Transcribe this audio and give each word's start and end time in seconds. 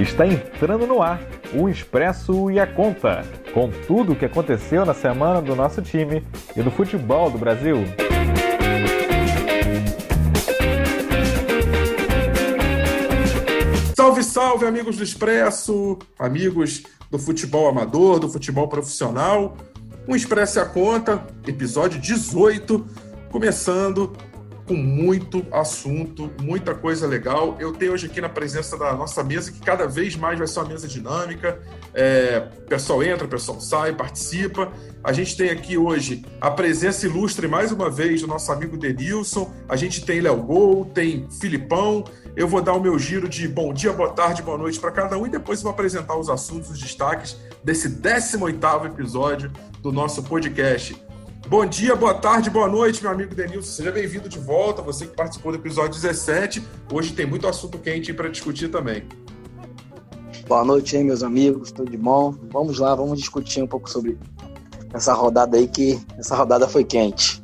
Está 0.00 0.26
entrando 0.26 0.86
no 0.86 1.02
ar 1.02 1.20
o 1.52 1.68
Expresso 1.68 2.50
e 2.50 2.58
a 2.58 2.66
Conta, 2.66 3.22
com 3.52 3.70
tudo 3.86 4.14
o 4.14 4.16
que 4.16 4.24
aconteceu 4.24 4.86
na 4.86 4.94
semana 4.94 5.42
do 5.42 5.54
nosso 5.54 5.82
time 5.82 6.24
e 6.56 6.62
do 6.62 6.70
futebol 6.70 7.30
do 7.30 7.36
Brasil. 7.36 7.76
Salve, 13.94 14.22
salve, 14.24 14.66
amigos 14.66 14.96
do 14.96 15.04
Expresso, 15.04 15.98
amigos 16.18 16.82
do 17.10 17.18
futebol 17.18 17.68
amador, 17.68 18.18
do 18.18 18.28
futebol 18.30 18.68
profissional. 18.68 19.54
Um 20.08 20.16
Expresso 20.16 20.58
e 20.58 20.62
a 20.62 20.64
Conta, 20.64 21.22
episódio 21.46 22.00
18, 22.00 22.86
começando 23.30 24.16
com 24.70 24.76
muito 24.76 25.44
assunto, 25.50 26.30
muita 26.40 26.76
coisa 26.76 27.04
legal. 27.04 27.56
Eu 27.58 27.72
tenho 27.72 27.92
hoje 27.92 28.06
aqui 28.06 28.20
na 28.20 28.28
presença 28.28 28.78
da 28.78 28.94
nossa 28.94 29.24
mesa, 29.24 29.50
que 29.50 29.58
cada 29.58 29.84
vez 29.88 30.14
mais 30.14 30.38
vai 30.38 30.46
ser 30.46 30.60
uma 30.60 30.68
mesa 30.68 30.86
dinâmica. 30.86 31.60
É, 31.92 32.38
pessoal 32.68 33.02
entra, 33.02 33.26
pessoal 33.26 33.60
sai, 33.60 33.92
participa. 33.92 34.72
A 35.02 35.12
gente 35.12 35.36
tem 35.36 35.50
aqui 35.50 35.76
hoje 35.76 36.24
a 36.40 36.52
presença 36.52 37.04
ilustre, 37.04 37.48
mais 37.48 37.72
uma 37.72 37.90
vez, 37.90 38.20
do 38.20 38.28
nosso 38.28 38.52
amigo 38.52 38.76
Denilson. 38.76 39.52
A 39.68 39.74
gente 39.74 40.06
tem 40.06 40.20
Léo 40.20 40.40
Gol, 40.40 40.84
tem 40.84 41.26
Filipão. 41.40 42.04
Eu 42.36 42.46
vou 42.46 42.62
dar 42.62 42.74
o 42.74 42.80
meu 42.80 42.96
giro 42.96 43.28
de 43.28 43.48
bom 43.48 43.72
dia, 43.72 43.92
boa 43.92 44.10
tarde, 44.10 44.40
boa 44.40 44.56
noite 44.56 44.78
para 44.78 44.92
cada 44.92 45.18
um 45.18 45.26
e 45.26 45.30
depois 45.30 45.60
vou 45.62 45.72
apresentar 45.72 46.16
os 46.16 46.30
assuntos, 46.30 46.70
os 46.70 46.78
destaques 46.78 47.36
desse 47.64 47.88
18º 47.88 48.86
episódio 48.86 49.50
do 49.82 49.90
nosso 49.90 50.22
podcast. 50.22 51.09
Bom 51.50 51.66
dia, 51.66 51.96
boa 51.96 52.14
tarde, 52.14 52.48
boa 52.48 52.68
noite, 52.68 53.02
meu 53.02 53.10
amigo 53.10 53.34
Denilson. 53.34 53.72
Seja 53.72 53.90
bem-vindo 53.90 54.28
de 54.28 54.38
volta, 54.38 54.80
você 54.82 55.04
que 55.04 55.16
participou 55.16 55.50
do 55.50 55.58
episódio 55.58 56.00
17. 56.00 56.62
Hoje 56.92 57.12
tem 57.12 57.26
muito 57.26 57.44
assunto 57.48 57.76
quente 57.76 58.14
para 58.14 58.28
discutir 58.28 58.68
também. 58.68 59.02
Boa 60.46 60.64
noite 60.64 60.96
aí, 60.96 61.02
meus 61.02 61.24
amigos, 61.24 61.72
tudo 61.72 61.90
de 61.90 61.96
bom? 61.96 62.32
Vamos 62.52 62.78
lá, 62.78 62.94
vamos 62.94 63.18
discutir 63.18 63.60
um 63.60 63.66
pouco 63.66 63.90
sobre 63.90 64.16
essa 64.94 65.12
rodada 65.12 65.56
aí, 65.56 65.66
que 65.66 66.00
essa 66.16 66.36
rodada 66.36 66.68
foi 66.68 66.84
quente. 66.84 67.42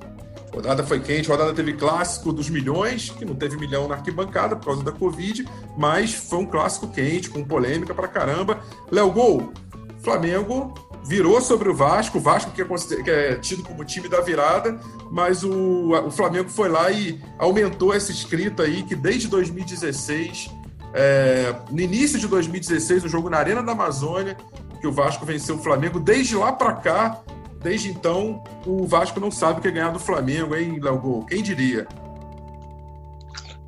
Rodada 0.54 0.84
foi 0.84 1.00
quente, 1.00 1.28
rodada 1.28 1.52
teve 1.52 1.72
clássico 1.72 2.32
dos 2.32 2.48
milhões, 2.48 3.10
que 3.10 3.24
não 3.24 3.34
teve 3.34 3.56
milhão 3.56 3.88
na 3.88 3.96
arquibancada 3.96 4.54
por 4.54 4.66
causa 4.66 4.84
da 4.84 4.92
Covid, 4.92 5.44
mas 5.76 6.14
foi 6.14 6.38
um 6.38 6.46
clássico 6.46 6.86
quente, 6.86 7.28
com 7.28 7.42
polêmica 7.42 7.92
pra 7.92 8.06
caramba. 8.06 8.60
Léo 8.88 9.10
Gol, 9.10 9.52
Flamengo 9.98 10.72
virou 11.06 11.40
sobre 11.40 11.68
o 11.68 11.74
Vasco, 11.74 12.18
o 12.18 12.20
Vasco 12.20 12.50
que 12.50 12.60
é, 12.60 12.64
que 13.02 13.10
é 13.10 13.34
tido 13.36 13.62
como 13.62 13.84
time 13.84 14.08
da 14.08 14.20
virada, 14.20 14.78
mas 15.10 15.44
o, 15.44 15.92
o, 15.92 16.10
Flamengo 16.10 16.48
foi 16.48 16.68
lá 16.68 16.90
e 16.90 17.20
aumentou 17.38 17.94
essa 17.94 18.10
escrita 18.10 18.64
aí, 18.64 18.82
que 18.82 18.96
desde 18.96 19.28
2016, 19.28 20.50
é, 20.92 21.54
no 21.70 21.80
início 21.80 22.18
de 22.18 22.26
2016, 22.26 23.04
o 23.04 23.08
jogo 23.08 23.30
na 23.30 23.38
Arena 23.38 23.62
da 23.62 23.72
Amazônia, 23.72 24.36
que 24.80 24.86
o 24.86 24.92
Vasco 24.92 25.24
venceu 25.24 25.54
o 25.54 25.62
Flamengo, 25.62 26.00
desde 26.00 26.34
lá 26.34 26.52
para 26.52 26.72
cá, 26.72 27.20
desde 27.62 27.88
então, 27.88 28.42
o 28.66 28.84
Vasco 28.84 29.20
não 29.20 29.30
sabe 29.30 29.60
o 29.60 29.62
que 29.62 29.68
é 29.68 29.70
ganhar 29.70 29.90
do 29.90 30.00
Flamengo, 30.00 30.56
hein, 30.56 30.80
Léo 30.82 31.24
Quem 31.28 31.40
diria? 31.40 31.86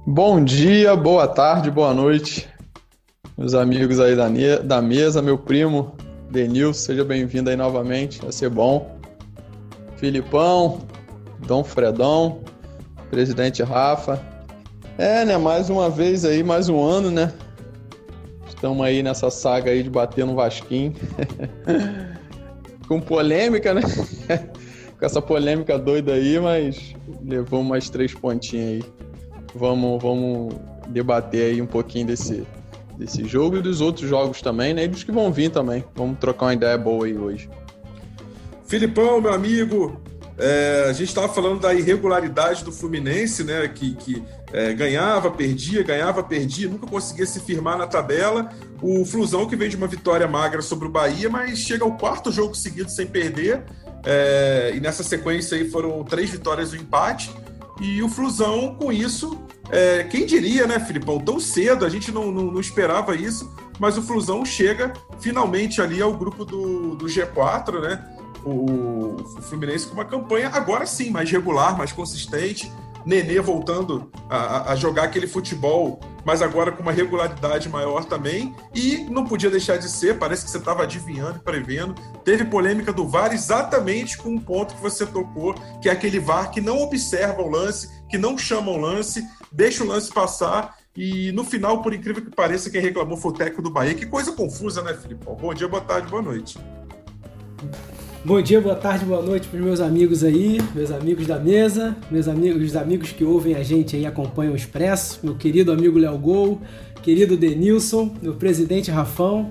Bom 0.04 0.42
dia, 0.42 0.96
boa 0.96 1.28
tarde, 1.28 1.70
boa 1.70 1.94
noite, 1.94 2.48
meus 3.36 3.54
amigos 3.54 4.00
aí 4.00 4.16
da, 4.16 4.28
da 4.58 4.82
mesa, 4.82 5.22
meu 5.22 5.38
primo 5.38 5.94
Denil, 6.30 6.74
seja 6.74 7.04
bem-vindo 7.04 7.48
aí 7.48 7.56
novamente, 7.56 8.20
vai 8.20 8.32
ser 8.32 8.50
bom. 8.50 8.98
Filipão, 9.96 10.80
Dom 11.46 11.64
Fredão, 11.64 12.40
presidente 13.10 13.62
Rafa. 13.62 14.20
É, 14.98 15.24
né, 15.24 15.38
mais 15.38 15.70
uma 15.70 15.88
vez 15.88 16.26
aí, 16.26 16.42
mais 16.42 16.68
um 16.68 16.84
ano, 16.84 17.10
né? 17.10 17.32
Estamos 18.46 18.84
aí 18.84 19.02
nessa 19.02 19.30
saga 19.30 19.70
aí 19.70 19.82
de 19.82 19.88
bater 19.88 20.26
no 20.26 20.34
Vasquinho. 20.34 20.92
Com 22.86 23.00
polêmica, 23.00 23.72
né? 23.72 23.80
Com 24.98 25.06
essa 25.06 25.22
polêmica 25.22 25.78
doida 25.78 26.12
aí, 26.12 26.38
mas 26.38 26.94
levou 27.24 27.62
mais 27.62 27.88
três 27.88 28.12
pontinhos 28.12 28.84
aí. 28.84 28.92
Vamos, 29.54 30.02
vamos 30.02 30.54
debater 30.88 31.52
aí 31.52 31.62
um 31.62 31.66
pouquinho 31.66 32.08
desse, 32.08 32.46
desse 32.98 33.24
jogo 33.24 33.56
e 33.56 33.62
dos 33.62 33.80
outros 33.80 34.08
jogos 34.08 34.42
também, 34.42 34.74
né? 34.74 34.84
E 34.84 34.88
dos 34.88 35.04
que 35.04 35.12
vão 35.12 35.32
vir 35.32 35.50
também. 35.50 35.84
Vamos 35.94 36.18
trocar 36.18 36.46
uma 36.46 36.54
ideia 36.54 36.76
boa 36.76 37.06
aí 37.06 37.16
hoje. 37.16 37.48
Filipão, 38.66 39.20
meu 39.20 39.32
amigo, 39.32 39.98
é, 40.36 40.86
a 40.88 40.92
gente 40.92 41.08
estava 41.08 41.28
falando 41.28 41.60
da 41.60 41.72
irregularidade 41.72 42.64
do 42.64 42.72
Fluminense, 42.72 43.44
né? 43.44 43.66
Que, 43.68 43.94
que 43.94 44.22
é, 44.52 44.74
ganhava, 44.74 45.30
perdia, 45.30 45.82
ganhava, 45.82 46.22
perdia, 46.22 46.68
nunca 46.68 46.86
conseguia 46.86 47.24
se 47.24 47.40
firmar 47.40 47.78
na 47.78 47.86
tabela. 47.86 48.50
O 48.82 49.04
Flusão 49.04 49.46
que 49.46 49.56
vem 49.56 49.68
de 49.68 49.76
uma 49.76 49.86
vitória 49.86 50.26
magra 50.26 50.60
sobre 50.60 50.88
o 50.88 50.90
Bahia, 50.90 51.30
mas 51.30 51.58
chega 51.60 51.84
ao 51.84 51.96
quarto 51.96 52.32
jogo 52.32 52.54
seguido 52.54 52.90
sem 52.90 53.06
perder. 53.06 53.62
É, 54.04 54.72
e 54.74 54.80
nessa 54.80 55.02
sequência 55.02 55.56
aí 55.56 55.68
foram 55.70 56.02
três 56.04 56.30
vitórias 56.30 56.72
e 56.72 56.76
um 56.76 56.80
empate. 56.80 57.30
E 57.80 58.02
o 58.02 58.08
Flusão, 58.08 58.74
com 58.74 58.92
isso, 58.92 59.38
é, 59.70 60.04
quem 60.04 60.26
diria, 60.26 60.66
né, 60.66 60.80
Filipão? 60.80 61.20
Tão 61.20 61.38
cedo, 61.38 61.84
a 61.84 61.88
gente 61.88 62.10
não, 62.10 62.32
não, 62.32 62.44
não, 62.44 62.60
esperava 62.60 63.14
isso, 63.14 63.52
mas 63.78 63.96
o 63.96 64.02
Flusão 64.02 64.44
chega 64.44 64.92
finalmente 65.20 65.80
ali 65.80 66.02
ao 66.02 66.12
grupo 66.12 66.44
do, 66.44 66.96
do 66.96 67.06
G4, 67.06 67.80
né? 67.80 68.04
O, 68.44 69.16
o 69.16 69.42
Fluminense 69.42 69.86
com 69.86 69.94
uma 69.94 70.04
campanha 70.04 70.48
agora 70.48 70.86
sim, 70.86 71.10
mais 71.10 71.30
regular, 71.30 71.76
mais 71.76 71.92
consistente. 71.92 72.72
Nenê 73.08 73.40
voltando 73.40 74.12
a, 74.28 74.72
a, 74.72 74.76
jogar 74.76 75.04
aquele 75.04 75.26
futebol, 75.26 75.98
mas 76.26 76.42
agora 76.42 76.70
com 76.70 76.82
uma 76.82 76.92
regularidade 76.92 77.66
maior 77.66 78.04
também. 78.04 78.54
E 78.74 78.98
não 79.08 79.24
podia 79.24 79.48
deixar 79.48 79.78
de 79.78 79.88
ser, 79.88 80.18
parece 80.18 80.44
que 80.44 80.50
você 80.50 80.58
estava 80.58 80.82
adivinhando 80.82 81.40
prevendo. 81.40 81.94
Teve 82.22 82.44
polêmica 82.44 82.92
do 82.92 83.08
VAR 83.08 83.32
exatamente 83.32 84.18
com 84.18 84.28
um 84.28 84.38
ponto 84.38 84.74
que 84.74 84.82
você 84.82 85.06
tocou, 85.06 85.54
que 85.80 85.88
é 85.88 85.92
aquele 85.92 86.20
VAR 86.20 86.50
que 86.50 86.60
não 86.60 86.82
observa 86.82 87.40
o 87.40 87.48
lance, 87.48 87.88
que 88.10 88.18
não 88.18 88.36
chama 88.36 88.70
o 88.72 88.76
lance, 88.76 89.26
deixa 89.50 89.82
o 89.82 89.86
lance 89.86 90.12
passar. 90.12 90.76
E 90.94 91.32
no 91.32 91.44
final, 91.44 91.80
por 91.80 91.94
incrível 91.94 92.22
que 92.22 92.30
pareça, 92.30 92.68
quem 92.68 92.82
reclamou 92.82 93.16
foi 93.16 93.30
o 93.30 93.34
técnico 93.34 93.62
do 93.62 93.70
Bahia. 93.70 93.94
Que 93.94 94.04
coisa 94.04 94.32
confusa, 94.32 94.82
né, 94.82 94.92
Filipão? 94.92 95.34
Bom 95.34 95.54
dia, 95.54 95.66
boa 95.66 95.82
tarde, 95.82 96.08
boa 96.08 96.20
noite. 96.20 96.58
Bom 98.24 98.42
dia, 98.42 98.60
boa 98.60 98.74
tarde, 98.74 99.04
boa 99.04 99.22
noite 99.22 99.46
para 99.46 99.60
os 99.60 99.64
meus 99.64 99.80
amigos 99.80 100.24
aí, 100.24 100.58
meus 100.74 100.90
amigos 100.90 101.24
da 101.24 101.38
mesa, 101.38 101.96
meus 102.10 102.26
amigos, 102.26 102.64
os 102.64 102.76
amigos 102.76 103.12
que 103.12 103.22
ouvem 103.22 103.54
a 103.54 103.62
gente 103.62 103.94
aí, 103.94 104.04
acompanham 104.04 104.54
o 104.54 104.56
Expresso, 104.56 105.20
meu 105.22 105.36
querido 105.36 105.70
amigo 105.70 105.96
Léo 105.96 106.18
Gol, 106.18 106.60
querido 107.00 107.36
Denilson, 107.36 108.12
meu 108.20 108.34
presidente 108.34 108.90
Rafão. 108.90 109.50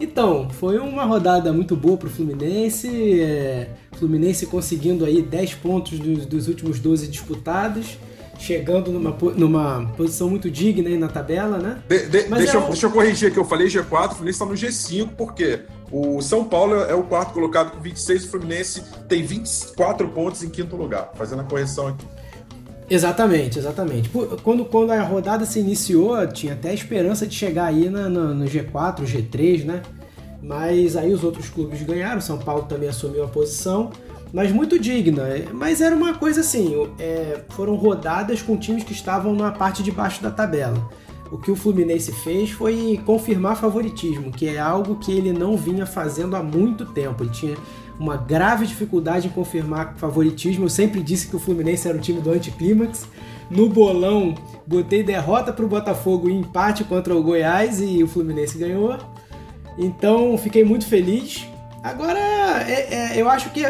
Então, 0.00 0.48
foi 0.48 0.78
uma 0.78 1.04
rodada 1.04 1.52
muito 1.52 1.76
boa 1.76 1.98
para 1.98 2.08
o 2.08 2.10
Fluminense, 2.10 3.20
é, 3.20 3.68
Fluminense 3.98 4.46
conseguindo 4.46 5.04
aí 5.04 5.20
10 5.20 5.54
pontos 5.56 5.98
dos, 5.98 6.24
dos 6.24 6.48
últimos 6.48 6.80
12 6.80 7.08
disputados, 7.08 7.98
chegando 8.38 8.90
numa, 8.90 9.14
numa 9.36 9.92
posição 9.94 10.30
muito 10.30 10.50
digna 10.50 10.88
aí 10.88 10.96
na 10.96 11.08
tabela, 11.08 11.58
né? 11.58 11.82
De, 11.86 12.06
de, 12.06 12.22
deixa, 12.22 12.56
é 12.56 12.60
eu, 12.60 12.66
deixa 12.66 12.86
eu 12.86 12.90
corrigir 12.90 13.28
aqui, 13.28 13.38
eu 13.38 13.44
falei 13.44 13.66
G4, 13.66 14.12
o 14.12 14.14
Fluminense 14.14 14.42
está 14.42 14.46
no 14.46 14.54
G5, 14.54 15.08
por 15.10 15.34
quê? 15.34 15.60
O 15.90 16.20
São 16.20 16.44
Paulo 16.44 16.74
é 16.82 16.94
o 16.94 17.02
quarto 17.04 17.32
colocado 17.32 17.70
com 17.70 17.80
26, 17.80 18.24
o 18.24 18.28
Fluminense 18.28 18.82
tem 19.08 19.22
24 19.22 20.08
pontos 20.08 20.42
em 20.42 20.48
quinto 20.48 20.76
lugar, 20.76 21.12
fazendo 21.14 21.42
a 21.42 21.44
correção 21.44 21.88
aqui. 21.88 22.06
Exatamente, 22.88 23.58
exatamente. 23.58 24.08
Quando, 24.42 24.64
quando 24.64 24.92
a 24.92 25.02
rodada 25.02 25.44
se 25.44 25.58
iniciou, 25.58 26.26
tinha 26.28 26.52
até 26.52 26.70
a 26.70 26.74
esperança 26.74 27.26
de 27.26 27.34
chegar 27.34 27.66
aí 27.66 27.88
no, 27.88 28.08
no 28.34 28.44
G4, 28.44 29.02
G3, 29.02 29.64
né? 29.64 29.82
Mas 30.42 30.96
aí 30.96 31.12
os 31.12 31.24
outros 31.24 31.48
clubes 31.48 31.82
ganharam, 31.82 32.20
São 32.20 32.38
Paulo 32.38 32.64
também 32.64 32.88
assumiu 32.88 33.24
a 33.24 33.28
posição 33.28 33.90
mas 34.32 34.52
muito 34.52 34.78
digna. 34.78 35.24
Mas 35.52 35.80
era 35.80 35.94
uma 35.94 36.14
coisa 36.14 36.40
assim: 36.40 36.74
é, 36.98 37.40
foram 37.50 37.74
rodadas 37.74 38.42
com 38.42 38.56
times 38.56 38.84
que 38.84 38.92
estavam 38.92 39.34
na 39.34 39.50
parte 39.50 39.82
de 39.82 39.90
baixo 39.90 40.22
da 40.22 40.30
tabela. 40.30 40.90
O 41.30 41.38
que 41.38 41.50
o 41.50 41.56
Fluminense 41.56 42.12
fez 42.12 42.50
foi 42.50 43.00
confirmar 43.04 43.56
favoritismo, 43.56 44.30
que 44.30 44.48
é 44.48 44.58
algo 44.58 44.96
que 44.96 45.12
ele 45.12 45.32
não 45.32 45.56
vinha 45.56 45.84
fazendo 45.84 46.36
há 46.36 46.42
muito 46.42 46.86
tempo. 46.86 47.24
Ele 47.24 47.30
tinha 47.30 47.56
uma 47.98 48.16
grave 48.16 48.66
dificuldade 48.66 49.26
em 49.26 49.30
confirmar 49.30 49.94
favoritismo. 49.96 50.64
Eu 50.64 50.68
sempre 50.68 51.02
disse 51.02 51.26
que 51.26 51.36
o 51.36 51.38
Fluminense 51.38 51.88
era 51.88 51.96
o 51.96 52.00
time 52.00 52.20
do 52.20 52.30
anticlímax. 52.30 53.06
No 53.50 53.68
bolão, 53.68 54.34
botei 54.66 55.02
derrota 55.02 55.52
para 55.52 55.64
o 55.64 55.68
Botafogo 55.68 56.28
e 56.28 56.32
empate 56.32 56.84
contra 56.84 57.14
o 57.14 57.22
Goiás 57.22 57.80
e 57.80 58.02
o 58.02 58.08
Fluminense 58.08 58.58
ganhou. 58.58 58.96
Então 59.78 60.36
fiquei 60.38 60.64
muito 60.64 60.86
feliz. 60.86 61.46
Agora, 61.82 62.18
é, 62.68 63.12
é, 63.12 63.20
eu 63.20 63.28
acho 63.28 63.50
que 63.50 63.64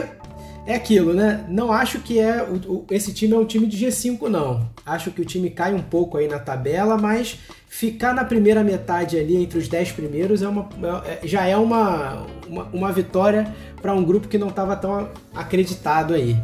é 0.66 0.74
aquilo, 0.74 1.14
né? 1.14 1.44
Não 1.48 1.72
acho 1.72 2.00
que 2.00 2.18
é 2.18 2.42
o, 2.42 2.72
o, 2.72 2.86
esse 2.90 3.12
time 3.12 3.34
é 3.34 3.36
um 3.36 3.44
time 3.44 3.66
de 3.66 3.86
G5, 3.86 4.28
não. 4.28 4.68
Acho 4.84 5.10
que 5.10 5.20
o 5.20 5.24
time 5.24 5.48
cai 5.48 5.72
um 5.72 5.82
pouco 5.82 6.18
aí 6.18 6.26
na 6.26 6.38
tabela, 6.38 6.98
mas 6.98 7.38
ficar 7.68 8.12
na 8.12 8.24
primeira 8.24 8.64
metade 8.64 9.18
ali 9.18 9.36
entre 9.36 9.58
os 9.58 9.68
10 9.68 9.92
primeiros 9.92 10.42
é 10.42 10.48
uma, 10.48 10.68
é, 11.04 11.26
já 11.26 11.46
é 11.46 11.56
uma, 11.56 12.26
uma, 12.48 12.64
uma 12.72 12.92
vitória 12.92 13.54
para 13.80 13.94
um 13.94 14.04
grupo 14.04 14.28
que 14.28 14.38
não 14.38 14.48
estava 14.48 14.74
tão 14.76 15.08
acreditado 15.34 16.14
aí. 16.14 16.36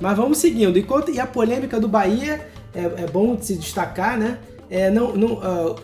Mas 0.00 0.16
vamos 0.16 0.38
seguindo. 0.38 0.78
Enquanto, 0.78 1.10
e 1.10 1.18
a 1.18 1.26
polêmica 1.26 1.80
do 1.80 1.88
Bahia 1.88 2.46
é, 2.74 3.02
é 3.02 3.06
bom 3.10 3.34
de 3.34 3.46
se 3.46 3.56
destacar, 3.56 4.18
né? 4.18 4.38
é, 4.70 4.88
não, 4.88 5.14
não, 5.16 5.32
uh, 5.34 5.76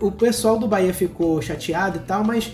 o, 0.00 0.08
o, 0.08 0.12
pessoal 0.12 0.58
do 0.58 0.68
Bahia 0.68 0.92
ficou 0.92 1.40
chateado 1.40 1.96
e 1.96 2.00
tal, 2.00 2.22
mas 2.22 2.52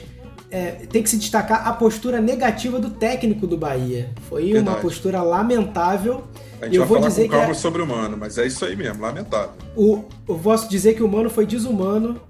é, 0.51 0.71
tem 0.91 1.03
que 1.03 1.09
se 1.09 1.17
destacar 1.17 1.67
a 1.67 1.73
postura 1.73 2.21
negativa 2.21 2.79
do 2.79 2.91
técnico 2.91 3.47
do 3.47 3.57
Bahia. 3.57 4.11
Foi 4.29 4.53
Verdade. 4.53 4.69
uma 4.69 4.77
postura 4.83 5.23
lamentável. 5.23 6.25
A 6.61 6.67
gente 6.67 6.77
eu 6.77 6.81
vai 6.81 6.89
vou 6.89 6.97
falar 6.99 7.09
dizer 7.09 7.25
com 7.25 7.31
calma 7.31 7.47
que 7.47 7.51
é, 7.53 7.55
sobre 7.55 7.83
o 7.83 7.87
Mano, 7.87 8.17
mas 8.19 8.37
é 8.37 8.47
isso 8.47 8.65
aí 8.65 8.77
mesmo, 8.77 9.01
lamentável. 9.01 9.53
O, 9.77 10.05
eu 10.29 10.35
posso 10.37 10.69
dizer 10.69 10.95
que 10.95 11.03
o 11.03 11.09
Mano 11.09 11.31
foi 11.31 11.47
desumano, 11.47 12.21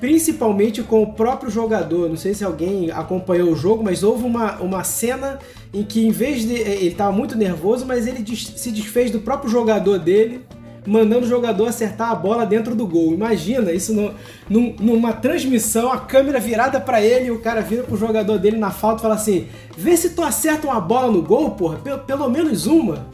principalmente 0.00 0.82
com 0.82 1.02
o 1.02 1.12
próprio 1.14 1.50
jogador. 1.50 2.08
Não 2.08 2.16
sei 2.16 2.34
se 2.34 2.44
alguém 2.44 2.90
acompanhou 2.90 3.50
o 3.50 3.56
jogo, 3.56 3.82
mas 3.82 4.02
houve 4.02 4.24
uma, 4.24 4.56
uma 4.56 4.84
cena 4.84 5.38
em 5.72 5.82
que, 5.82 6.06
em 6.06 6.10
vez 6.10 6.42
de. 6.42 6.54
Ele 6.54 6.88
estava 6.88 7.12
muito 7.12 7.36
nervoso, 7.36 7.86
mas 7.86 8.06
ele 8.06 8.24
se 8.36 8.70
desfez 8.70 9.10
do 9.10 9.20
próprio 9.20 9.50
jogador 9.50 9.98
dele 9.98 10.44
mandando 10.88 11.26
o 11.26 11.28
jogador 11.28 11.68
acertar 11.68 12.10
a 12.10 12.14
bola 12.14 12.46
dentro 12.46 12.74
do 12.74 12.86
gol. 12.86 13.12
Imagina 13.12 13.70
isso 13.72 13.92
no, 13.92 14.14
num, 14.48 14.74
numa 14.80 15.12
transmissão, 15.12 15.92
a 15.92 15.98
câmera 15.98 16.40
virada 16.40 16.80
para 16.80 17.02
ele 17.02 17.30
o 17.30 17.40
cara 17.40 17.60
vira 17.60 17.82
pro 17.82 17.96
jogador 17.96 18.38
dele 18.38 18.56
na 18.56 18.70
falta 18.70 19.00
e 19.00 19.02
fala 19.02 19.14
assim: 19.14 19.46
vê 19.76 19.96
se 19.96 20.10
tu 20.10 20.22
acerta 20.22 20.66
uma 20.66 20.80
bola 20.80 21.12
no 21.12 21.22
gol, 21.22 21.50
porra, 21.50 21.76
pelo, 21.76 21.98
pelo 22.00 22.28
menos 22.28 22.66
uma. 22.66 23.06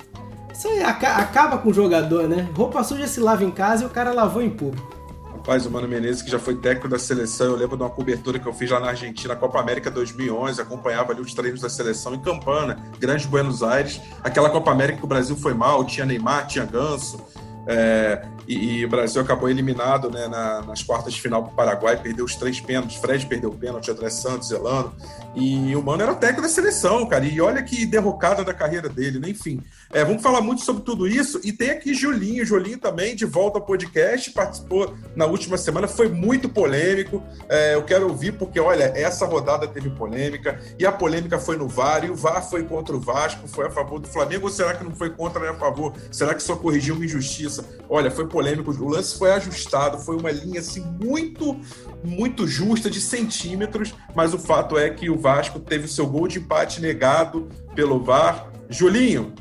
Isso 0.53 0.69
aí 0.69 0.85
acaba 0.85 1.59
com 1.59 1.71
o 1.71 1.75
jogador, 1.75 2.29
né? 2.29 2.49
Roupa 2.55 2.85
suja 2.85 3.09
se 3.09 3.19
lava 3.19 3.43
em 3.43 3.51
casa 3.51 3.83
e 3.83 3.87
o 3.87 3.91
cara 3.91 4.13
lavou 4.13 4.41
em 4.41 4.51
público. 4.51 4.95
Rapaz, 5.33 5.67
o 5.67 5.71
Mano 5.71 5.87
Menezes, 5.89 6.23
que 6.23 6.31
já 6.31 6.39
foi 6.39 6.55
técnico 6.55 6.89
da 6.89 6.99
seleção, 6.99 7.49
eu 7.49 7.57
lembro 7.57 7.77
de 7.77 7.83
uma 7.83 7.91
cobertura 7.91 8.39
que 8.39 8.47
eu 8.47 8.53
fiz 8.53 8.71
lá 8.71 8.81
na 8.81 8.89
Argentina, 8.89 9.37
Copa 9.37 9.61
América 9.61 9.91
2011, 9.91 10.59
acompanhava 10.63 11.13
ali 11.13 11.21
os 11.21 11.35
treinos 11.35 11.61
da 11.61 11.69
seleção 11.69 12.15
em 12.15 12.19
Campana, 12.21 12.79
Grande 12.99 13.27
Buenos 13.27 13.63
Aires. 13.63 14.01
Aquela 14.23 14.49
Copa 14.49 14.71
América 14.71 15.01
que 15.01 15.05
o 15.05 15.09
Brasil 15.09 15.37
foi 15.37 15.53
mal, 15.53 15.85
tinha 15.85 16.07
Neymar, 16.07 16.47
tinha 16.47 16.65
Ganso, 16.65 17.19
é, 17.67 18.27
e, 18.47 18.81
e, 18.81 18.85
o 18.85 18.89
Brasil 18.89 19.23
acabou 19.23 19.49
eliminado 19.49 20.11
né, 20.11 20.29
na, 20.29 20.63
nas 20.63 20.83
quartas 20.83 21.15
de 21.15 21.21
final 21.21 21.43
para 21.43 21.53
o 21.53 21.55
Paraguai, 21.55 21.97
perdeu 21.97 22.25
os 22.25 22.37
três 22.37 22.61
pênaltis. 22.61 22.97
Fred 22.97 23.25
perdeu 23.27 23.51
o 23.51 23.57
pênalti, 23.57 23.91
André 23.91 24.11
Santos, 24.11 24.51
Elano. 24.51 24.95
E 25.35 25.75
o 25.75 25.83
Mano 25.83 26.03
era 26.03 26.15
técnico 26.15 26.43
da 26.43 26.49
seleção, 26.49 27.05
cara. 27.07 27.25
E 27.25 27.41
olha 27.41 27.63
que 27.63 27.85
derrocada 27.85 28.45
da 28.45 28.55
carreira 28.55 28.89
dele, 28.89 29.19
né? 29.19 29.31
Enfim, 29.31 29.61
é, 29.93 30.05
vamos 30.05 30.23
falar 30.23 30.41
muito 30.41 30.63
sobre 30.63 30.83
tudo 30.83 31.09
isso. 31.09 31.41
E 31.43 31.53
tem 31.53 31.71
aqui 31.71 31.93
Julinho, 31.93 32.47
Julinho 32.47 32.79
também, 32.79 33.17
de 33.17 33.25
volta 33.25 33.59
ao 33.59 33.65
podcast, 33.65 34.31
participou 34.31 34.95
na 35.17 35.27
última 35.27 35.57
semana, 35.57 35.89
foi 35.89 36.09
muito 36.09 36.49
polêmico. 36.49 37.23
É, 37.49 37.75
eu 37.75 37.83
quero 37.83 38.09
ouvir, 38.09 38.33
porque 38.33 38.61
olha, 38.61 38.93
essa 38.95 39.27
rodada 39.27 39.67
teve 39.67 39.91
polêmica, 39.91 40.61
e 40.79 40.87
a 40.87 40.93
polêmica 40.93 41.39
foi 41.39 41.57
no 41.57 41.67
VAR, 41.67 42.05
e 42.05 42.11
o 42.11 42.15
VAR 42.15 42.49
foi 42.49 42.63
contra 42.63 42.95
o 42.95 43.01
Vasco, 43.01 43.49
foi 43.49 43.67
a 43.67 43.71
favor 43.71 43.99
do 43.99 44.09
Flamengo, 44.09 44.47
ou 44.47 44.53
será 44.53 44.75
que 44.75 44.85
não 44.85 44.95
foi 44.95 45.11
contra 45.11 45.41
nem 45.41 45.51
a 45.51 45.55
favor? 45.55 45.95
Será 46.13 46.35
que 46.35 46.43
só 46.43 46.55
corrigiu 46.55 46.95
uma 46.95 47.05
injustiça? 47.05 47.65
Olha, 47.89 48.11
foi 48.11 48.27
polêmico, 48.29 48.71
o 48.71 48.89
lance 48.89 49.19
foi 49.19 49.33
ajustado, 49.33 49.99
foi 49.99 50.17
uma 50.17 50.31
linha 50.31 50.61
assim 50.61 50.85
muito, 51.03 51.61
muito 52.05 52.47
justa 52.47 52.89
de 52.89 53.01
centímetros, 53.01 53.95
mas 54.15 54.33
o 54.33 54.39
fato 54.39 54.79
é 54.79 54.91
que 54.91 55.11
o 55.11 55.24
Vasco 55.25 55.59
teve 55.59 55.87
o 55.87 55.89
seu 55.89 56.07
gol 56.07 56.29
de 56.29 56.39
empate 56.39 56.83
negado 56.83 57.49
pelo 57.75 57.99
VAR. 57.99 58.53
Julinho, 58.69 59.33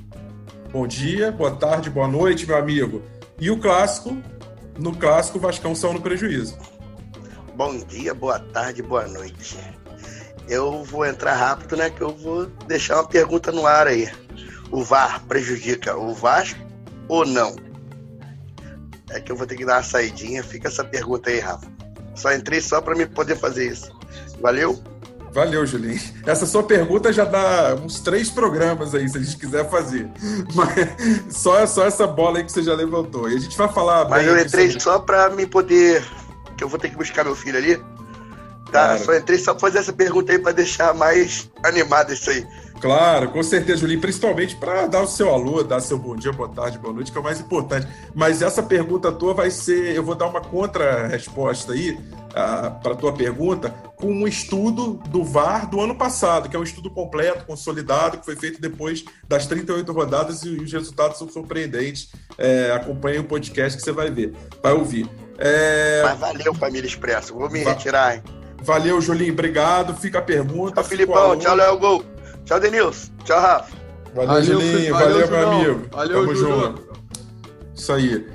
bom 0.71 0.87
dia, 0.87 1.29
boa 1.29 1.51
tarde, 1.51 1.89
boa 1.89 2.07
noite, 2.07 2.47
meu 2.47 2.55
amigo. 2.55 3.01
E 3.37 3.51
o 3.51 3.59
clássico, 3.59 4.15
no 4.79 4.95
clássico, 4.95 5.37
o 5.37 5.41
Vascão 5.41 5.75
saiu 5.75 5.91
no 5.91 6.01
prejuízo. 6.01 6.57
Bom 7.57 7.77
dia, 7.79 8.13
boa 8.13 8.39
tarde, 8.39 8.81
boa 8.81 9.05
noite. 9.09 9.59
Eu 10.47 10.85
vou 10.85 11.05
entrar 11.05 11.33
rápido, 11.33 11.75
né? 11.75 11.89
Que 11.89 11.99
eu 11.99 12.15
vou 12.15 12.45
deixar 12.65 12.95
uma 12.95 13.07
pergunta 13.07 13.51
no 13.51 13.67
ar 13.67 13.85
aí. 13.85 14.09
O 14.71 14.85
VAR 14.85 15.21
prejudica 15.25 15.97
o 15.97 16.13
Vasco 16.13 16.61
ou 17.09 17.25
não? 17.25 17.57
É 19.09 19.19
que 19.19 19.33
eu 19.33 19.35
vou 19.35 19.45
ter 19.45 19.57
que 19.57 19.65
dar 19.65 19.75
uma 19.75 19.83
saidinha. 19.83 20.43
Fica 20.43 20.69
essa 20.69 20.85
pergunta 20.85 21.29
aí, 21.29 21.39
Rafa. 21.39 21.67
Só 22.15 22.33
entrei 22.33 22.61
só 22.61 22.79
para 22.79 22.95
me 22.95 23.05
poder 23.05 23.35
fazer 23.35 23.69
isso. 23.69 23.91
Valeu? 24.39 24.81
Valeu, 25.33 25.65
Julinho. 25.65 25.99
Essa 26.25 26.45
sua 26.45 26.61
pergunta 26.61 27.11
já 27.11 27.25
dá 27.25 27.75
uns 27.75 27.99
três 27.99 28.29
programas 28.29 28.93
aí, 28.93 29.09
se 29.09 29.17
a 29.17 29.21
gente 29.21 29.35
quiser 29.35 29.67
fazer. 29.69 30.07
Mas 30.53 31.35
só, 31.35 31.65
só 31.65 31.85
essa 31.85 32.05
bola 32.05 32.37
aí 32.37 32.43
que 32.43 32.51
você 32.51 32.61
já 32.61 32.75
levantou. 32.75 33.29
E 33.29 33.35
a 33.35 33.39
gente 33.39 33.57
vai 33.57 33.67
falar. 33.73 34.07
Mas 34.07 34.27
eu 34.27 34.39
entrei 34.39 34.67
sobre... 34.67 34.83
só 34.83 34.99
para 34.99 35.29
me 35.31 35.47
poder. 35.47 36.05
Que 36.55 36.63
eu 36.63 36.69
vou 36.69 36.79
ter 36.79 36.89
que 36.89 36.95
buscar 36.95 37.23
meu 37.23 37.35
filho 37.35 37.57
ali. 37.57 37.77
Tá, 38.71 38.85
claro. 38.89 39.05
só 39.05 39.15
entrei 39.15 39.39
só 39.39 39.53
pra 39.53 39.61
fazer 39.61 39.79
essa 39.79 39.93
pergunta 39.93 40.31
aí 40.31 40.39
para 40.39 40.51
deixar 40.51 40.93
mais 40.93 41.49
animado 41.63 42.13
isso 42.13 42.29
aí. 42.29 42.45
Claro, 42.83 43.29
com 43.29 43.41
certeza, 43.41 43.79
Julinho, 43.79 44.01
principalmente 44.01 44.57
para 44.57 44.87
dar 44.87 45.03
o 45.03 45.07
seu 45.07 45.33
alô, 45.33 45.63
dar 45.63 45.79
seu 45.79 45.97
bom 45.97 46.17
dia, 46.17 46.33
boa 46.33 46.49
tarde, 46.49 46.77
boa 46.77 46.93
noite, 46.93 47.13
que 47.13 47.17
é 47.17 47.21
o 47.21 47.23
mais 47.23 47.39
importante. 47.39 47.87
Mas 48.13 48.41
essa 48.41 48.61
pergunta 48.61 49.09
tua 49.09 49.33
vai 49.33 49.49
ser, 49.51 49.95
eu 49.95 50.03
vou 50.03 50.15
dar 50.15 50.27
uma 50.27 50.41
contra-resposta 50.41 51.71
aí 51.71 51.91
uh, 51.91 52.81
para 52.81 52.91
a 52.91 52.95
tua 52.95 53.13
pergunta, 53.13 53.69
com 53.95 54.07
um 54.07 54.27
estudo 54.27 55.01
do 55.07 55.23
VAR 55.23 55.69
do 55.69 55.79
ano 55.79 55.95
passado, 55.95 56.49
que 56.49 56.57
é 56.57 56.59
um 56.59 56.63
estudo 56.63 56.91
completo, 56.91 57.45
consolidado, 57.45 58.17
que 58.17 58.25
foi 58.25 58.35
feito 58.35 58.59
depois 58.59 59.05
das 59.25 59.47
38 59.47 59.89
rodadas 59.93 60.43
e 60.43 60.49
os 60.49 60.73
resultados 60.73 61.17
são 61.17 61.29
surpreendentes. 61.29 62.09
É, 62.37 62.73
acompanhe 62.73 63.19
o 63.19 63.23
podcast 63.23 63.77
que 63.77 63.83
você 63.85 63.93
vai 63.93 64.11
ver, 64.11 64.33
vai 64.61 64.73
ouvir. 64.73 65.09
É... 65.37 66.01
Mas 66.03 66.19
valeu, 66.19 66.53
Família 66.53 66.85
Expresso, 66.85 67.33
vou 67.33 67.49
me 67.49 67.63
Va 67.63 67.71
retirar, 67.71 68.17
hein? 68.17 68.23
Valeu, 68.61 68.99
Julinho, 68.99 69.31
obrigado. 69.31 69.95
Fica 69.95 70.19
a 70.19 70.21
pergunta. 70.21 70.81
Tchau, 70.81 70.83
Filipão, 70.83 71.39
tchau, 71.39 71.55
Léo 71.55 71.77
Gol. 71.77 72.12
Tchau, 72.45 72.59
Denilson. 72.59 73.11
Tchau, 73.23 73.39
Rafa. 73.39 73.75
Valeu, 74.13 74.27
valeu 74.27 74.43
Julinho. 74.43 74.93
Valeu, 74.93 75.27
valeu 75.27 75.29
meu 75.29 75.49
amigo. 75.49 75.87
Valeu, 75.91 76.21
Tamo 76.21 76.35
junto. 76.35 76.93
Isso 77.75 77.91
aí. 77.91 78.27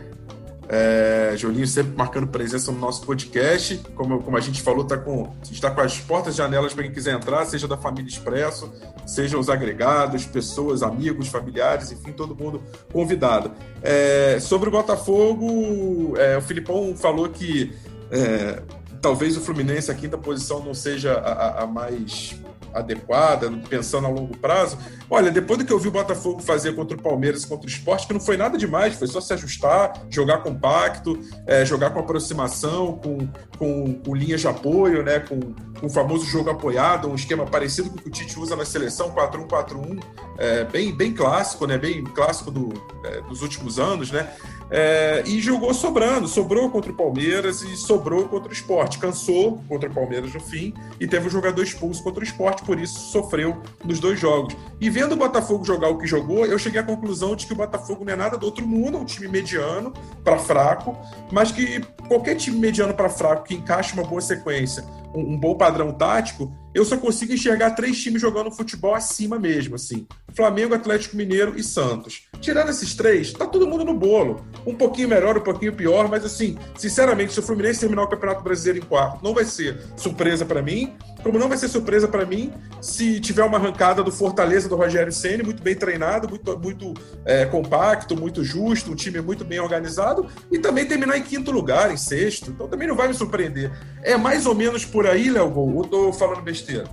É, 0.71 1.33
Julinho 1.35 1.67
sempre 1.67 1.97
marcando 1.97 2.27
presença 2.27 2.71
no 2.71 2.79
nosso 2.79 3.07
podcast. 3.07 3.81
Como, 3.95 4.23
como 4.23 4.37
a 4.37 4.41
gente 4.41 4.61
falou, 4.61 4.85
tá 4.85 4.99
com, 4.99 5.33
a 5.41 5.45
gente 5.45 5.55
está 5.55 5.71
com 5.71 5.81
as 5.81 5.99
portas 5.99 6.35
e 6.35 6.37
janelas 6.37 6.75
para 6.75 6.83
quem 6.83 6.93
quiser 6.93 7.15
entrar, 7.15 7.45
seja 7.47 7.67
da 7.67 7.77
família 7.77 8.09
Expresso, 8.09 8.71
seja 9.07 9.39
os 9.39 9.49
agregados, 9.49 10.27
pessoas, 10.27 10.83
amigos, 10.83 11.29
familiares, 11.29 11.91
enfim, 11.91 12.13
todo 12.13 12.35
mundo 12.35 12.61
convidado. 12.93 13.53
É, 13.83 14.39
sobre 14.41 14.69
o 14.69 14.73
Botafogo, 14.73 16.15
é, 16.19 16.37
o 16.37 16.43
Filipão 16.43 16.95
falou 16.95 17.31
que 17.31 17.73
é, 18.11 18.61
talvez 19.01 19.37
o 19.39 19.41
Fluminense, 19.41 19.91
a 19.91 19.95
quinta 19.95 20.19
posição, 20.19 20.63
não 20.63 20.75
seja 20.75 21.15
a, 21.15 21.33
a, 21.33 21.63
a 21.63 21.67
mais 21.67 22.39
adequada, 22.75 23.51
pensando 23.69 24.07
a 24.07 24.11
longo 24.11 24.37
prazo. 24.37 24.79
Olha, 25.11 25.31
depois 25.31 25.59
do 25.59 25.65
que 25.65 25.73
eu 25.73 25.79
vi 25.79 25.89
o 25.89 25.93
Botafogo 25.93 26.41
fazer 26.41 26.75
contra 26.75 26.97
o 26.97 27.03
Palmeiras, 27.03 27.45
contra 27.45 27.67
o 27.67 27.69
esporte, 27.69 28.07
que 28.07 28.13
não 28.13 28.21
foi 28.21 28.37
nada 28.37 28.59
demais, 28.59 28.95
foi 28.95 29.07
só 29.07 29.21
se 29.21 29.33
ajustar, 29.33 29.93
jogar 30.11 30.39
compacto, 30.39 31.19
é, 31.47 31.65
jogar 31.65 31.91
com 31.91 32.01
aproximação, 32.01 32.99
com, 32.99 33.29
com, 33.59 33.95
com 33.95 34.15
linhas 34.15 34.41
de 34.41 34.49
apoio, 34.49 35.03
né, 35.03 35.21
com, 35.21 35.41
com, 35.81 35.87
o 35.87 35.91
famoso 35.91 36.25
jogo 36.27 36.51
apoiado, 36.51 37.09
um 37.09 37.15
esquema 37.15 37.45
parecido 37.47 37.91
com 37.91 37.97
o 37.97 38.03
que 38.03 38.09
o 38.09 38.13
Tite 38.13 38.39
usa 38.39 38.55
na 38.55 38.65
seleção, 38.65 39.11
4-1-4-1, 39.13 40.03
é, 40.39 40.65
bem, 40.65 40.95
bem 40.95 41.15
clássico, 41.15 41.67
né, 41.67 41.79
bem 41.79 42.05
clássico 42.05 42.51
do, 42.51 42.73
é, 43.05 43.21
dos 43.23 43.43
últimos 43.43 43.79
anos, 43.79 44.11
né? 44.11 44.29
É, 44.71 45.23
e 45.27 45.41
jogou 45.41 45.73
sobrando, 45.73 46.29
sobrou 46.29 46.71
contra 46.71 46.93
o 46.93 46.95
Palmeiras 46.95 47.63
e 47.63 47.77
sobrou 47.77 48.29
contra 48.29 48.51
o 48.51 48.53
esporte. 48.53 48.99
Cansou 48.99 49.63
contra 49.69 49.89
o 49.89 49.95
Palmeiras 49.95 50.33
no 50.35 50.41
fim 50.41 50.75
e 51.01 51.07
teve 51.07 51.27
um 51.27 51.31
jogador 51.31 51.63
expulso 51.63 52.03
contra 52.03 52.21
o 52.21 52.25
esporte, 52.25 52.63
por 52.65 52.79
isso 52.79 52.99
sofreu 53.11 53.63
nos 53.85 53.99
dois 53.99 54.21
jogos. 54.21 54.55
E 54.81 54.89
vendo 54.89 55.13
o 55.13 55.17
Botafogo 55.17 55.65
jogar 55.65 55.89
o 55.89 55.99
que 55.99 56.07
jogou, 56.07 56.47
eu 56.47 56.59
cheguei 56.59 56.81
à 56.81 56.85
conclusão 56.85 57.35
de 57.35 57.47
que 57.47 57.53
o 57.53 57.57
Botafogo 57.57 58.05
não 58.05 58.13
é 58.13 58.17
nada 58.17 58.37
do 58.37 58.47
outro 58.47 58.67
mundo, 58.67 58.97
é 58.97 59.01
um 59.01 59.05
time 59.05 59.27
mediano 59.27 59.93
para 60.23 60.39
fraco, 60.39 60.97
mas 61.33 61.51
que 61.51 61.81
qualquer 62.07 62.37
time 62.37 62.59
mediano 62.59 62.95
para 62.95 63.09
fraco 63.09 63.45
que 63.45 63.55
encaixe 63.55 63.93
uma 63.95 64.05
boa 64.05 64.21
sequência, 64.21 64.85
um, 65.15 65.33
um 65.33 65.37
bom 65.37 65.57
padrão 65.57 65.93
tático, 65.93 66.53
eu 66.75 66.85
só 66.85 66.97
consigo 66.97 67.33
enxergar 67.33 67.73
três 67.73 68.01
times 68.01 68.21
jogando 68.21 68.53
futebol 68.53 68.95
acima 68.95 69.39
mesmo, 69.39 69.75
assim. 69.75 70.07
Flamengo, 70.33 70.75
Atlético 70.75 71.17
Mineiro 71.17 71.59
e 71.59 71.65
Santos. 71.65 72.29
Tirando 72.41 72.69
esses 72.69 72.95
três, 72.95 73.33
tá 73.33 73.47
todo 73.47 73.67
mundo 73.67 73.85
no 73.85 73.95
bolo. 73.95 74.45
Um 74.65 74.75
pouquinho 74.75 75.09
melhor, 75.09 75.37
um 75.37 75.41
pouquinho 75.41 75.73
pior, 75.73 76.09
mas 76.09 76.25
assim, 76.25 76.57
sinceramente, 76.77 77.33
se 77.33 77.41
o 77.41 77.43
Fluminense 77.43 77.81
terminar 77.81 78.03
o 78.03 78.09
Campeonato 78.09 78.45
Brasileiro 78.45 78.85
em 78.85 78.89
quarto, 78.89 79.25
não 79.25 79.35
vai 79.35 79.45
ser 79.45 79.83
surpresa 79.97 80.45
para 80.45 80.63
mim, 80.63 80.97
como 81.23 81.39
não 81.39 81.49
vai 81.49 81.59
ser 81.59 81.69
surpresa 81.69 82.07
para 82.07 82.25
mim 82.25 82.53
se 82.81 83.21
tiver 83.21 83.45
uma 83.45 83.59
arrancada 83.59 84.03
do 84.03 84.13
Fortaleza 84.13 84.69
do 84.69 84.77
Rogério 84.77 85.13
Ceni, 85.13 85.43
muito 85.43 85.63
bem 85.63 85.75
treinado, 85.75 86.29
muito, 86.29 86.59
muito 86.59 86.95
é, 87.25 87.45
compacto, 87.45 88.17
muito 88.17 88.45
justo, 88.45 88.93
um 88.93 88.95
time 88.95 89.21
muito 89.21 89.45
bem 89.45 89.59
organizado, 89.59 90.27
e 90.51 90.59
também 90.59 90.87
terminar 90.87 91.19
em 91.19 91.23
quinto 91.23 91.51
lugar, 91.51 91.93
em 91.93 91.97
sexto. 91.97 92.51
Então 92.51 92.69
também 92.69 92.87
não 92.87 92.95
vai 92.95 93.09
me 93.09 93.15
surpreender. 93.15 93.73
É 94.03 94.17
mais 94.17 94.47
ou 94.47 94.55
menos 94.55 94.85
por 94.85 95.07
aí, 95.07 95.31
Léo 95.31 95.51
Gol, 95.51 95.75
ou 95.75 95.85
tô 95.85 96.13
falando 96.13 96.43
besteira? 96.43 96.85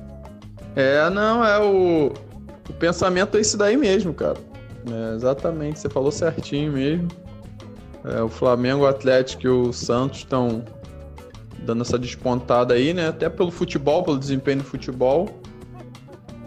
É, 0.75 1.09
não, 1.09 1.45
é 1.45 1.59
o, 1.59 2.11
o 2.69 2.73
pensamento 2.73 3.37
é 3.37 3.41
isso 3.41 3.57
daí 3.57 3.77
mesmo, 3.77 4.13
cara. 4.13 4.37
É, 4.91 5.15
exatamente, 5.15 5.79
você 5.79 5.89
falou 5.89 6.11
certinho 6.11 6.73
mesmo. 6.73 7.07
É, 8.03 8.21
o 8.21 8.29
Flamengo, 8.29 8.83
o 8.83 8.87
Atlético 8.87 9.43
e 9.45 9.49
o 9.49 9.73
Santos 9.73 10.19
estão 10.19 10.63
dando 11.65 11.81
essa 11.81 11.97
despontada 11.97 12.73
aí, 12.73 12.93
né? 12.93 13.09
Até 13.09 13.29
pelo 13.29 13.51
futebol, 13.51 14.03
pelo 14.03 14.17
desempenho 14.17 14.59
do 14.59 14.63
futebol. 14.63 15.29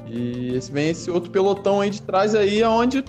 E 0.07 0.55
esse, 0.55 0.73
vem 0.73 0.91
esse 0.91 1.11
outro 1.11 1.31
pelotão 1.31 1.81
aí 1.81 1.91
de 1.91 2.01
trás 2.01 2.35
aí, 2.35 2.63
onde 2.65 3.05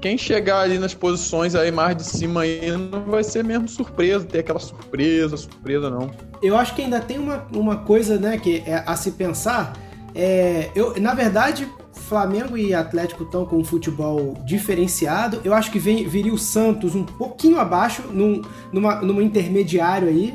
quem 0.00 0.18
chegar 0.18 0.60
ali 0.60 0.78
nas 0.78 0.94
posições 0.94 1.54
aí 1.54 1.72
mais 1.72 1.96
de 1.96 2.04
cima 2.04 2.42
aí 2.42 2.70
não 2.70 3.02
vai 3.04 3.24
ser 3.24 3.42
mesmo 3.42 3.68
surpresa, 3.68 4.24
ter 4.24 4.40
aquela 4.40 4.58
surpresa, 4.58 5.36
surpresa 5.36 5.90
não. 5.90 6.10
Eu 6.42 6.56
acho 6.56 6.74
que 6.74 6.82
ainda 6.82 7.00
tem 7.00 7.18
uma, 7.18 7.46
uma 7.52 7.76
coisa, 7.78 8.18
né, 8.18 8.38
que 8.38 8.62
é 8.66 8.82
a 8.86 8.96
se 8.96 9.12
pensar. 9.12 9.76
É, 10.14 10.70
eu, 10.74 11.00
na 11.00 11.14
verdade, 11.14 11.68
Flamengo 11.92 12.56
e 12.56 12.72
Atlético 12.72 13.24
estão 13.24 13.44
com 13.44 13.56
um 13.56 13.64
futebol 13.64 14.34
diferenciado. 14.44 15.40
Eu 15.44 15.52
acho 15.52 15.70
que 15.70 15.78
vem, 15.78 16.06
viria 16.06 16.32
o 16.32 16.38
Santos 16.38 16.94
um 16.94 17.04
pouquinho 17.04 17.58
abaixo, 17.58 18.02
num, 18.12 18.42
numa, 18.72 18.96
numa 18.96 19.22
intermediário 19.22 20.08
aí, 20.08 20.32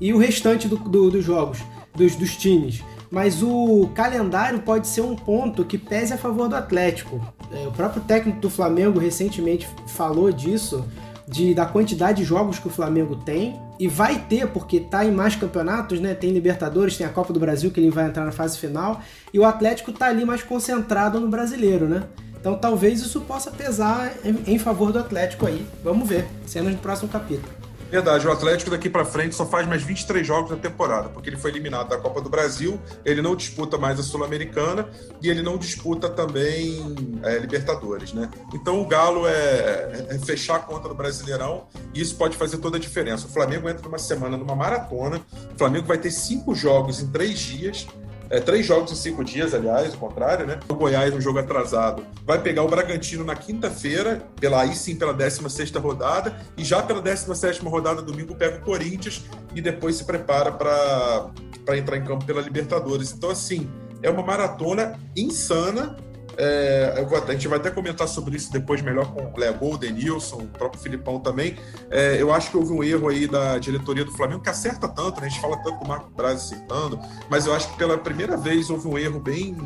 e 0.00 0.12
o 0.12 0.18
restante 0.18 0.68
do, 0.68 0.76
do, 0.76 1.10
dos 1.10 1.24
jogos, 1.24 1.58
dos, 1.94 2.16
dos 2.16 2.36
times 2.36 2.82
mas 3.14 3.44
o 3.44 3.88
calendário 3.94 4.58
pode 4.58 4.88
ser 4.88 5.00
um 5.00 5.14
ponto 5.14 5.64
que 5.64 5.78
pese 5.78 6.12
a 6.12 6.18
favor 6.18 6.48
do 6.48 6.56
Atlético. 6.56 7.24
É, 7.52 7.64
o 7.64 7.70
próprio 7.70 8.02
técnico 8.02 8.40
do 8.40 8.50
Flamengo 8.50 8.98
recentemente 8.98 9.68
falou 9.86 10.32
disso, 10.32 10.84
de, 11.28 11.54
da 11.54 11.64
quantidade 11.64 12.18
de 12.18 12.24
jogos 12.24 12.58
que 12.58 12.66
o 12.66 12.70
Flamengo 12.70 13.14
tem, 13.14 13.56
e 13.78 13.86
vai 13.86 14.18
ter, 14.18 14.48
porque 14.48 14.80
tá 14.80 15.04
em 15.04 15.12
mais 15.12 15.36
campeonatos, 15.36 16.00
né? 16.00 16.12
Tem 16.12 16.30
Libertadores, 16.30 16.96
tem 16.96 17.06
a 17.06 17.10
Copa 17.10 17.32
do 17.32 17.38
Brasil, 17.38 17.70
que 17.70 17.78
ele 17.78 17.90
vai 17.90 18.06
entrar 18.06 18.24
na 18.24 18.32
fase 18.32 18.58
final, 18.58 19.00
e 19.32 19.38
o 19.38 19.44
Atlético 19.44 19.92
tá 19.92 20.06
ali 20.06 20.24
mais 20.24 20.42
concentrado 20.42 21.20
no 21.20 21.28
brasileiro, 21.28 21.88
né? 21.88 22.02
Então 22.38 22.56
talvez 22.56 23.00
isso 23.00 23.20
possa 23.20 23.50
pesar 23.50 24.12
em, 24.24 24.54
em 24.54 24.58
favor 24.58 24.92
do 24.92 24.98
Atlético 24.98 25.46
aí. 25.46 25.64
Vamos 25.84 26.08
ver, 26.08 26.26
cenas 26.46 26.74
do 26.74 26.80
próximo 26.80 27.08
capítulo. 27.08 27.63
Verdade, 27.90 28.26
o 28.26 28.32
Atlético 28.32 28.70
daqui 28.70 28.90
para 28.90 29.04
frente 29.04 29.34
só 29.34 29.46
faz 29.46 29.66
mais 29.66 29.82
23 29.82 30.26
jogos 30.26 30.50
na 30.50 30.56
temporada, 30.56 31.08
porque 31.08 31.28
ele 31.28 31.36
foi 31.36 31.50
eliminado 31.50 31.88
da 31.88 31.98
Copa 31.98 32.20
do 32.20 32.28
Brasil, 32.28 32.80
ele 33.04 33.22
não 33.22 33.36
disputa 33.36 33.78
mais 33.78 34.00
a 34.00 34.02
Sul-Americana 34.02 34.88
e 35.22 35.28
ele 35.28 35.42
não 35.42 35.56
disputa 35.56 36.08
também 36.08 36.94
é, 37.22 37.38
Libertadores, 37.38 38.12
né? 38.12 38.28
Então 38.52 38.80
o 38.80 38.86
Galo 38.86 39.26
é, 39.26 40.06
é, 40.10 40.18
fechar 40.24 40.56
a 40.56 40.58
conta 40.58 40.88
do 40.88 40.94
Brasileirão 40.94 41.66
e 41.92 42.00
isso 42.00 42.16
pode 42.16 42.36
fazer 42.36 42.58
toda 42.58 42.76
a 42.76 42.80
diferença. 42.80 43.26
O 43.26 43.30
Flamengo 43.30 43.68
entra 43.68 43.82
numa 43.82 43.98
semana 43.98 44.36
numa 44.36 44.56
maratona, 44.56 45.20
o 45.54 45.58
Flamengo 45.58 45.86
vai 45.86 45.98
ter 45.98 46.10
cinco 46.10 46.54
jogos 46.54 47.00
em 47.00 47.08
três 47.08 47.38
dias 47.38 47.86
é, 48.30 48.40
três 48.40 48.66
jogos 48.66 48.90
em 48.92 48.94
cinco 48.94 49.24
dias, 49.24 49.54
aliás, 49.54 49.94
o 49.94 49.98
contrário, 49.98 50.46
né? 50.46 50.58
O 50.68 50.74
Goiás, 50.74 51.14
um 51.14 51.20
jogo 51.20 51.38
atrasado, 51.38 52.04
vai 52.24 52.40
pegar 52.40 52.62
o 52.62 52.68
Bragantino 52.68 53.24
na 53.24 53.36
quinta-feira, 53.36 54.22
pela 54.40 54.62
aí 54.62 54.74
sim 54.74 54.96
pela 54.96 55.12
16 55.12 55.70
rodada, 55.72 56.36
e 56.56 56.64
já 56.64 56.82
pela 56.82 57.00
17 57.00 57.62
rodada, 57.64 58.02
domingo, 58.02 58.34
pega 58.34 58.58
o 58.58 58.60
Corinthians 58.60 59.22
e 59.54 59.60
depois 59.60 59.96
se 59.96 60.04
prepara 60.04 60.50
para 60.52 61.30
entrar 61.76 61.96
em 61.96 62.04
campo 62.04 62.24
pela 62.24 62.40
Libertadores. 62.40 63.12
Então, 63.12 63.30
assim, 63.30 63.70
é 64.02 64.10
uma 64.10 64.22
maratona 64.22 64.98
insana 65.16 65.96
é, 66.36 67.06
a 67.26 67.32
gente 67.32 67.48
vai 67.48 67.58
até 67.58 67.70
comentar 67.70 68.08
sobre 68.08 68.36
isso 68.36 68.52
depois 68.52 68.82
melhor 68.82 69.12
com 69.12 69.22
o 69.22 69.38
Léo 69.38 69.58
o 69.60 69.78
Denilson, 69.78 70.38
o 70.38 70.46
próprio 70.46 70.80
Filipão 70.82 71.20
também. 71.20 71.56
É, 71.90 72.20
eu 72.20 72.32
acho 72.32 72.50
que 72.50 72.56
houve 72.56 72.72
um 72.72 72.82
erro 72.82 73.08
aí 73.08 73.26
da 73.26 73.58
diretoria 73.58 74.04
do 74.04 74.12
Flamengo, 74.12 74.42
que 74.42 74.50
acerta 74.50 74.88
tanto, 74.88 75.20
né? 75.20 75.26
A 75.26 75.30
gente 75.30 75.40
fala 75.40 75.56
tanto 75.62 75.80
do 75.80 75.88
Marco 75.88 76.10
Braz 76.10 76.40
acertando, 76.40 76.98
mas 77.28 77.46
eu 77.46 77.54
acho 77.54 77.70
que 77.70 77.78
pela 77.78 77.96
primeira 77.96 78.36
vez 78.36 78.70
houve 78.70 78.88
um 78.88 78.98
erro 78.98 79.20
bem, 79.20 79.56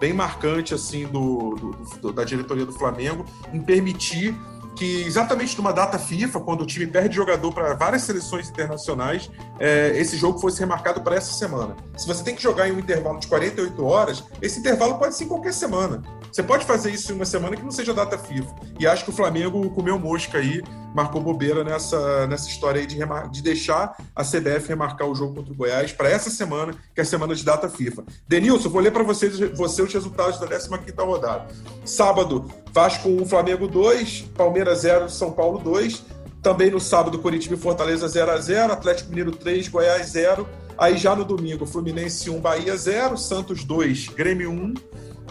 bem 0.00 0.12
marcante 0.12 0.74
assim 0.74 1.06
do, 1.06 1.54
do, 1.54 1.70
do 2.00 2.12
da 2.12 2.24
diretoria 2.24 2.66
do 2.66 2.72
Flamengo 2.72 3.24
em 3.52 3.60
permitir 3.60 4.34
que 4.76 5.02
exatamente 5.02 5.56
numa 5.56 5.72
data 5.72 5.98
FIFA, 5.98 6.40
quando 6.40 6.60
o 6.60 6.66
time 6.66 6.86
perde 6.86 7.16
jogador 7.16 7.52
para 7.52 7.74
várias 7.74 8.02
seleções 8.02 8.48
internacionais, 8.48 9.30
é, 9.58 9.92
esse 9.96 10.16
jogo 10.16 10.38
fosse 10.38 10.60
remarcado 10.60 11.00
para 11.00 11.16
essa 11.16 11.32
semana. 11.32 11.74
Se 11.96 12.06
você 12.06 12.22
tem 12.22 12.34
que 12.34 12.42
jogar 12.42 12.68
em 12.68 12.72
um 12.72 12.78
intervalo 12.78 13.18
de 13.18 13.26
48 13.26 13.84
horas, 13.84 14.24
esse 14.40 14.60
intervalo 14.60 14.98
pode 14.98 15.16
ser 15.16 15.24
em 15.24 15.28
qualquer 15.28 15.54
semana. 15.54 16.02
Você 16.30 16.42
pode 16.42 16.66
fazer 16.66 16.90
isso 16.90 17.10
em 17.10 17.16
uma 17.16 17.24
semana 17.24 17.56
que 17.56 17.62
não 17.62 17.70
seja 17.70 17.94
data 17.94 18.18
FIFA. 18.18 18.54
E 18.78 18.86
acho 18.86 19.04
que 19.04 19.10
o 19.10 19.14
Flamengo 19.14 19.68
comeu 19.70 19.98
mosca 19.98 20.38
aí, 20.38 20.62
marcou 20.96 21.20
bobeira 21.20 21.62
nessa, 21.62 22.26
nessa 22.26 22.48
história 22.48 22.80
aí 22.80 22.86
de, 22.86 22.96
de 23.30 23.42
deixar 23.42 23.94
a 24.14 24.24
CBF 24.24 24.66
remarcar 24.66 25.06
o 25.06 25.14
jogo 25.14 25.34
contra 25.34 25.52
o 25.52 25.56
Goiás 25.56 25.92
para 25.92 26.08
essa 26.08 26.30
semana, 26.30 26.72
que 26.94 27.00
é 27.00 27.02
a 27.02 27.04
semana 27.04 27.34
de 27.34 27.44
data 27.44 27.68
FIFA. 27.68 28.02
Denilson, 28.26 28.70
vou 28.70 28.80
ler 28.80 28.90
para 28.90 29.02
vocês 29.02 29.38
você 29.54 29.82
os 29.82 29.92
resultados 29.92 30.40
da 30.40 30.46
15 30.46 30.70
rodada. 30.98 31.48
Sábado, 31.84 32.50
Vasco 32.72 33.10
1, 33.10 33.26
Flamengo 33.26 33.68
2, 33.68 34.30
Palmeiras 34.34 34.78
0, 34.78 35.10
São 35.10 35.30
Paulo 35.32 35.58
2. 35.58 36.02
Também 36.40 36.70
no 36.70 36.80
sábado, 36.80 37.18
Curitiba 37.18 37.56
e 37.56 37.58
Fortaleza 37.58 38.08
0 38.08 38.30
a 38.30 38.38
0 38.38 38.72
Atlético 38.72 39.10
Mineiro 39.10 39.32
3, 39.32 39.68
Goiás 39.68 40.06
0. 40.06 40.48
Aí 40.78 40.96
já 40.96 41.14
no 41.14 41.26
domingo, 41.26 41.66
Fluminense 41.66 42.30
1, 42.30 42.40
Bahia 42.40 42.74
0, 42.74 43.18
Santos 43.18 43.64
2, 43.64 44.08
Grêmio 44.08 44.50
1, 44.50 44.74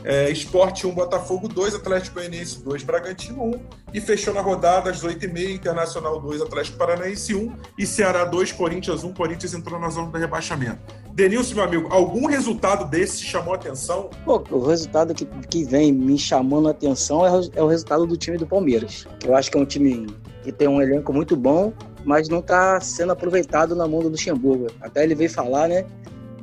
é, 0.03 0.29
Esporte 0.29 0.85
1, 0.85 0.93
Botafogo 0.93 1.47
2, 1.47 1.75
Atlético 1.75 2.15
Goianiense 2.15 2.61
2, 2.63 2.83
Bragantino 2.83 3.43
1. 3.43 3.59
E 3.93 4.01
fechou 4.01 4.33
na 4.33 4.41
rodada 4.41 4.89
às 4.89 5.03
8h30, 5.03 5.51
Internacional 5.51 6.19
2, 6.19 6.41
Atlético 6.41 6.77
Paranaense 6.77 7.33
1 7.33 7.53
e 7.77 7.85
Ceará 7.85 8.25
2, 8.25 8.51
Corinthians 8.51 9.03
1. 9.03 9.13
Corinthians 9.13 9.53
entrou 9.53 9.79
na 9.79 9.89
zona 9.89 10.11
do 10.11 10.17
rebaixamento. 10.17 10.79
Denilson, 11.13 11.55
meu 11.55 11.63
amigo, 11.63 11.87
algum 11.91 12.27
resultado 12.27 12.89
desse 12.89 13.23
chamou 13.23 13.53
a 13.53 13.55
atenção? 13.55 14.09
Pô, 14.25 14.43
o 14.51 14.67
resultado 14.67 15.13
que, 15.13 15.25
que 15.49 15.63
vem 15.63 15.91
me 15.93 16.17
chamando 16.17 16.67
a 16.67 16.71
atenção 16.71 17.25
é, 17.25 17.29
é 17.55 17.63
o 17.63 17.67
resultado 17.67 18.05
do 18.05 18.17
time 18.17 18.37
do 18.37 18.45
Palmeiras. 18.45 19.07
Que 19.19 19.29
eu 19.29 19.35
acho 19.35 19.49
que 19.49 19.57
é 19.57 19.61
um 19.61 19.65
time 19.65 20.07
que 20.43 20.51
tem 20.51 20.67
um 20.67 20.81
elenco 20.81 21.13
muito 21.13 21.35
bom, 21.35 21.73
mas 22.03 22.29
não 22.29 22.39
está 22.39 22.79
sendo 22.79 23.13
aproveitado 23.13 23.75
na 23.75 23.87
mão 23.87 24.01
do 24.01 24.09
Luxemburgo. 24.09 24.67
Até 24.79 25.03
ele 25.03 25.15
veio 25.15 25.29
falar, 25.29 25.69
né, 25.69 25.85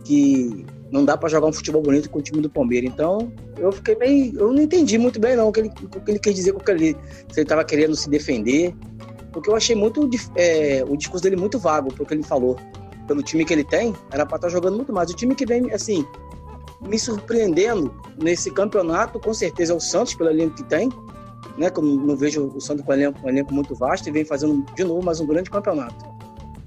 que 0.04 0.66
não 0.92 1.06
dá 1.06 1.16
para 1.16 1.30
jogar 1.30 1.46
um 1.46 1.52
futebol 1.52 1.80
bonito 1.80 2.10
com 2.10 2.18
o 2.18 2.22
time 2.22 2.42
do 2.42 2.50
Palmeiras. 2.50 2.90
Então, 2.92 3.32
eu 3.56 3.72
fiquei 3.72 3.96
meio. 3.96 4.38
Eu 4.38 4.52
não 4.52 4.60
entendi 4.60 4.98
muito 4.98 5.18
bem, 5.18 5.34
não, 5.34 5.48
o 5.48 5.52
que 5.52 5.60
ele, 5.60 5.72
o 5.82 6.00
que 6.00 6.10
ele 6.10 6.18
quer 6.18 6.32
dizer 6.32 6.52
com 6.52 6.60
o 6.60 6.62
que 6.64 6.70
ele. 6.70 6.96
Se 7.30 7.40
ele 7.40 7.42
estava 7.42 7.64
querendo 7.64 7.96
se 7.96 8.10
defender. 8.10 8.74
Porque 9.32 9.48
eu 9.48 9.56
achei 9.56 9.74
muito. 9.74 10.08
É, 10.36 10.84
o 10.86 10.94
discurso 10.94 11.22
dele 11.22 11.36
muito 11.36 11.58
vago, 11.58 11.92
porque 11.94 12.12
ele 12.12 12.22
falou. 12.22 12.56
Pelo 13.08 13.20
time 13.20 13.44
que 13.44 13.52
ele 13.52 13.64
tem, 13.64 13.92
era 14.12 14.24
para 14.24 14.36
estar 14.36 14.48
tá 14.48 14.52
jogando 14.52 14.76
muito 14.76 14.92
mais. 14.92 15.10
O 15.10 15.14
time 15.14 15.34
que 15.34 15.44
vem, 15.44 15.72
assim, 15.72 16.06
me 16.80 16.98
surpreendendo 16.98 17.92
nesse 18.22 18.50
campeonato, 18.50 19.18
com 19.18 19.34
certeza 19.34 19.72
é 19.72 19.76
o 19.76 19.80
Santos, 19.80 20.14
pelo 20.14 20.30
elenco 20.30 20.56
que 20.56 20.64
tem. 20.64 20.88
Né, 21.58 21.68
que 21.68 21.80
eu 21.80 21.82
não 21.82 22.16
vejo 22.16 22.46
o 22.54 22.60
Santos 22.60 22.84
com 22.84 22.92
um 22.92 22.94
elenco, 22.94 23.18
um 23.22 23.28
elenco 23.28 23.52
muito 23.52 23.74
vasto 23.74 24.08
e 24.08 24.12
vem 24.12 24.24
fazendo 24.24 24.64
de 24.74 24.84
novo 24.84 25.04
mais 25.04 25.20
um 25.20 25.26
grande 25.26 25.50
campeonato. 25.50 26.02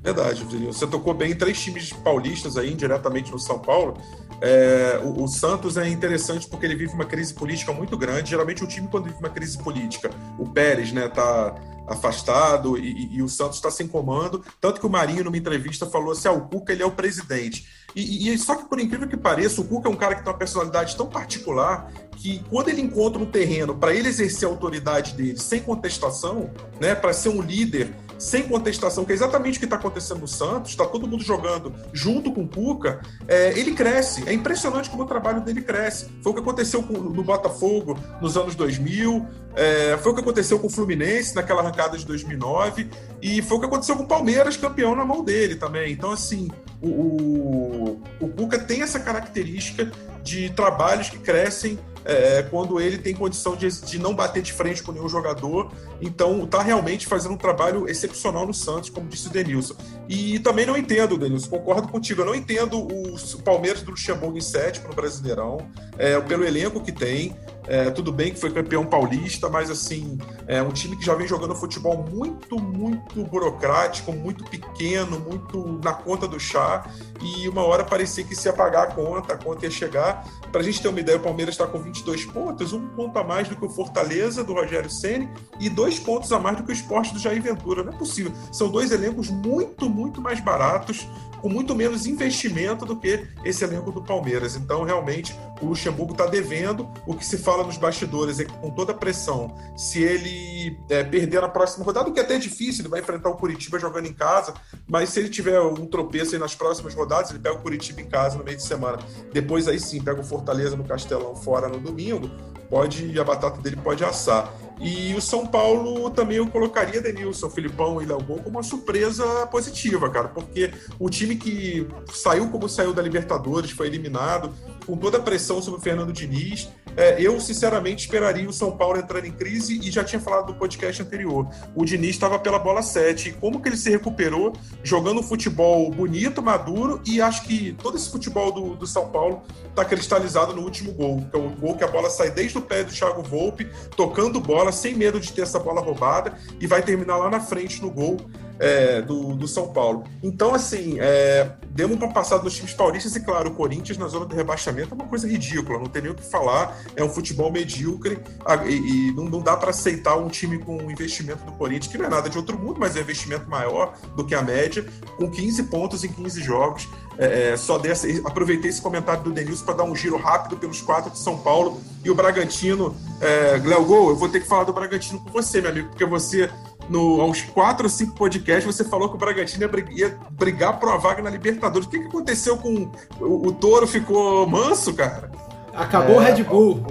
Verdade, 0.06 0.44
Virgílio. 0.44 0.72
Você 0.72 0.86
tocou 0.86 1.16
bem 1.16 1.32
em 1.32 1.36
três 1.36 1.60
times 1.60 1.92
paulistas 1.92 2.58
aí, 2.58 2.72
indiretamente 2.72 3.32
no 3.32 3.40
São 3.40 3.58
Paulo. 3.58 3.98
É, 4.40 5.02
o, 5.04 5.24
o, 5.24 5.28
Santos 5.28 5.78
é 5.78 5.90
interessante 5.90 6.48
porque 6.48 6.64
ele 6.64 6.76
vive 6.76 6.94
uma 6.94 7.06
crise 7.06 7.34
política 7.34 7.74
muito 7.74 7.98
grande. 7.98 8.30
Geralmente 8.30 8.64
o 8.64 8.68
time, 8.68 8.88
quando 8.88 9.06
vive 9.06 9.18
uma 9.18 9.32
crise 9.32 9.58
política, 9.58 10.12
o 10.38 10.48
Pérez 10.48 10.92
né, 10.92 11.08
tá 11.08 11.56
afastado 11.88 12.78
e, 12.78 12.92
e, 12.92 13.16
e 13.16 13.24
o 13.24 13.28
Santos 13.28 13.56
está 13.56 13.72
sem 13.72 13.88
comando. 13.88 14.46
Tanto 14.62 14.80
que 14.80 14.86
o 14.86 14.90
Marinho, 14.92 15.24
numa 15.24 15.38
entrevista, 15.38 15.88
falou 15.88 16.12
assim: 16.12 16.28
ah, 16.28 16.34
o 16.34 16.42
Cuca 16.50 16.72
ele 16.72 16.84
é 16.84 16.86
o 16.86 16.92
presidente. 16.92 17.68
E, 17.96 18.32
e, 18.32 18.38
só 18.38 18.56
que, 18.56 18.66
por 18.66 18.80
incrível 18.80 19.08
que 19.08 19.18
pareça, 19.18 19.60
o 19.60 19.64
Cuca 19.66 19.90
é 19.90 19.92
um 19.92 19.96
cara 19.96 20.14
que 20.14 20.24
tem 20.24 20.32
uma 20.32 20.38
personalidade 20.38 20.96
tão 20.96 21.08
particular 21.08 21.92
que, 22.16 22.44
quando 22.50 22.70
ele 22.70 22.82
encontra 22.82 23.20
um 23.20 23.26
terreno 23.26 23.74
para 23.74 23.96
ele 23.96 24.10
exercer 24.10 24.48
a 24.48 24.52
autoridade 24.52 25.14
dele 25.14 25.40
sem 25.40 25.62
contestação, 25.62 26.52
né, 26.80 26.94
para 26.94 27.12
ser 27.12 27.30
um 27.30 27.42
líder 27.42 27.96
sem 28.18 28.44
contestação, 28.44 29.06
que 29.06 29.12
é 29.12 29.16
exatamente 29.16 29.58
o 29.58 29.60
que 29.60 29.66
está 29.66 29.76
acontecendo 29.76 30.22
no 30.22 30.28
Santos, 30.28 30.72
está 30.72 30.86
todo 30.86 31.08
mundo 31.08 31.24
jogando 31.24 31.74
junto 31.94 32.32
com 32.32 32.44
o 32.44 32.48
Cuca, 32.48 33.02
é, 33.28 33.58
ele 33.58 33.74
cresce. 33.74 34.24
É 34.28 34.34
impressionante 34.34 34.90
como 34.90 35.04
o 35.04 35.06
trabalho 35.06 35.42
dele 35.42 35.62
cresce. 35.62 36.08
Foi 36.22 36.32
o 36.32 36.36
que 36.36 36.42
aconteceu 36.42 36.84
com, 36.84 36.94
no 36.94 37.24
Botafogo 37.24 37.98
nos 38.22 38.38
anos 38.38 38.56
2000, 38.56 39.26
é, 39.56 39.98
foi 39.98 40.12
o 40.12 40.16
que 40.16 40.22
aconteceu 40.22 40.60
com 40.60 40.68
o 40.68 40.70
Fluminense 40.70 41.34
naquela 41.34 41.62
arrancada 41.62 41.98
de 41.98 42.06
2009, 42.06 42.90
e 43.22 43.42
foi 43.42 43.58
o 43.58 43.60
que 43.60 43.66
aconteceu 43.66 43.96
com 43.96 44.04
o 44.04 44.08
Palmeiras, 44.08 44.58
campeão 44.58 44.96
na 44.96 45.06
mão 45.06 45.24
dele 45.24 45.56
também. 45.56 45.94
Então, 45.94 46.12
assim, 46.12 46.50
o, 46.82 46.88
o, 46.88 48.04
o 48.20 48.28
Cuca 48.30 48.60
tem 48.60 48.82
essa 48.82 49.00
característica 49.00 49.92
de 50.22 50.50
trabalhos 50.52 51.10
que 51.10 51.18
crescem 51.18 51.80
é, 52.04 52.44
quando 52.44 52.80
ele 52.80 52.98
tem 52.98 53.16
condição 53.16 53.56
de, 53.56 53.68
de, 53.82 53.98
não 53.98 54.14
bater 54.14 54.44
de 54.44 54.54
frente 54.54 54.84
com 54.84 54.92
nenhum 54.92 55.10
jogador. 55.10 55.72
Então, 56.00 56.44
está 56.44 56.62
realmente 56.62 57.08
fazendo 57.08 57.34
um 57.34 57.38
trabalho 57.38 57.90
excepcional 57.90 58.46
no 58.46 58.54
Santos, 58.54 58.90
como 58.90 59.08
disse 59.08 59.28
o 59.28 59.32
Denilson. 59.32 59.76
E 60.08 60.40
também 60.40 60.66
não 60.66 60.78
entendo, 60.78 61.18
Denilson, 61.18 61.50
concordo 61.50 61.88
contigo, 61.88 62.22
eu 62.22 62.26
não 62.26 62.36
entendo 62.36 62.80
o 62.80 63.42
Palmeiras 63.44 63.82
do 63.82 63.92
Luxemburgo 63.92 64.38
em 64.38 64.42
sétimo 64.42 64.88
no 64.88 64.94
Brasileirão, 64.94 65.68
é, 65.98 66.20
pelo 66.22 66.46
elenco 66.46 66.80
que 66.80 66.92
tem. 66.92 67.36
É, 67.68 67.90
tudo 67.90 68.12
bem 68.12 68.32
que 68.32 68.40
foi 68.40 68.52
campeão 68.52 68.86
paulista, 68.86 69.50
mas 69.50 69.72
assim, 69.72 70.20
é 70.46 70.62
um 70.62 70.70
time 70.70 70.96
que 70.96 71.04
já 71.04 71.16
vem 71.16 71.28
jogando 71.28 71.56
futebol 71.56 72.06
muito, 72.12 72.62
muito 72.62 73.24
burocrático, 73.24 74.14
muito 74.14 74.44
pequeno, 74.44 75.20
muito 75.20 75.80
na 75.84 75.94
conta 75.94 76.28
do 76.28 76.40
chá. 76.40 76.88
E 77.22 77.48
uma 77.48 77.64
hora 77.64 77.84
parecia 77.84 78.24
que 78.24 78.36
se 78.36 78.48
ia 78.48 78.54
pagar 78.54 78.84
a 78.84 78.88
conta, 78.88 79.34
a 79.34 79.38
conta 79.38 79.66
ia 79.66 79.72
chegar. 79.72 80.26
Para 80.52 80.62
a 80.62 80.64
gente 80.64 80.82
ter 80.82 80.88
uma 80.88 81.00
ideia, 81.00 81.18
o 81.18 81.22
Palmeiras 81.22 81.56
está 81.56 81.68
com 81.68 81.80
22 81.80 82.26
pontos, 82.26 82.74
um 82.74 82.88
ponto 82.90 83.18
a 83.18 83.24
mais 83.24 83.48
do 83.48 83.56
que 83.56 83.66
o 83.66 83.70
Fortaleza 83.70 84.44
do 84.44 84.54
Rogério 84.54 84.90
Ceni 84.90 85.30
e 85.60 85.70
dois 85.70 86.00
pontos 86.00 86.32
a 86.32 86.40
mais 86.40 86.58
do 86.58 86.64
que 86.64 86.72
o 86.72 86.74
Esporte 86.74 87.14
do 87.14 87.20
Jair 87.20 87.42
Ventura. 87.42 87.84
Não 87.84 87.94
é 87.94 87.98
possível. 87.98 88.32
São 88.52 88.70
dois 88.70 88.92
elencos 88.92 89.30
muito, 89.30 89.90
muito 89.90 90.22
mais 90.22 90.40
baratos 90.40 91.08
com 91.46 91.50
muito 91.50 91.76
menos 91.76 92.08
investimento 92.08 92.88
do 92.88 92.96
que 92.96 93.24
esse 93.44 93.64
elenco 93.64 93.92
do 93.92 94.02
Palmeiras. 94.02 94.56
Então, 94.56 94.82
realmente, 94.82 95.36
o 95.62 95.68
Luxemburgo 95.68 96.14
está 96.14 96.26
devendo. 96.26 96.90
O 97.06 97.14
que 97.14 97.24
se 97.24 97.38
fala 97.38 97.64
nos 97.64 97.78
bastidores 97.78 98.40
é 98.40 98.46
que, 98.46 98.54
com 98.54 98.72
toda 98.72 98.94
a 98.94 98.96
pressão, 98.96 99.56
se 99.78 100.02
ele 100.02 100.76
é, 100.90 101.04
perder 101.04 101.44
na 101.44 101.48
próxima 101.48 101.86
rodada, 101.86 102.10
o 102.10 102.14
que 102.14 102.20
é 102.20 102.24
até 102.24 102.40
difícil, 102.40 102.82
ele 102.82 102.90
vai 102.90 103.02
enfrentar 103.02 103.30
o 103.30 103.36
Curitiba 103.38 103.78
jogando 103.78 104.08
em 104.08 104.14
casa, 104.14 104.56
mas 104.88 105.10
se 105.10 105.20
ele 105.20 105.30
tiver 105.30 105.62
um 105.62 105.86
tropeço 105.86 106.36
nas 106.40 106.56
próximas 106.56 106.96
rodadas, 106.96 107.30
ele 107.30 107.38
pega 107.38 107.54
o 107.54 107.62
Curitiba 107.62 108.02
em 108.02 108.08
casa 108.08 108.40
no 108.40 108.44
meio 108.44 108.58
de 108.58 108.64
semana. 108.64 108.98
Depois, 109.32 109.68
aí 109.68 109.80
sim, 109.80 110.02
pega 110.02 110.20
o 110.20 110.24
Fortaleza 110.24 110.76
no 110.76 110.84
Castelão 110.84 111.36
fora 111.36 111.70
no 111.70 111.80
domingo, 111.80 112.28
pode 112.72 113.20
a 113.20 113.24
batata 113.24 113.62
dele 113.62 113.76
pode 113.76 114.04
assar. 114.04 114.52
E 114.80 115.14
o 115.14 115.22
São 115.22 115.48
Paulo 115.48 116.10
também 116.10 116.38
eu 116.38 116.48
colocaria 116.48 117.02
Denilson, 117.02 117.50
Filipão 117.50 118.02
e 118.02 118.06
Léo 118.06 118.22
Gol 118.22 118.38
como 118.38 118.58
uma 118.58 118.64
surpresa 118.64 119.48
positiva, 119.48 120.10
cara, 120.10 120.28
porque 120.28 120.72
o 121.00 121.10
time 121.10 121.35
que 121.36 121.88
saiu 122.12 122.50
como 122.50 122.68
saiu 122.70 122.94
da 122.94 123.02
Libertadores, 123.02 123.72
foi 123.72 123.88
eliminado, 123.88 124.54
com 124.86 124.96
toda 124.96 125.18
a 125.18 125.22
pressão 125.22 125.62
sobre 125.62 125.80
o 125.80 125.84
Fernando 125.84 126.14
Diniz, 126.14 126.70
é, 126.98 127.22
eu 127.22 127.40
sinceramente 127.42 128.06
esperaria 128.06 128.48
o 128.48 128.54
São 128.54 128.76
Paulo 128.78 128.98
entrando 128.98 129.26
em 129.26 129.32
crise 129.32 129.80
e 129.84 129.92
já 129.92 130.04
tinha 130.04 130.20
falado 130.20 130.48
do 130.48 130.56
podcast 130.56 131.02
anterior. 131.02 131.48
O 131.76 131.84
Diniz 131.84 132.12
estava 132.12 132.40
pela 132.40 132.58
bola 132.58 132.82
7. 132.82 133.34
Como 133.34 133.62
que 133.62 133.68
ele 133.68 133.76
se 133.76 133.90
recuperou 133.90 134.54
jogando 134.82 135.20
um 135.20 135.24
futebol 135.24 135.92
bonito, 135.92 136.42
maduro 136.42 137.02
e 137.06 137.22
acho 137.22 137.44
que 137.44 137.76
todo 137.82 137.98
esse 137.98 138.10
futebol 138.10 138.52
do, 138.52 138.76
do 138.76 138.88
São 138.88 139.10
Paulo 139.10 139.44
está 139.70 139.84
cristalizado 139.84 140.54
no 140.54 140.62
último 140.62 140.94
gol, 140.94 141.26
que 141.30 141.38
é 141.38 141.40
o 141.40 141.50
gol 141.50 141.76
que 141.76 141.84
a 141.84 141.88
bola 141.88 142.10
sai 142.10 142.32
desde 142.32 142.58
o 142.58 142.62
pé 142.62 142.84
do 142.84 142.94
Thiago 142.94 143.22
Volpe, 143.22 143.68
tocando 143.98 144.40
bola, 144.40 144.72
sem 144.72 144.96
medo 144.96 145.20
de 145.20 145.34
ter 145.34 145.42
essa 145.42 145.60
bola 145.60 145.82
roubada 145.82 146.38
e 146.62 146.68
vai 146.68 146.82
terminar 146.82 147.18
lá 147.18 147.30
na 147.30 147.42
frente 147.42 147.82
no 147.82 147.92
gol 147.92 148.18
é, 148.60 149.02
do, 149.02 149.36
do, 149.36 149.48
São 149.48 149.68
Paulo. 149.68 150.04
Então, 150.24 150.54
assim, 150.54 150.98
é, 151.00 151.52
demos 151.70 151.98
uma 151.98 152.12
passada 152.12 152.44
nos 152.44 152.56
times 152.56 152.74
paulistas 152.74 153.16
e, 153.16 153.20
claro, 153.20 153.50
o 153.50 153.54
Corinthians 153.54 153.98
na 153.98 154.08
zona 154.08 154.26
de 154.26 154.36
rebaixamento 154.36 154.94
é 154.94 154.96
uma 154.96 155.08
coisa 155.08 155.28
ridícula, 155.28 155.80
não 155.80 155.88
tem 155.88 156.02
nem 156.02 156.12
o 156.12 156.16
que 156.16 156.24
falar, 156.24 156.78
é 156.96 157.04
um 157.04 157.10
futebol 157.10 157.52
medíocre 157.52 158.20
e, 158.66 158.74
e 158.74 159.12
não, 159.14 159.26
não, 159.26 159.42
dá 159.42 159.58
para 159.58 159.70
aceitar 159.70 160.16
um 160.18 160.30
time 160.30 160.58
com 160.60 160.78
o 160.78 160.92
investimento 160.92 161.44
do 161.44 161.52
Corinthians, 161.54 161.92
que 161.92 161.98
não 161.98 162.06
é 162.06 162.10
nada 162.10 162.30
de 162.30 162.38
outro 162.38 162.58
mundo, 162.58 162.80
mas 162.80 162.96
é 162.96 163.00
um 163.00 163.04
investimento 163.04 163.50
maior 163.50 163.94
do 164.16 164.26
que 164.26 164.34
a 164.34 164.42
média, 164.42 164.86
com 165.18 165.30
15 165.30 165.64
pontos 165.64 166.04
em 166.04 166.10
15 166.10 166.42
jogos. 166.42 166.88
É, 167.18 167.52
é, 167.52 167.58
só 167.58 167.78
dessa, 167.78 168.08
aproveitei 168.26 168.70
esse 168.70 168.82
comentário 168.82 169.24
do 169.24 169.32
Denilson 169.32 169.64
para 169.64 169.76
dar 169.76 169.84
um 169.84 169.96
giro 169.96 170.18
rápido 170.18 170.58
pelos 170.58 170.82
quatro 170.82 171.10
de 171.10 171.18
São 171.18 171.38
Paulo 171.38 171.80
e 172.04 172.10
o 172.10 172.16
Bragantino. 172.16 172.96
É, 173.22 173.58
Gol, 173.60 174.10
eu 174.10 174.16
vou 174.16 174.28
ter 174.28 174.42
que 174.42 174.48
falar 174.48 174.66
do 174.66 174.74
Bragantino 174.74 175.20
com 175.20 175.30
você, 175.30 175.62
meu 175.62 175.72
amigo, 175.72 175.90
porque 175.90 176.06
você 176.06 176.50
no, 176.90 177.22
aos 177.22 177.42
quatro 177.42 177.86
ou 177.86 177.90
cinco 177.90 178.16
podcasts, 178.16 178.66
você 178.66 178.84
falou 178.84 179.10
que 179.10 179.16
o 179.16 179.18
Bragantino 179.18 179.64
ia, 179.64 179.68
brigar, 179.68 179.94
ia 179.94 180.18
brigar 180.32 180.80
por 180.80 180.90
uma 180.90 180.98
vaga 180.98 181.22
na 181.22 181.30
Libertadores. 181.30 181.88
O 181.88 181.92
que, 181.92 182.00
que 182.00 182.08
aconteceu 182.08 182.58
com 182.58 182.90
o, 183.20 183.48
o 183.48 183.52
Toro? 183.52 183.88
Ficou 183.88 184.48
manso, 184.48 184.94
cara? 184.94 185.32
Acabou 185.74 186.16
é, 186.16 186.18
o 186.18 186.22
Red 186.22 186.44
Bull. 186.44 186.86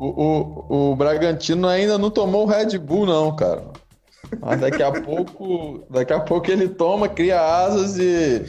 O, 0.00 0.06
o, 0.06 0.90
o 0.92 0.96
Bragantino 0.96 1.66
ainda 1.66 1.98
não 1.98 2.10
tomou 2.10 2.44
o 2.44 2.48
Red 2.48 2.78
Bull, 2.78 3.06
não, 3.06 3.34
cara. 3.34 3.64
Mas 4.40 4.60
daqui 4.60 4.82
a 4.82 4.92
pouco, 5.02 5.84
daqui 5.90 6.12
a 6.12 6.20
pouco 6.20 6.50
ele 6.50 6.68
toma, 6.68 7.08
cria 7.08 7.40
asas 7.40 7.98
e 7.98 8.44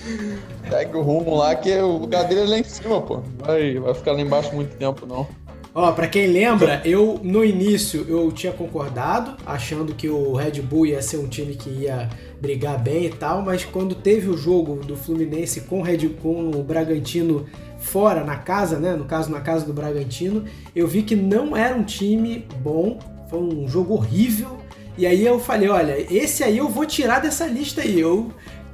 segue 0.69 0.95
o 0.95 1.01
rumo 1.01 1.35
lá, 1.35 1.55
que 1.55 1.75
o 1.77 1.97
lugar 1.97 2.25
dele 2.25 2.41
é 2.41 2.45
lá 2.45 2.59
em 2.59 2.63
cima, 2.63 3.01
pô. 3.01 3.21
Vai, 3.39 3.79
vai 3.79 3.93
ficar 3.93 4.11
lá 4.13 4.21
embaixo 4.21 4.53
muito 4.55 4.75
tempo, 4.77 5.05
não. 5.05 5.27
Ó, 5.73 5.91
pra 5.91 6.07
quem 6.07 6.27
lembra, 6.27 6.81
eu 6.83 7.19
no 7.21 7.45
início 7.45 8.05
eu 8.09 8.31
tinha 8.31 8.51
concordado, 8.51 9.37
achando 9.45 9.93
que 9.93 10.09
o 10.09 10.33
Red 10.33 10.61
Bull 10.61 10.87
ia 10.87 11.01
ser 11.01 11.17
um 11.17 11.27
time 11.27 11.55
que 11.55 11.69
ia 11.69 12.09
brigar 12.41 12.81
bem 12.81 13.05
e 13.05 13.09
tal, 13.09 13.43
mas 13.43 13.63
quando 13.65 13.93
teve 13.93 14.29
o 14.29 14.37
jogo 14.37 14.77
do 14.77 14.95
Fluminense 14.95 15.61
com, 15.61 15.81
Red, 15.81 16.09
com 16.21 16.49
o 16.49 16.63
Bragantino 16.63 17.45
fora, 17.77 18.23
na 18.23 18.35
casa, 18.35 18.79
né? 18.79 18.95
No 18.95 19.05
caso, 19.05 19.31
na 19.31 19.41
casa 19.41 19.65
do 19.65 19.73
Bragantino, 19.73 20.43
eu 20.75 20.87
vi 20.87 21.03
que 21.03 21.15
não 21.15 21.55
era 21.55 21.75
um 21.75 21.83
time 21.83 22.45
bom, 22.61 22.97
foi 23.29 23.39
um 23.39 23.67
jogo 23.67 23.93
horrível. 23.93 24.57
E 24.97 25.05
aí 25.05 25.25
eu 25.25 25.39
falei, 25.39 25.69
olha, 25.69 25.95
esse 26.13 26.43
aí 26.43 26.57
eu 26.57 26.67
vou 26.67 26.85
tirar 26.85 27.19
dessa 27.19 27.45
lista 27.45 27.81
aí. 27.81 27.97
Eu 27.97 28.33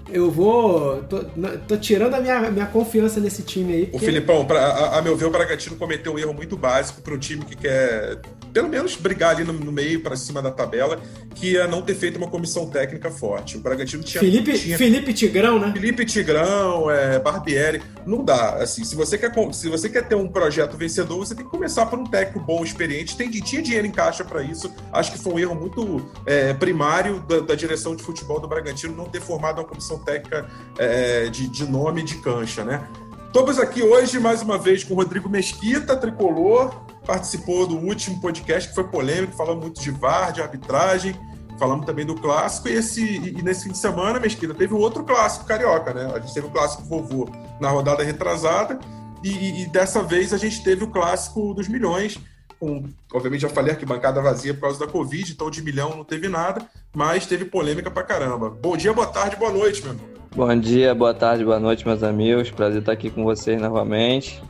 eu 0.09 0.29
vou. 0.29 1.03
Tô, 1.03 1.23
tô, 1.67 1.77
tirando 1.77 2.13
a 2.13 2.21
minha, 2.21 2.51
minha 2.51 2.65
confiança 2.67 3.19
nesse 3.19 3.41
time 3.41 3.73
aí. 3.73 3.85
Porque... 3.85 3.97
O 3.97 3.99
Filipão, 3.99 4.45
pra, 4.45 4.59
a, 4.59 4.99
a, 4.99 5.01
meu 5.01 5.15
ver, 5.15 5.25
o 5.25 5.31
Bragantino 5.31 5.75
cometeu 5.75 6.13
um 6.13 6.19
erro 6.19 6.33
muito 6.33 6.55
básico 6.55 7.01
para 7.01 7.13
um 7.13 7.17
time 7.17 7.43
que 7.43 7.55
quer, 7.55 8.19
pelo 8.53 8.69
menos, 8.69 8.95
brigar 8.95 9.35
ali 9.35 9.43
no, 9.43 9.53
no 9.53 9.71
meio, 9.71 10.01
para 10.01 10.15
cima 10.15 10.41
da 10.41 10.51
tabela, 10.51 10.99
que 11.33 11.57
é 11.57 11.67
não 11.67 11.81
ter 11.81 11.95
feito 11.95 12.17
uma 12.17 12.27
comissão 12.27 12.69
técnica 12.69 13.09
forte. 13.09 13.57
O 13.57 13.59
Bragantino 13.59 14.03
tinha. 14.03 14.21
Felipe, 14.21 14.57
tinha... 14.57 14.77
Felipe 14.77 15.13
Tigrão, 15.13 15.59
né? 15.59 15.71
Felipe 15.73 16.05
Tigrão, 16.05 16.89
é, 16.89 17.19
Barbieri. 17.19 17.81
Não 18.05 18.23
dá. 18.23 18.55
Assim, 18.55 18.83
se 18.83 18.95
você, 18.95 19.17
quer, 19.17 19.31
se 19.53 19.67
você 19.69 19.89
quer 19.89 20.07
ter 20.07 20.15
um 20.15 20.27
projeto 20.27 20.77
vencedor, 20.77 21.17
você 21.17 21.33
tem 21.33 21.43
que 21.43 21.51
começar 21.51 21.87
por 21.87 21.97
um 21.97 22.05
técnico 22.05 22.39
bom, 22.39 22.63
experiente. 22.63 23.17
Tem, 23.17 23.29
tinha 23.29 23.61
dinheiro 23.61 23.87
em 23.87 23.91
caixa 23.91 24.23
para 24.23 24.43
isso. 24.43 24.71
Acho 24.93 25.11
que 25.11 25.17
foi 25.17 25.33
um 25.33 25.39
erro 25.39 25.55
muito 25.55 26.11
é, 26.25 26.53
primário 26.53 27.19
da, 27.21 27.39
da 27.39 27.55
direção 27.55 27.95
de 27.95 28.03
futebol 28.03 28.39
do 28.39 28.47
Bragantino 28.47 28.95
não 28.95 29.05
ter 29.05 29.19
formado 29.19 29.59
uma 29.59 29.67
comissão 29.67 29.94
técnica 29.99 30.49
é, 30.77 31.27
de, 31.29 31.47
de 31.47 31.69
nome 31.69 32.03
de 32.03 32.15
cancha, 32.17 32.63
né? 32.63 32.87
Estamos 33.27 33.59
aqui 33.59 33.83
hoje, 33.83 34.19
mais 34.19 34.41
uma 34.41 34.57
vez, 34.57 34.83
com 34.83 34.93
o 34.93 34.97
Rodrigo 34.97 35.29
Mesquita, 35.29 35.97
tricolor, 35.97 36.73
participou 37.05 37.67
do 37.67 37.75
último 37.77 38.21
podcast 38.21 38.69
que 38.69 38.75
foi 38.75 38.85
polêmico, 38.85 39.35
falamos 39.35 39.61
muito 39.61 39.81
de 39.81 39.91
VAR, 39.91 40.31
de 40.31 40.41
arbitragem, 40.41 41.13
falamos 41.59 41.85
também 41.85 42.05
do 42.05 42.15
clássico, 42.15 42.69
e, 42.69 42.73
esse, 42.73 43.03
e 43.03 43.41
nesse 43.41 43.65
fim 43.65 43.71
de 43.71 43.77
semana, 43.77 44.19
Mesquita, 44.19 44.53
teve 44.53 44.73
um 44.73 44.77
outro 44.77 45.03
clássico 45.03 45.45
carioca, 45.45 45.93
né? 45.93 46.11
A 46.15 46.19
gente 46.19 46.33
teve 46.33 46.47
o 46.47 46.49
clássico 46.49 46.83
vovô 46.83 47.29
na 47.59 47.69
rodada 47.69 48.03
retrasada, 48.03 48.79
e, 49.23 49.63
e 49.63 49.65
dessa 49.67 50.01
vez 50.01 50.33
a 50.33 50.37
gente 50.37 50.63
teve 50.63 50.83
o 50.83 50.87
clássico 50.87 51.53
dos 51.53 51.67
milhões, 51.67 52.17
com, 52.59 52.83
obviamente 53.13 53.41
já 53.41 53.49
falei 53.49 53.73
arquibancada 53.73 54.21
vazia 54.21 54.53
por 54.53 54.61
causa 54.61 54.79
da 54.79 54.87
Covid, 54.87 55.31
então 55.31 55.49
de 55.49 55.61
milhão 55.61 55.95
não 55.95 56.03
teve 56.03 56.27
nada, 56.27 56.65
mas 56.95 57.25
teve 57.25 57.45
polêmica 57.45 57.91
pra 57.91 58.03
caramba. 58.03 58.49
Bom 58.49 58.75
dia, 58.77 58.93
boa 58.93 59.07
tarde, 59.07 59.35
boa 59.35 59.51
noite, 59.51 59.83
meu 59.83 59.93
irmão. 59.93 60.15
Bom 60.35 60.59
dia, 60.59 60.93
boa 60.93 61.13
tarde, 61.13 61.45
boa 61.45 61.59
noite, 61.59 61.87
meus 61.87 62.03
amigos. 62.03 62.51
Prazer 62.51 62.79
estar 62.79 62.91
aqui 62.91 63.09
com 63.09 63.23
vocês 63.23 63.61
novamente. 63.61 64.43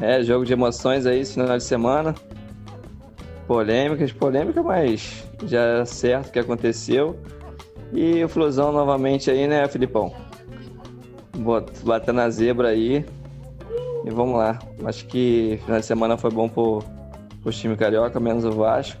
É, 0.00 0.22
jogo 0.22 0.44
de 0.44 0.52
emoções 0.52 1.06
aí 1.06 1.20
esse 1.20 1.34
final 1.34 1.58
de 1.58 1.64
semana. 1.64 2.14
Polêmicas, 3.46 4.12
polêmica, 4.12 4.62
mas 4.62 5.24
já 5.44 5.60
é 5.60 5.84
certo 5.84 6.28
o 6.28 6.32
que 6.32 6.38
aconteceu. 6.38 7.18
E 7.92 8.22
o 8.22 8.28
Flusão 8.28 8.70
novamente 8.70 9.30
aí, 9.30 9.48
né, 9.48 9.66
Filipão? 9.68 10.14
Batendo 11.84 12.16
na 12.16 12.30
zebra 12.30 12.68
aí. 12.68 13.04
E 14.04 14.10
vamos 14.10 14.38
lá. 14.38 14.58
Acho 14.84 15.04
que 15.06 15.58
final 15.64 15.80
de 15.80 15.86
semana 15.86 16.16
foi 16.16 16.30
bom 16.30 16.48
pro 16.48 16.82
o 17.44 17.50
time 17.50 17.76
carioca, 17.76 18.18
menos 18.20 18.44
o 18.44 18.52
Vasco. 18.52 19.00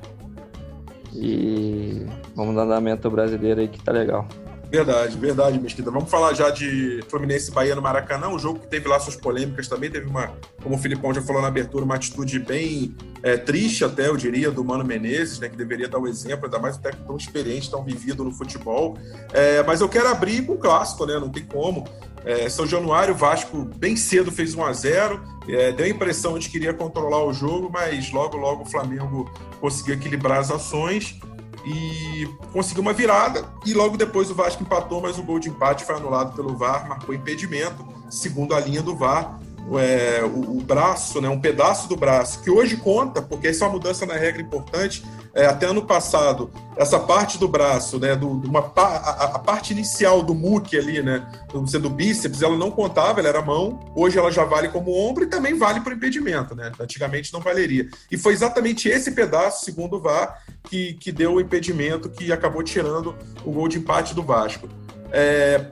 E 1.14 2.06
vamos 2.34 2.54
dar 2.54 2.62
andamento 2.62 3.10
brasileiro 3.10 3.60
aí 3.60 3.68
que 3.68 3.82
tá 3.82 3.92
legal. 3.92 4.26
Verdade, 4.72 5.18
verdade, 5.18 5.60
Mesquita. 5.60 5.90
Vamos 5.90 6.10
falar 6.10 6.32
já 6.32 6.48
de 6.48 7.04
Fluminense 7.06 7.50
e 7.50 7.54
Bahia 7.54 7.76
no 7.76 7.82
Maracanã, 7.82 8.28
um 8.28 8.38
jogo 8.38 8.60
que 8.60 8.66
teve 8.66 8.88
lá 8.88 8.98
suas 8.98 9.14
polêmicas 9.14 9.68
também, 9.68 9.90
teve 9.90 10.06
uma, 10.06 10.32
como 10.62 10.76
o 10.76 10.78
Filipão 10.78 11.12
já 11.12 11.20
falou 11.20 11.42
na 11.42 11.48
abertura, 11.48 11.84
uma 11.84 11.96
atitude 11.96 12.38
bem 12.38 12.96
é, 13.22 13.36
triste 13.36 13.84
até, 13.84 14.08
eu 14.08 14.16
diria, 14.16 14.50
do 14.50 14.64
Mano 14.64 14.82
Menezes, 14.82 15.38
né, 15.38 15.50
que 15.50 15.56
deveria 15.58 15.90
dar 15.90 15.98
o 15.98 16.04
um 16.04 16.06
exemplo, 16.06 16.46
ainda 16.46 16.58
mais 16.58 16.78
um 16.78 16.80
técnico 16.80 17.06
tão 17.06 17.18
experiente, 17.18 17.70
tão 17.70 17.84
vivido 17.84 18.24
no 18.24 18.32
futebol. 18.32 18.96
É, 19.34 19.62
mas 19.62 19.82
eu 19.82 19.90
quero 19.90 20.08
abrir 20.08 20.46
com 20.46 20.54
o 20.54 20.58
clássico, 20.58 21.04
né, 21.04 21.18
não 21.18 21.28
tem 21.28 21.44
como. 21.44 21.86
É, 22.24 22.48
São 22.48 22.66
Januário, 22.66 23.14
Vasco 23.14 23.68
bem 23.76 23.96
cedo 23.96 24.30
fez 24.30 24.54
1 24.54 24.64
a 24.64 24.72
0 24.72 25.20
é, 25.48 25.72
deu 25.72 25.86
a 25.86 25.88
impressão 25.88 26.38
de 26.38 26.48
que 26.48 26.56
iria 26.56 26.72
controlar 26.72 27.24
o 27.24 27.32
jogo, 27.32 27.68
mas 27.72 28.12
logo, 28.12 28.36
logo 28.36 28.62
o 28.62 28.66
Flamengo 28.66 29.30
conseguiu 29.60 29.94
equilibrar 29.94 30.38
as 30.38 30.50
ações 30.50 31.18
e 31.64 32.28
conseguiu 32.52 32.82
uma 32.82 32.92
virada. 32.92 33.44
E 33.66 33.74
logo 33.74 33.96
depois 33.96 34.30
o 34.30 34.34
Vasco 34.34 34.62
empatou, 34.62 35.00
mas 35.00 35.18
o 35.18 35.22
gol 35.22 35.38
de 35.38 35.48
empate 35.48 35.84
foi 35.84 35.96
anulado 35.96 36.34
pelo 36.36 36.56
VAR, 36.56 36.88
marcou 36.88 37.14
impedimento, 37.14 37.84
segundo 38.08 38.54
a 38.54 38.60
linha 38.60 38.82
do 38.82 38.96
VAR 38.96 39.40
é, 39.78 40.22
o, 40.24 40.58
o, 40.58 40.60
braço, 40.60 41.20
né, 41.20 41.28
um 41.28 41.40
pedaço 41.40 41.88
do 41.88 41.96
braço, 41.96 42.42
que 42.42 42.50
hoje 42.50 42.76
conta, 42.76 43.22
porque 43.22 43.48
essa 43.48 43.64
é 43.64 43.68
uma 43.68 43.74
mudança 43.74 44.04
na 44.04 44.14
regra 44.14 44.42
importante. 44.42 45.04
É, 45.34 45.46
até 45.46 45.66
ano 45.66 45.82
passado, 45.82 46.50
essa 46.76 46.98
parte 46.98 47.38
do 47.38 47.48
braço, 47.48 47.98
né, 47.98 48.14
do, 48.14 48.28
uma, 48.28 48.70
a, 48.76 49.24
a, 49.24 49.38
parte 49.38 49.72
inicial 49.72 50.22
do 50.22 50.34
muque 50.34 50.76
ali, 50.76 51.02
né, 51.02 51.26
do, 51.50 51.62
do 51.62 51.88
bíceps, 51.88 52.42
ela 52.42 52.56
não 52.56 52.70
contava, 52.70 53.18
ela 53.18 53.28
era 53.30 53.40
mão. 53.40 53.80
Hoje 53.96 54.18
ela 54.18 54.30
já 54.30 54.44
vale 54.44 54.68
como 54.68 54.92
ombro 54.92 55.24
e 55.24 55.26
também 55.26 55.56
vale 55.56 55.80
para 55.80 55.94
impedimento, 55.94 56.54
né? 56.54 56.70
Antigamente 56.78 57.32
não 57.32 57.40
valeria. 57.40 57.88
E 58.10 58.18
foi 58.18 58.34
exatamente 58.34 58.88
esse 58.88 59.12
pedaço, 59.12 59.64
segundo 59.64 59.96
o 59.96 60.00
VAR, 60.00 60.42
que, 60.64 60.94
que 60.94 61.10
deu 61.10 61.34
o 61.34 61.40
impedimento 61.40 62.10
que 62.10 62.30
acabou 62.30 62.62
tirando 62.62 63.14
o 63.44 63.50
gol 63.50 63.68
de 63.68 63.78
empate 63.78 64.14
do 64.14 64.22
Vasco. 64.22 64.68
É, 65.10 65.64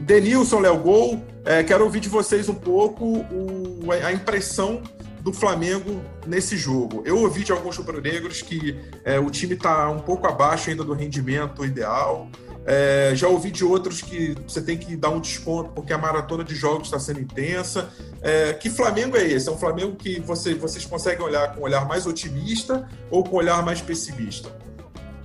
Denilson, 0.00 0.58
Léo 0.60 0.78
Gol, 0.78 1.22
É, 1.46 1.62
quero 1.62 1.84
ouvir 1.84 2.00
de 2.00 2.08
vocês 2.08 2.48
um 2.48 2.54
pouco 2.54 3.04
o, 3.04 3.92
a 3.92 4.10
impressão 4.12 4.82
do 5.24 5.32
Flamengo 5.32 6.02
nesse 6.26 6.54
jogo. 6.54 7.02
Eu 7.06 7.18
ouvi 7.18 7.42
de 7.44 7.50
alguns 7.50 7.78
rubro-negros 7.78 8.42
que 8.42 8.78
é, 9.02 9.18
o 9.18 9.30
time 9.30 9.54
está 9.54 9.88
um 9.88 9.98
pouco 9.98 10.26
abaixo 10.26 10.68
ainda 10.68 10.84
do 10.84 10.92
rendimento 10.92 11.64
ideal. 11.64 12.28
É, 12.66 13.12
já 13.14 13.26
ouvi 13.26 13.50
de 13.50 13.64
outros 13.64 14.02
que 14.02 14.34
você 14.46 14.60
tem 14.60 14.76
que 14.76 14.94
dar 14.94 15.08
um 15.08 15.20
desconto 15.20 15.70
porque 15.70 15.94
a 15.94 15.98
maratona 15.98 16.44
de 16.44 16.54
jogos 16.54 16.88
está 16.88 16.98
sendo 16.98 17.20
intensa. 17.20 17.88
É, 18.20 18.52
que 18.52 18.68
Flamengo 18.68 19.16
é 19.16 19.26
esse? 19.26 19.48
É 19.48 19.52
um 19.52 19.56
Flamengo 19.56 19.96
que 19.96 20.20
você, 20.20 20.54
vocês 20.54 20.84
conseguem 20.84 21.24
olhar 21.24 21.54
com 21.54 21.62
um 21.62 21.64
olhar 21.64 21.88
mais 21.88 22.06
otimista 22.06 22.86
ou 23.10 23.24
com 23.24 23.36
um 23.36 23.38
olhar 23.38 23.64
mais 23.64 23.80
pessimista? 23.80 24.54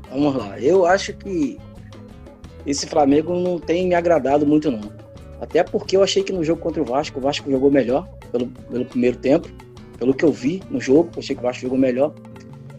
Vamos 0.09 0.33
lá. 0.33 0.57
Eu 0.61 0.85
acho 0.85 1.11
que 1.11 1.59
esse 2.65 2.87
Flamengo 2.87 3.37
não 3.37 3.59
tem 3.59 3.85
me 3.85 3.95
agradado 3.95 4.47
muito, 4.47 4.71
não. 4.71 4.93
Até 5.41 5.61
porque 5.61 5.97
eu 5.97 6.03
achei 6.03 6.23
que 6.23 6.31
no 6.31 6.41
jogo 6.41 6.61
contra 6.61 6.81
o 6.81 6.85
Vasco, 6.85 7.19
o 7.19 7.21
Vasco 7.21 7.51
jogou 7.51 7.69
melhor 7.69 8.07
pelo, 8.31 8.47
pelo 8.47 8.85
primeiro 8.85 9.17
tempo. 9.17 9.49
Pelo 9.99 10.13
que 10.13 10.23
eu 10.23 10.31
vi 10.31 10.63
no 10.69 10.79
jogo, 10.79 11.09
achei 11.17 11.35
que 11.35 11.41
o 11.41 11.43
Vasco 11.43 11.61
jogou 11.61 11.77
melhor. 11.77 12.13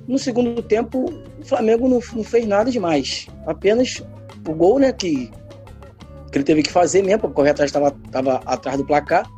No 0.09 0.19
segundo 0.19 0.63
tempo, 0.63 1.05
o 1.39 1.45
Flamengo 1.45 1.87
não, 1.87 2.01
não 2.15 2.25
fez 2.25 2.47
nada 2.47 2.71
demais. 2.71 3.29
Apenas 3.47 4.03
o 4.49 4.55
gol, 4.55 4.79
né, 4.79 4.93
que, 4.93 5.31
que 6.33 6.39
ele 6.39 6.45
teve 6.45 6.63
que 6.63 6.73
fazer 6.73 7.03
mesmo, 7.03 7.21
porque 7.21 7.35
correr 7.35 7.51
atrás 7.51 7.69
estava 7.69 7.91
tava 8.11 8.41
atrás 8.47 8.79
do 8.79 8.85
placar. 8.85 9.31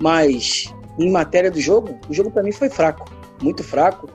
Mas 0.00 0.72
em 0.98 1.10
matéria 1.10 1.50
do 1.50 1.60
jogo, 1.60 1.98
o 2.08 2.14
jogo 2.14 2.30
para 2.30 2.42
mim 2.42 2.52
foi 2.52 2.70
fraco, 2.70 3.10
muito 3.42 3.62
fraco. 3.64 4.08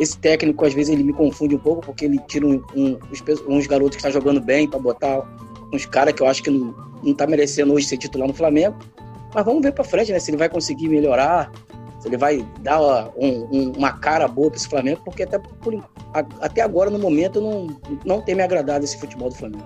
Esse 0.00 0.16
técnico, 0.18 0.64
às 0.64 0.72
vezes, 0.72 0.92
ele 0.92 1.02
me 1.02 1.12
confunde 1.12 1.54
um 1.54 1.58
pouco, 1.58 1.82
porque 1.82 2.06
ele 2.06 2.18
tira 2.26 2.46
um, 2.46 2.62
um, 2.74 2.98
uns, 3.10 3.22
uns, 3.46 3.66
garotos 3.66 3.96
que 3.96 4.06
estão 4.06 4.10
tá 4.10 4.18
jogando 4.18 4.40
bem 4.40 4.68
para 4.68 4.78
botar 4.78 5.22
uns 5.72 5.84
caras 5.84 6.14
que 6.14 6.22
eu 6.22 6.26
acho 6.26 6.42
que 6.42 6.50
não, 6.50 6.74
não 7.02 7.12
tá 7.12 7.26
merecendo 7.26 7.74
hoje 7.74 7.86
ser 7.86 7.98
titular 7.98 8.26
no 8.26 8.34
Flamengo. 8.34 8.76
Mas 9.34 9.44
vamos 9.44 9.62
ver 9.62 9.72
para 9.72 9.84
frente, 9.84 10.12
né? 10.12 10.18
Se 10.18 10.30
ele 10.30 10.38
vai 10.38 10.48
conseguir 10.48 10.88
melhorar, 10.88 11.52
ele 12.04 12.16
vai 12.16 12.46
dar 12.60 12.80
um, 13.16 13.48
um, 13.50 13.72
uma 13.76 13.92
cara 13.92 14.26
boa 14.26 14.50
para 14.50 14.56
esse 14.56 14.68
Flamengo, 14.68 15.00
porque 15.04 15.22
até, 15.22 15.38
por, 15.38 15.84
até 16.40 16.62
agora, 16.62 16.90
no 16.90 16.98
momento, 16.98 17.40
não, 17.40 17.66
não 18.04 18.20
tem 18.20 18.34
me 18.34 18.42
agradado 18.42 18.84
esse 18.84 18.98
futebol 18.98 19.28
do 19.28 19.34
Flamengo. 19.34 19.64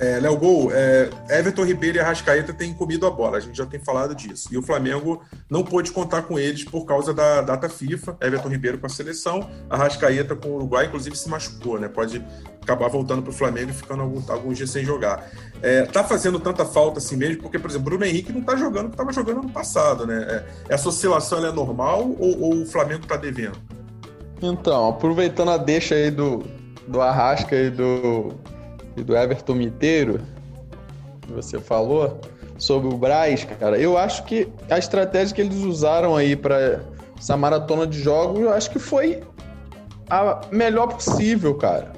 É, 0.00 0.18
Léo 0.18 0.34
Gol, 0.38 0.70
é, 0.72 1.10
Everton 1.28 1.62
Ribeiro 1.62 1.98
e 1.98 2.00
Arrascaeta 2.00 2.54
têm 2.54 2.72
comido 2.72 3.06
a 3.06 3.10
bola, 3.10 3.36
a 3.36 3.40
gente 3.40 3.58
já 3.58 3.66
tem 3.66 3.78
falado 3.78 4.14
disso. 4.14 4.48
E 4.50 4.56
o 4.56 4.62
Flamengo 4.62 5.22
não 5.48 5.62
pôde 5.62 5.92
contar 5.92 6.22
com 6.22 6.38
eles 6.38 6.64
por 6.64 6.86
causa 6.86 7.12
da 7.12 7.42
data 7.42 7.68
FIFA. 7.68 8.16
Everton 8.18 8.48
Ribeiro 8.48 8.78
com 8.78 8.86
a 8.86 8.88
seleção, 8.88 9.46
Arrascaeta 9.68 10.34
com 10.34 10.48
o 10.48 10.54
Uruguai, 10.54 10.86
inclusive 10.86 11.14
se 11.14 11.28
machucou, 11.28 11.78
né? 11.78 11.86
Pode 11.86 12.24
acabar 12.62 12.88
voltando 12.88 13.20
para 13.20 13.30
o 13.30 13.34
Flamengo 13.34 13.72
e 13.72 13.74
ficando 13.74 14.02
alguns, 14.28 14.56
dias 14.56 14.70
sem 14.70 14.86
jogar. 14.86 15.28
É, 15.60 15.82
tá 15.82 16.02
fazendo 16.02 16.40
tanta 16.40 16.64
falta 16.64 16.98
assim 16.98 17.16
mesmo, 17.16 17.42
porque, 17.42 17.58
por 17.58 17.68
exemplo, 17.68 17.90
Bruno 17.90 18.06
Henrique 18.06 18.32
não 18.32 18.40
tá 18.40 18.56
jogando 18.56 18.86
o 18.86 18.88
que 18.88 18.94
estava 18.94 19.12
jogando 19.12 19.42
no 19.42 19.50
passado, 19.50 20.06
né? 20.06 20.26
É, 20.30 20.74
essa 20.74 20.88
oscilação 20.88 21.44
é 21.44 21.52
normal 21.52 22.10
ou, 22.18 22.40
ou 22.40 22.62
o 22.62 22.66
Flamengo 22.66 23.02
está 23.02 23.18
devendo? 23.18 23.58
Então, 24.40 24.88
aproveitando 24.88 25.50
a 25.50 25.58
deixa 25.58 25.94
aí 25.94 26.10
do, 26.10 26.42
do 26.88 27.02
Arrasca 27.02 27.54
e 27.54 27.68
do 27.68 28.32
e 28.96 29.02
do 29.02 29.16
Everton 29.16 29.54
Miteiro, 29.54 30.20
que 31.22 31.32
você 31.32 31.58
falou, 31.60 32.20
sobre 32.58 32.92
o 32.92 32.96
Braz, 32.96 33.44
cara, 33.58 33.78
eu 33.78 33.96
acho 33.96 34.24
que 34.24 34.46
a 34.68 34.78
estratégia 34.78 35.34
que 35.34 35.40
eles 35.40 35.56
usaram 35.56 36.14
aí 36.14 36.36
para 36.36 36.80
essa 37.18 37.36
maratona 37.36 37.86
de 37.86 38.00
jogos, 38.00 38.40
eu 38.40 38.52
acho 38.52 38.70
que 38.70 38.78
foi 38.78 39.22
a 40.08 40.40
melhor 40.50 40.88
possível, 40.88 41.54
cara. 41.54 41.92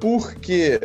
Porque 0.00 0.80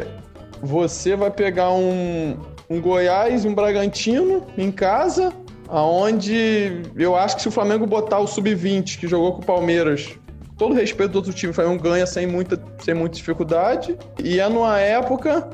você 0.62 1.16
vai 1.16 1.30
pegar 1.30 1.72
um, 1.72 2.38
um 2.70 2.80
Goiás 2.80 3.44
e 3.44 3.48
um 3.48 3.54
Bragantino 3.54 4.46
em 4.58 4.72
casa, 4.72 5.34
aonde 5.68 6.84
eu 6.96 7.16
acho 7.16 7.36
que 7.36 7.42
se 7.42 7.48
o 7.48 7.52
Flamengo 7.52 7.86
botar 7.86 8.20
o 8.20 8.28
sub-20 8.28 9.00
que 9.00 9.08
jogou 9.08 9.34
com 9.34 9.42
o 9.42 9.46
Palmeiras 9.46 10.18
todo 10.58 10.74
respeito 10.74 11.12
do 11.12 11.16
outro 11.18 11.34
time, 11.34 11.52
o 11.52 11.54
Flamengo 11.54 11.82
ganha 11.82 12.06
sem 12.06 12.28
muita, 12.28 12.62
sem 12.80 12.94
muita 12.94 13.16
dificuldade. 13.16 13.98
E 14.24 14.40
é 14.40 14.48
numa 14.48 14.80
época 14.80 15.50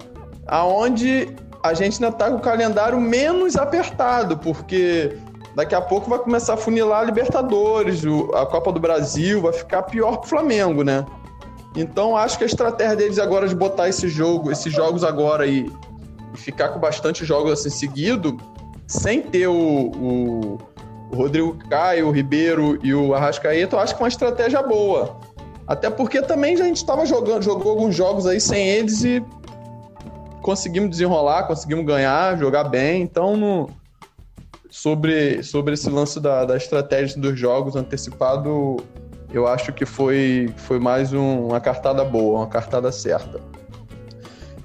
aonde 0.48 1.30
a 1.64 1.74
gente 1.74 2.04
ainda 2.04 2.16
tá 2.16 2.30
com 2.30 2.38
o 2.38 2.40
calendário 2.40 3.00
menos 3.00 3.56
apertado, 3.56 4.38
porque 4.38 5.16
daqui 5.56 5.76
a 5.76 5.82
pouco 5.82 6.10
vai 6.10 6.20
começar 6.20 6.54
a 6.54 6.58
funilar 6.58 7.02
a 7.02 7.04
Libertadores, 7.04 8.04
a 8.34 8.46
Copa 8.46 8.72
do 8.72 8.80
Brasil, 8.80 9.42
vai 9.42 9.54
ficar 9.54 9.84
pior 9.84 10.18
pro 10.18 10.30
Flamengo, 10.30 10.84
né? 10.84 11.06
Então 11.76 12.18
acho 12.18 12.38
que 12.38 12.44
a 12.44 12.48
estratégia 12.48 12.96
deles 12.96 13.20
agora 13.20 13.48
de 13.48 13.56
botar 13.56 13.90
esse 13.90 14.08
jogo, 14.08 14.52
esses 14.52 14.74
jogos 14.74 15.04
agora 15.04 15.46
e, 15.46 15.72
e 16.34 16.38
ficar 16.38 16.70
com 16.70 16.80
bastante 16.80 17.24
jogos 17.26 17.52
assim 17.52 17.70
seguido, 17.70 18.38
sem 18.88 19.22
ter 19.22 19.48
o, 19.48 19.54
o 19.54 20.58
o 21.12 21.16
Rodrigo 21.16 21.58
Caio, 21.70 22.08
o 22.08 22.12
Ribeiro 22.12 22.80
e 22.84 22.94
o 22.94 23.14
Arrascaeta, 23.14 23.76
eu 23.76 23.80
acho 23.80 23.96
que 23.96 24.02
é 24.02 24.04
uma 24.04 24.10
estratégia 24.10 24.62
boa. 24.62 25.18
Até 25.68 25.90
porque 25.90 26.22
também 26.22 26.56
a 26.56 26.64
gente 26.64 26.78
estava 26.78 27.06
jogando, 27.06 27.44
jogou 27.44 27.72
alguns 27.72 27.96
jogos 27.96 28.26
aí 28.26 28.40
sem 28.40 28.68
eles 28.68 29.04
e 29.04 29.24
conseguimos 30.42 30.90
desenrolar, 30.90 31.44
conseguimos 31.44 31.86
ganhar, 31.86 32.38
jogar 32.38 32.64
bem. 32.64 33.02
Então, 33.02 33.38
no, 33.38 33.70
sobre, 34.70 35.44
sobre 35.44 35.74
esse 35.74 35.90
lance 35.90 36.20
da, 36.20 36.46
da 36.46 36.58
estratégia 36.58 37.20
dos 37.20 37.40
jogos 37.40 37.76
antecipado, 37.76 38.78
eu 39.32 39.48
acho 39.48 39.72
que 39.74 39.86
foi, 39.86 40.52
foi 40.58 40.80
mais 40.80 41.14
um, 41.14 41.48
uma 41.48 41.60
cartada 41.60 42.04
boa, 42.04 42.40
uma 42.40 42.48
cartada 42.48 42.92
certa. 42.92 43.40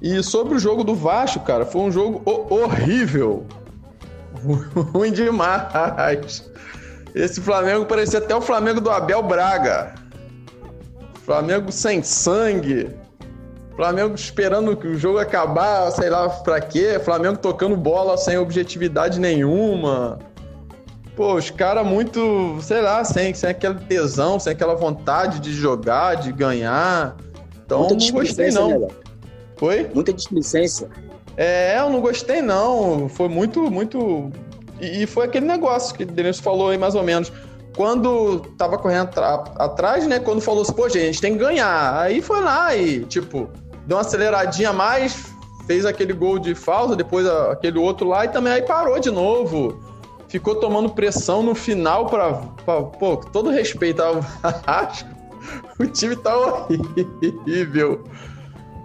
E 0.01 0.23
sobre 0.23 0.55
o 0.55 0.59
jogo 0.59 0.85
do 0.85 0.95
Vasco, 0.95 1.41
cara, 1.41 1.65
foi 1.65 1.83
um 1.83 1.91
jogo 1.91 2.23
horrível. 2.51 3.47
ruim 4.93 5.13
demais. 5.13 6.51
Esse 7.15 7.41
Flamengo 7.41 7.87
parecia 7.87 8.19
até 8.19 8.35
o 8.35 8.41
Flamengo 8.41 8.81
do 8.81 8.91
Abel 8.91 9.23
Braga. 9.23 9.95
Flamengo 11.25 11.73
sem 11.73 12.03
sangue. 12.03 12.91
Flamengo 13.77 14.15
esperando 14.15 14.77
que 14.77 14.87
o 14.87 14.95
jogo 14.97 15.19
acabar, 15.19 15.91
sei 15.91 16.11
lá 16.11 16.29
pra 16.29 16.61
quê. 16.61 17.01
Flamengo 17.03 17.39
tocando 17.39 17.77
bola 17.77 18.17
sem 18.17 18.37
objetividade 18.37 19.19
nenhuma. 19.19 20.19
Pô, 21.17 21.35
os 21.35 21.51
caras 21.51 21.87
muito, 21.87 22.59
sei 22.61 22.81
lá, 22.81 23.05
sem, 23.05 23.33
sem 23.35 23.51
aquele 23.51 23.77
tesão, 23.87 24.39
sem 24.39 24.53
aquela 24.53 24.75
vontade 24.75 25.39
de 25.39 25.53
jogar, 25.53 26.17
de 26.17 26.33
ganhar. 26.33 27.17
Então 27.65 27.81
Muita 27.81 27.95
não 27.95 28.11
gostei, 28.13 28.51
não. 28.51 28.81
Né, 28.81 28.89
Foi? 29.57 29.91
Muita 29.95 30.13
displicência. 30.13 30.89
É, 31.37 31.79
eu 31.79 31.91
não 31.91 32.01
gostei, 32.01 32.41
não. 32.41 33.09
Foi 33.09 33.29
muito, 33.29 33.71
muito. 33.71 34.31
E 34.81 35.07
foi 35.07 35.27
aquele 35.27 35.47
negócio 35.47 35.95
que 35.95 36.03
o 36.03 36.07
Denilson 36.07 36.43
falou 36.43 36.71
aí, 36.71 36.79
mais 36.79 36.95
ou 36.95 37.03
menos. 37.03 37.33
Quando 37.77 38.41
tava 38.57 38.79
correndo 38.79 39.11
atrás, 39.57 40.07
né? 40.07 40.21
Quando 40.21 40.41
falou 40.41 40.63
assim, 40.63 40.73
pô, 40.73 40.89
gente, 40.89 41.03
a 41.03 41.07
gente 41.07 41.21
tem 41.21 41.33
que 41.33 41.39
ganhar. 41.39 42.01
Aí 42.01 42.23
foi 42.23 42.41
lá 42.41 42.75
e, 42.77 43.05
tipo, 43.05 43.49
deu 43.87 43.97
uma 43.97 44.03
aceleradinha 44.03 44.71
a 44.71 44.73
mais, 44.73 45.35
fez 45.67 45.85
aquele 45.85 46.13
gol 46.13 46.39
de 46.39 46.55
falta, 46.55 46.95
depois 46.95 47.27
aquele 47.27 47.79
outro 47.79 48.09
lá 48.09 48.25
e 48.25 48.29
também 48.29 48.53
aí 48.53 48.63
parou 48.63 48.99
de 49.01 49.11
novo. 49.11 49.83
Ficou 50.29 50.57
tomando 50.57 50.91
pressão 50.91 51.43
no 51.43 51.55
final 51.55 52.07
para 52.07 52.33
pô, 52.65 53.17
todo 53.17 53.51
respeito 53.51 54.03
ao 54.03 54.17
o 55.79 55.87
time 55.87 56.17
tá 56.17 56.37
horrível. 56.37 58.05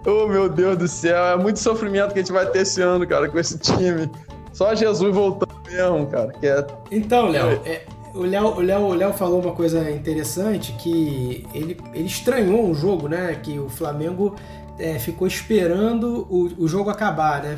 Oh, 0.05 0.27
meu 0.27 0.47
Deus 0.47 0.77
do 0.77 0.87
céu, 0.87 1.25
é 1.25 1.35
muito 1.35 1.59
sofrimento 1.59 2.13
que 2.13 2.19
a 2.19 2.21
gente 2.21 2.31
vai 2.31 2.45
ter 2.45 2.59
esse 2.59 2.81
ano, 2.81 3.05
cara, 3.05 3.27
com 3.27 3.37
esse 3.37 3.57
time. 3.57 4.09
Só 4.53 4.73
Jesus 4.73 5.13
voltando 5.13 5.59
mesmo, 5.69 6.07
cara. 6.07 6.31
Que 6.33 6.47
é... 6.47 6.65
Então, 6.91 7.27
Léo, 7.29 7.61
é, 7.65 7.83
o 8.13 8.23
Léo, 8.23 8.45
o, 8.47 8.61
Léo, 8.61 8.81
o 8.81 8.93
Léo 8.93 9.13
falou 9.13 9.41
uma 9.41 9.53
coisa 9.53 9.89
interessante, 9.91 10.73
que 10.73 11.45
ele, 11.53 11.77
ele 11.93 12.07
estranhou 12.07 12.69
o 12.69 12.73
jogo, 12.73 13.07
né? 13.07 13.37
Que 13.41 13.59
o 13.59 13.69
Flamengo 13.69 14.35
é, 14.77 14.97
ficou 14.97 15.27
esperando 15.27 16.25
o, 16.29 16.63
o 16.63 16.67
jogo 16.67 16.89
acabar, 16.89 17.43
né? 17.43 17.57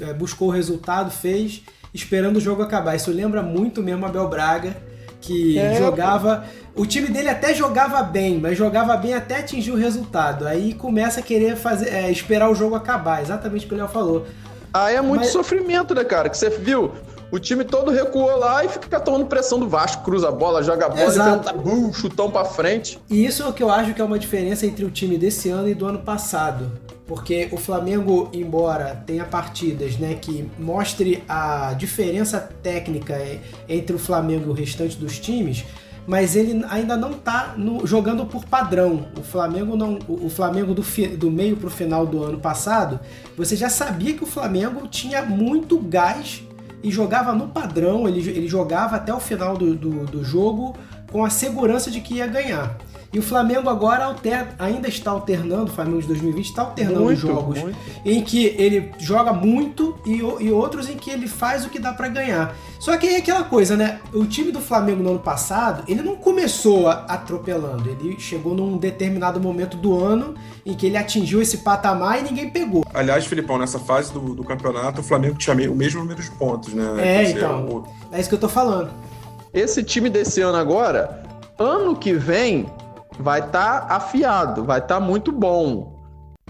É, 0.00 0.12
buscou 0.12 0.48
o 0.48 0.50
resultado, 0.50 1.10
fez, 1.10 1.62
esperando 1.92 2.36
o 2.36 2.40
jogo 2.40 2.62
acabar. 2.62 2.96
Isso 2.96 3.10
lembra 3.10 3.42
muito 3.42 3.82
mesmo 3.82 4.04
a 4.06 4.08
Bel 4.08 4.28
Braga, 4.28 4.76
que 5.22 5.58
é, 5.58 5.76
jogava... 5.76 6.44
O 6.74 6.86
time 6.86 7.08
dele 7.08 7.28
até 7.28 7.54
jogava 7.54 8.02
bem, 8.02 8.38
mas 8.38 8.56
jogava 8.56 8.96
bem 8.96 9.12
até 9.12 9.40
atingir 9.40 9.72
o 9.72 9.76
resultado. 9.76 10.46
Aí 10.46 10.72
começa 10.72 11.20
a 11.20 11.22
querer 11.22 11.54
fazer, 11.54 11.88
é, 11.90 12.10
esperar 12.10 12.50
o 12.50 12.54
jogo 12.54 12.74
acabar, 12.74 13.20
exatamente 13.20 13.66
o 13.66 13.68
que 13.68 13.74
o 13.74 13.76
Léo 13.76 13.88
falou. 13.88 14.26
Aí 14.72 14.96
é 14.96 15.02
muito 15.02 15.20
mas... 15.20 15.32
sofrimento, 15.32 15.94
né, 15.94 16.02
cara? 16.02 16.30
Que 16.30 16.36
você 16.38 16.48
viu, 16.48 16.92
o 17.32 17.40
time 17.40 17.64
todo 17.64 17.90
recuou 17.90 18.38
lá 18.38 18.62
e 18.62 18.68
fica 18.68 19.00
tomando 19.00 19.24
pressão 19.24 19.58
do 19.58 19.66
Vasco, 19.66 20.04
cruza 20.04 20.28
a 20.28 20.30
bola, 20.30 20.62
joga 20.62 20.84
a 20.84 20.88
bola 20.90 21.02
Exato. 21.02 21.54
e 21.66 21.70
uh, 21.70 21.94
chutão 21.94 22.30
pra 22.30 22.44
frente. 22.44 23.00
E 23.08 23.24
isso 23.24 23.42
é 23.42 23.48
o 23.48 23.54
que 23.54 23.62
eu 23.62 23.70
acho 23.70 23.94
que 23.94 24.02
é 24.02 24.04
uma 24.04 24.18
diferença 24.18 24.66
entre 24.66 24.84
o 24.84 24.90
time 24.90 25.16
desse 25.16 25.48
ano 25.48 25.66
e 25.66 25.74
do 25.74 25.86
ano 25.86 26.00
passado. 26.00 26.70
Porque 27.06 27.48
o 27.50 27.56
Flamengo, 27.56 28.28
embora 28.34 29.02
tenha 29.06 29.24
partidas 29.24 29.96
né, 29.96 30.14
que 30.14 30.48
mostre 30.58 31.24
a 31.26 31.72
diferença 31.72 32.38
técnica 32.62 33.18
entre 33.66 33.96
o 33.96 33.98
Flamengo 33.98 34.48
e 34.48 34.50
o 34.50 34.52
restante 34.52 34.98
dos 34.98 35.18
times, 35.18 35.64
mas 36.06 36.36
ele 36.36 36.62
ainda 36.68 36.98
não 36.98 37.12
está 37.12 37.54
jogando 37.84 38.26
por 38.26 38.44
padrão. 38.44 39.06
O 39.18 39.22
Flamengo 39.22 39.74
não, 39.74 39.98
o 40.06 40.28
Flamengo 40.28 40.74
do, 40.74 40.82
fi, 40.82 41.06
do 41.06 41.30
meio 41.30 41.56
para 41.56 41.68
o 41.68 41.70
final 41.70 42.06
do 42.06 42.22
ano 42.22 42.38
passado, 42.38 43.00
você 43.38 43.56
já 43.56 43.70
sabia 43.70 44.12
que 44.12 44.22
o 44.22 44.26
Flamengo 44.26 44.86
tinha 44.86 45.22
muito 45.22 45.78
gás 45.78 46.42
e 46.82 46.90
jogava 46.90 47.32
no 47.32 47.48
padrão, 47.48 48.08
ele, 48.08 48.20
ele 48.30 48.48
jogava 48.48 48.96
até 48.96 49.12
o 49.14 49.20
final 49.20 49.56
do, 49.56 49.74
do, 49.74 50.04
do 50.06 50.24
jogo 50.24 50.76
com 51.12 51.24
a 51.24 51.30
segurança 51.30 51.90
de 51.90 52.00
que 52.00 52.14
ia 52.14 52.26
ganhar. 52.26 52.76
E 53.12 53.18
o 53.18 53.22
Flamengo 53.22 53.68
agora 53.68 54.06
alter, 54.06 54.54
ainda 54.58 54.88
está 54.88 55.10
alternando, 55.10 55.64
o 55.70 55.74
Flamengo 55.74 56.00
de 56.00 56.08
2020 56.08 56.46
está 56.46 56.62
alternando 56.62 57.04
muito, 57.04 57.20
jogos 57.20 57.60
muito. 57.60 57.78
em 58.06 58.22
que 58.22 58.46
ele 58.58 58.90
joga 58.98 59.34
muito 59.34 59.98
e, 60.06 60.16
e, 60.16 60.50
outros 60.50 60.88
em 60.88 60.96
que 60.96 61.10
ele 61.10 61.28
faz 61.28 61.66
o 61.66 61.68
que 61.68 61.78
dá 61.78 61.92
para 61.92 62.08
ganhar. 62.08 62.56
Só 62.80 62.96
que 62.96 63.06
é 63.06 63.18
aquela 63.18 63.44
coisa, 63.44 63.76
né? 63.76 64.00
O 64.14 64.24
time 64.24 64.50
do 64.50 64.60
Flamengo 64.60 65.02
no 65.02 65.10
ano 65.10 65.18
passado, 65.18 65.84
ele 65.86 66.00
não 66.00 66.16
começou 66.16 66.88
atropelando, 66.88 67.90
ele 67.90 68.18
chegou 68.18 68.54
num 68.54 68.78
determinado 68.78 69.38
momento 69.38 69.76
do 69.76 70.02
ano 70.02 70.34
em 70.64 70.72
que 70.72 70.86
ele 70.86 70.96
atingiu 70.96 71.42
esse 71.42 71.58
patamar 71.58 72.18
e 72.18 72.22
ninguém 72.22 72.48
pegou. 72.48 72.82
Aliás, 72.94 73.26
Filipão, 73.26 73.58
nessa 73.58 73.78
fase 73.78 74.10
do, 74.10 74.34
do 74.34 74.42
campeonato, 74.42 75.02
o 75.02 75.04
Flamengo 75.04 75.36
tinha 75.36 75.54
o 75.70 75.76
mesmo 75.76 76.00
número 76.00 76.22
de 76.22 76.30
pontos, 76.30 76.72
né? 76.72 76.84
É, 76.98 77.30
então. 77.30 77.84
É 78.10 78.18
isso 78.18 78.30
que 78.30 78.34
eu 78.34 78.40
tô 78.40 78.48
falando. 78.48 78.90
Esse 79.54 79.82
time 79.82 80.08
desse 80.08 80.40
ano 80.40 80.56
agora, 80.56 81.22
ano 81.58 81.94
que 81.94 82.14
vem, 82.14 82.66
vai 83.18 83.40
estar 83.40 83.86
tá 83.86 83.96
afiado, 83.96 84.64
vai 84.64 84.78
estar 84.78 84.94
tá 84.94 85.00
muito 85.00 85.30
bom. 85.30 86.00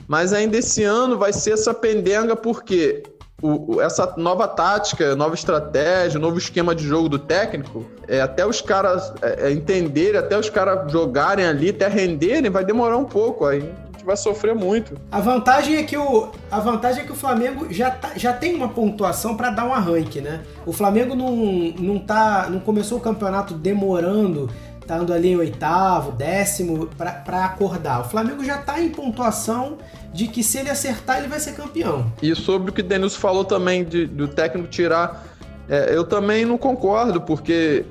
Mas 0.06 0.32
ainda 0.32 0.56
esse 0.56 0.84
ano 0.84 1.18
vai 1.18 1.32
ser 1.32 1.52
essa 1.52 1.74
pendenga 1.74 2.36
porque 2.36 3.02
o, 3.42 3.80
essa 3.80 4.14
nova 4.16 4.46
tática, 4.46 5.16
nova 5.16 5.34
estratégia, 5.34 6.20
novo 6.20 6.38
esquema 6.38 6.74
de 6.74 6.86
jogo 6.86 7.08
do 7.08 7.18
técnico, 7.18 7.84
é, 8.06 8.20
até 8.20 8.46
os 8.46 8.60
caras 8.60 9.12
é, 9.20 9.48
é, 9.48 9.52
entenderem, 9.52 10.18
até 10.18 10.38
os 10.38 10.48
caras 10.48 10.90
jogarem 10.92 11.44
ali, 11.44 11.70
até 11.70 11.88
renderem, 11.88 12.50
vai 12.50 12.64
demorar 12.64 12.96
um 12.96 13.04
pouco. 13.04 13.44
Aí 13.46 13.68
vai 14.04 14.16
sofrer 14.16 14.54
muito. 14.54 14.98
A 15.10 15.20
vantagem 15.20 15.76
é 15.76 15.82
que 15.82 15.96
o, 15.96 16.30
a 16.50 16.60
vantagem 16.60 17.02
é 17.02 17.06
que 17.06 17.12
o 17.12 17.16
Flamengo 17.16 17.66
já, 17.70 17.90
tá, 17.90 18.12
já 18.16 18.32
tem 18.32 18.54
uma 18.54 18.68
pontuação 18.68 19.36
para 19.36 19.50
dar 19.50 19.64
um 19.64 19.72
arranque, 19.72 20.20
né? 20.20 20.42
O 20.66 20.72
Flamengo 20.72 21.14
não, 21.14 21.34
não, 21.78 21.98
tá, 21.98 22.48
não 22.50 22.60
começou 22.60 22.98
o 22.98 23.00
campeonato 23.00 23.54
demorando 23.54 24.50
estando 24.82 25.12
ali 25.12 25.28
em 25.28 25.36
oitavo, 25.36 26.12
décimo, 26.12 26.88
para 26.96 27.44
acordar. 27.44 28.00
O 28.00 28.04
Flamengo 28.04 28.44
já 28.44 28.60
está 28.60 28.80
em 28.80 28.90
pontuação 28.90 29.78
de 30.12 30.26
que 30.26 30.42
se 30.42 30.58
ele 30.58 30.68
acertar, 30.68 31.18
ele 31.18 31.28
vai 31.28 31.40
ser 31.40 31.52
campeão. 31.52 32.12
E 32.20 32.34
sobre 32.34 32.70
o 32.70 32.74
que 32.74 32.80
o 32.80 32.84
Denilson 32.84 33.18
falou 33.18 33.44
também 33.44 33.84
de, 33.84 34.06
do 34.06 34.28
técnico 34.28 34.68
tirar, 34.68 35.24
é, 35.68 35.96
eu 35.96 36.04
também 36.04 36.44
não 36.44 36.58
concordo, 36.58 37.20
porque 37.20 37.84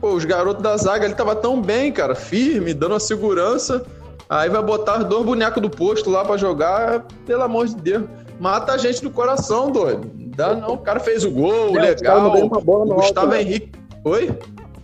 pô, 0.00 0.12
os 0.12 0.24
garotos 0.24 0.62
da 0.62 0.76
zaga 0.76 1.04
ele 1.04 1.14
tava 1.14 1.34
tão 1.34 1.60
bem, 1.60 1.90
cara, 1.90 2.14
firme, 2.14 2.72
dando 2.72 2.94
a 2.94 3.00
segurança. 3.00 3.84
Aí 4.28 4.48
vai 4.48 4.62
botar 4.62 5.00
os 5.00 5.04
dois 5.04 5.24
bonecos 5.24 5.62
do 5.62 5.70
posto 5.70 6.10
lá 6.10 6.24
para 6.24 6.36
jogar, 6.36 7.04
pelo 7.26 7.42
amor 7.42 7.66
de 7.66 7.76
Deus. 7.76 8.04
Mata 8.40 8.72
a 8.72 8.78
gente 8.78 9.02
do 9.02 9.10
coração, 9.10 9.70
doido. 9.70 10.10
Dá 10.36 10.54
não, 10.54 10.74
o 10.74 10.78
cara 10.78 10.98
fez 10.98 11.24
o 11.24 11.30
gol, 11.30 11.76
é, 11.78 11.80
legal. 11.80 12.34
o 12.34 12.48
Gustavo 12.94 13.26
alto, 13.26 13.36
Henrique. 13.36 13.72
Oi? 14.04 14.36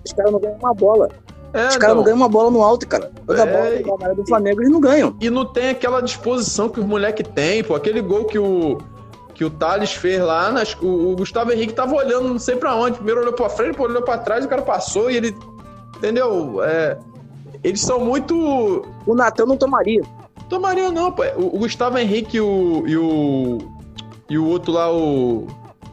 Os 0.04 0.12
caras 0.12 0.32
não 0.32 0.40
ganham 0.40 0.56
uma 0.58 0.74
bola. 0.74 1.08
É, 1.52 1.66
Os 1.66 1.76
caras 1.76 1.96
não 1.96 2.04
ganham 2.04 2.16
uma 2.16 2.28
bola 2.28 2.50
no 2.50 2.62
alto, 2.62 2.86
cara. 2.86 3.10
Toda 3.26 3.42
é, 3.42 3.82
bola 3.82 4.14
do 4.14 4.26
Flamengo 4.26 4.60
eles 4.60 4.70
não 4.70 4.80
ganham. 4.80 5.16
E 5.20 5.28
não 5.28 5.44
tem 5.44 5.70
aquela 5.70 6.00
disposição 6.00 6.68
que 6.68 6.78
os 6.78 6.86
moleques 6.86 7.26
têm, 7.34 7.64
pô. 7.64 7.74
Aquele 7.74 8.00
gol 8.00 8.24
que 8.24 8.38
o, 8.38 8.78
que 9.34 9.44
o 9.44 9.50
Thales 9.50 9.92
fez 9.92 10.20
lá, 10.20 10.52
nas, 10.52 10.74
o, 10.80 11.10
o, 11.10 11.16
Gustavo 11.16 11.52
Henrique 11.52 11.72
tava 11.72 11.94
olhando 11.94 12.28
não 12.28 12.38
sei 12.38 12.54
pra 12.54 12.74
onde. 12.76 12.96
Primeiro 12.96 13.20
olhou 13.20 13.32
pra 13.32 13.48
frente, 13.48 13.72
depois 13.72 13.90
olhou 13.90 14.02
pra 14.02 14.18
trás, 14.18 14.44
o 14.44 14.48
cara 14.48 14.62
passou 14.62 15.10
e 15.10 15.16
ele. 15.16 15.36
Entendeu? 15.96 16.62
É, 16.62 16.96
eles 17.62 17.80
são 17.80 18.04
muito. 18.04 18.84
O 19.06 19.14
Natan 19.14 19.46
não 19.46 19.56
tomaria. 19.56 20.02
Tomaria 20.48 20.90
não, 20.90 21.12
pô. 21.12 21.22
O, 21.36 21.56
o 21.56 21.58
Gustavo 21.60 21.98
Henrique 21.98 22.38
e 22.38 22.40
o, 22.40 22.84
e 22.86 22.96
o. 22.96 23.58
E 24.28 24.38
o 24.38 24.46
outro 24.46 24.72
lá, 24.72 24.92
o. 24.92 25.46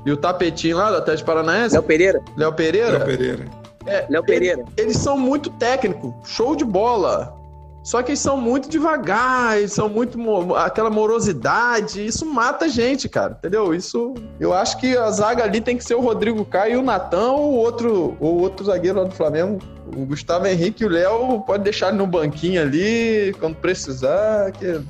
E 0.05 0.11
o 0.11 0.17
tapetinho 0.17 0.77
lá 0.77 0.89
do 0.89 0.97
Atlético 0.97 1.27
Paranaense. 1.27 1.75
Léo 1.75 1.83
Pereira. 1.83 2.23
Léo 2.35 2.53
Pereira. 2.53 2.97
Léo 2.97 3.05
Pereira. 3.05 3.45
É, 3.85 4.05
Léo 4.09 4.23
Pereira. 4.23 4.61
Eles, 4.61 4.73
eles 4.77 4.97
são 4.97 5.17
muito 5.17 5.49
técnicos, 5.51 6.13
show 6.25 6.55
de 6.55 6.63
bola. 6.65 7.36
Só 7.87 8.03
que 8.03 8.09
eles 8.11 8.19
são 8.19 8.35
muito 8.35 8.67
devagar, 8.67 9.57
eles 9.57 9.71
são 9.71 9.87
muito 9.87 10.19
aquela 10.55 10.89
morosidade, 10.89 12.05
isso 12.05 12.25
mata 12.25 12.65
a 12.65 12.67
gente, 12.67 13.07
cara, 13.07 13.37
entendeu? 13.39 13.73
Isso, 13.73 14.13
eu 14.41 14.53
acho 14.53 14.77
que 14.77 14.97
a 14.97 15.09
zaga 15.09 15.45
ali 15.45 15.61
tem 15.61 15.77
que 15.77 15.85
ser 15.85 15.95
o 15.95 16.01
Rodrigo 16.01 16.43
Caio 16.43 16.73
e 16.73 16.75
o 16.75 16.81
Natan 16.81 17.31
ou 17.31 17.53
o 17.53 17.55
outro, 17.55 18.17
ou 18.19 18.41
outro 18.41 18.65
zagueiro 18.65 18.99
lá 18.99 19.05
do 19.05 19.15
Flamengo, 19.15 19.59
o 19.95 20.05
Gustavo 20.05 20.45
Henrique 20.47 20.83
e 20.83 20.85
o 20.85 20.89
Léo, 20.89 21.39
pode 21.47 21.63
deixar 21.63 21.87
ele 21.87 21.97
no 21.97 22.05
banquinho 22.05 22.61
ali 22.61 23.33
quando 23.39 23.55
precisar, 23.55 24.51
que 24.51 24.81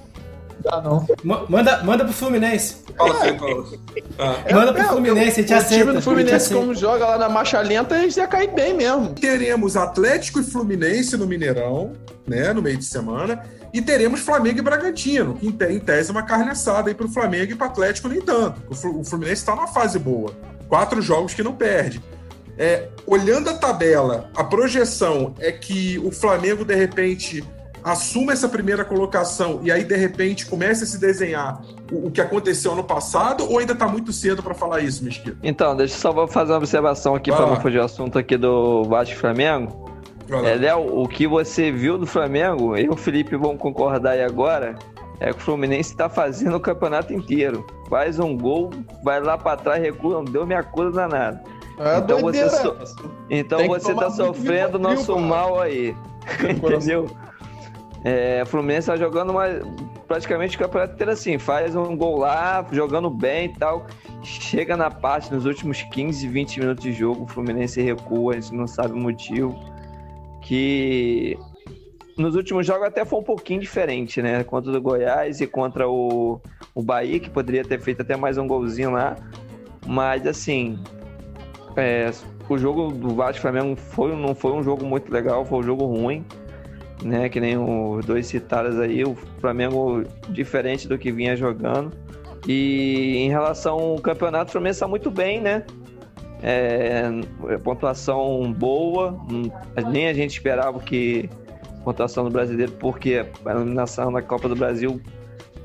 dá 0.68 0.82
não. 0.82 1.08
Manda, 1.48 1.84
manda 1.84 2.04
pro 2.04 2.14
Fluminense. 2.14 2.78
Fala, 2.98 3.34
Paulo. 3.34 3.80
Ah. 4.20 4.54
Manda 4.54 4.74
pro 4.74 4.84
Fluminense, 4.84 5.40
a 5.40 5.42
gente 5.42 5.54
aceita. 5.54 5.76
O 5.76 5.88
time 5.88 5.94
do 5.94 6.02
Fluminense, 6.02 6.54
como 6.54 6.76
joga 6.76 7.06
lá 7.06 7.18
na 7.18 7.30
marcha 7.30 7.60
lenta, 7.62 7.96
a 7.96 8.00
gente 8.00 8.18
ia 8.18 8.28
cair 8.28 8.52
bem 8.54 8.74
mesmo. 8.74 9.14
Teremos 9.14 9.78
Atlético 9.78 10.40
e 10.40 10.44
Fluminense 10.44 11.16
no 11.18 11.26
Mineirão, 11.26 11.94
né, 12.28 12.52
no 12.54 12.62
meio 12.62 12.78
de 12.78 12.86
semana. 12.86 13.44
E 13.74 13.82
teremos 13.82 14.22
Flamengo 14.22 14.60
e 14.60 14.62
Bragantino, 14.62 15.36
que 15.36 15.48
em 15.48 15.80
tese 15.80 16.10
é 16.10 16.12
uma 16.12 16.24
carne 16.24 16.52
assada 16.52 16.90
aí 16.90 16.96
pro 16.96 17.10
Flamengo 17.10 17.52
e 17.52 17.56
pro 17.56 17.68
Atlético 17.68 18.08
nem 18.08 18.22
tanto. 18.22 18.62
O 18.70 19.04
Fluminense 19.04 19.42
está 19.42 19.56
numa 19.56 19.68
fase 19.68 20.00
boa. 20.00 20.32
Quatro 20.68 21.02
jogos 21.02 21.34
que 21.34 21.44
não 21.44 21.54
perde. 21.54 22.02
É, 22.58 22.88
olhando 23.06 23.50
a 23.52 23.54
tabela, 23.54 24.32
a 24.36 24.44
projeção 24.44 25.36
é 25.38 25.52
que 25.52 26.00
o 26.00 26.12
Flamengo, 26.12 26.66
de 26.66 26.74
repente, 26.74 27.44
assuma 27.88 28.34
essa 28.34 28.50
primeira 28.50 28.84
colocação 28.84 29.62
e 29.64 29.72
aí 29.72 29.86
de 29.86 29.96
repente 29.96 30.46
comece 30.46 30.84
a 30.84 30.88
se 30.88 31.00
desenhar 31.00 31.62
o, 31.90 32.08
o 32.08 32.12
que 32.12 32.20
aconteceu 32.20 32.74
ano 32.74 32.84
passado 32.84 33.50
ou 33.50 33.60
ainda 33.60 33.72
está 33.72 33.88
muito 33.88 34.12
cedo 34.12 34.44
para 34.44 34.54
falar 34.54 34.82
isso, 34.82 35.04
Mesquita? 35.04 35.38
Então, 35.42 35.76
deixa 35.76 35.96
eu 35.96 36.00
só 36.00 36.28
fazer 36.28 36.52
uma 36.52 36.58
observação 36.58 37.16
aqui 37.16 37.32
para 37.32 37.46
não 37.46 37.62
fugir 37.62 37.80
o 37.80 37.84
assunto 37.84 38.20
aqui 38.20 38.36
do 38.36 38.84
Vasco 38.84 39.16
Flamengo. 39.16 39.88
É, 40.30 40.56
Léo, 40.56 41.02
o 41.02 41.08
que 41.08 41.26
você 41.26 41.72
viu 41.72 41.98
do 41.98 42.06
Flamengo, 42.06 42.76
eu 42.76 42.86
e 42.86 42.90
o 42.90 42.98
Felipe 42.98 43.38
vão 43.38 43.56
concordar 43.56 44.12
aí 44.12 44.24
agora, 44.24 44.76
é 45.22 45.32
que 45.32 45.40
o 45.40 45.42
Fluminense 45.42 45.92
está 45.92 46.10
fazendo 46.10 46.58
o 46.58 46.60
campeonato 46.60 47.14
inteiro. 47.14 47.66
Faz 47.90 48.20
um 48.20 48.38
gol, 48.38 48.72
vai 49.02 49.22
lá 49.22 49.38
para 49.38 49.56
trás, 49.56 49.82
recua, 49.82 50.16
não 50.16 50.26
deu 50.26 50.46
minha 50.46 50.62
cura 50.62 50.92
danada. 50.92 51.42
É 51.80 52.00
então 52.00 52.22
doideira. 52.22 52.50
você, 52.50 52.86
so... 52.88 53.12
então 53.30 53.66
você 53.68 53.96
tá 53.96 54.10
sofrendo 54.10 54.78
nosso 54.78 55.18
mal 55.18 55.62
aí. 55.62 55.96
Entendeu? 56.44 57.08
É, 58.04 58.42
o 58.44 58.46
Fluminense 58.46 58.88
tá 58.88 58.96
jogando 58.96 59.32
uma, 59.32 59.46
praticamente 60.08 60.56
o 60.56 60.60
campeonato 60.60 60.94
inteiro 60.94 61.12
assim, 61.12 61.38
faz 61.38 61.76
um 61.76 61.96
gol 61.96 62.20
lá, 62.20 62.66
jogando 62.72 63.10
bem 63.10 63.46
e 63.46 63.54
tal. 63.58 63.88
Chega 64.24 64.78
na 64.78 64.90
parte, 64.90 65.34
nos 65.34 65.46
últimos 65.46 65.82
15, 65.82 66.28
20 66.28 66.60
minutos 66.60 66.84
de 66.84 66.94
jogo, 66.94 67.24
o 67.24 67.28
Fluminense 67.28 67.82
recua, 67.82 68.36
a 68.36 68.40
gente 68.40 68.56
não 68.56 68.68
sabe 68.68 68.94
o 68.94 68.98
motivo. 68.98 69.56
Que 70.42 71.38
nos 72.18 72.36
últimos 72.36 72.66
jogos 72.66 72.88
até 72.88 73.04
foi 73.04 73.20
um 73.20 73.24
pouquinho 73.24 73.60
diferente, 73.60 74.22
né? 74.22 74.44
Contra 74.44 74.72
o 74.72 74.82
Goiás 74.82 75.42
e 75.42 75.48
contra 75.48 75.90
o, 75.90 76.40
o 76.74 76.82
Bahia, 76.82 77.20
que 77.20 77.30
poderia 77.30 77.64
ter 77.64 77.80
feito 77.80 78.02
até 78.02 78.16
mais 78.16 78.38
um 78.38 78.48
golzinho 78.48 78.92
lá. 78.92 79.16
Mas 79.86 80.26
assim, 80.26 80.80
é, 81.76 82.10
o 82.48 82.58
jogo 82.58 82.92
do 82.92 83.14
Vasco 83.16 83.42
Flamengo 83.42 83.76
foi, 83.76 84.16
não 84.16 84.34
foi 84.34 84.54
um 84.54 84.64
jogo 84.64 84.86
muito 84.86 85.12
legal, 85.12 85.46
foi 85.46 85.60
um 85.60 85.64
jogo 85.64 85.86
ruim 85.86 86.26
né? 87.04 87.30
Que 87.30 87.40
nem 87.40 87.58
os 87.58 88.06
dois 88.06 88.28
citados 88.28 88.80
aí, 88.80 89.04
o 89.04 89.16
Flamengo 89.40 90.04
diferente 90.30 90.88
do 90.88 90.98
que 90.98 91.12
vinha 91.12 91.36
jogando. 91.36 91.92
E 92.48 93.18
em 93.18 93.30
relação 93.30 93.78
ao 93.78 94.00
campeonato, 94.00 94.50
o 94.50 94.52
Flamengo 94.54 94.74
está 94.74 94.88
muito 94.88 95.12
bem, 95.12 95.42
né? 95.42 95.64
É, 96.42 97.10
pontuação 97.64 98.54
boa, 98.54 99.20
nem 99.90 100.08
a 100.08 100.14
gente 100.14 100.32
esperava 100.32 100.80
que 100.80 101.30
pontuação 101.84 102.26
do 102.26 102.30
brasileiro, 102.30 102.72
porque 102.74 103.26
a 103.46 103.52
eliminação 103.52 104.12
na 104.12 104.22
Copa 104.22 104.48
do 104.48 104.56
Brasil 104.56 105.02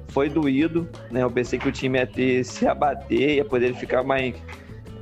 foi 0.09 0.29
doído, 0.29 0.89
né? 1.11 1.23
Eu 1.23 1.31
pensei 1.31 1.59
que 1.59 1.69
o 1.69 1.73
time 1.73 1.99
ia 1.99 2.07
ter 2.07 2.45
se 2.45 2.67
abater, 2.67 3.37
ia 3.37 3.45
poder 3.45 3.75
ficar 3.75 4.03
mais 4.03 4.35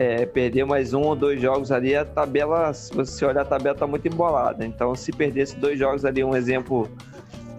é, 0.00 0.24
perder 0.24 0.64
mais 0.64 0.94
um 0.94 1.02
ou 1.02 1.14
dois 1.14 1.38
jogos 1.42 1.70
ali, 1.70 1.94
a 1.94 2.06
tabela, 2.06 2.72
se 2.72 2.90
você 2.94 3.22
olhar 3.26 3.42
a 3.42 3.44
tabela, 3.44 3.76
tá 3.76 3.86
muito 3.86 4.08
embolada. 4.08 4.64
Então, 4.64 4.94
se 4.94 5.12
perdesse 5.12 5.56
dois 5.56 5.78
jogos 5.78 6.06
ali, 6.06 6.24
um 6.24 6.34
exemplo 6.34 6.88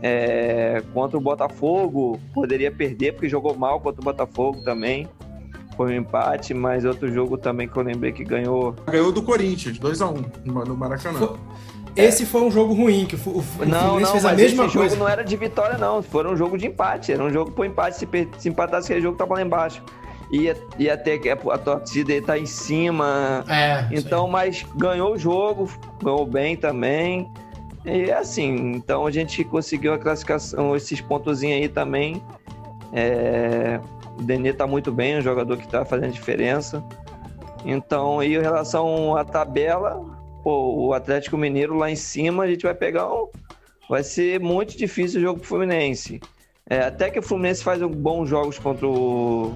é, 0.02 0.82
contra 0.92 1.20
o 1.20 1.22
Botafogo, 1.22 2.20
poderia 2.34 2.72
perder, 2.72 3.12
porque 3.12 3.30
jogou 3.30 3.56
mal 3.56 3.80
contra 3.80 4.02
o 4.02 4.04
Botafogo 4.04 4.64
também. 4.64 5.08
Foi 5.78 5.94
um 5.94 5.98
empate, 5.98 6.52
mas 6.52 6.84
outro 6.84 7.14
jogo 7.14 7.38
também 7.38 7.68
que 7.68 7.78
eu 7.78 7.84
lembrei 7.84 8.12
que 8.12 8.24
ganhou. 8.24 8.74
Ganhou 8.88 9.12
do 9.12 9.22
Corinthians, 9.22 9.78
2x1 9.78 10.26
um, 10.48 10.52
no 10.66 10.76
Maracanã. 10.76 11.20
Foi... 11.20 11.38
Esse 11.96 12.26
foi 12.26 12.42
um 12.42 12.50
jogo 12.50 12.74
ruim, 12.74 13.06
que 13.06 13.16
o, 13.16 13.38
o 13.38 13.46
não, 13.68 14.00
não, 14.00 14.12
fez 14.12 14.26
a 14.26 14.34
mesma 14.34 14.66
esse 14.66 14.76
coisa. 14.76 14.96
jogo 14.96 15.04
não 15.04 15.08
era 15.08 15.24
de 15.24 15.36
vitória, 15.36 15.78
não. 15.78 16.02
Foi 16.02 16.26
um 16.26 16.36
jogo 16.36 16.58
de 16.58 16.66
empate. 16.66 17.12
Era 17.12 17.24
um 17.24 17.30
jogo 17.30 17.52
por 17.52 17.68
empate. 17.68 17.98
Se, 17.98 18.08
se 18.40 18.50
empatasse 18.50 18.88
aquele 18.88 19.02
jogo, 19.02 19.16
tava 19.16 19.36
lá 19.36 19.42
embaixo 19.44 19.84
ia, 20.32 20.56
ia 20.80 20.98
ter 20.98 21.20
que 21.20 21.30
a 21.30 21.36
torcida 21.36 22.14
estar 22.14 22.34
tá 22.34 22.40
em 22.40 22.46
cima. 22.46 23.44
É, 23.48 23.88
então, 23.92 24.28
mas 24.28 24.66
ganhou 24.76 25.14
o 25.14 25.18
jogo, 25.18 25.70
ganhou 26.02 26.26
bem 26.26 26.56
também. 26.56 27.30
E 27.86 28.10
é 28.10 28.18
assim, 28.18 28.74
então 28.74 29.06
a 29.06 29.12
gente 29.12 29.44
conseguiu 29.44 29.94
a 29.94 29.98
classificação, 29.98 30.76
esses 30.76 31.02
pontos 31.02 31.44
aí 31.44 31.68
também. 31.68 32.24
É, 32.94 33.80
o 34.18 34.22
Denê 34.22 34.54
tá 34.54 34.66
muito 34.66 34.92
bem, 34.92 35.18
um 35.18 35.22
jogador 35.22 35.58
que 35.58 35.68
tá 35.68 35.84
fazendo 35.84 36.12
diferença. 36.12 36.84
Então, 37.66 38.22
em 38.24 38.40
relação 38.40 39.16
à 39.16 39.24
tabela, 39.24 40.04
pô, 40.44 40.88
o 40.88 40.94
Atlético 40.94 41.38
Mineiro 41.38 41.76
lá 41.76 41.90
em 41.90 41.96
cima, 41.96 42.44
a 42.44 42.48
gente 42.48 42.64
vai 42.64 42.74
pegar 42.74 43.12
um. 43.12 43.28
Vai 43.90 44.04
ser 44.04 44.40
muito 44.40 44.78
difícil 44.78 45.20
o 45.20 45.24
jogo 45.24 45.40
pro 45.40 45.50
Fluminense. 45.50 46.22
É, 46.70 46.80
até 46.80 47.10
que 47.10 47.20
o 47.20 47.22
Fluminense 47.22 47.64
faz 47.64 47.82
bons 47.82 48.30
jogos 48.30 48.58
contra 48.58 48.88
o, 48.88 49.54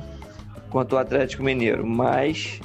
contra 0.75 0.97
o 0.97 0.99
Atlético 0.99 1.41
Mineiro, 1.41 1.87
mas 1.87 2.59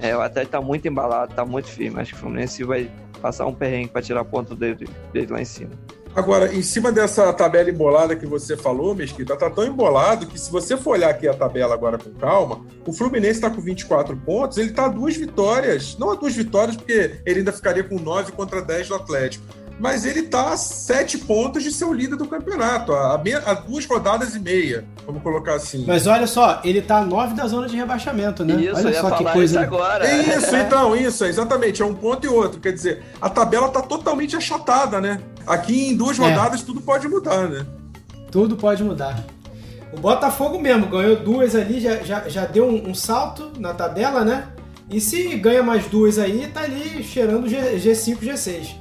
é, 0.00 0.16
o 0.16 0.20
Atlético 0.20 0.50
tá 0.50 0.60
muito 0.60 0.88
embalado, 0.88 1.36
tá 1.36 1.44
muito 1.44 1.68
firme. 1.68 2.00
Acho 2.00 2.10
que 2.10 2.18
o 2.18 2.20
Fluminense 2.22 2.64
vai 2.64 2.90
passar 3.22 3.46
um 3.46 3.54
perrengue 3.54 3.90
para 3.90 4.02
tirar 4.02 4.24
ponto 4.24 4.56
dele, 4.56 4.88
dele 5.12 5.28
lá 5.30 5.40
em 5.40 5.44
cima. 5.44 5.70
Agora, 6.16 6.52
em 6.52 6.62
cima 6.62 6.90
dessa 6.90 7.32
tabela 7.32 7.70
embolada 7.70 8.16
que 8.16 8.26
você 8.26 8.56
falou, 8.56 8.92
Mesquita, 8.92 9.36
tá 9.36 9.48
tão 9.48 9.64
embolado 9.64 10.26
que 10.26 10.36
se 10.36 10.50
você 10.50 10.76
for 10.76 10.96
olhar 10.96 11.10
aqui 11.10 11.28
a 11.28 11.34
tabela 11.34 11.74
agora 11.74 11.96
com 11.96 12.10
calma, 12.14 12.66
o 12.84 12.92
Fluminense 12.92 13.34
está 13.34 13.48
com 13.48 13.60
24 13.60 14.16
pontos, 14.16 14.58
ele 14.58 14.72
tá 14.72 14.86
a 14.86 14.88
duas 14.88 15.16
vitórias, 15.16 15.96
não 15.96 16.16
duas 16.16 16.34
vitórias, 16.34 16.76
porque 16.76 17.20
ele 17.24 17.38
ainda 17.38 17.52
ficaria 17.52 17.84
com 17.84 18.00
9 18.00 18.32
contra 18.32 18.60
10 18.62 18.88
do 18.88 18.94
Atlético 18.96 19.44
mas 19.78 20.04
ele 20.04 20.20
está 20.20 20.52
a 20.52 20.56
sete 20.56 21.18
pontos 21.18 21.62
de 21.62 21.70
ser 21.72 21.84
o 21.84 21.92
líder 21.92 22.16
do 22.16 22.26
campeonato, 22.26 22.92
a, 22.92 23.14
a, 23.14 23.54
duas 23.54 23.84
rodadas 23.86 24.34
e 24.34 24.38
meia, 24.38 24.84
vamos 25.04 25.22
colocar 25.22 25.54
assim. 25.54 25.84
Mas 25.86 26.06
olha 26.06 26.26
só, 26.26 26.60
ele 26.64 26.78
está 26.78 26.98
a 26.98 27.04
nove 27.04 27.34
da 27.34 27.46
zona 27.46 27.66
de 27.68 27.76
rebaixamento, 27.76 28.44
né? 28.44 28.54
Isso, 28.54 28.86
olha 28.86 29.00
só 29.00 29.10
que 29.10 29.24
coisa. 29.24 29.60
agora. 29.60 30.10
Isso, 30.10 30.54
então, 30.56 30.94
isso, 30.94 31.24
exatamente, 31.24 31.82
é 31.82 31.84
um 31.84 31.94
ponto 31.94 32.24
e 32.24 32.28
outro. 32.28 32.60
Quer 32.60 32.72
dizer, 32.72 33.02
a 33.20 33.28
tabela 33.28 33.66
está 33.66 33.82
totalmente 33.82 34.36
achatada, 34.36 35.00
né? 35.00 35.20
Aqui 35.46 35.88
em 35.88 35.96
duas 35.96 36.18
é. 36.18 36.22
rodadas 36.22 36.62
é. 36.62 36.64
tudo 36.64 36.80
pode 36.80 37.08
mudar, 37.08 37.48
né? 37.48 37.66
Tudo 38.30 38.56
pode 38.56 38.82
mudar. 38.82 39.24
O 39.92 40.00
Botafogo 40.00 40.58
mesmo 40.60 40.86
ganhou 40.86 41.16
duas 41.16 41.54
ali, 41.54 41.80
já, 41.80 41.96
já, 41.98 42.28
já 42.28 42.46
deu 42.46 42.66
um, 42.66 42.90
um 42.90 42.94
salto 42.94 43.52
na 43.58 43.72
tabela, 43.72 44.24
né? 44.24 44.48
E 44.90 45.00
se 45.00 45.36
ganha 45.36 45.62
mais 45.62 45.86
duas 45.86 46.18
aí, 46.18 46.46
tá 46.52 46.62
ali 46.62 47.02
cheirando 47.02 47.48
G, 47.48 47.56
G5, 47.76 48.18
G6. 48.18 48.74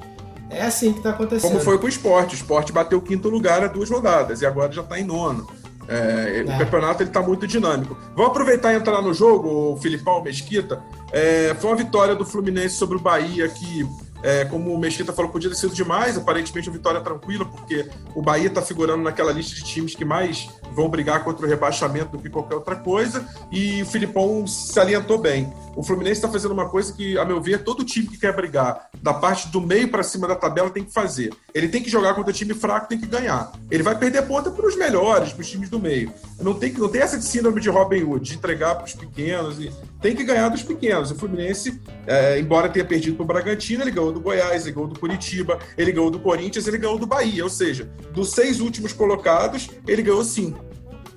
É 0.55 0.63
assim 0.63 0.91
que 0.91 0.99
está 0.99 1.11
acontecendo. 1.11 1.51
Como 1.51 1.63
foi 1.63 1.77
com 1.77 1.85
o 1.85 1.89
esporte. 1.89 2.33
O 2.33 2.35
esporte 2.35 2.71
bateu 2.71 2.97
o 2.97 3.01
quinto 3.01 3.29
lugar 3.29 3.63
há 3.63 3.67
duas 3.67 3.89
rodadas 3.89 4.41
e 4.41 4.45
agora 4.45 4.71
já 4.71 4.81
está 4.81 4.99
em 4.99 5.03
nono. 5.03 5.47
É, 5.87 6.43
é. 6.47 6.55
O 6.55 6.57
campeonato 6.57 7.03
está 7.03 7.21
muito 7.21 7.45
dinâmico. 7.45 7.97
Vamos 8.15 8.31
aproveitar 8.31 8.73
e 8.73 8.77
entrar 8.77 9.01
no 9.01 9.13
jogo, 9.13 9.73
o 9.73 9.77
Filipão 9.77 10.21
Mesquita. 10.23 10.81
É, 11.11 11.55
foi 11.59 11.69
uma 11.69 11.75
vitória 11.75 12.15
do 12.15 12.25
Fluminense 12.25 12.75
sobre 12.75 12.97
o 12.97 12.99
Bahia 12.99 13.47
que 13.49 13.85
é, 14.23 14.45
como 14.45 14.73
o 14.73 14.79
Mesquita 14.79 15.11
falou, 15.11 15.29
podia 15.29 15.49
ter 15.49 15.57
sido 15.57 15.75
demais. 15.75 16.17
Aparentemente, 16.17 16.69
uma 16.69 16.77
vitória 16.77 17.01
tranquila, 17.01 17.43
porque 17.43 17.89
o 18.15 18.21
Bahia 18.21 18.47
está 18.47 18.61
figurando 18.61 19.03
naquela 19.03 19.33
lista 19.33 19.53
de 19.53 19.63
times 19.65 19.93
que 19.93 20.05
mais 20.05 20.47
vão 20.71 20.87
brigar 20.87 21.25
contra 21.25 21.45
o 21.45 21.49
rebaixamento 21.49 22.15
do 22.15 22.19
que 22.19 22.29
qualquer 22.29 22.55
outra 22.55 22.77
coisa. 22.77 23.27
E 23.51 23.83
o 23.83 23.85
Filipão 23.85 24.47
se 24.47 24.79
alientou 24.79 25.17
bem. 25.17 25.53
O 25.75 25.83
Fluminense 25.83 26.17
está 26.17 26.29
fazendo 26.29 26.51
uma 26.51 26.69
coisa 26.69 26.93
que, 26.93 27.17
a 27.17 27.25
meu 27.25 27.41
ver, 27.41 27.63
todo 27.63 27.83
time 27.83 28.07
que 28.07 28.17
quer 28.17 28.35
brigar 28.35 28.89
da 29.01 29.13
parte 29.13 29.47
do 29.47 29.59
meio 29.59 29.89
para 29.89 30.03
cima 30.03 30.27
da 30.27 30.35
tabela 30.35 30.69
tem 30.69 30.83
que 30.83 30.93
fazer. 30.93 31.33
Ele 31.53 31.67
tem 31.67 31.81
que 31.81 31.89
jogar 31.89 32.13
contra 32.13 32.31
time 32.31 32.53
fraco, 32.53 32.87
tem 32.87 32.99
que 32.99 33.07
ganhar. 33.07 33.51
Ele 33.71 33.81
vai 33.81 33.97
perder 33.97 34.21
ponta 34.23 34.51
para 34.51 34.67
os 34.67 34.75
melhores, 34.75 35.33
para 35.33 35.41
os 35.41 35.49
times 35.49 35.69
do 35.69 35.79
meio. 35.79 36.13
Não 36.39 36.53
tem, 36.53 36.71
não 36.73 36.87
tem 36.87 37.01
essa 37.01 37.17
de 37.17 37.25
síndrome 37.25 37.59
de 37.59 37.69
Robin 37.69 38.03
Hood, 38.03 38.29
de 38.29 38.35
entregar 38.35 38.75
para 38.75 38.85
os 38.85 38.93
pequenos. 38.93 39.59
E 39.59 39.71
tem 40.01 40.15
que 40.15 40.23
ganhar 40.23 40.49
dos 40.49 40.61
pequenos. 40.61 41.11
O 41.11 41.15
Fluminense, 41.15 41.81
é, 42.05 42.39
embora 42.39 42.69
tenha 42.69 42.85
perdido 42.85 43.15
para 43.15 43.23
o 43.23 43.27
Bragantino, 43.27 43.83
ele 43.83 43.91
ganhou 43.91 44.11
do 44.11 44.19
Goiás, 44.19 44.65
ele 44.65 44.75
ganhou 44.75 44.87
do 44.87 44.99
Curitiba, 44.99 45.57
ele 45.77 45.91
ganhou 45.91 46.11
do 46.11 46.19
Corinthians, 46.19 46.67
ele 46.67 46.77
ganhou 46.77 46.99
do 46.99 47.07
Bahia. 47.07 47.43
Ou 47.43 47.49
seja, 47.49 47.89
dos 48.13 48.31
seis 48.31 48.59
últimos 48.59 48.93
colocados, 48.93 49.69
ele 49.87 50.03
ganhou 50.03 50.23
cinco. 50.23 50.63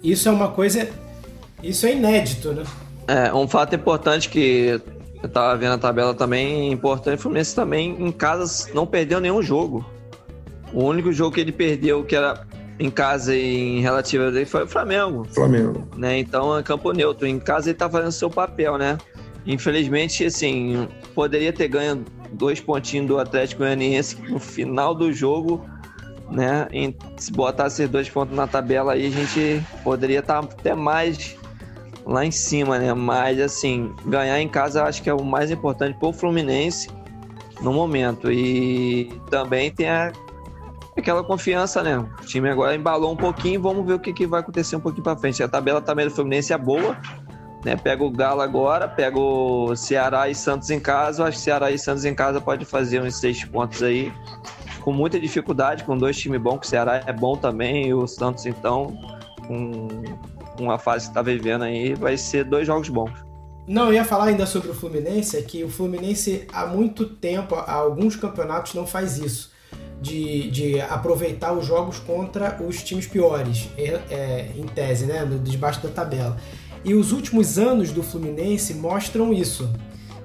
Isso 0.03 0.29
é 0.29 0.33
uma 0.33 0.51
coisa. 0.51 0.89
Isso 1.63 1.87
é 1.87 1.93
inédito, 1.93 2.53
né? 2.53 2.65
É, 3.09 3.33
um 3.33 3.47
fato 3.47 3.75
importante 3.75 4.29
que 4.29 4.81
eu 5.23 5.29
tava 5.29 5.57
vendo 5.57 5.75
a 5.75 5.79
tabela 5.79 6.15
também, 6.15 6.73
importante, 6.73 7.19
o 7.19 7.23
Fluminense 7.23 7.55
também 7.55 7.97
em 7.99 8.13
casa 8.13 8.69
não 8.75 8.87
perdeu 8.87 9.21
nenhum 9.21 9.43
jogo. 9.43 9.85
O 10.73 10.85
único 10.85 11.13
jogo 11.13 11.35
que 11.35 11.41
ele 11.41 11.53
perdeu, 11.53 12.05
que 12.05 12.17
era 12.17 12.47
em 12.79 12.91
casa 12.91 13.35
e 13.35 13.79
em 13.79 13.81
relativa 13.81 14.31
dele, 14.31 14.45
foi 14.45 14.65
o 14.65 14.67
Flamengo. 14.67 15.27
Flamengo. 15.33 15.89
Né? 15.97 16.19
Então 16.19 16.57
é 16.59 16.63
campo 16.63 16.93
neutro. 16.93 17.27
Em 17.27 17.39
casa 17.39 17.71
ele 17.71 17.79
tá 17.79 17.89
fazendo 17.89 18.13
seu 18.13 18.29
papel, 18.29 18.77
né? 18.77 18.99
Infelizmente, 19.47 20.25
assim, 20.25 20.89
poderia 21.15 21.53
ter 21.53 21.69
ganho 21.69 22.05
dois 22.33 22.61
pontinhos 22.61 23.07
do 23.07 23.19
Atlético 23.19 23.61
Goianiense 23.61 24.21
no 24.23 24.41
final 24.41 24.93
do 24.95 25.13
jogo, 25.13 25.65
né? 26.31 26.67
E 26.73 26.95
se 27.17 27.33
botasse 27.33 27.87
dois 27.87 28.09
pontos 28.09 28.37
na 28.37 28.49
tabela 28.49 28.95
aí, 28.95 29.07
a 29.07 29.11
gente 29.11 29.65
poderia 29.85 30.19
estar 30.19 30.43
tá 30.43 30.49
até 30.53 30.75
mais 30.75 31.37
lá 32.07 32.25
em 32.25 32.31
cima, 32.31 32.79
né? 32.79 32.95
Mas 32.95 33.41
assim, 33.41 33.93
ganhar 34.07 34.41
em 34.41 34.49
casa 34.49 34.85
acho 34.85 35.03
que 35.03 35.11
é 35.11 35.15
o 35.15 35.25
mais 35.25 35.51
importante 35.51 35.99
para 35.99 36.09
o 36.09 36.13
Fluminense 36.13 36.89
no 37.61 37.73
momento. 37.73 38.31
E 38.31 39.13
também 39.29 39.71
tem 39.71 39.89
a, 39.89 40.13
aquela 40.97 41.25
confiança, 41.25 41.83
né? 41.83 41.99
O 41.99 42.25
time 42.25 42.49
agora 42.49 42.77
embalou 42.77 43.13
um 43.13 43.17
pouquinho, 43.17 43.61
vamos 43.61 43.85
ver 43.85 43.95
o 43.95 43.99
que, 43.99 44.13
que 44.13 44.27
vai 44.27 44.41
acontecer 44.41 44.77
um 44.77 44.81
pouquinho 44.81 45.03
para 45.03 45.17
frente. 45.17 45.43
A 45.43 45.49
tabela 45.49 45.81
também 45.81 46.07
do 46.07 46.13
Fluminense 46.13 46.53
é 46.53 46.59
boa, 46.59 46.97
né? 47.65 47.77
Pega 47.77 48.05
o 48.05 48.11
Galo 48.11 48.41
agora, 48.41 48.87
pega 48.87 49.19
o 49.19 49.75
Ceará 49.75 50.29
e 50.29 50.35
Santos 50.35 50.71
em 50.71 50.79
casa. 50.79 51.23
Eu 51.23 51.27
acho 51.27 51.39
que 51.39 51.43
Ceará 51.43 51.73
e 51.73 51.79
Santos 51.79 52.05
em 52.05 52.15
casa 52.15 52.41
pode 52.41 52.65
fazer 52.65 53.03
uns 53.03 53.17
seis 53.17 53.45
pontos 53.45 53.83
aí. 53.83 54.13
Com 54.81 54.93
muita 54.93 55.19
dificuldade, 55.19 55.83
com 55.83 55.99
dois 55.99 56.17
times 56.17 56.41
bons, 56.41 56.61
que 56.61 56.67
o 56.67 56.71
Ceará 56.71 57.03
é 57.05 57.13
bom 57.13 57.37
também, 57.37 57.89
e 57.89 57.95
o 57.95 58.07
Santos, 58.07 58.47
então, 58.47 58.97
com 59.49 59.89
uma 60.63 60.79
fase 60.79 61.07
que 61.07 61.11
está 61.11 61.23
vivendo 61.23 61.63
aí, 61.63 61.95
vai 61.95 62.17
ser 62.17 62.45
dois 62.45 62.67
jogos 62.67 62.89
bons. 62.89 63.27
Não, 63.67 63.87
eu 63.87 63.95
ia 63.95 64.05
falar 64.05 64.27
ainda 64.27 64.47
sobre 64.47 64.71
o 64.71 64.75
Fluminense, 64.75 65.37
é 65.37 65.43
que 65.43 65.65
o 65.65 65.69
Fluminense 65.69 66.47
há 66.53 66.67
muito 66.67 67.05
tempo, 67.05 67.57
há 67.57 67.73
alguns 67.73 68.15
campeonatos 68.15 68.75
não 68.75 68.87
faz 68.87 69.19
isso. 69.19 69.55
De, 70.01 70.51
de 70.51 70.81
aproveitar 70.81 71.53
os 71.53 71.67
jogos 71.67 71.99
contra 71.99 72.63
os 72.63 72.83
times 72.83 73.07
piores, 73.07 73.69
é, 73.79 73.99
é, 74.11 74.53
em 74.55 74.65
tese, 74.65 75.07
né? 75.07 75.27
Debaixo 75.43 75.83
da 75.83 75.89
tabela. 75.89 76.37
E 76.85 76.95
os 76.95 77.13
últimos 77.13 77.59
anos 77.59 77.91
do 77.91 78.03
Fluminense 78.03 78.75
mostram 78.75 79.33
isso. 79.33 79.69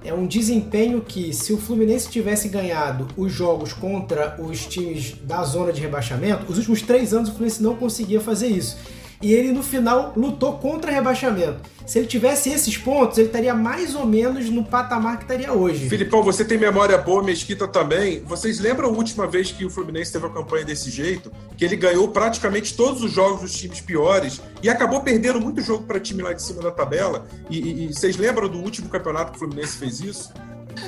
É 0.04 0.13
um 0.13 0.28
desempenho 0.28 1.02
que, 1.02 1.34
se 1.34 1.54
o 1.54 1.58
Fluminense 1.58 2.10
tivesse 2.10 2.50
ganhado 2.50 3.08
os 3.15 3.32
jogos 3.32 3.72
contra 3.72 4.36
os 4.39 4.65
times 4.65 5.15
da 5.24 5.41
zona 5.44 5.72
de 5.72 5.80
rebaixamento, 5.80 6.52
os 6.52 6.58
últimos 6.58 6.82
três 6.82 7.13
anos 7.13 7.30
o 7.30 7.32
Fluminense 7.32 7.63
não 7.63 7.76
conseguia 7.76 8.20
fazer 8.20 8.48
isso 8.48 8.78
e 9.21 9.34
ele 9.34 9.51
no 9.51 9.62
final 9.62 10.13
lutou 10.15 10.53
contra 10.53 10.91
rebaixamento. 10.91 11.60
Se 11.86 11.99
ele 11.99 12.07
tivesse 12.07 12.49
esses 12.49 12.77
pontos, 12.77 13.17
ele 13.17 13.27
estaria 13.27 13.53
mais 13.53 13.95
ou 13.95 14.05
menos 14.05 14.49
no 14.49 14.63
patamar 14.63 15.17
que 15.17 15.23
estaria 15.23 15.51
hoje. 15.51 15.89
Filipão, 15.89 16.23
você 16.23 16.45
tem 16.45 16.57
memória 16.57 16.97
boa, 16.97 17.21
Mesquita 17.21 17.67
também. 17.67 18.21
Vocês 18.21 18.60
lembram 18.60 18.89
a 18.89 18.91
última 18.91 19.27
vez 19.27 19.51
que 19.51 19.65
o 19.65 19.69
Fluminense 19.69 20.12
teve 20.12 20.25
a 20.25 20.29
campanha 20.29 20.63
desse 20.63 20.89
jeito? 20.89 21.31
Que 21.57 21.65
ele 21.65 21.75
ganhou 21.75 22.07
praticamente 22.07 22.75
todos 22.75 23.03
os 23.03 23.12
jogos 23.12 23.41
dos 23.41 23.53
times 23.53 23.81
piores 23.81 24.41
e 24.63 24.69
acabou 24.69 25.01
perdendo 25.01 25.41
muito 25.41 25.62
jogo 25.62 25.84
para 25.84 25.99
time 25.99 26.21
lá 26.21 26.34
de 26.34 26.41
cima 26.41 26.62
da 26.62 26.71
tabela. 26.71 27.27
E, 27.49 27.60
e, 27.60 27.86
e 27.86 27.93
vocês 27.93 28.15
lembram 28.15 28.47
do 28.47 28.60
último 28.60 28.88
campeonato 28.88 29.31
que 29.31 29.38
o 29.38 29.39
Fluminense 29.39 29.77
fez 29.77 29.99
isso? 29.99 30.31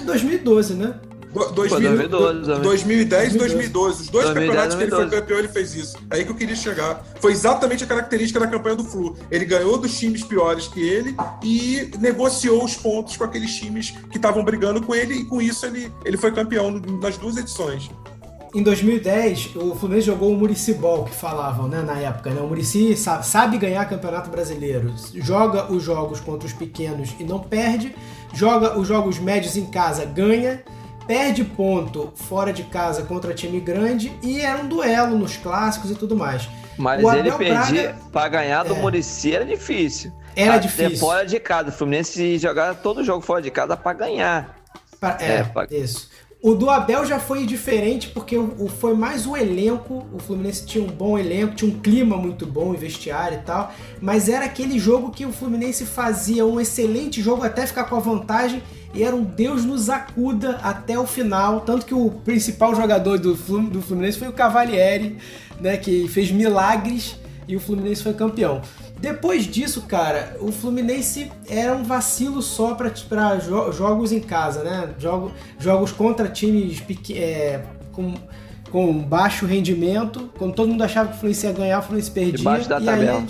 2012, 0.05 0.73
né? 0.75 0.99
2000, 1.33 2.09
2012, 2.09 2.61
2010 2.61 3.35
e 3.35 3.37
2012. 3.37 4.01
Os 4.03 4.09
dois 4.09 4.25
2010, 4.25 4.33
campeonatos 4.35 4.75
que 4.75 4.83
ele 4.83 4.91
foi 4.91 5.09
campeão, 5.09 5.39
ele 5.39 5.47
fez 5.47 5.75
isso. 5.75 5.97
É 6.09 6.15
aí 6.15 6.25
que 6.25 6.31
eu 6.31 6.35
queria 6.35 6.55
chegar. 6.55 7.03
Foi 7.19 7.31
exatamente 7.31 7.83
a 7.83 7.87
característica 7.87 8.39
da 8.39 8.47
campanha 8.47 8.75
do 8.75 8.83
Flu. 8.83 9.15
Ele 9.31 9.45
ganhou 9.45 9.77
dos 9.77 9.97
times 9.97 10.23
piores 10.23 10.67
que 10.67 10.81
ele 10.81 11.15
e 11.43 11.91
negociou 11.99 12.63
os 12.63 12.75
pontos 12.75 13.17
com 13.17 13.23
aqueles 13.23 13.53
times 13.55 13.91
que 14.11 14.17
estavam 14.17 14.43
brigando 14.43 14.81
com 14.81 14.93
ele, 14.93 15.15
e 15.15 15.25
com 15.25 15.41
isso 15.41 15.65
ele, 15.65 15.91
ele 16.05 16.17
foi 16.17 16.31
campeão 16.31 16.71
nas 17.01 17.17
duas 17.17 17.37
edições. 17.37 17.89
Em 18.53 18.61
2010, 18.61 19.55
o 19.55 19.73
Fluminense 19.73 20.05
jogou 20.05 20.31
o 20.31 20.37
Murici 20.37 20.75
Ball, 20.75 21.05
que 21.05 21.15
falavam 21.15 21.67
né, 21.67 21.81
na 21.81 21.97
época. 21.97 22.29
Né? 22.29 22.39
O 22.39 22.47
Murici 22.47 22.95
sabe, 22.95 23.25
sabe 23.25 23.57
ganhar 23.57 23.83
campeonato 23.85 24.29
brasileiro. 24.29 24.93
Joga 25.15 25.71
os 25.71 25.81
jogos 25.81 26.19
contra 26.19 26.45
os 26.45 26.53
pequenos 26.53 27.15
e 27.19 27.23
não 27.23 27.39
perde. 27.39 27.95
Joga 28.31 28.77
os 28.77 28.87
jogos 28.87 29.17
médios 29.17 29.57
em 29.57 29.65
casa, 29.65 30.05
ganha 30.05 30.61
perde 31.07 31.43
ponto 31.43 32.11
fora 32.15 32.51
de 32.53 32.63
casa 32.63 33.03
contra 33.03 33.33
time 33.33 33.59
grande 33.59 34.17
e 34.21 34.41
era 34.41 34.61
um 34.61 34.67
duelo 34.67 35.17
nos 35.17 35.37
clássicos 35.37 35.91
e 35.91 35.95
tudo 35.95 36.15
mais. 36.15 36.47
Mas 36.77 37.03
ele 37.03 37.31
perdia 37.31 37.95
para 38.11 38.29
ganhar 38.29 38.63
do 38.63 38.73
é, 38.73 38.79
Murici 38.79 39.35
era 39.35 39.45
difícil. 39.45 40.11
Era 40.35 40.55
Até 40.55 40.61
difícil. 40.61 40.97
fora 40.97 41.25
de 41.25 41.39
casa. 41.39 41.69
O 41.69 41.71
Fluminense 41.71 42.37
jogar 42.37 42.75
todo 42.75 43.03
jogo 43.03 43.21
fora 43.21 43.41
de 43.41 43.51
casa 43.51 43.77
para 43.77 43.93
ganhar. 43.93 44.55
Pra, 44.99 45.17
é, 45.19 45.37
é 45.37 45.43
pra... 45.43 45.67
isso. 45.69 46.09
O 46.45 46.55
do 46.55 46.69
Abel 46.69 47.05
já 47.05 47.21
foi 47.21 47.45
diferente 47.45 48.09
porque 48.09 48.37
o, 48.37 48.67
foi 48.67 48.93
mais 48.93 49.25
o 49.25 49.37
elenco. 49.37 50.05
O 50.11 50.19
Fluminense 50.19 50.65
tinha 50.65 50.83
um 50.83 50.87
bom 50.87 51.17
elenco, 51.17 51.55
tinha 51.55 51.71
um 51.71 51.79
clima 51.79 52.17
muito 52.17 52.45
bom 52.45 52.73
em 52.73 52.77
vestiário 52.77 53.37
e 53.37 53.41
tal. 53.43 53.71
Mas 54.01 54.27
era 54.27 54.43
aquele 54.43 54.77
jogo 54.77 55.09
que 55.09 55.25
o 55.25 55.31
Fluminense 55.31 55.85
fazia 55.85 56.45
um 56.45 56.59
excelente 56.59 57.21
jogo 57.21 57.45
até 57.45 57.65
ficar 57.65 57.85
com 57.85 57.95
a 57.95 57.99
vantagem 58.01 58.61
e 58.93 59.05
era 59.05 59.15
um 59.15 59.23
Deus 59.23 59.63
nos 59.63 59.89
acuda 59.89 60.59
até 60.61 60.99
o 60.99 61.07
final. 61.07 61.61
Tanto 61.61 61.85
que 61.85 61.93
o 61.93 62.09
principal 62.09 62.75
jogador 62.75 63.17
do, 63.17 63.35
do 63.35 63.81
Fluminense 63.81 64.19
foi 64.19 64.27
o 64.27 64.33
Cavalieri, 64.33 65.17
né, 65.61 65.77
que 65.77 66.09
fez 66.09 66.29
milagres 66.29 67.15
e 67.47 67.55
o 67.55 67.59
Fluminense 67.61 68.03
foi 68.03 68.13
campeão. 68.13 68.61
Depois 69.03 69.45
disso, 69.45 69.81
cara, 69.81 70.37
o 70.39 70.49
Fluminense 70.49 71.29
era 71.49 71.75
um 71.75 71.83
vacilo 71.83 72.41
só 72.41 72.73
para 72.73 73.37
jo 73.37 73.69
jogos 73.73 74.13
em 74.13 74.21
casa, 74.21 74.63
né? 74.63 74.93
Jogo, 74.97 75.29
jogos 75.59 75.91
contra 75.91 76.29
times 76.29 76.81
é, 77.09 77.65
com, 77.91 78.13
com 78.71 78.97
baixo 78.99 79.45
rendimento. 79.45 80.31
Quando 80.37 80.55
todo 80.55 80.69
mundo 80.69 80.81
achava 80.85 81.09
que 81.09 81.15
o 81.15 81.19
Fluminense 81.19 81.45
ia 81.45 81.51
ganhar, 81.51 81.79
o 81.79 81.81
Fluminense 81.81 82.11
perdia. 82.11 82.37
Debaixo 82.37 82.69
da 82.69 82.79
tabela. 82.79 83.19
Aí, 83.19 83.27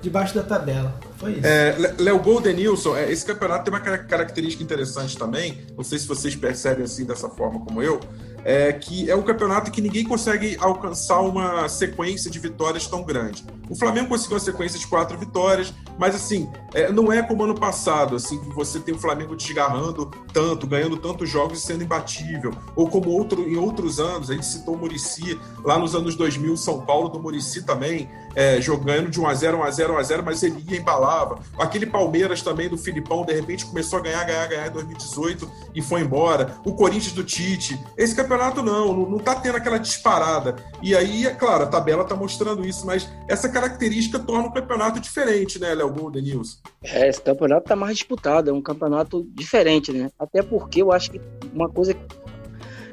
debaixo 0.00 0.32
da 0.32 0.42
tabela. 0.44 0.94
Foi 1.16 1.32
isso. 1.32 1.44
É, 1.44 1.76
Léo 1.98 2.20
Goldenilson, 2.20 2.96
é, 2.96 3.10
esse 3.10 3.26
campeonato 3.26 3.64
tem 3.64 3.74
uma 3.74 3.80
característica 3.80 4.62
interessante 4.62 5.18
também. 5.18 5.58
Não 5.76 5.82
sei 5.82 5.98
se 5.98 6.06
vocês 6.06 6.36
percebem 6.36 6.84
assim 6.84 7.04
dessa 7.04 7.28
forma 7.28 7.58
como 7.64 7.82
eu 7.82 7.98
é, 8.44 8.72
que 8.72 9.10
é 9.10 9.16
um 9.16 9.22
campeonato 9.22 9.70
que 9.70 9.80
ninguém 9.80 10.04
consegue 10.04 10.56
alcançar 10.60 11.20
uma 11.20 11.68
sequência 11.68 12.30
de 12.30 12.38
vitórias 12.38 12.86
tão 12.86 13.02
grande. 13.02 13.44
O 13.68 13.76
Flamengo 13.76 14.08
conseguiu 14.08 14.34
uma 14.34 14.40
sequência 14.40 14.78
de 14.78 14.86
quatro 14.86 15.16
vitórias, 15.16 15.72
mas 15.96 16.14
assim, 16.14 16.50
é, 16.74 16.90
não 16.90 17.12
é 17.12 17.22
como 17.22 17.44
ano 17.44 17.54
passado, 17.54 18.16
assim, 18.16 18.38
que 18.40 18.48
você 18.52 18.80
tem 18.80 18.92
o 18.92 18.98
Flamengo 18.98 19.36
desgarrando 19.36 20.10
tanto, 20.32 20.66
ganhando 20.66 20.96
tantos 20.96 21.30
jogos 21.30 21.62
e 21.62 21.66
sendo 21.66 21.84
imbatível. 21.84 22.52
Ou 22.74 22.88
como 22.88 23.10
outro, 23.10 23.48
em 23.48 23.56
outros 23.56 24.00
anos, 24.00 24.28
a 24.28 24.34
gente 24.34 24.46
citou 24.46 24.74
o 24.74 24.78
Murici, 24.78 25.38
lá 25.62 25.78
nos 25.78 25.94
anos 25.94 26.16
2000, 26.16 26.56
São 26.56 26.80
Paulo 26.80 27.08
do 27.08 27.20
Murici 27.20 27.62
também, 27.62 28.10
é, 28.34 28.60
jogando 28.60 29.08
de 29.08 29.20
1x0, 29.20 29.58
1x0, 29.58 29.96
1x0, 29.98 30.22
mas 30.24 30.42
ele 30.42 30.64
ia 30.68 30.80
embalava. 30.80 31.38
Aquele 31.58 31.86
Palmeiras 31.86 32.42
também 32.42 32.68
do 32.68 32.76
Filipão, 32.76 33.24
de 33.24 33.32
repente 33.32 33.66
começou 33.66 33.98
a 33.98 34.02
ganhar, 34.02 34.24
ganhar, 34.24 34.46
ganhar 34.48 34.66
em 34.66 34.72
2018 34.72 35.50
e 35.74 35.82
foi 35.82 36.00
embora. 36.00 36.56
O 36.64 36.74
Corinthians 36.74 37.12
do 37.12 37.22
Tite. 37.22 37.80
Esse 37.96 38.14
campeonato 38.14 38.29
não, 38.62 38.92
não, 38.92 39.10
não 39.10 39.18
tá 39.18 39.34
tendo 39.34 39.56
aquela 39.56 39.78
disparada. 39.78 40.56
E 40.82 40.94
aí, 40.94 41.26
é 41.26 41.34
claro, 41.34 41.64
a 41.64 41.66
tabela 41.66 42.04
tá 42.04 42.14
mostrando 42.14 42.66
isso, 42.66 42.86
mas 42.86 43.08
essa 43.28 43.48
característica 43.48 44.18
torna 44.18 44.48
o 44.48 44.52
campeonato 44.52 45.00
diferente, 45.00 45.58
né, 45.58 45.74
Léo 45.74 45.92
Golden 45.92 46.22
News? 46.22 46.60
É, 46.82 47.08
esse 47.08 47.20
campeonato 47.20 47.66
tá 47.68 47.76
mais 47.76 47.96
disputado, 47.96 48.50
é 48.50 48.52
um 48.52 48.62
campeonato 48.62 49.26
diferente, 49.34 49.92
né? 49.92 50.10
Até 50.18 50.42
porque 50.42 50.82
eu 50.82 50.92
acho 50.92 51.10
que 51.10 51.20
uma 51.52 51.68
coisa 51.68 51.94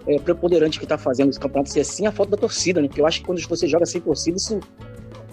é, 0.08 0.20
preponderante 0.20 0.80
que 0.80 0.86
está 0.86 0.98
fazendo 0.98 1.30
esse 1.30 1.40
campeonato 1.40 1.70
ser 1.70 1.82
assim 1.82 2.06
é 2.06 2.10
a 2.10 2.12
falta 2.12 2.32
da 2.32 2.38
torcida, 2.38 2.82
né? 2.82 2.88
Porque 2.88 3.02
eu 3.02 3.06
acho 3.06 3.20
que 3.20 3.26
quando 3.26 3.42
você 3.48 3.68
joga 3.68 3.86
sem 3.86 4.02
torcida, 4.02 4.38
isso 4.38 4.60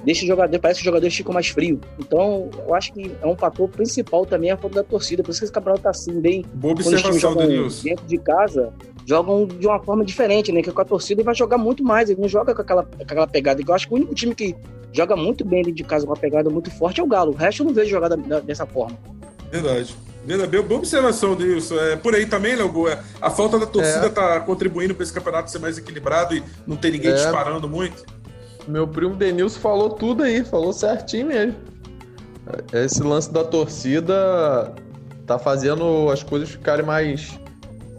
deixa 0.04 0.24
o 0.24 0.26
jogador, 0.26 0.58
parece 0.58 0.80
que 0.80 0.84
o 0.84 0.90
jogador 0.90 1.10
fica 1.10 1.32
mais 1.32 1.48
frio. 1.48 1.80
Então, 1.98 2.50
eu 2.66 2.74
acho 2.74 2.92
que 2.92 3.10
é 3.22 3.26
um 3.26 3.36
fator 3.36 3.68
principal 3.68 4.26
também 4.26 4.50
a 4.50 4.56
falta 4.56 4.76
da 4.76 4.84
torcida. 4.84 5.22
Por 5.22 5.30
isso 5.30 5.40
que 5.40 5.46
esse 5.46 5.52
campeonato 5.52 5.82
tá 5.82 5.90
assim, 5.90 6.20
bem. 6.20 6.44
Boa 6.54 6.72
observação, 6.72 7.34
Denilson. 7.34 7.82
Dentro 7.82 8.06
de 8.06 8.18
casa, 8.18 8.72
jogam 9.06 9.46
de 9.46 9.66
uma 9.66 9.78
forma 9.82 10.04
diferente, 10.04 10.52
né? 10.52 10.62
Que 10.62 10.72
com 10.72 10.80
a 10.80 10.84
torcida 10.84 11.20
ele 11.20 11.26
vai 11.26 11.34
jogar 11.34 11.58
muito 11.58 11.82
mais, 11.82 12.10
ele 12.10 12.20
não 12.20 12.28
joga 12.28 12.54
com 12.54 12.62
aquela, 12.62 12.84
com 12.84 13.02
aquela 13.02 13.26
pegada. 13.26 13.62
Eu 13.66 13.74
acho 13.74 13.88
que 13.88 13.94
o 13.94 13.96
único 13.96 14.14
time 14.14 14.34
que 14.34 14.54
joga 14.92 15.16
muito 15.16 15.44
bem 15.44 15.62
dentro 15.62 15.74
de 15.74 15.84
casa 15.84 16.06
com 16.06 16.12
uma 16.12 16.18
pegada 16.18 16.48
muito 16.48 16.70
forte 16.70 17.00
é 17.00 17.04
o 17.04 17.06
Galo. 17.06 17.32
O 17.32 17.36
resto 17.36 17.62
eu 17.62 17.66
não 17.66 17.74
vejo 17.74 17.90
jogar 17.90 18.08
dessa 18.42 18.66
forma. 18.66 18.96
Verdade. 19.50 19.94
Verdade. 20.24 20.62
Boa 20.62 20.78
observação, 20.78 21.34
Denilson. 21.34 21.76
É, 21.76 21.96
por 21.96 22.14
aí 22.14 22.24
também, 22.24 22.56
Léo, 22.56 22.88
é, 22.88 22.98
a 23.20 23.30
falta 23.30 23.58
da 23.58 23.66
torcida 23.66 24.06
está 24.06 24.36
é. 24.36 24.40
contribuindo 24.40 24.94
para 24.94 25.02
esse 25.02 25.12
campeonato 25.12 25.50
ser 25.50 25.58
mais 25.58 25.76
equilibrado 25.76 26.34
e 26.34 26.42
não 26.66 26.76
ter 26.76 26.90
ninguém 26.90 27.10
é. 27.10 27.14
disparando 27.14 27.68
muito. 27.68 28.04
Meu 28.66 28.88
primo 28.88 29.14
Denilson 29.14 29.60
falou 29.60 29.90
tudo 29.90 30.22
aí, 30.22 30.42
falou 30.42 30.72
certinho 30.72 31.26
mesmo. 31.26 31.54
Esse 32.72 33.02
lance 33.02 33.30
da 33.30 33.44
torcida 33.44 34.72
tá 35.26 35.38
fazendo 35.38 36.08
as 36.10 36.22
coisas 36.22 36.50
ficarem 36.50 36.84
mais, 36.84 37.38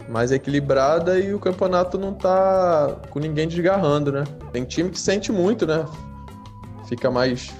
mais 0.09 0.31
equilibradas 0.31 1.23
e 1.23 1.33
o 1.33 1.39
campeonato 1.39 1.97
não 1.97 2.13
tá 2.13 2.97
com 3.09 3.19
ninguém 3.19 3.47
desgarrando, 3.47 4.11
né? 4.11 4.23
Tem 4.51 4.63
time 4.63 4.89
que 4.89 4.99
sente 4.99 5.31
muito, 5.31 5.65
né? 5.65 5.85
Fica 6.87 7.09
mais 7.09 7.53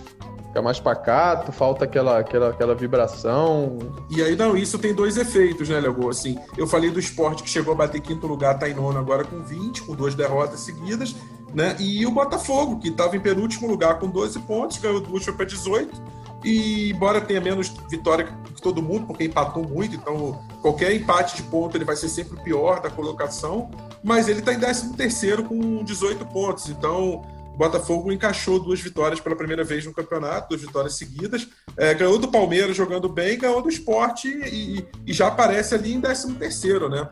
fica 0.55 0.61
mais 0.61 0.79
pacato, 0.79 1.51
falta 1.51 1.83
aquela, 1.83 2.19
aquela, 2.19 2.49
aquela 2.49 2.73
vibração. 2.73 3.77
E 4.09 4.21
aí, 4.23 4.37
não, 4.37 4.55
isso 4.55 4.79
tem 4.79 4.93
dois 4.93 5.17
efeitos, 5.17 5.67
né, 5.67 5.81
Lego? 5.81 6.09
Assim, 6.09 6.39
eu 6.57 6.65
falei 6.65 6.89
do 6.89 6.97
esporte 6.97 7.43
que 7.43 7.49
chegou 7.49 7.73
a 7.73 7.77
bater 7.77 7.99
quinto 7.99 8.25
lugar, 8.25 8.57
tá 8.57 8.69
em 8.69 8.73
nono 8.73 8.97
agora 8.97 9.25
com 9.25 9.41
20, 9.41 9.81
com 9.81 9.93
duas 9.93 10.15
derrotas 10.15 10.61
seguidas, 10.61 11.13
né? 11.53 11.75
E 11.77 12.05
o 12.05 12.11
Botafogo, 12.11 12.79
que 12.79 12.87
estava 12.87 13.17
em 13.17 13.19
penúltimo 13.19 13.67
lugar 13.67 13.99
com 13.99 14.07
12 14.07 14.39
pontos, 14.39 14.77
ganhou 14.77 15.01
duas, 15.01 15.25
foi 15.25 15.33
para 15.33 15.45
18. 15.45 16.01
E 16.45 16.91
embora 16.91 17.19
tenha 17.19 17.41
menos 17.41 17.73
vitória 17.89 18.27
que 18.53 18.61
todo 18.61 18.81
mundo, 18.81 19.07
porque 19.07 19.23
empatou 19.23 19.67
muito, 19.67 19.95
então 19.95 20.39
qualquer 20.61 20.93
empate 20.93 21.35
de 21.37 21.43
ponto 21.43 21.75
ele 21.75 21.83
vai 21.83 21.95
ser 21.95 22.07
sempre 22.07 22.37
o 22.37 22.43
pior 22.43 22.79
da 22.79 22.89
colocação, 22.89 23.71
mas 24.03 24.29
ele 24.29 24.39
está 24.39 24.53
em 24.53 24.59
13 24.59 24.93
terceiro 24.93 25.43
com 25.43 25.83
18 25.83 26.23
pontos, 26.27 26.69
então 26.69 27.23
o 27.55 27.57
Botafogo 27.57 28.11
encaixou 28.11 28.59
duas 28.59 28.79
vitórias 28.79 29.19
pela 29.19 29.35
primeira 29.35 29.63
vez 29.63 29.85
no 29.85 29.93
campeonato, 29.93 30.49
duas 30.49 30.61
vitórias 30.61 30.95
seguidas. 30.97 31.47
É, 31.75 31.93
ganhou 31.93 32.19
do 32.19 32.27
Palmeiras 32.27 32.75
jogando 32.75 33.09
bem, 33.09 33.39
ganhou 33.39 33.61
do 33.61 33.69
esporte 33.69 34.27
e, 34.27 34.85
e 35.07 35.13
já 35.13 35.27
aparece 35.27 35.73
ali 35.73 35.93
em 35.93 36.01
13 36.01 36.33
terceiro, 36.33 36.89
né? 36.89 37.07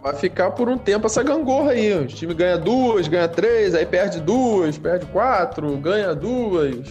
Vai 0.00 0.14
ficar 0.14 0.52
por 0.52 0.68
um 0.68 0.78
tempo 0.78 1.06
essa 1.06 1.22
gangorra 1.22 1.72
aí. 1.72 1.92
O 1.92 2.06
time 2.06 2.32
ganha 2.32 2.56
duas, 2.56 3.08
ganha 3.08 3.26
três, 3.26 3.74
aí 3.74 3.84
perde 3.84 4.20
duas, 4.20 4.78
perde 4.78 5.04
quatro, 5.06 5.76
ganha 5.76 6.14
duas. 6.14 6.88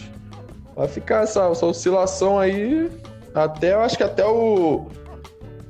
Vai 0.77 0.87
ficar 0.87 1.23
essa, 1.23 1.49
essa 1.49 1.65
oscilação 1.65 2.37
aí 2.37 2.89
até, 3.33 3.73
eu 3.73 3.81
acho 3.81 3.97
que 3.97 4.03
até 4.03 4.23
o 4.25 4.85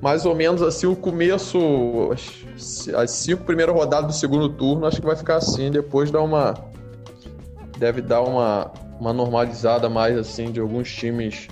mais 0.02 0.26
ou 0.26 0.36
menos 0.36 0.62
assim 0.62 0.86
o 0.86 0.96
começo, 0.96 2.12
as, 2.96 3.12
cinco 3.12 3.44
primeiras 3.46 3.74
rodadas 3.74 4.08
do 4.08 4.14
segundo 4.14 4.50
turno, 4.50 4.86
acho 4.86 5.00
que 5.00 5.08
vai 5.08 5.16
ficar 5.16 5.38
assim, 5.38 5.72
depois 5.72 6.12
dá 6.12 6.22
uma 6.22 6.54
deve 7.78 8.02
dar 8.02 8.22
uma, 8.22 8.72
uma 9.00 9.14
normalizada 9.14 9.90
mais 9.90 10.18
assim 10.18 10.52
de 10.52 10.60
alguns 10.60 10.92
times 10.94 11.48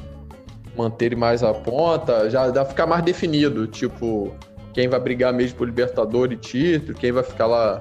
manterem 0.75 1.17
mais 1.17 1.41
a 1.41 1.53
ponta, 1.53 2.29
já 2.29 2.49
dá 2.49 2.65
ficar 2.65 2.85
mais 2.85 3.03
definido, 3.03 3.67
tipo, 3.67 4.35
quem 4.73 4.89
vai 4.89 4.99
brigar 4.99 5.33
mesmo 5.33 5.57
por 5.57 5.65
Libertadores 5.65 6.37
e 6.37 6.41
título, 6.41 6.97
quem 6.97 7.11
vai 7.11 7.23
ficar 7.23 7.47
lá 7.47 7.79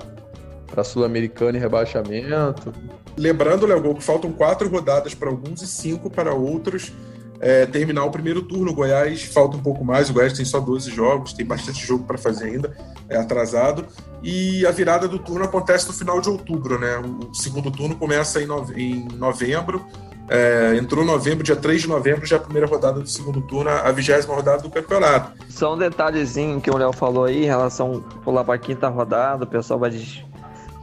para 0.67 0.85
Sul-Americana 0.85 1.57
e 1.59 1.61
rebaixamento. 1.61 2.73
Lembrando, 3.17 3.67
Léo, 3.67 3.95
que 3.95 4.03
faltam 4.03 4.33
quatro 4.33 4.69
rodadas 4.69 5.15
para 5.15 5.29
alguns 5.29 5.63
e 5.63 5.67
cinco 5.67 6.11
para 6.11 6.35
outros 6.35 6.93
é, 7.41 7.67
terminar 7.67 8.05
o 8.05 8.11
primeiro 8.11 8.43
turno. 8.43 8.73
O 8.73 8.75
Goiás 8.75 9.23
falta 9.23 9.57
um 9.57 9.61
pouco 9.61 9.85
mais, 9.85 10.11
o 10.11 10.13
Goiás 10.13 10.33
tem 10.33 10.45
só 10.45 10.59
12 10.61 10.91
jogos, 10.91 11.33
tem 11.33 11.45
bastante 11.45 11.85
jogo 11.87 12.05
para 12.05 12.17
fazer 12.17 12.47
ainda, 12.47 12.77
é 13.09 13.17
atrasado. 13.17 13.87
E 14.23 14.67
a 14.67 14.71
virada 14.71 15.07
do 15.07 15.19
turno 15.19 15.45
acontece 15.45 15.87
no 15.87 15.93
final 15.93 16.21
de 16.21 16.29
outubro, 16.29 16.79
né? 16.79 16.97
O 16.99 17.35
segundo 17.35 17.71
turno 17.71 17.95
começa 17.97 18.41
em, 18.41 18.47
nove, 18.47 18.81
em 18.81 19.09
novembro. 19.17 19.85
É, 20.27 20.75
entrou 20.77 21.05
novembro, 21.05 21.45
dia 21.45 21.55
3 21.55 21.83
de 21.83 21.89
novembro, 21.89 22.25
já 22.25 22.37
a 22.37 22.41
primeira 22.41 22.67
rodada 22.67 22.99
do 22.99 23.07
segundo 23.07 23.43
turno, 23.43 23.69
a 23.69 23.93
vigésima 23.93 24.35
rodada 24.35 24.63
do 24.63 24.71
campeonato. 24.71 25.33
Só 25.51 25.75
um 25.75 25.79
detalhezinho 25.79 26.63
que 26.63 26.71
o 26.71 26.77
Léo 26.79 26.95
falou 26.95 27.25
aí 27.25 27.45
em 27.45 27.47
relação 27.47 28.03
a 28.11 28.21
pular 28.21 28.43
para 28.43 28.55
a 28.55 28.59
quinta 28.59 28.89
rodada, 28.89 29.45
o 29.45 29.47
pessoal 29.47 29.79
vai 29.79 29.91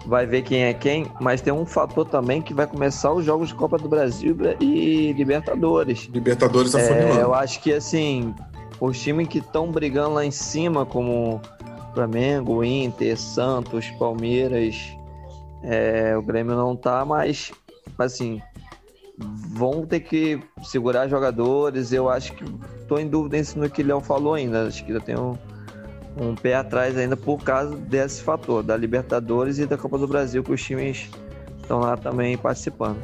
vai 0.05 0.25
ver 0.25 0.41
quem 0.41 0.63
é 0.63 0.73
quem, 0.73 1.05
mas 1.19 1.41
tem 1.41 1.53
um 1.53 1.65
fator 1.65 2.05
também 2.05 2.41
que 2.41 2.53
vai 2.53 2.67
começar 2.67 3.11
os 3.11 3.25
jogos 3.25 3.49
de 3.49 3.55
Copa 3.55 3.77
do 3.77 3.87
Brasil 3.87 4.35
e 4.59 5.13
Libertadores. 5.13 6.09
Libertadores 6.11 6.73
é, 6.75 7.21
Eu 7.21 7.33
acho 7.33 7.61
que 7.61 7.73
assim, 7.73 8.33
os 8.79 8.99
times 8.99 9.27
que 9.27 9.39
estão 9.39 9.71
brigando 9.71 10.15
lá 10.15 10.25
em 10.25 10.31
cima, 10.31 10.85
como 10.85 11.41
Flamengo, 11.93 12.63
Inter, 12.63 13.17
Santos, 13.17 13.89
Palmeiras, 13.91 14.75
é, 15.63 16.15
o 16.17 16.21
Grêmio 16.21 16.55
não 16.55 16.75
tá, 16.75 17.05
mas 17.05 17.51
assim, 17.97 18.41
vão 19.17 19.85
ter 19.85 19.99
que 19.99 20.39
segurar 20.63 21.07
jogadores. 21.07 21.91
Eu 21.93 22.09
acho 22.09 22.33
que 22.33 22.43
tô 22.87 22.97
em 22.97 23.07
dúvida 23.07 23.37
no 23.55 23.69
que 23.69 23.81
o 23.81 23.85
Léo 23.85 24.01
falou 24.01 24.33
ainda. 24.33 24.67
Acho 24.67 24.83
que 24.85 24.93
já 24.93 24.99
tem 24.99 25.15
um 26.17 26.35
pé 26.35 26.55
atrás 26.55 26.97
ainda 26.97 27.15
por 27.15 27.43
causa 27.43 27.75
desse 27.75 28.21
fator, 28.21 28.63
da 28.63 28.75
Libertadores 28.75 29.59
e 29.59 29.65
da 29.65 29.77
Copa 29.77 29.97
do 29.97 30.07
Brasil, 30.07 30.43
que 30.43 30.51
os 30.51 30.61
times 30.61 31.09
estão 31.61 31.79
lá 31.79 31.95
também 31.95 32.37
participando. 32.37 32.97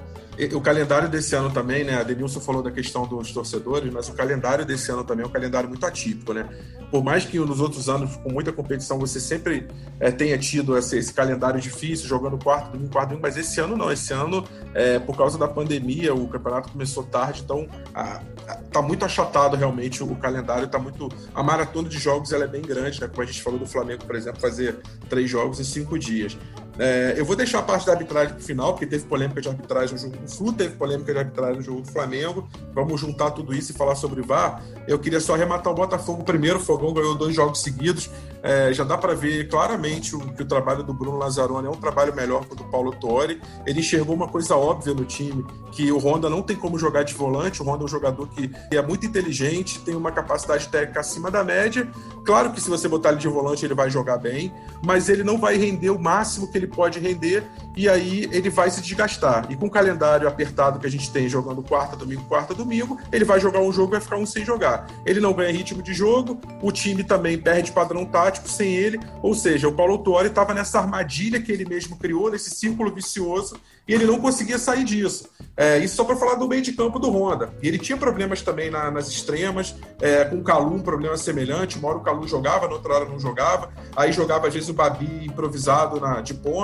O 0.53 0.61
calendário 0.61 1.09
desse 1.09 1.35
ano 1.35 1.49
também, 1.49 1.83
né? 1.83 1.95
A 1.99 2.03
Denilson 2.03 2.39
falou 2.39 2.61
da 2.61 2.69
questão 2.69 3.07
dos 3.07 3.31
torcedores, 3.31 3.91
mas 3.91 4.07
o 4.07 4.13
calendário 4.13 4.63
desse 4.63 4.91
ano 4.91 5.03
também 5.03 5.25
é 5.25 5.27
um 5.27 5.31
calendário 5.31 5.67
muito 5.67 5.83
atípico, 5.83 6.31
né? 6.31 6.47
Por 6.91 7.03
mais 7.03 7.25
que 7.25 7.39
nos 7.39 7.59
outros 7.59 7.89
anos, 7.89 8.15
com 8.17 8.31
muita 8.31 8.53
competição, 8.53 8.99
você 8.99 9.19
sempre 9.19 9.67
é, 9.99 10.11
tenha 10.11 10.37
tido 10.37 10.77
esse, 10.77 10.95
esse, 10.97 11.11
calendário 11.11 11.59
difícil, 11.59 12.07
jogando 12.07 12.37
quarto, 12.37 12.71
domingo, 12.71 12.91
quarto, 12.91 13.09
domingo, 13.09 13.23
mas 13.23 13.35
esse 13.35 13.59
ano 13.59 13.75
não. 13.75 13.91
Esse 13.91 14.13
ano, 14.13 14.47
é, 14.75 14.99
por 14.99 15.17
causa 15.17 15.39
da 15.39 15.47
pandemia, 15.47 16.13
o 16.13 16.27
campeonato 16.27 16.71
começou 16.71 17.03
tarde, 17.03 17.41
então 17.43 17.67
a, 17.93 18.21
a, 18.47 18.55
tá 18.71 18.81
muito 18.81 19.03
achatado 19.03 19.57
realmente 19.57 20.03
o 20.03 20.15
calendário, 20.15 20.67
tá 20.67 20.77
muito. 20.77 21.09
A 21.33 21.41
maratona 21.41 21.89
de 21.89 21.97
jogos 21.97 22.31
ela 22.31 22.43
é 22.43 22.47
bem 22.47 22.61
grande, 22.61 23.01
né? 23.01 23.07
Como 23.07 23.23
a 23.23 23.25
gente 23.25 23.41
falou 23.41 23.57
do 23.57 23.65
Flamengo, 23.65 24.05
por 24.05 24.15
exemplo, 24.15 24.39
fazer 24.39 24.77
três 25.09 25.27
jogos 25.29 25.59
em 25.59 25.63
cinco 25.63 25.97
dias. 25.97 26.37
É, 26.79 27.15
eu 27.17 27.25
vou 27.25 27.35
deixar 27.35 27.59
a 27.59 27.63
parte 27.63 27.85
da 27.85 27.93
arbitragem 27.93 28.33
para 28.33 28.41
o 28.41 28.43
final, 28.43 28.73
porque 28.73 28.85
teve 28.85 29.05
polêmica 29.05 29.41
de 29.41 29.49
arbitragem 29.49 29.93
no 29.95 29.99
jogo 29.99 30.17
do 30.17 30.29
Flu, 30.29 30.53
teve 30.53 30.75
polêmica 30.75 31.11
de 31.11 31.19
arbitragem 31.19 31.57
no 31.57 31.61
jogo 31.61 31.81
do 31.81 31.91
Flamengo. 31.91 32.47
Vamos 32.73 32.99
juntar 33.01 33.31
tudo 33.31 33.53
isso 33.53 33.71
e 33.71 33.75
falar 33.75 33.95
sobre 33.95 34.21
VAR. 34.21 34.61
Eu 34.87 34.99
queria 34.99 35.19
só 35.19 35.33
arrematar 35.33 35.71
o 35.73 35.75
Botafogo 35.75 36.23
primeiro. 36.23 36.57
O 36.57 36.61
Fogão 36.61 36.93
ganhou 36.93 37.15
dois 37.15 37.35
jogos 37.35 37.61
seguidos. 37.61 38.09
é, 38.43 38.71
já 38.71 38.83
dá 38.83 38.97
para 38.97 39.13
ver 39.13 39.49
claramente 39.49 40.15
o, 40.15 40.19
que 40.19 40.41
o 40.41 40.45
trabalho 40.45 40.83
do 40.83 40.93
Bruno 40.93 41.17
Lazzaroni 41.17 41.67
é 41.67 41.69
um 41.69 41.75
trabalho 41.75 42.15
melhor 42.15 42.45
que 42.45 42.53
o 42.53 42.55
do 42.55 42.63
Paulo 42.65 42.91
Tuori. 42.93 43.41
Ele 43.65 43.79
enxergou 43.79 44.15
uma 44.15 44.27
coisa 44.27 44.55
óbvia 44.55 44.93
no 44.93 45.05
time, 45.05 45.45
que 45.71 45.91
o 45.91 45.97
Honda 45.97 46.29
não 46.29 46.41
tem 46.41 46.55
como 46.55 46.77
jogar 46.77 47.03
de 47.03 47.13
volante, 47.13 47.61
o 47.61 47.65
Honda 47.65 47.83
é 47.83 47.85
um 47.85 47.89
jogador 47.89 48.27
que 48.29 48.49
é 48.71 48.81
muito 48.81 49.05
inteligente, 49.05 49.79
tem 49.79 49.95
uma 49.95 50.11
capacidade 50.11 50.67
técnica 50.69 50.99
acima 50.99 51.29
da 51.29 51.43
média. 51.43 51.87
Claro 52.23 52.51
que 52.51 52.61
se 52.61 52.69
você 52.69 52.87
botar 52.87 53.09
ele 53.09 53.19
de 53.19 53.27
volante, 53.27 53.65
ele 53.65 53.73
vai 53.73 53.89
jogar 53.89 54.17
bem, 54.17 54.53
mas 54.83 55.09
ele 55.09 55.23
não 55.23 55.37
vai 55.37 55.57
render 55.57 55.89
o 55.89 55.99
máximo 55.99 56.49
que 56.51 56.57
ele 56.57 56.66
pode 56.67 56.99
render, 56.99 57.43
e 57.75 57.87
aí 57.87 58.27
ele 58.31 58.49
vai 58.49 58.69
se 58.69 58.81
desgastar. 58.81 59.47
E 59.49 59.55
com 59.55 59.67
o 59.67 59.69
calendário 59.69 60.27
apertado 60.27 60.79
que 60.79 60.87
a 60.87 60.91
gente 60.91 61.11
tem 61.11 61.29
jogando 61.29 61.63
quarta, 61.63 61.95
domingo, 61.95 62.23
quarta, 62.23 62.53
domingo, 62.53 62.99
ele 63.11 63.25
vai 63.25 63.39
jogar 63.39 63.59
um 63.59 63.71
jogo 63.71 63.89
e 63.89 63.91
vai 63.93 64.01
ficar 64.01 64.17
um 64.17 64.25
sem 64.25 64.43
jogar. 64.43 64.87
Ele 65.05 65.19
não 65.19 65.33
ganha 65.33 65.51
ritmo 65.51 65.81
de 65.81 65.93
jogo, 65.93 66.39
o 66.61 66.71
time 66.71 67.03
também 67.03 67.37
perde 67.37 67.71
padrão 67.71 68.05
tático 68.05 68.49
sem 68.49 68.75
ele, 68.75 68.99
ou 69.21 69.33
seja, 69.33 69.67
o 69.67 69.73
Paulo 69.73 69.99
Tuori 69.99 70.27
estava 70.27 70.53
nessa 70.53 70.79
armadilha 70.79 71.41
que 71.41 71.51
ele 71.51 71.65
mesmo 71.65 71.97
criou, 71.97 72.31
nesse 72.31 72.49
círculo 72.49 72.93
vicioso, 72.93 73.57
e 73.87 73.93
ele 73.93 74.05
não 74.05 74.19
conseguia 74.19 74.57
sair 74.57 74.83
disso. 74.83 75.29
É, 75.55 75.79
isso 75.79 75.95
só 75.95 76.03
para 76.03 76.15
falar 76.15 76.35
do 76.35 76.47
meio 76.47 76.61
de 76.61 76.73
campo 76.73 76.99
do 76.99 77.09
Honda. 77.09 77.51
Ele 77.63 77.79
tinha 77.79 77.97
problemas 77.97 78.41
também 78.41 78.69
na, 78.69 78.91
nas 78.91 79.07
extremas, 79.07 79.75
é, 80.01 80.25
com 80.25 80.37
o 80.37 80.43
Calu, 80.43 80.75
um 80.75 80.81
problema 80.81 81.17
semelhante. 81.17 81.79
Uma 81.79 81.89
hora 81.89 81.97
o 81.97 82.01
Calu 82.01 82.27
jogava, 82.27 82.67
na 82.67 82.73
outra 82.73 82.93
hora 82.93 83.05
não 83.05 83.19
jogava. 83.19 83.71
Aí 83.95 84.11
jogava, 84.11 84.47
às 84.47 84.53
vezes, 84.53 84.69
o 84.69 84.73
Babi 84.73 85.25
improvisado 85.25 85.99
na, 85.99 86.21
de 86.21 86.33
ponta, 86.33 86.56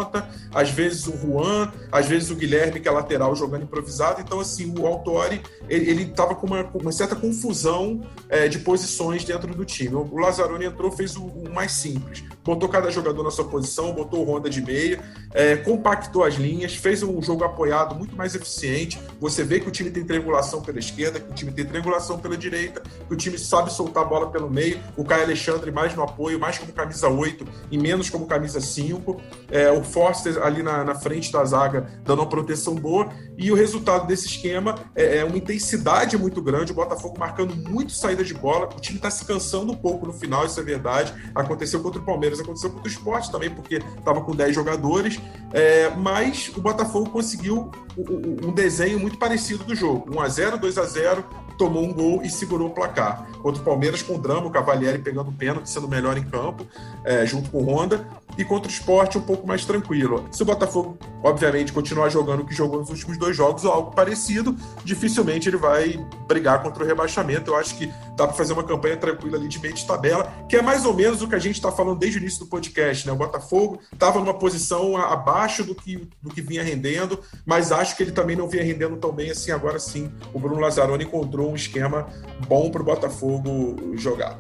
às 0.54 0.70
vezes 0.70 1.08
o 1.08 1.18
Juan, 1.18 1.72
às 1.92 2.08
vezes 2.08 2.30
o 2.30 2.36
Guilherme, 2.36 2.80
que 2.80 2.88
é 2.88 2.92
lateral, 2.92 3.36
jogando 3.36 3.64
improvisado. 3.64 4.22
Então, 4.22 4.40
assim, 4.40 4.74
o 4.78 4.86
Autori, 4.86 5.42
ele 5.70 6.04
estava 6.04 6.36
com 6.36 6.48
uma, 6.48 6.64
uma, 6.74 6.92
certa 6.92 7.16
confusão 7.16 8.02
é, 8.30 8.48
de 8.48 8.60
posições 8.60 9.24
dentro 9.24 9.54
do 9.54 9.66
time. 9.66 9.96
O 9.96 10.18
Lazzaroni 10.18 10.66
entrou, 10.66 10.92
fez 10.92 11.16
o, 11.16 11.24
o, 11.26 11.54
mais 11.54 11.72
simples. 11.72 12.24
Botou 12.44 12.68
cada 12.68 12.92
jogador 12.92 13.24
na 13.24 13.32
sua 13.32 13.46
posição, 13.46 13.94
botou 13.94 14.26
o 14.26 14.30
Honda 14.30 14.50
de 14.50 14.62
meia, 14.62 15.00
é, 15.34 15.56
compactou 15.56 16.24
as 16.24 16.36
linhas, 16.36 16.76
fez 16.76 17.02
um 17.02 17.22
jogo 17.22 17.44
apoiado 17.44 17.96
muito 17.96 18.16
mais 18.16 18.36
eficiente. 18.36 19.00
Você 19.20 19.44
vê 19.44 19.60
que 19.60 19.68
o 19.68 19.72
time 19.72 19.90
tem 19.90 20.04
triangulação 20.04 20.62
pela 20.62 20.80
esquerda, 20.80 21.20
que 21.20 21.32
o 21.32 21.34
time 21.34 21.52
tem 21.52 21.66
triangulação 21.66 22.20
pela 22.20 22.36
direita, 22.36 22.82
que 23.08 23.14
o 23.14 23.18
time 23.18 23.38
sabe 23.38 23.72
soltar 23.72 24.04
a 24.04 24.06
bola 24.06 24.30
pelo 24.30 24.50
meio. 24.50 24.80
O 24.98 25.04
Caio 25.04 25.24
Alexandre 25.24 25.72
mais 25.72 25.96
no 25.96 26.04
apoio, 26.04 26.40
mais 26.40 26.58
como 26.58 26.72
camisa 26.74 27.08
8 27.08 27.46
e 27.72 27.78
menos 27.78 28.10
como 28.10 28.26
camisa 28.26 28.60
5. 28.60 29.22
É, 29.50 29.72
o 29.72 29.84
Forster 29.84 30.42
ali 30.44 30.62
na, 30.62 30.84
na, 30.84 30.96
frente 30.96 31.32
da 31.32 31.44
zaga 31.46 31.88
dando 32.04 32.20
uma 32.20 32.30
proteção 32.30 32.76
boa. 32.76 33.10
E 33.38 33.52
o 33.52 33.56
resultado 33.56 34.06
desse 34.08 34.28
esquema 34.28 34.76
é, 34.96 35.18
é 35.18 35.26
uma 35.26 35.38
intensidade 35.38 36.18
muito 36.18 36.42
grande. 36.42 36.72
O 36.72 36.76
Botafogo 36.76 37.18
marcando 37.18 37.56
muito 37.56 37.92
saída 37.92 38.24
de 38.24 38.34
bola. 38.34 38.70
O 38.76 38.80
time 38.80 38.98
está 38.98 39.10
se 39.10 39.26
cansando 39.26 39.72
um 39.72 39.76
pouco 39.76 40.06
no 40.06 40.14
final, 40.14 40.46
isso 40.46 40.60
é 40.60 40.64
verdade. 40.64 41.14
Aconteceu 41.34 41.82
contra 41.82 42.00
o 42.02 42.06
Palmeiras, 42.06 42.33
aconteceu 42.42 42.70
contra 42.70 42.88
o 42.88 42.92
Sport 42.92 43.30
também, 43.30 43.50
porque 43.50 43.76
estava 43.76 44.22
com 44.22 44.36
10 44.36 44.56
jogadores. 44.56 45.20
É, 45.54 45.90
mas 45.96 46.52
o 46.56 46.62
Botafogo 46.62 47.10
conseguiu 47.10 47.72
um 48.44 48.52
desenho 48.52 49.00
muito 49.00 49.18
parecido 49.18 49.64
do 49.64 49.76
jogo. 49.76 50.16
1 50.16 50.22
a 50.22 50.28
0 50.28 50.58
2 50.58 50.78
a 50.78 50.86
0 50.86 51.26
tomou 51.64 51.82
um 51.82 51.94
gol 51.94 52.22
e 52.22 52.30
segurou 52.30 52.68
o 52.68 52.72
placar. 52.72 53.26
Contra 53.42 53.62
o 53.62 53.64
Palmeiras 53.66 54.02
com 54.02 54.16
o 54.16 54.18
drama, 54.18 54.48
o 54.48 54.52
Cavalieri 54.52 55.00
pegando 55.00 55.32
pênalti, 55.32 55.70
sendo 55.70 55.88
melhor 55.88 56.18
em 56.18 56.24
campo, 56.24 56.68
é, 57.06 57.26
junto 57.26 57.50
com 57.50 57.60
o 57.60 57.66
Honda, 57.66 58.06
e 58.38 58.44
contra 58.44 58.68
o 58.68 58.72
esporte 58.72 59.18
um 59.18 59.22
pouco 59.22 59.48
mais 59.48 59.66
tranquilo. 59.66 60.28
Se 60.32 60.42
o 60.42 60.46
Botafogo, 60.46 60.98
obviamente, 61.22 61.72
continuar 61.72 62.10
jogando 62.10 62.42
o 62.42 62.46
que 62.46 62.54
jogou 62.54 62.80
nos 62.80 62.90
últimos 62.90 63.18
dois 63.18 63.36
jogos 63.36 63.64
ou 63.64 63.72
algo 63.72 63.92
parecido, 63.92 64.56
dificilmente 64.84 65.50
ele 65.50 65.58
vai 65.58 65.98
brigar 66.28 66.62
contra 66.62 66.84
o 66.84 66.88
rebaixamento. 66.88 67.52
Eu 67.52 67.56
acho 67.56 67.78
que 67.78 67.88
dá 68.16 68.28
para 68.28 68.34
fazer 68.36 68.54
uma 68.54 68.64
campanha 68.64 68.98
tranquila 68.98 69.38
ali 69.38 69.48
de 69.48 69.60
meio 69.60 69.74
de 69.74 69.86
tabela, 69.86 70.32
que 70.50 70.56
é 70.56 70.62
mais 70.62 70.86
ou 70.86 70.94
menos 70.94 71.22
o 71.22 71.28
que 71.28 71.36
a 71.36 71.40
gente 71.40 71.56
está 71.56 71.72
falando 71.72 71.98
desde 71.98 72.18
o 72.18 72.22
início 72.22 72.40
do 72.40 72.48
podcast. 72.48 73.06
Né? 73.06 73.14
O 73.14 73.16
Botafogo 73.16 73.80
estava 73.92 74.20
numa 74.20 74.34
posição 74.34 74.98
abaixo 74.98 75.64
do 75.64 75.76
que, 75.76 76.08
do 76.22 76.30
que 76.30 76.42
vinha 76.42 76.64
rendendo, 76.64 77.20
mas 77.46 77.72
acho 77.72 77.96
que 77.96 78.04
ele 78.04 78.12
também 78.12 78.36
não 78.36 78.48
vinha 78.48 78.64
rendendo 78.64 78.98
tão 78.98 79.12
bem 79.12 79.30
assim. 79.30 79.52
Agora 79.52 79.80
sim, 79.80 80.12
o 80.34 80.40
Bruno 80.40 80.60
Lazzaroni 80.60 81.04
encontrou 81.04 81.52
um 81.54 81.56
esquema 81.56 82.08
bom 82.48 82.70
para 82.70 82.82
o 82.82 82.86
Botafogo 82.86 83.96
jogar. 83.96 84.40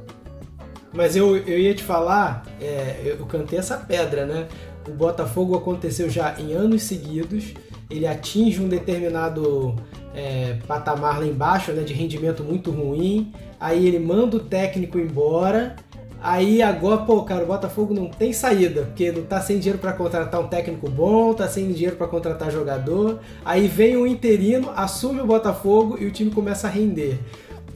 Mas 0.94 1.16
eu, 1.16 1.38
eu 1.38 1.58
ia 1.58 1.74
te 1.74 1.84
falar, 1.84 2.46
é, 2.62 3.16
eu 3.20 3.26
cantei 3.26 3.58
essa 3.58 3.78
pedra, 3.78 4.26
né? 4.26 4.48
O 4.88 4.92
Botafogo 4.92 5.56
aconteceu 5.56 6.10
já 6.10 6.40
em 6.40 6.54
anos 6.54 6.84
seguidos, 6.84 7.54
ele 7.90 8.06
atinge 8.06 8.62
um 8.62 8.68
determinado 8.68 9.76
é, 10.14 10.58
patamar 10.68 11.20
lá 11.20 11.26
embaixo, 11.26 11.72
né, 11.72 11.84
de 11.84 11.94
rendimento 11.94 12.44
muito 12.44 12.70
ruim, 12.70 13.34
aí 13.60 13.88
ele 13.88 14.00
manda 14.00 14.38
o 14.38 14.40
técnico 14.40 15.00
embora, 15.00 15.76
Aí 16.24 16.62
agora, 16.62 17.02
pô, 17.02 17.22
cara, 17.24 17.44
o 17.44 17.48
Botafogo 17.48 17.94
não 17.94 18.08
tem 18.08 18.32
saída, 18.32 18.84
porque 18.84 19.12
não 19.12 19.24
tá 19.24 19.42
sem 19.42 19.60
dinheiro 19.60 19.78
para 19.78 19.92
contratar 19.92 20.40
um 20.40 20.48
técnico 20.48 20.90
bom, 20.90 21.34
tá 21.34 21.50
sem 21.50 21.70
dinheiro 21.74 21.98
para 21.98 22.08
contratar 22.08 22.50
jogador. 22.50 23.20
Aí 23.44 23.68
vem 23.68 23.98
o 23.98 24.08
interino, 24.08 24.72
assume 24.74 25.20
o 25.20 25.26
Botafogo 25.26 25.98
e 26.00 26.06
o 26.06 26.12
time 26.12 26.32
começa 26.32 26.68
a 26.68 26.70
render. 26.70 27.20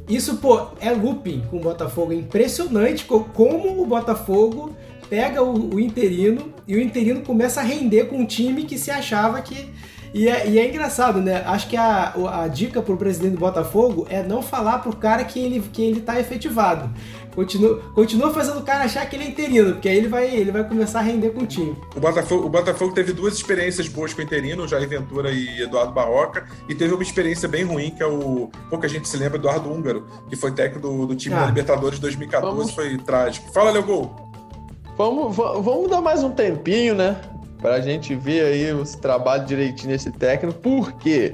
Isso, 0.08 0.38
pô, 0.38 0.68
é 0.80 0.92
looping 0.92 1.44
com 1.52 1.58
o 1.58 1.60
Botafogo. 1.60 2.14
É 2.14 2.16
impressionante 2.16 3.04
como 3.04 3.82
o 3.82 3.86
Botafogo 3.86 4.74
pega 5.10 5.44
o, 5.44 5.76
o 5.76 5.80
interino 5.80 6.54
e 6.66 6.78
o 6.78 6.82
interino 6.82 7.24
começa 7.24 7.60
a 7.60 7.64
render 7.64 8.06
com 8.06 8.16
um 8.16 8.26
time 8.26 8.64
que 8.64 8.78
se 8.78 8.90
achava 8.90 9.42
que 9.42 9.68
e 10.14 10.28
é, 10.28 10.50
e 10.50 10.58
é, 10.58 10.68
engraçado, 10.68 11.22
né? 11.22 11.44
Acho 11.46 11.68
que 11.68 11.76
a, 11.76 12.14
a 12.42 12.48
dica 12.48 12.82
pro 12.82 12.98
presidente 12.98 13.34
do 13.34 13.40
Botafogo 13.40 14.08
é 14.10 14.24
não 14.24 14.42
falar 14.42 14.80
pro 14.80 14.96
cara 14.96 15.24
que 15.24 15.40
ele, 15.40 15.62
que 15.72 15.82
ele 15.82 16.02
tá 16.02 16.20
efetivado. 16.20 16.90
Continua, 17.38 17.80
continua 17.94 18.34
fazendo 18.34 18.58
o 18.62 18.64
cara 18.64 18.86
achar 18.86 19.08
que 19.08 19.16
ele 19.16 19.26
é 19.26 19.28
interino, 19.28 19.74
porque 19.74 19.88
aí 19.88 19.98
ele 19.98 20.08
vai, 20.08 20.26
ele 20.26 20.52
vai 20.52 20.68
começar 20.68 21.02
a 21.02 21.02
render 21.04 21.30
com 21.30 21.42
o 21.42 21.46
time. 21.46 21.78
O 21.96 22.00
Botafogo, 22.00 22.48
o 22.48 22.50
Botafogo 22.50 22.96
teve 22.96 23.14
duas 23.14 23.36
experiências 23.36 23.88
boas 23.88 24.12
com 24.12 24.22
o 24.22 24.24
interino, 24.24 24.68
Jair 24.68 24.90
Ventura 24.90 25.30
e 25.30 25.62
Eduardo 25.62 25.92
Barroca, 25.94 26.48
e 26.68 26.74
teve 26.74 26.96
uma 26.96 27.04
experiência 27.04 27.48
bem 27.48 27.64
ruim, 27.64 27.92
que 27.92 28.02
é 28.02 28.08
o. 28.08 28.50
Pouca 28.72 28.88
gente 28.88 29.08
se 29.08 29.16
lembra, 29.18 29.38
Eduardo 29.38 29.72
Húngaro, 29.72 30.08
que 30.28 30.36
foi 30.36 30.52
técnico 30.52 30.88
do, 30.88 31.06
do 31.06 31.16
time 31.16 31.36
ah, 31.36 31.42
da 31.42 31.46
Libertadores 31.46 32.00
2014, 32.00 32.58
vamos... 32.58 32.74
foi 32.74 32.98
trágico. 32.98 33.52
Fala, 33.52 33.70
Leo 33.70 33.84
Gol. 33.84 34.16
Vamos, 34.98 35.36
vamos 35.36 35.92
dar 35.92 36.02
mais 36.02 36.24
um 36.24 36.32
tempinho, 36.32 36.96
né? 36.96 37.22
Pra 37.62 37.80
gente 37.82 38.16
ver 38.16 38.46
aí 38.46 38.74
os 38.74 38.96
trabalhos 38.96 39.46
direitinho 39.46 39.92
nesse 39.92 40.10
técnico, 40.10 40.58
por 40.58 40.92
quê? 40.94 41.34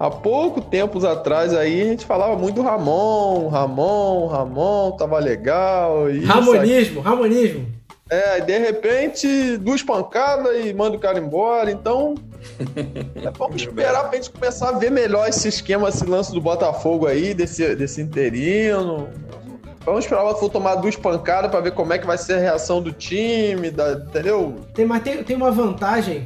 Há 0.00 0.10
pouco 0.10 0.62
tempos 0.62 1.04
atrás 1.04 1.52
aí 1.52 1.82
a 1.82 1.84
gente 1.84 2.06
falava 2.06 2.34
muito 2.34 2.54
do 2.54 2.62
Ramon, 2.62 3.48
Ramon, 3.48 4.26
Ramon, 4.28 4.92
tava 4.92 5.18
legal. 5.18 6.06
Ramonismo, 6.24 7.02
Ramonismo. 7.02 7.66
É, 8.08 8.40
de 8.40 8.58
repente, 8.58 9.58
duas 9.58 9.82
pancadas 9.82 10.64
e 10.64 10.72
manda 10.72 10.96
o 10.96 11.00
cara 11.00 11.18
embora. 11.20 11.70
Então, 11.70 12.14
é, 13.14 13.30
vamos 13.38 13.62
esperar 13.62 14.08
pra 14.08 14.16
gente 14.16 14.30
começar 14.30 14.70
a 14.70 14.72
ver 14.72 14.90
melhor 14.90 15.28
esse 15.28 15.46
esquema, 15.46 15.88
esse 15.90 16.04
lance 16.04 16.32
do 16.32 16.40
Botafogo 16.40 17.06
aí, 17.06 17.34
desse, 17.34 17.76
desse 17.76 18.00
interino. 18.00 19.08
Vamos 19.84 20.04
esperar 20.04 20.22
o 20.22 20.26
Botafogo 20.26 20.52
tomar 20.52 20.74
duas 20.76 20.96
pancadas 20.96 21.50
para 21.50 21.60
ver 21.60 21.72
como 21.72 21.92
é 21.92 21.98
que 21.98 22.06
vai 22.06 22.18
ser 22.18 22.34
a 22.34 22.38
reação 22.38 22.82
do 22.82 22.90
time, 22.90 23.70
da, 23.70 23.92
entendeu? 23.92 24.56
Tem, 24.74 24.84
mas 24.84 25.02
tem, 25.02 25.22
tem 25.22 25.36
uma 25.36 25.52
vantagem 25.52 26.24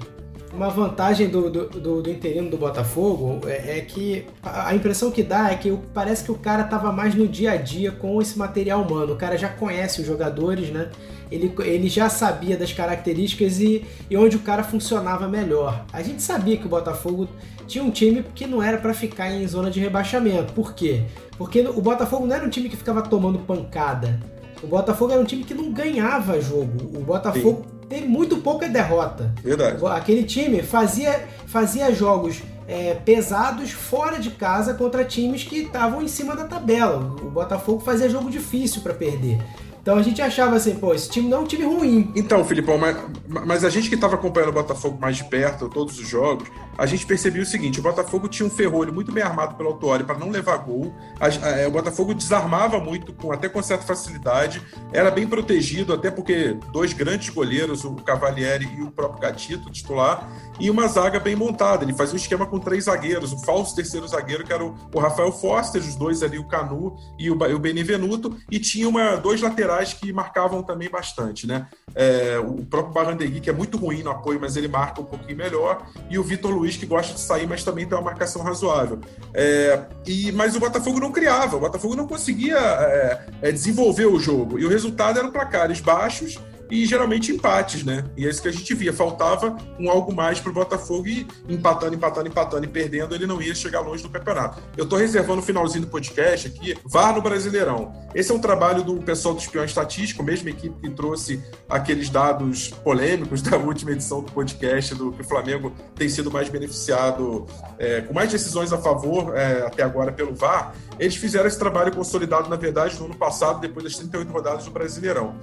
uma 0.55 0.71
vantagem 0.71 1.29
do, 1.29 1.51
do, 1.51 1.69
do, 1.69 2.03
do 2.03 2.11
interino 2.11 2.49
do 2.49 2.57
Botafogo 2.57 3.41
é, 3.47 3.79
é, 3.79 3.81
que 3.81 4.25
a 4.43 4.75
impressão 4.75 5.11
que 5.11 5.23
dá 5.23 5.51
é 5.51 5.57
que 5.57 5.77
parece 5.93 6.25
que 6.25 6.31
o 6.31 6.37
cara 6.37 6.65
tava 6.65 6.93
mais 6.93 7.15
no 7.15 7.27
dia 7.27 7.53
a 7.53 7.57
dia 7.57 7.91
com 7.91 8.21
esse 8.23 8.39
material 8.39 8.83
humano. 8.83 9.15
O 9.15 9.17
cara 9.17 9.37
já 9.37 9.49
conhece 9.49 10.01
os 10.01 10.07
jogadores, 10.07 10.71
né? 10.71 10.91
Ele, 11.31 11.53
ele 11.61 11.89
já 11.89 12.09
sabia 12.09 12.57
das 12.57 12.73
características 12.73 13.59
e, 13.59 13.85
e 14.09 14.17
onde 14.17 14.37
o 14.37 14.41
cara 14.41 14.63
funcionava 14.63 15.27
melhor. 15.27 15.85
A 15.93 16.03
gente 16.03 16.23
sabia 16.23 16.57
que 16.57 16.67
o 16.67 16.69
Botafogo 16.69 17.29
tinha 17.67 17.83
um 17.83 17.91
time 17.91 18.25
que 18.35 18.47
não 18.47 18.63
era 18.63 18.79
para 18.79 18.95
ficar 18.95 19.31
em 19.31 19.47
zona 19.49 19.71
de 19.71 19.81
rebaixamento. 19.81 20.53
Por 20.53 20.75
quê? 20.75 21.03
Porque 21.37 21.61
o 21.63 21.81
Botafogo 21.81 22.27
não 22.27 22.37
era 22.37 22.45
um 22.45 22.51
time 22.51 22.69
que 22.69 22.77
ficava 22.77 23.03
tomando 23.03 23.41
pancada. 23.41 24.21
O 24.65 24.69
Botafogo 24.69 25.13
era 25.13 25.21
um 25.21 25.25
time 25.25 25.45
que 25.45 25.55
não 25.55 25.71
ganhava 25.71 26.41
jogo. 26.41 26.99
O 26.99 27.01
Botafogo 27.01 27.65
Sim 27.69 27.75
teve 27.89 28.09
muito 28.09 28.39
pouca 28.39 28.69
derrota. 28.69 29.33
Verdade. 29.43 29.85
Aquele 29.87 30.25
time 30.25 30.63
fazia, 30.63 31.29
fazia 31.47 31.93
jogos 31.93 32.43
é, 32.67 32.95
pesados 32.95 33.71
fora 33.71 34.19
de 34.19 34.31
casa 34.31 34.75
contra 34.75 35.05
times 35.05 35.45
que 35.45 35.59
estavam 35.59 36.03
em 36.03 36.09
cima 36.09 36.35
da 36.35 36.45
tabela. 36.45 37.15
O 37.23 37.31
Botafogo 37.31 37.81
fazia 37.81 38.09
jogo 38.09 38.31
difícil 38.31 38.83
para 38.83 38.95
perder. 38.95 39.39
Então 39.81 39.99
a 39.99 40.03
gente 40.03 40.23
achava 40.23 40.57
assim, 40.57 40.77
pô, 40.77 40.95
esse 40.95 41.11
time 41.11 41.29
não 41.29 41.39
é 41.39 41.41
um 41.43 41.47
time 41.47 41.65
ruim. 41.65 42.11
Então, 42.17 42.43
Filipão, 42.43 42.79
mas, 42.79 42.97
mas 43.29 43.65
a 43.65 43.71
gente 43.71 43.91
que 43.91 43.95
estava 43.95 44.15
acompanhando 44.15 44.49
o 44.49 44.55
Botafogo 44.55 44.97
mais 44.99 45.17
de 45.17 45.25
perto, 45.25 45.69
todos 45.69 45.99
os 45.99 46.09
jogos, 46.09 46.49
a 46.77 46.87
gente 46.87 47.07
percebia 47.07 47.43
o 47.43 47.47
seguinte: 47.47 47.81
o 47.81 47.83
Botafogo 47.83 48.29
tinha 48.29 48.47
um 48.47 48.51
ferrolho 48.51 48.93
muito 48.93 49.13
bem 49.13 49.23
armado 49.23 49.55
pelo 49.55 49.71
Autuori 49.71 50.05
para 50.05 50.19
não 50.19 50.31
levar 50.31 50.57
gol. 50.59 50.95
A, 51.21 51.27
a, 51.27 51.51
é, 51.61 51.67
o 51.67 51.71
Botafogo 51.71 52.15
desarmava 52.15 52.79
muito, 52.79 53.13
com, 53.13 53.33
até 53.33 53.49
com 53.49 53.63
certa 53.63 53.85
facilidade, 53.85 54.63
era 54.93 55.11
bem 55.11 55.27
protegido, 55.27 55.93
até 55.93 56.11
porque 56.11 56.57
dois 56.73 56.93
grandes 56.93 57.29
goleiros, 57.29 57.85
o 57.85 57.95
Cavalieri 57.97 58.69
e 58.77 58.83
o 58.83 58.91
próprio 58.91 59.21
Gatito, 59.21 59.71
titular, 59.71 60.29
e 60.59 60.71
uma 60.71 60.87
zaga 60.89 61.19
bem 61.21 61.37
montada. 61.37 61.85
Ele 61.85 61.95
fazia 61.95 62.15
um 62.15 62.19
esquema 62.19 62.47
com 62.47 62.59
três 62.59 62.85
zagueiros, 62.85 63.33
o 63.33 63.39
falso 63.39 63.75
terceiro 63.75 64.07
zagueiro, 64.07 64.45
que 64.45 64.53
era 64.53 64.65
o, 64.65 64.75
o 64.93 64.99
Rafael 64.99 65.33
Foster, 65.33 65.81
os 65.81 65.95
dois 65.95 66.23
ali, 66.23 66.39
o 66.39 66.45
Canu 66.45 66.97
e 67.19 67.31
o, 67.31 67.35
o 67.35 67.59
Benevenuto, 67.59 68.37
e 68.51 68.59
tinha 68.59 68.89
uma, 68.89 69.17
dois 69.17 69.41
laterais 69.41 69.93
que 69.93 70.13
marcavam 70.13 70.63
também 70.63 70.89
bastante, 70.89 71.47
né? 71.47 71.67
É, 71.95 72.39
o 72.39 72.65
próprio 72.65 72.93
Barrandegui, 72.93 73.41
que 73.41 73.51
é 73.51 73.53
muito 73.53 73.77
ruim 73.77 74.03
no 74.03 74.11
apoio, 74.11 74.41
mas 74.41 74.57
ele 74.57 74.69
marca 74.69 75.01
um 75.01 75.05
pouquinho 75.05 75.37
melhor, 75.37 75.87
e 76.11 76.19
o 76.19 76.23
Vitor 76.23 76.51
Luiz, 76.51 76.64
que 76.73 76.87
gosta 76.87 77.15
de 77.15 77.21
sair, 77.21 77.47
mas 77.47 77.63
também 77.63 77.87
tem 77.87 77.97
uma 77.97 78.05
marcação 78.05 78.43
razoável. 78.43 78.99
É, 79.33 79.81
e, 80.07 80.33
mas 80.33 80.57
o 80.57 80.61
Botafogo 80.61 80.99
não 80.99 81.13
criava, 81.13 81.57
o 81.57 81.61
Botafogo 81.61 81.95
não 81.95 82.07
conseguia 82.07 82.57
é, 82.59 83.21
é 83.43 83.53
desenvolver 83.53 84.07
o 84.07 84.19
jogo, 84.19 84.59
e 84.59 84.65
o 84.65 84.69
resultado 84.69 85.19
eram 85.19 85.31
placares 85.31 85.81
baixos 85.81 86.39
e 86.71 86.87
geralmente 86.87 87.33
empates, 87.33 87.85
né? 87.85 88.05
E 88.17 88.27
é 88.27 88.31
isso 88.31 88.43
que 88.43 88.49
a 88.49 88.53
gente 88.53 88.75
via. 88.75 88.93
Faltava 88.93 89.57
um 89.79 89.91
algo 89.91 90.15
mais 90.15 90.41
para 90.41 90.51
o 90.51 90.53
Botafogo 90.53 91.07
e 91.07 91.27
empatando, 91.49 91.95
empatando, 91.95 92.29
empatando 92.29 92.65
e 92.65 92.69
perdendo, 92.69 93.15
ele 93.15 93.27
não 93.27 93.41
ia 93.41 93.55
chegar 93.55 93.81
longe 93.81 94.03
do 94.03 94.09
campeonato. 94.09 94.63
Eu 94.77 94.85
estou 94.85 94.99
reservando 94.99 95.41
o 95.41 95.43
finalzinho 95.43 95.85
do 95.85 95.91
podcast 95.91 96.49
aqui, 96.49 96.77
VAR 96.85 97.15
no 97.15 97.23
Brasileirão. 97.23 97.93
Esse 98.15 98.33
é 98.33 98.35
um 98.35 98.39
trabalho 98.39 98.83
do 98.83 98.97
pessoal 98.97 99.35
do 99.35 99.41
Espião 99.41 99.65
Estatístico, 99.65 100.23
mesma 100.23 100.51
equipe 100.51 100.75
que 100.81 100.91
trouxe 100.91 101.43
aqueles 101.69 102.09
dados 102.09 102.69
polêmicos 102.69 103.43
da 103.43 103.57
última 103.57 103.93
edição 103.93 104.23
do 104.23 104.33
podcast, 104.33 104.95
do 104.95 105.13
que 105.13 105.23
o 105.23 105.25
Flamengo 105.25 105.73
tem 105.95 106.09
sido 106.09 106.31
mais 106.31 106.49
beneficiado, 106.49 107.47
é, 107.79 108.01
com 108.03 108.15
mais 108.15 108.31
decisões 108.31 108.73
a 108.73 108.79
favor 108.79 109.37
é, 109.37 109.67
até 109.67 109.83
agora 109.83 110.13
pelo 110.13 110.35
VAR. 110.35 110.75
Eles 110.99 111.17
fizeram 111.17 111.47
esse 111.47 111.59
trabalho 111.59 111.93
consolidado, 111.93 112.49
na 112.49 112.57
verdade, 112.57 112.99
no 112.99 113.07
ano 113.07 113.17
passado, 113.17 113.61
depois 113.61 113.85
das 113.85 113.97
38 113.97 114.33
rodadas 114.33 114.65
do 114.65 114.71
Brasileirão. 114.71 115.35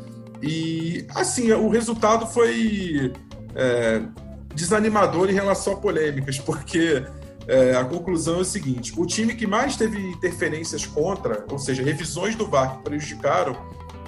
E, 0.42 1.06
assim, 1.14 1.52
o 1.52 1.70
resultado 1.70 2.26
foi 2.26 3.14
é, 3.56 4.02
desanimador 4.56 5.30
em 5.30 5.34
relação 5.34 5.74
a 5.74 5.78
polêmicas, 5.78 6.40
porque 6.40 7.04
é, 7.48 7.76
a 7.76 7.84
conclusão 7.86 8.38
é 8.38 8.42
o 8.42 8.46
seguinte: 8.46 8.94
o 8.98 9.06
time 9.06 9.36
que 9.36 9.46
mais 9.46 9.76
teve 9.76 10.00
interferências 10.00 10.86
contra, 10.86 11.46
ou 11.50 11.60
seja, 11.60 11.84
revisões 11.84 12.36
do 12.36 12.48
VAR 12.48 12.78
que 12.78 12.84
prejudicaram, 12.84 13.56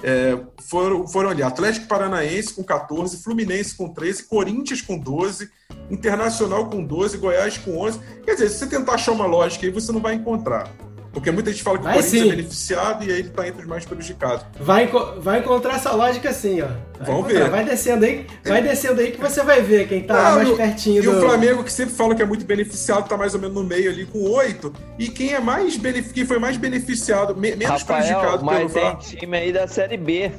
é, 0.02 0.38
foram, 0.62 1.06
foram 1.06 1.30
ali 1.30 1.42
Atlético 1.42 1.86
Paranaense 1.86 2.54
com 2.54 2.62
14, 2.62 3.22
Fluminense 3.22 3.74
com 3.74 3.88
13, 3.88 4.24
Corinthians 4.24 4.82
com 4.82 4.98
12, 4.98 5.48
Internacional 5.90 6.68
com 6.68 6.84
12, 6.84 7.16
Goiás 7.18 7.58
com 7.58 7.78
11. 7.78 8.00
Quer 8.24 8.34
dizer, 8.34 8.50
se 8.50 8.58
você 8.58 8.66
tentar 8.66 8.94
achar 8.94 9.12
uma 9.12 9.26
lógica 9.26 9.66
aí, 9.66 9.72
você 9.72 9.92
não 9.92 10.00
vai 10.00 10.14
encontrar. 10.14 10.70
Porque 11.14 11.30
muita 11.30 11.50
gente 11.52 11.62
fala 11.62 11.78
que 11.78 11.84
vai 11.84 11.92
o 11.92 11.96
Corinthians 11.96 12.22
sim. 12.22 12.28
é 12.28 12.36
beneficiado 12.36 13.04
e 13.04 13.12
aí 13.12 13.18
ele 13.20 13.30
tá 13.30 13.46
entre 13.46 13.62
os 13.62 13.68
mais 13.68 13.84
prejudicados. 13.84 14.44
Vai, 14.60 14.90
vai 15.18 15.38
encontrar 15.38 15.76
essa 15.76 15.92
lógica 15.92 16.32
sim, 16.32 16.60
ó. 16.60 16.66
Vai 16.98 17.06
Vamos 17.06 17.32
ver. 17.32 17.48
Vai 17.48 17.64
descendo 17.64 18.04
aí, 18.04 18.26
vai 18.44 18.62
descendo 18.62 19.00
aí 19.00 19.12
que 19.12 19.20
você 19.20 19.42
vai 19.42 19.62
ver 19.62 19.88
quem 19.88 20.02
tá 20.02 20.28
ah, 20.28 20.34
mais 20.36 20.50
pertinho 20.50 21.02
e 21.02 21.06
do... 21.06 21.12
E 21.12 21.14
o 21.16 21.20
Flamengo, 21.20 21.64
que 21.64 21.72
sempre 21.72 21.94
fala 21.94 22.14
que 22.14 22.22
é 22.22 22.26
muito 22.26 22.44
beneficiado, 22.44 23.08
tá 23.08 23.16
mais 23.16 23.34
ou 23.34 23.40
menos 23.40 23.54
no 23.54 23.64
meio 23.64 23.90
ali 23.90 24.04
com 24.04 24.18
oito. 24.30 24.72
E 24.98 25.08
quem 25.08 25.32
é 25.32 25.40
mais 25.40 25.76
benef... 25.76 26.12
quem 26.12 26.26
foi 26.26 26.38
mais 26.38 26.56
beneficiado, 26.56 27.36
me... 27.36 27.54
menos 27.54 27.82
Rafael, 27.82 28.02
prejudicado 28.02 28.44
mas 28.44 28.72
pelo 28.72 28.96
tem 28.96 29.18
time 29.18 29.38
aí 29.38 29.52
da 29.52 29.68
Série 29.68 29.96
B. 29.96 30.32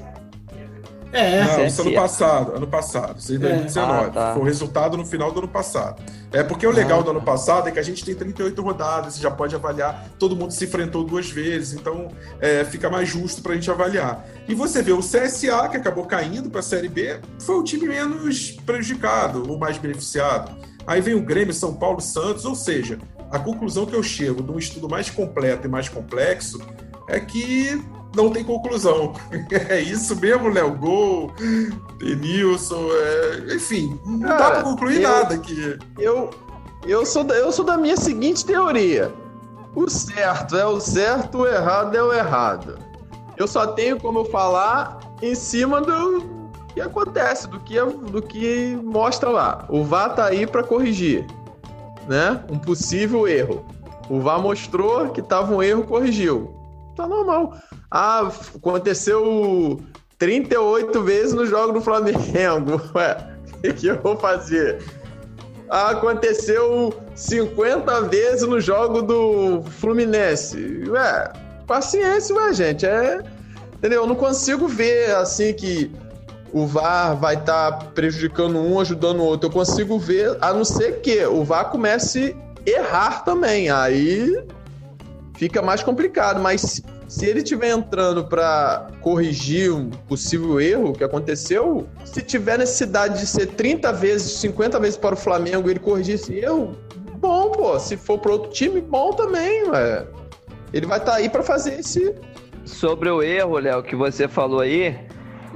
É. 1.11 1.43
Não, 1.43 1.65
isso 1.65 1.81
ano 1.81 1.93
passado, 1.93 2.51
ano 2.55 2.67
passado, 2.67 3.19
isso 3.19 3.33
em 3.33 3.39
2019. 3.39 3.91
É. 3.91 4.07
Ah, 4.07 4.09
tá. 4.09 4.33
Foi 4.33 4.41
o 4.41 4.45
resultado 4.45 4.97
no 4.97 5.05
final 5.05 5.31
do 5.31 5.39
ano 5.39 5.47
passado. 5.47 6.01
É 6.31 6.43
porque 6.43 6.67
o 6.67 6.71
legal 6.71 6.99
ah, 6.99 7.03
do 7.03 7.11
ano 7.11 7.21
passado 7.21 7.69
é 7.69 7.71
que 7.71 7.79
a 7.79 7.83
gente 7.83 8.03
tem 8.03 8.13
38 8.13 8.61
rodadas, 8.61 9.13
você 9.13 9.21
já 9.21 9.31
pode 9.31 9.55
avaliar, 9.55 10.09
todo 10.19 10.35
mundo 10.35 10.51
se 10.51 10.65
enfrentou 10.65 11.03
duas 11.03 11.29
vezes, 11.29 11.73
então 11.73 12.09
é, 12.41 12.65
fica 12.65 12.89
mais 12.89 13.07
justo 13.07 13.41
para 13.41 13.53
a 13.53 13.55
gente 13.55 13.71
avaliar. 13.71 14.25
E 14.47 14.53
você 14.53 14.81
vê 14.81 14.91
o 14.91 14.99
CSA, 14.99 15.69
que 15.69 15.77
acabou 15.77 16.05
caindo 16.05 16.49
para 16.49 16.59
a 16.59 16.63
Série 16.63 16.89
B, 16.89 17.19
foi 17.39 17.55
o 17.55 17.63
time 17.63 17.87
menos 17.87 18.51
prejudicado, 18.65 19.51
o 19.51 19.57
mais 19.57 19.77
beneficiado. 19.77 20.55
Aí 20.85 21.01
vem 21.01 21.15
o 21.15 21.21
Grêmio, 21.21 21.53
São 21.53 21.73
Paulo, 21.73 22.01
Santos, 22.01 22.45
ou 22.45 22.55
seja, 22.55 22.99
a 23.31 23.39
conclusão 23.39 23.85
que 23.85 23.95
eu 23.95 24.03
chego 24.03 24.43
de 24.43 24.51
um 24.51 24.59
estudo 24.59 24.87
mais 24.87 25.09
completo 25.09 25.67
e 25.67 25.69
mais 25.69 25.89
complexo 25.89 26.61
é 27.07 27.19
que 27.19 27.81
não 28.15 28.31
tem 28.31 28.43
conclusão. 28.43 29.13
É 29.69 29.81
isso 29.81 30.15
mesmo, 30.19 30.49
Léo 30.49 30.75
Gol, 30.75 31.31
Denilson, 31.97 32.87
é... 32.91 33.55
enfim, 33.55 33.99
não 34.05 34.19
Cara, 34.19 34.37
dá 34.37 34.51
pra 34.51 34.63
concluir 34.63 35.01
eu, 35.01 35.09
nada 35.09 35.35
aqui. 35.35 35.79
Eu, 35.99 36.29
eu, 36.85 37.05
sou 37.05 37.23
da, 37.23 37.35
eu 37.35 37.51
sou 37.51 37.65
da 37.65 37.77
minha 37.77 37.97
seguinte 37.97 38.45
teoria. 38.45 39.13
O 39.75 39.89
certo 39.89 40.55
é 40.55 40.65
o 40.65 40.79
certo, 40.79 41.39
o 41.39 41.47
errado 41.47 41.95
é 41.95 42.01
o 42.01 42.13
errado. 42.13 42.77
Eu 43.37 43.47
só 43.47 43.67
tenho 43.67 43.99
como 43.99 44.25
falar 44.25 44.99
em 45.21 45.35
cima 45.35 45.81
do 45.81 46.23
que 46.73 46.81
acontece, 46.81 47.47
do 47.47 47.59
que, 47.59 47.81
do 47.81 48.21
que 48.21 48.77
mostra 48.83 49.29
lá. 49.29 49.65
O 49.69 49.83
VAR 49.83 50.15
tá 50.15 50.25
aí 50.25 50.45
para 50.45 50.63
corrigir, 50.63 51.25
né? 52.07 52.43
Um 52.49 52.57
possível 52.57 53.27
erro. 53.27 53.65
O 54.09 54.19
VAR 54.19 54.41
mostrou 54.41 55.09
que 55.09 55.21
tava 55.21 55.53
um 55.53 55.63
erro, 55.63 55.83
corrigiu. 55.83 56.53
Tá 56.95 57.07
normal. 57.07 57.53
Ah, 57.91 58.31
aconteceu 58.55 59.81
38 60.17 61.01
vezes 61.03 61.33
no 61.33 61.45
jogo 61.45 61.73
do 61.73 61.81
Flamengo. 61.81 62.81
Ué, 62.95 63.17
o 63.63 63.73
que 63.73 63.87
eu 63.87 64.01
vou 64.01 64.17
fazer? 64.17 64.81
Aconteceu 65.69 66.93
50 67.15 68.01
vezes 68.03 68.47
no 68.47 68.59
jogo 68.59 69.01
do 69.01 69.61
Fluminense. 69.63 70.83
Ué, 70.87 71.33
paciência, 71.67 72.35
ué, 72.35 72.53
gente. 72.53 72.85
É, 72.85 73.19
entendeu? 73.75 74.03
Eu 74.03 74.07
não 74.07 74.15
consigo 74.15 74.67
ver 74.67 75.15
assim 75.15 75.53
que 75.53 75.91
o 76.53 76.65
VAR 76.65 77.17
vai 77.17 77.35
estar 77.35 77.71
tá 77.71 77.85
prejudicando 77.93 78.57
um, 78.57 78.79
ajudando 78.79 79.19
o 79.19 79.23
outro. 79.23 79.49
Eu 79.49 79.53
consigo 79.53 79.99
ver, 79.99 80.37
a 80.39 80.53
não 80.53 80.63
ser 80.63 81.01
que 81.01 81.25
o 81.25 81.43
VAR 81.43 81.69
comece 81.69 82.33
a 82.65 82.69
errar 82.69 83.25
também. 83.25 83.69
Aí 83.69 84.41
fica 85.37 85.61
mais 85.61 85.83
complicado. 85.83 86.41
Mas 86.41 86.81
se 87.07 87.25
ele 87.25 87.39
estiver 87.39 87.69
entrando 87.69 88.25
para 88.25 88.87
corrigir 89.01 89.71
um 89.71 89.89
possível 89.89 90.59
erro 90.59 90.93
que 90.93 91.03
aconteceu, 91.03 91.87
se 92.03 92.21
tiver 92.21 92.57
necessidade 92.57 93.19
de 93.19 93.27
ser 93.27 93.47
30 93.47 93.91
vezes, 93.93 94.33
50 94.39 94.79
vezes 94.79 94.97
para 94.97 95.15
o 95.15 95.17
Flamengo 95.17 95.69
ele 95.69 95.79
corrigir 95.79 96.15
esse 96.15 96.33
erro, 96.37 96.75
bom, 97.17 97.51
pô. 97.51 97.79
Se 97.79 97.97
for 97.97 98.17
para 98.19 98.31
outro 98.31 98.51
time, 98.51 98.81
bom 98.81 99.11
também, 99.11 99.63
ué. 99.69 100.05
Ele 100.73 100.85
vai 100.85 100.99
estar 100.99 101.13
tá 101.13 101.17
aí 101.17 101.29
para 101.29 101.43
fazer 101.43 101.79
esse. 101.79 102.13
Sobre 102.65 103.09
o 103.09 103.21
erro, 103.21 103.59
Léo, 103.59 103.83
que 103.83 103.95
você 103.95 104.27
falou 104.27 104.59
aí, 104.59 104.97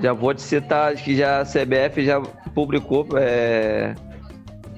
já 0.01 0.13
vou 0.13 0.33
te 0.33 0.41
citar 0.41 0.93
que 0.95 1.15
já 1.15 1.41
a 1.41 1.45
CBF 1.45 2.05
já 2.05 2.21
publicou 2.53 3.07
é, 3.17 3.95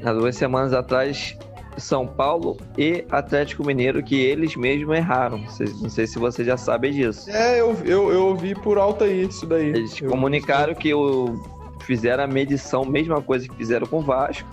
há 0.03 0.13
duas 0.13 0.35
semanas 0.35 0.73
atrás 0.73 1.37
são 1.81 2.07
Paulo 2.07 2.57
e 2.77 3.05
Atlético 3.09 3.65
Mineiro 3.65 4.03
que 4.03 4.15
eles 4.15 4.55
mesmos 4.55 4.95
erraram. 4.95 5.43
Não 5.79 5.89
sei 5.89 6.07
se 6.07 6.17
você 6.17 6.43
já 6.43 6.57
sabe 6.57 6.91
disso. 6.91 7.29
É, 7.29 7.59
eu, 7.59 7.75
eu, 7.85 8.11
eu 8.11 8.35
vi 8.35 8.55
por 8.55 8.77
alto 8.77 9.03
aí 9.03 9.23
isso 9.25 9.45
daí. 9.45 9.67
Eles 9.67 10.01
eu 10.01 10.09
comunicaram 10.09 10.73
que 10.73 10.93
o, 10.93 11.41
fizeram 11.81 12.23
a 12.23 12.27
medição, 12.27 12.85
mesma 12.85 13.21
coisa 13.21 13.47
que 13.47 13.55
fizeram 13.55 13.87
com 13.87 13.97
o 13.97 14.01
Vasco. 14.01 14.47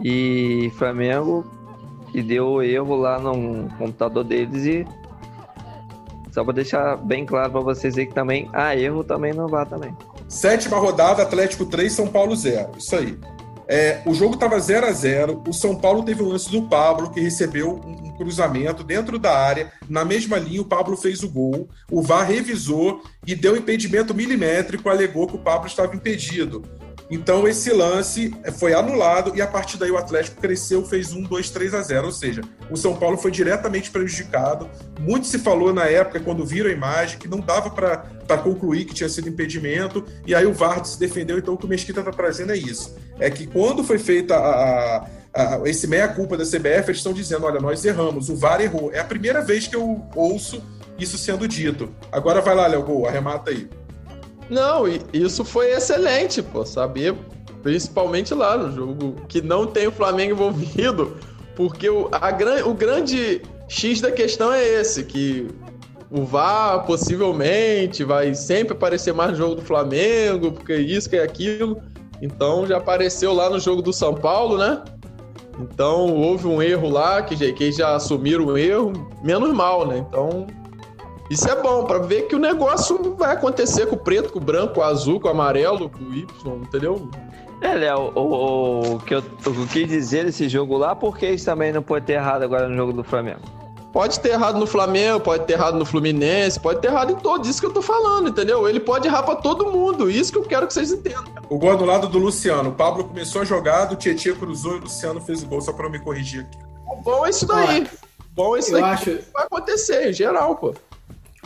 E 0.00 0.70
Flamengo 0.76 1.44
que 2.12 2.22
deu 2.22 2.62
erro 2.62 2.96
lá 2.96 3.18
no 3.18 3.68
computador 3.76 4.24
deles 4.24 4.64
e 4.64 4.86
só 6.32 6.44
para 6.44 6.54
deixar 6.54 6.96
bem 6.96 7.26
claro 7.26 7.50
para 7.52 7.60
vocês 7.60 7.98
aí 7.98 8.06
que 8.06 8.14
também 8.14 8.48
há 8.52 8.76
erro 8.76 9.02
também 9.02 9.32
não 9.32 9.48
vá 9.48 9.64
também. 9.64 9.94
Sétima 10.28 10.78
rodada, 10.78 11.22
Atlético 11.22 11.64
3, 11.64 11.92
São 11.92 12.06
Paulo 12.06 12.36
0. 12.36 12.72
Isso 12.76 12.94
aí. 12.94 13.18
É, 13.68 14.00
o 14.06 14.14
jogo 14.14 14.32
estava 14.32 14.58
0 14.58 14.86
a 14.86 14.92
0 14.92 15.42
O 15.46 15.52
São 15.52 15.76
Paulo 15.76 16.02
teve 16.02 16.22
um 16.22 16.28
lance 16.28 16.50
do 16.50 16.62
Pablo, 16.62 17.10
que 17.10 17.20
recebeu 17.20 17.78
um, 17.84 18.08
um, 18.08 18.16
cruzamento 18.16 18.82
dentro 18.82 19.18
da 19.18 19.36
área. 19.36 19.70
Na 19.86 20.06
mesma 20.06 20.38
linha, 20.38 20.62
o 20.62 20.64
Pablo 20.64 20.96
fez 20.96 21.22
o 21.22 21.28
gol. 21.28 21.68
O 21.90 22.00
VAR 22.00 22.26
revisou 22.26 23.02
e 23.26 23.34
deu 23.34 23.54
impedimento 23.54 24.14
milimétrico, 24.14 24.88
alegou 24.88 25.26
que 25.26 25.36
o 25.36 25.40
Pablo 25.40 25.66
estava 25.68 25.94
impedido. 25.94 26.62
Então 27.10 27.48
esse 27.48 27.72
lance 27.72 28.34
foi 28.58 28.74
anulado 28.74 29.34
e 29.34 29.40
a 29.40 29.46
partir 29.46 29.78
daí 29.78 29.90
o 29.90 29.96
Atlético 29.96 30.40
cresceu, 30.40 30.84
fez 30.84 31.12
1, 31.12 31.22
2, 31.22 31.50
3 31.50 31.74
a 31.74 31.82
0. 31.82 32.06
Ou 32.06 32.12
seja, 32.12 32.42
o 32.70 32.76
São 32.76 32.94
Paulo 32.94 33.16
foi 33.16 33.30
diretamente 33.30 33.90
prejudicado. 33.90 34.68
Muito 35.00 35.26
se 35.26 35.38
falou 35.38 35.72
na 35.72 35.86
época, 35.86 36.20
quando 36.20 36.44
viram 36.44 36.68
a 36.68 36.72
imagem, 36.72 37.18
que 37.18 37.26
não 37.26 37.40
dava 37.40 37.70
para 37.70 38.38
concluir 38.38 38.84
que 38.84 38.94
tinha 38.94 39.08
sido 39.08 39.28
impedimento. 39.28 40.04
E 40.26 40.34
aí 40.34 40.44
o 40.44 40.52
VAR 40.52 40.84
se 40.84 40.98
defendeu. 40.98 41.38
Então 41.38 41.54
o 41.54 41.56
que 41.56 41.64
o 41.64 41.68
Mesquita 41.68 42.00
está 42.00 42.12
trazendo 42.12 42.52
é 42.52 42.56
isso: 42.56 42.94
é 43.18 43.30
que 43.30 43.46
quando 43.46 43.82
foi 43.82 43.98
feita 43.98 44.36
a, 44.36 45.06
a, 45.32 45.60
esse 45.64 45.86
meia-culpa 45.86 46.36
da 46.36 46.44
CBF, 46.44 46.88
eles 46.88 46.98
estão 46.98 47.14
dizendo: 47.14 47.46
olha, 47.46 47.60
nós 47.60 47.84
erramos, 47.84 48.28
o 48.28 48.36
VAR 48.36 48.60
errou. 48.60 48.92
É 48.92 48.98
a 48.98 49.04
primeira 49.04 49.40
vez 49.40 49.66
que 49.66 49.76
eu 49.76 50.04
ouço 50.14 50.62
isso 50.98 51.16
sendo 51.16 51.46
dito. 51.48 51.90
Agora 52.10 52.40
vai 52.40 52.54
lá, 52.54 52.66
Léo 52.66 52.82
Gol, 52.82 53.06
arremata 53.06 53.50
aí. 53.50 53.68
Não, 54.50 54.84
isso 55.12 55.44
foi 55.44 55.72
excelente, 55.72 56.42
pô, 56.42 56.64
saber 56.64 57.14
Principalmente 57.62 58.32
lá 58.34 58.56
no 58.56 58.72
jogo 58.72 59.16
que 59.28 59.42
não 59.42 59.66
tem 59.66 59.88
o 59.88 59.92
Flamengo 59.92 60.32
envolvido, 60.32 61.16
porque 61.56 61.88
o, 61.88 62.08
a, 62.12 62.30
o 62.66 62.74
grande 62.74 63.42
X 63.68 64.00
da 64.00 64.12
questão 64.12 64.52
é 64.52 64.64
esse, 64.64 65.04
que 65.04 65.48
o 66.10 66.24
VAR 66.24 66.86
possivelmente 66.86 68.04
vai 68.04 68.34
sempre 68.34 68.74
aparecer 68.74 69.12
mais 69.12 69.32
no 69.32 69.36
jogo 69.36 69.54
do 69.56 69.62
Flamengo, 69.62 70.52
porque 70.52 70.76
isso, 70.76 71.10
que 71.10 71.16
é 71.16 71.22
aquilo. 71.22 71.82
Então 72.22 72.66
já 72.66 72.78
apareceu 72.78 73.34
lá 73.34 73.50
no 73.50 73.58
jogo 73.58 73.82
do 73.82 73.92
São 73.92 74.14
Paulo, 74.14 74.56
né? 74.56 74.82
Então 75.60 76.14
houve 76.14 76.46
um 76.46 76.62
erro 76.62 76.88
lá, 76.88 77.20
que 77.22 77.52
que 77.52 77.72
já 77.72 77.96
assumiram 77.96 78.46
o 78.46 78.56
erro, 78.56 78.92
menos 79.22 79.52
mal, 79.52 79.86
né? 79.86 79.98
Então 80.08 80.46
isso 81.30 81.48
é 81.48 81.60
bom 81.60 81.84
para 81.84 81.98
ver 81.98 82.22
que 82.22 82.34
o 82.34 82.38
negócio 82.38 83.14
vai 83.16 83.32
acontecer 83.32 83.86
com 83.86 83.96
o 83.96 83.98
preto, 83.98 84.32
com 84.32 84.38
o 84.38 84.42
branco, 84.42 84.74
com 84.74 84.80
o 84.80 84.84
azul, 84.84 85.20
com 85.20 85.28
o 85.28 85.30
amarelo, 85.30 85.90
com 85.90 86.04
o 86.04 86.14
Y, 86.14 86.26
entendeu? 86.62 87.08
É, 87.60 87.74
Léo, 87.74 88.12
o, 88.14 88.94
o, 88.94 88.98
que 89.00 89.14
eu, 89.14 89.22
eu 89.44 89.66
quis 89.70 89.88
dizer 89.88 90.24
desse 90.24 90.48
jogo 90.48 90.76
lá, 90.76 90.94
porque 90.94 91.28
isso 91.28 91.44
também 91.44 91.72
não 91.72 91.82
pode 91.82 92.06
ter 92.06 92.14
errado 92.14 92.44
agora 92.44 92.68
no 92.68 92.76
jogo 92.76 92.92
do 92.92 93.02
Flamengo. 93.02 93.40
Pode 93.92 94.20
ter 94.20 94.30
errado 94.30 94.58
no 94.58 94.66
Flamengo, 94.66 95.18
pode 95.18 95.44
ter 95.44 95.54
errado 95.54 95.76
no 95.76 95.84
Fluminense, 95.84 96.60
pode 96.60 96.80
ter 96.80 96.88
errado 96.88 97.12
em 97.12 97.16
todos. 97.16 97.48
Isso 97.48 97.58
que 97.58 97.66
eu 97.66 97.72
tô 97.72 97.82
falando, 97.82 98.28
entendeu? 98.28 98.68
Ele 98.68 98.78
pode 98.78 99.08
errar 99.08 99.22
pra 99.22 99.34
todo 99.34 99.72
mundo. 99.72 100.10
Isso 100.10 100.30
que 100.30 100.38
eu 100.38 100.42
quero 100.42 100.66
que 100.66 100.74
vocês 100.74 100.92
entendam. 100.92 101.24
O 101.48 101.58
gol 101.58 101.76
do 101.76 101.84
lado 101.84 102.06
do 102.06 102.18
Luciano. 102.18 102.68
O 102.68 102.72
Pablo 102.72 103.04
começou 103.04 103.42
a 103.42 103.44
jogar, 103.44 103.90
o 103.90 103.96
Tietchan 103.96 104.34
cruzou 104.34 104.74
e 104.74 104.78
o 104.78 104.80
Luciano 104.82 105.20
fez 105.20 105.42
o 105.42 105.46
gol, 105.46 105.60
só 105.60 105.72
pra 105.72 105.88
me 105.88 105.98
corrigir 105.98 106.42
aqui. 106.42 106.58
O 106.86 106.96
bom 106.96 107.26
é 107.26 107.30
isso 107.30 107.46
daí. 107.46 107.66
Olha, 107.66 107.90
bom 108.32 108.56
é 108.56 108.58
isso 108.58 108.72
daí. 108.72 108.82
Acho... 108.82 109.18
Vai 109.32 109.44
acontecer, 109.46 110.10
em 110.10 110.12
geral, 110.12 110.54
pô. 110.54 110.74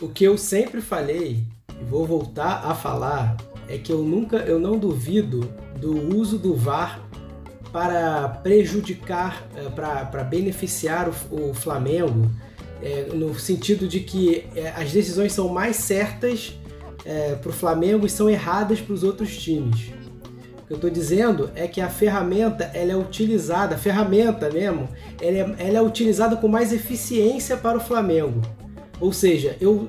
O 0.03 0.09
que 0.09 0.25
eu 0.25 0.37
sempre 0.37 0.81
falei, 0.81 1.45
e 1.81 1.85
vou 1.85 2.05
voltar 2.05 2.65
a 2.67 2.75
falar, 2.75 3.37
é 3.69 3.79
que 3.79 3.93
eu 3.93 4.03
nunca, 4.03 4.39
eu 4.39 4.59
não 4.59 4.77
duvido 4.77 5.49
do 5.79 6.17
uso 6.17 6.39
do 6.39 6.57
VAR 6.57 7.09
para 7.73 8.29
prejudicar, 8.29 9.47
eh, 9.55 9.71
para 9.71 10.25
beneficiar 10.25 11.09
o, 11.09 11.51
o 11.51 11.55
Flamengo, 11.55 12.29
é, 12.83 13.15
no 13.15 13.39
sentido 13.39 13.87
de 13.87 14.01
que 14.01 14.45
é, 14.57 14.71
as 14.71 14.91
decisões 14.91 15.33
são 15.33 15.47
mais 15.49 15.77
certas 15.77 16.59
é, 17.05 17.37
para 17.37 17.51
o 17.51 17.53
Flamengo 17.53 18.05
e 18.05 18.11
são 18.11 18.29
erradas 18.29 18.81
para 18.81 18.95
os 18.95 19.05
outros 19.05 19.41
times. 19.41 19.93
O 20.59 20.67
que 20.67 20.73
eu 20.73 20.77
estou 20.79 20.91
dizendo 20.91 21.49
é 21.55 21.69
que 21.69 21.81
a 21.81 21.89
ferramenta 21.89 22.65
ela 22.75 22.91
é 22.91 22.97
utilizada, 22.97 23.77
a 23.77 23.79
ferramenta 23.79 24.51
mesmo, 24.51 24.89
ela 25.21 25.37
é, 25.37 25.69
ela 25.69 25.79
é 25.79 25.83
utilizada 25.83 26.35
com 26.35 26.49
mais 26.49 26.73
eficiência 26.73 27.57
para 27.57 27.79
o 27.79 27.81
Flamengo. 27.81 28.43
Ou 29.03 29.13
seja, 29.13 29.57
eu, 29.61 29.89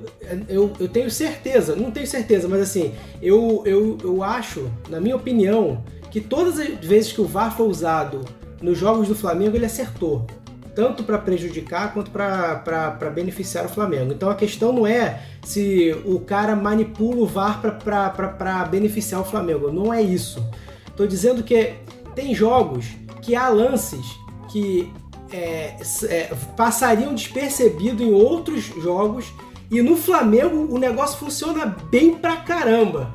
eu, 0.50 0.74
eu 0.80 0.88
tenho 0.88 1.08
certeza, 1.12 1.76
não 1.76 1.92
tenho 1.92 2.08
certeza, 2.08 2.48
mas 2.48 2.62
assim, 2.62 2.96
eu, 3.22 3.62
eu, 3.64 3.96
eu 4.04 4.24
acho, 4.24 4.68
na 4.90 5.00
minha 5.00 5.16
opinião, 5.16 5.84
que 6.10 6.20
todas 6.20 6.58
as 6.60 6.70
vezes 6.84 7.12
que 7.14 7.22
o 7.22 7.26
VAR 7.26 7.56
foi 7.56 7.68
usado 7.68 8.22
nos 8.60 8.76
jogos 8.76 9.08
do 9.08 9.14
Flamengo, 9.14 9.56
ele 9.56 9.68
acertou. 9.68 10.26
Tanto 10.74 11.04
para 11.04 11.20
prejudicar 11.20 11.94
quanto 11.94 12.10
para 12.10 13.12
beneficiar 13.14 13.68
o 13.68 13.70
Flamengo. 13.70 14.12
Então 14.12 14.32
a 14.32 14.36
questão 14.36 14.74
não 14.74 14.88
é 14.88 15.22
se 15.44 15.96
o 16.06 16.20
cara 16.20 16.56
manipula 16.56 17.22
o 17.22 17.28
VAR 17.28 17.62
para 17.62 18.66
beneficiar 18.66 19.22
o 19.22 19.26
Flamengo. 19.26 19.72
Não 19.72 19.94
é 19.94 20.02
isso. 20.02 20.44
Estou 20.88 21.06
dizendo 21.06 21.44
que 21.44 21.76
tem 22.16 22.34
jogos 22.34 22.88
que 23.22 23.36
há 23.36 23.48
lances 23.48 24.08
que 24.52 24.92
é, 25.34 25.76
é, 26.04 26.32
passariam 26.56 27.16
despercebido 27.16 28.04
em 28.04 28.14
outros 28.14 28.64
jogos 28.64 29.34
e 29.72 29.82
no 29.82 29.96
Flamengo 29.96 30.68
o 30.72 30.78
negócio 30.78 31.18
funciona 31.18 31.66
bem 31.90 32.14
pra 32.14 32.38
caramba. 32.38 33.12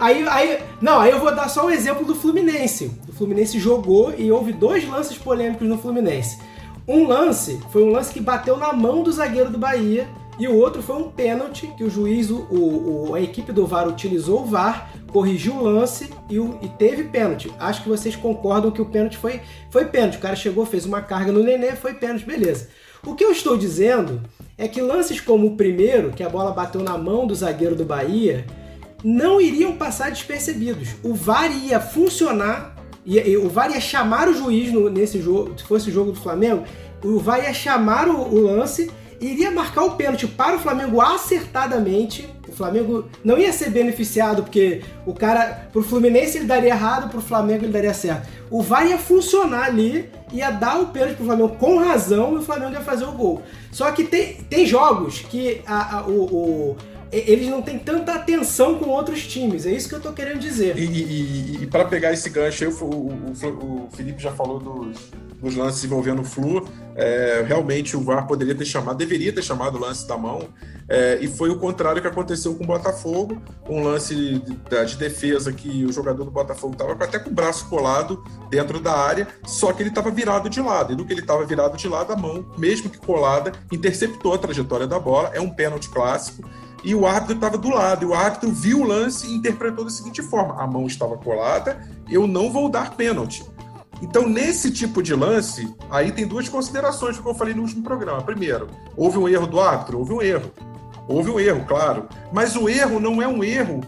Aí, 0.00 0.26
aí, 0.26 0.62
não, 0.80 0.98
aí 0.98 1.10
eu 1.10 1.20
vou 1.20 1.34
dar 1.34 1.48
só 1.48 1.66
um 1.66 1.70
exemplo 1.70 2.06
do 2.06 2.14
Fluminense. 2.14 2.90
O 3.06 3.12
Fluminense 3.12 3.58
jogou 3.58 4.14
e 4.16 4.32
houve 4.32 4.52
dois 4.52 4.88
lances 4.88 5.18
polêmicos 5.18 5.68
no 5.68 5.76
Fluminense. 5.76 6.38
Um 6.88 7.06
lance 7.06 7.60
foi 7.70 7.82
um 7.82 7.92
lance 7.92 8.12
que 8.12 8.20
bateu 8.20 8.56
na 8.56 8.72
mão 8.72 9.02
do 9.02 9.12
zagueiro 9.12 9.50
do 9.50 9.58
Bahia 9.58 10.08
e 10.38 10.48
o 10.48 10.56
outro 10.56 10.82
foi 10.82 10.96
um 10.96 11.10
pênalti 11.10 11.68
que 11.76 11.84
o 11.84 11.90
juiz, 11.90 12.28
o, 12.30 12.36
o, 12.36 13.14
a 13.14 13.20
equipe 13.20 13.52
do 13.52 13.66
VAR 13.66 13.88
utilizou 13.88 14.42
o 14.42 14.46
VAR, 14.46 14.90
corrigiu 15.12 15.54
o 15.54 15.62
lance 15.62 16.10
e, 16.28 16.40
o, 16.40 16.58
e, 16.60 16.68
teve 16.68 17.04
pênalti. 17.04 17.52
Acho 17.58 17.82
que 17.82 17.88
vocês 17.88 18.16
concordam 18.16 18.72
que 18.72 18.82
o 18.82 18.86
pênalti 18.86 19.16
foi, 19.16 19.40
foi 19.70 19.84
pênalti. 19.84 20.16
O 20.18 20.20
cara 20.20 20.34
chegou, 20.34 20.66
fez 20.66 20.84
uma 20.84 21.00
carga 21.00 21.30
no 21.30 21.42
Nenê, 21.42 21.72
foi 21.72 21.94
pênalti, 21.94 22.24
beleza. 22.24 22.68
O 23.06 23.14
que 23.14 23.24
eu 23.24 23.30
estou 23.30 23.56
dizendo 23.56 24.22
é 24.58 24.66
que 24.66 24.80
lances 24.80 25.20
como 25.20 25.46
o 25.46 25.56
primeiro, 25.56 26.10
que 26.10 26.22
a 26.22 26.28
bola 26.28 26.52
bateu 26.52 26.82
na 26.82 26.98
mão 26.98 27.26
do 27.26 27.34
zagueiro 27.34 27.76
do 27.76 27.84
Bahia, 27.84 28.44
não 29.04 29.40
iriam 29.40 29.76
passar 29.76 30.10
despercebidos. 30.10 30.96
O 31.02 31.14
VAR 31.14 31.54
ia 31.64 31.78
funcionar, 31.78 32.74
ia, 33.04 33.38
o 33.38 33.48
VAR 33.48 33.70
ia 33.70 33.80
chamar 33.80 34.28
o 34.28 34.34
juiz 34.34 34.72
no, 34.72 34.88
nesse 34.88 35.20
jogo, 35.20 35.52
se 35.56 35.64
fosse 35.64 35.90
o 35.90 35.92
jogo 35.92 36.10
do 36.10 36.18
Flamengo, 36.18 36.64
o 37.04 37.18
VAR 37.18 37.44
ia 37.44 37.52
chamar 37.52 38.08
o, 38.08 38.34
o 38.34 38.40
lance, 38.40 38.90
iria 39.32 39.50
marcar 39.50 39.84
o 39.84 39.92
pênalti 39.92 40.26
para 40.26 40.56
o 40.56 40.58
Flamengo 40.58 41.00
acertadamente. 41.00 42.28
O 42.48 42.52
Flamengo 42.52 43.08
não 43.24 43.38
ia 43.38 43.52
ser 43.52 43.70
beneficiado, 43.70 44.42
porque 44.42 44.82
o 45.06 45.12
cara, 45.12 45.68
pro 45.72 45.82
Fluminense 45.82 46.38
ele 46.38 46.46
daria 46.46 46.70
errado, 46.70 47.10
pro 47.10 47.20
Flamengo 47.20 47.64
ele 47.64 47.72
daria 47.72 47.94
certo. 47.94 48.28
O 48.50 48.62
VAR 48.62 48.86
ia 48.86 48.98
funcionar 48.98 49.64
ali, 49.64 50.10
ia 50.32 50.50
dar 50.50 50.80
o 50.80 50.86
pênalti 50.86 51.16
pro 51.16 51.26
Flamengo 51.26 51.56
com 51.56 51.78
razão 51.78 52.34
e 52.34 52.38
o 52.38 52.42
Flamengo 52.42 52.72
ia 52.72 52.80
fazer 52.80 53.04
o 53.04 53.12
gol. 53.12 53.42
Só 53.72 53.90
que 53.90 54.04
tem, 54.04 54.34
tem 54.48 54.66
jogos 54.66 55.20
que 55.20 55.62
a, 55.66 55.98
a, 55.98 56.06
o, 56.06 56.22
o 56.22 56.76
eles 57.14 57.48
não 57.48 57.62
têm 57.62 57.78
tanta 57.78 58.14
atenção 58.14 58.78
com 58.78 58.90
outros 58.90 59.26
times. 59.26 59.66
É 59.66 59.70
isso 59.70 59.88
que 59.88 59.94
eu 59.94 60.00
tô 60.00 60.12
querendo 60.12 60.40
dizer. 60.40 60.76
E, 60.76 60.84
e, 60.84 61.62
e 61.62 61.66
para 61.66 61.84
pegar 61.84 62.12
esse 62.12 62.28
gancho 62.28 62.64
aí, 62.64 62.70
o, 62.70 62.84
o, 62.84 63.86
o, 63.86 63.88
Felipe 63.92 64.20
já 64.20 64.32
falou 64.32 64.58
dos, 64.58 64.98
dos 65.44 65.54
lances 65.54 65.84
envolvendo 65.84 66.22
o 66.22 66.24
Flu. 66.24 66.66
É, 66.96 67.44
realmente 67.46 67.96
o 67.96 68.00
VAR 68.00 68.26
poderia 68.26 68.54
ter 68.54 68.64
chamado, 68.64 68.96
deveria 68.96 69.32
ter 69.32 69.42
chamado 69.42 69.76
o 69.76 69.80
lance 69.80 70.06
da 70.06 70.16
mão. 70.16 70.48
É, 70.88 71.18
e 71.20 71.28
foi 71.28 71.50
o 71.50 71.58
contrário 71.58 72.00
que 72.00 72.08
aconteceu 72.08 72.54
com 72.54 72.64
o 72.64 72.66
Botafogo. 72.66 73.40
Um 73.68 73.82
lance 73.82 74.14
de, 74.14 74.40
de 74.40 74.96
defesa 74.96 75.52
que 75.52 75.84
o 75.84 75.92
jogador 75.92 76.24
do 76.24 76.30
Botafogo 76.30 76.72
estava 76.72 76.92
até 76.92 77.18
com 77.18 77.30
o 77.30 77.32
braço 77.32 77.68
colado 77.68 78.22
dentro 78.50 78.80
da 78.80 78.96
área, 78.96 79.28
só 79.44 79.72
que 79.72 79.82
ele 79.82 79.90
estava 79.90 80.10
virado 80.10 80.48
de 80.48 80.60
lado. 80.60 80.92
E 80.92 80.96
no 80.96 81.04
que 81.04 81.12
ele 81.12 81.20
estava 81.20 81.44
virado 81.44 81.76
de 81.76 81.88
lado, 81.88 82.12
a 82.12 82.16
mão, 82.16 82.44
mesmo 82.58 82.90
que 82.90 82.98
colada, 82.98 83.52
interceptou 83.72 84.34
a 84.34 84.38
trajetória 84.38 84.86
da 84.86 84.98
bola. 84.98 85.30
É 85.32 85.40
um 85.40 85.50
pênalti 85.50 85.88
clássico 85.88 86.44
e 86.84 86.94
o 86.94 87.06
árbitro 87.06 87.36
estava 87.36 87.56
do 87.56 87.70
lado. 87.70 88.04
E 88.04 88.06
o 88.06 88.14
árbitro 88.14 88.52
viu 88.52 88.82
o 88.82 88.84
lance 88.86 89.26
e 89.26 89.34
interpretou 89.34 89.84
da 89.84 89.90
seguinte 89.90 90.22
forma: 90.22 90.62
a 90.62 90.66
mão 90.66 90.86
estava 90.86 91.16
colada, 91.16 91.80
eu 92.08 92.26
não 92.26 92.52
vou 92.52 92.68
dar 92.68 92.94
pênalti. 92.94 93.44
Então, 94.04 94.28
nesse 94.28 94.70
tipo 94.70 95.02
de 95.02 95.14
lance, 95.14 95.74
aí 95.90 96.12
tem 96.12 96.26
duas 96.26 96.46
considerações 96.46 97.18
que 97.18 97.26
eu 97.26 97.34
falei 97.34 97.54
no 97.54 97.62
último 97.62 97.82
programa. 97.82 98.20
Primeiro, 98.20 98.68
houve 98.94 99.16
um 99.16 99.26
erro 99.26 99.46
do 99.46 99.58
árbitro? 99.58 99.98
Houve 99.98 100.12
um 100.12 100.20
erro. 100.20 100.52
Houve 101.08 101.30
um 101.30 101.40
erro, 101.40 101.64
claro. 101.66 102.06
Mas 102.30 102.54
o 102.54 102.68
erro 102.68 103.00
não 103.00 103.22
é 103.22 103.26
um 103.26 103.42
erro 103.42 103.80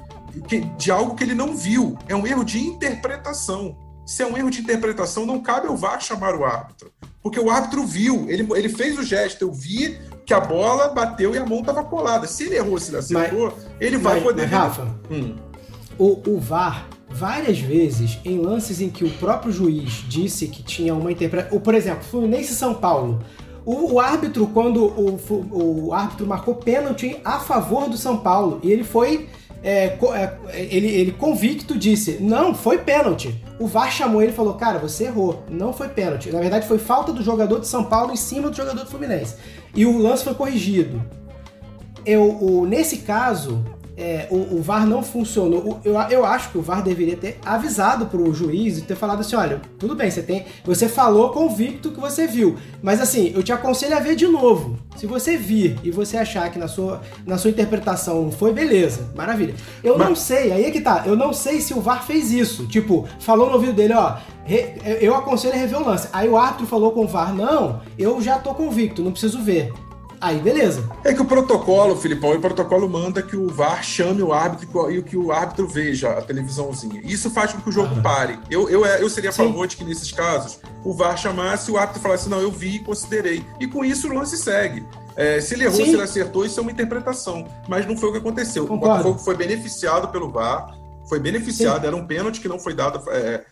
de 0.78 0.90
algo 0.90 1.14
que 1.14 1.22
ele 1.22 1.34
não 1.34 1.54
viu, 1.54 1.98
é 2.08 2.16
um 2.16 2.26
erro 2.26 2.44
de 2.44 2.58
interpretação. 2.58 3.76
Se 4.06 4.22
é 4.22 4.26
um 4.26 4.38
erro 4.38 4.50
de 4.50 4.62
interpretação, 4.62 5.26
não 5.26 5.38
cabe 5.38 5.66
ao 5.66 5.76
VAR 5.76 6.00
chamar 6.00 6.34
o 6.34 6.44
árbitro. 6.44 6.90
Porque 7.22 7.38
o 7.38 7.50
árbitro 7.50 7.84
viu, 7.84 8.24
ele, 8.28 8.46
ele 8.54 8.70
fez 8.70 8.98
o 8.98 9.02
gesto, 9.02 9.42
eu 9.42 9.52
vi, 9.52 9.98
que 10.24 10.32
a 10.32 10.40
bola 10.40 10.88
bateu 10.88 11.34
e 11.34 11.38
a 11.38 11.44
mão 11.44 11.60
estava 11.60 11.84
colada. 11.84 12.26
Se 12.26 12.44
ele 12.44 12.56
errou, 12.56 12.78
se 12.78 12.90
ele 12.90 12.98
acertou, 12.98 13.52
mas, 13.54 13.66
ele 13.80 13.98
vai 13.98 14.14
mas, 14.14 14.22
poder. 14.22 14.42
Mas, 14.42 14.50
Rafa, 14.50 14.96
hum. 15.10 15.36
o, 15.98 16.30
o 16.30 16.40
VAR, 16.40 16.86
várias 17.08 17.58
vezes, 17.58 18.18
em 18.24 18.38
lances 18.38 18.80
em 18.80 18.90
que 18.90 19.04
o 19.04 19.10
próprio 19.10 19.52
juiz 19.52 20.04
disse 20.08 20.48
que 20.48 20.62
tinha 20.62 20.94
uma 20.94 21.10
interpretação. 21.10 21.58
Por 21.60 21.74
exemplo, 21.74 22.04
Fluminense 22.04 22.54
São 22.54 22.74
Paulo. 22.74 23.20
O, 23.64 23.94
o, 23.94 24.00
árbitro, 24.00 24.46
quando 24.46 24.84
o, 24.84 25.86
o 25.88 25.92
árbitro 25.92 26.26
marcou 26.26 26.54
pênalti 26.54 27.18
a 27.24 27.40
favor 27.40 27.88
do 27.88 27.96
São 27.96 28.16
Paulo, 28.18 28.60
e 28.62 28.70
ele 28.70 28.84
foi. 28.84 29.28
É, 29.62 29.96
é, 30.12 30.68
ele, 30.70 30.86
ele 30.86 31.12
convicto 31.12 31.76
disse: 31.76 32.18
não, 32.20 32.54
foi 32.54 32.78
pênalti. 32.78 33.42
O 33.58 33.66
VAR 33.66 33.90
chamou 33.90 34.22
ele 34.22 34.30
e 34.30 34.34
falou: 34.34 34.54
cara, 34.54 34.78
você 34.78 35.04
errou, 35.04 35.42
não 35.48 35.72
foi 35.72 35.88
pênalti. 35.88 36.30
Na 36.30 36.38
verdade, 36.38 36.68
foi 36.68 36.78
falta 36.78 37.12
do 37.12 37.22
jogador 37.22 37.58
de 37.58 37.66
São 37.66 37.82
Paulo 37.82 38.12
em 38.12 38.16
cima 38.16 38.50
do 38.50 38.56
jogador 38.56 38.84
do 38.84 38.90
Fluminense 38.90 39.34
e 39.76 39.84
o 39.84 39.98
lance 39.98 40.24
foi 40.24 40.34
corrigido. 40.34 41.02
Eu, 42.04 42.22
o, 42.22 42.66
nesse 42.66 42.98
caso, 42.98 43.62
é, 43.96 44.28
o, 44.30 44.56
o, 44.56 44.62
VAR 44.62 44.86
não 44.86 45.02
funcionou. 45.02 45.80
Eu, 45.82 45.94
eu 46.10 46.24
acho 46.24 46.50
que 46.50 46.58
o 46.58 46.62
VAR 46.62 46.82
deveria 46.82 47.16
ter 47.16 47.38
avisado 47.44 48.06
para 48.06 48.20
o 48.20 48.34
juiz 48.34 48.76
e 48.76 48.82
ter 48.82 48.94
falado 48.94 49.20
assim: 49.20 49.36
olha, 49.36 49.62
tudo 49.78 49.94
bem, 49.94 50.10
você 50.10 50.22
tem. 50.22 50.44
Você 50.64 50.86
falou 50.86 51.30
convicto 51.30 51.90
que 51.90 51.98
você 51.98 52.26
viu. 52.26 52.56
Mas 52.82 53.00
assim, 53.00 53.32
eu 53.34 53.42
te 53.42 53.52
aconselho 53.52 53.96
a 53.96 54.00
ver 54.00 54.14
de 54.14 54.26
novo. 54.26 54.78
Se 54.96 55.06
você 55.06 55.38
vir 55.38 55.78
e 55.82 55.90
você 55.90 56.18
achar 56.18 56.50
que 56.50 56.58
na 56.58 56.68
sua, 56.68 57.00
na 57.24 57.38
sua 57.38 57.50
interpretação 57.50 58.30
foi, 58.30 58.52
beleza, 58.52 59.10
maravilha. 59.14 59.54
Eu 59.82 59.96
mas... 59.96 60.08
não 60.08 60.14
sei, 60.14 60.52
aí 60.52 60.64
é 60.64 60.70
que 60.70 60.80
tá. 60.82 61.04
Eu 61.06 61.16
não 61.16 61.32
sei 61.32 61.62
se 61.62 61.72
o 61.72 61.80
VAR 61.80 62.06
fez 62.06 62.30
isso. 62.30 62.66
Tipo, 62.66 63.08
falou 63.18 63.46
no 63.46 63.54
ouvido 63.54 63.72
dele, 63.72 63.94
ó. 63.94 64.18
Eu 65.00 65.14
aconselho 65.14 65.54
a 65.54 65.56
rever 65.56 65.80
o 65.80 65.84
lance. 65.84 66.08
Aí 66.12 66.28
o 66.28 66.36
árbitro 66.36 66.66
falou 66.66 66.92
com 66.92 67.04
o 67.04 67.08
VAR: 67.08 67.34
não, 67.34 67.80
eu 67.98 68.20
já 68.20 68.38
tô 68.38 68.54
convicto, 68.54 69.02
não 69.02 69.10
preciso 69.10 69.40
ver. 69.40 69.72
Aí 70.20 70.38
beleza. 70.38 70.88
É 71.04 71.12
que 71.12 71.20
o 71.20 71.24
protocolo, 71.24 71.96
Filipão, 71.96 72.32
o 72.32 72.40
protocolo 72.40 72.88
manda 72.88 73.22
que 73.22 73.36
o 73.36 73.48
VAR 73.48 73.82
chame 73.82 74.22
o 74.22 74.32
árbitro 74.32 74.90
e 74.90 75.02
que 75.02 75.16
o 75.16 75.32
árbitro 75.32 75.66
veja 75.66 76.10
a 76.10 76.22
televisãozinha. 76.22 77.00
Isso 77.04 77.30
faz 77.30 77.52
com 77.52 77.60
que 77.60 77.68
o 77.68 77.72
jogo 77.72 77.94
uhum. 77.94 78.02
pare. 78.02 78.38
Eu, 78.50 78.68
eu, 78.68 78.84
eu 78.84 79.10
seria 79.10 79.30
a 79.30 79.32
favor 79.32 79.66
de 79.66 79.76
que 79.76 79.84
nesses 79.84 80.12
casos 80.12 80.58
o 80.84 80.92
VAR 80.92 81.16
chamasse 81.16 81.70
e 81.70 81.74
o 81.74 81.78
árbitro 81.78 82.02
falasse: 82.02 82.28
não, 82.28 82.40
eu 82.40 82.50
vi 82.50 82.76
e 82.76 82.78
considerei. 82.80 83.44
E 83.60 83.66
com 83.66 83.84
isso 83.84 84.08
o 84.08 84.14
lance 84.14 84.36
segue. 84.36 84.84
É, 85.16 85.40
se 85.40 85.54
ele 85.54 85.64
errou, 85.64 85.76
Sim. 85.78 85.86
se 85.86 85.92
ele 85.92 86.02
acertou, 86.02 86.44
isso 86.44 86.60
é 86.60 86.62
uma 86.62 86.72
interpretação. 86.72 87.46
Mas 87.68 87.86
não 87.86 87.96
foi 87.96 88.10
o 88.10 88.12
que 88.12 88.18
aconteceu. 88.18 88.66
Concordo. 88.66 88.86
O 88.86 88.96
Botafogo 88.96 89.18
foi 89.18 89.34
beneficiado 89.34 90.08
pelo 90.08 90.30
VAR 90.30 90.76
foi 91.08 91.20
beneficiado, 91.20 91.80
Sim. 91.80 91.86
era 91.86 91.96
um 91.96 92.06
pênalti 92.06 92.40
que 92.40 92.48
não 92.48 92.58
foi 92.58 92.74
dado 92.74 93.02
é, 93.10 93.16
é, 93.16 93.44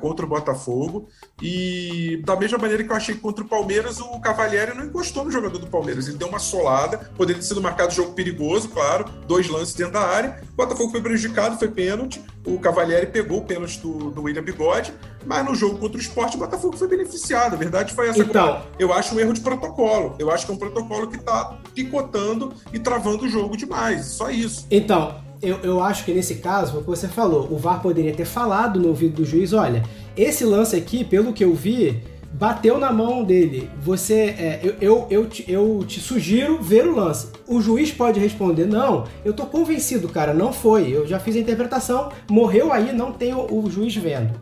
contra 0.00 0.24
o 0.24 0.28
Botafogo. 0.28 1.08
E 1.42 2.22
da 2.24 2.36
mesma 2.36 2.58
maneira 2.58 2.84
que 2.84 2.90
eu 2.90 2.96
achei 2.96 3.16
contra 3.16 3.44
o 3.44 3.48
Palmeiras, 3.48 4.00
o 4.00 4.20
Cavalieri 4.20 4.76
não 4.76 4.84
encostou 4.84 5.24
no 5.24 5.30
jogador 5.30 5.58
do 5.58 5.66
Palmeiras. 5.66 6.06
Ele 6.06 6.16
deu 6.16 6.28
uma 6.28 6.38
solada, 6.38 7.10
poderia 7.16 7.40
ter 7.40 7.46
sido 7.46 7.60
marcado 7.60 7.92
jogo 7.92 8.12
perigoso, 8.12 8.68
claro, 8.68 9.04
dois 9.26 9.48
lances 9.48 9.74
dentro 9.74 9.94
da 9.94 10.00
área. 10.02 10.40
O 10.52 10.56
Botafogo 10.56 10.92
foi 10.92 11.02
prejudicado, 11.02 11.58
foi 11.58 11.68
pênalti. 11.68 12.22
O 12.46 12.58
Cavalieri 12.58 13.06
pegou 13.06 13.38
o 13.38 13.44
pênalti 13.44 13.80
do, 13.80 14.10
do 14.10 14.22
William 14.22 14.42
Bigode, 14.42 14.94
mas 15.26 15.44
no 15.44 15.54
jogo 15.54 15.78
contra 15.78 15.96
o 15.96 16.00
esporte, 16.00 16.36
o 16.36 16.38
Botafogo 16.38 16.76
foi 16.76 16.86
beneficiado. 16.86 17.54
A 17.54 17.56
verdade 17.56 17.94
foi 17.94 18.08
essa. 18.08 18.20
Então, 18.20 18.62
eu 18.78 18.92
acho 18.92 19.14
um 19.14 19.20
erro 19.20 19.32
de 19.32 19.40
protocolo. 19.40 20.14
Eu 20.18 20.30
acho 20.30 20.46
que 20.46 20.52
é 20.52 20.54
um 20.54 20.58
protocolo 20.58 21.08
que 21.08 21.16
está 21.16 21.58
picotando 21.74 22.54
e 22.72 22.78
travando 22.78 23.24
o 23.24 23.28
jogo 23.28 23.56
demais. 23.56 24.06
Só 24.06 24.30
isso. 24.30 24.66
Então, 24.70 25.23
eu, 25.42 25.58
eu 25.62 25.82
acho 25.82 26.04
que 26.04 26.12
nesse 26.12 26.36
caso, 26.36 26.78
o 26.78 26.80
que 26.80 26.86
você 26.86 27.08
falou, 27.08 27.48
o 27.50 27.56
VAR 27.56 27.80
poderia 27.80 28.14
ter 28.14 28.24
falado 28.24 28.80
no 28.80 28.88
ouvido 28.88 29.16
do 29.16 29.24
juiz: 29.24 29.52
olha, 29.52 29.82
esse 30.16 30.44
lance 30.44 30.74
aqui, 30.76 31.04
pelo 31.04 31.32
que 31.32 31.44
eu 31.44 31.54
vi, 31.54 32.02
bateu 32.32 32.78
na 32.78 32.92
mão 32.92 33.22
dele. 33.22 33.70
Você, 33.82 34.14
é, 34.14 34.60
eu, 34.62 34.74
eu, 34.80 35.06
eu, 35.10 35.26
te, 35.26 35.50
eu 35.50 35.84
te 35.86 36.00
sugiro 36.00 36.60
ver 36.60 36.86
o 36.86 36.94
lance. 36.94 37.28
O 37.46 37.60
juiz 37.60 37.92
pode 37.92 38.18
responder: 38.18 38.66
não, 38.66 39.04
eu 39.24 39.32
tô 39.32 39.46
convencido, 39.46 40.08
cara, 40.08 40.34
não 40.34 40.52
foi. 40.52 40.88
Eu 40.90 41.06
já 41.06 41.18
fiz 41.18 41.36
a 41.36 41.40
interpretação, 41.40 42.10
morreu 42.30 42.72
aí, 42.72 42.92
não 42.92 43.12
tem 43.12 43.34
o, 43.34 43.46
o 43.50 43.70
juiz 43.70 43.94
vendo. 43.94 44.32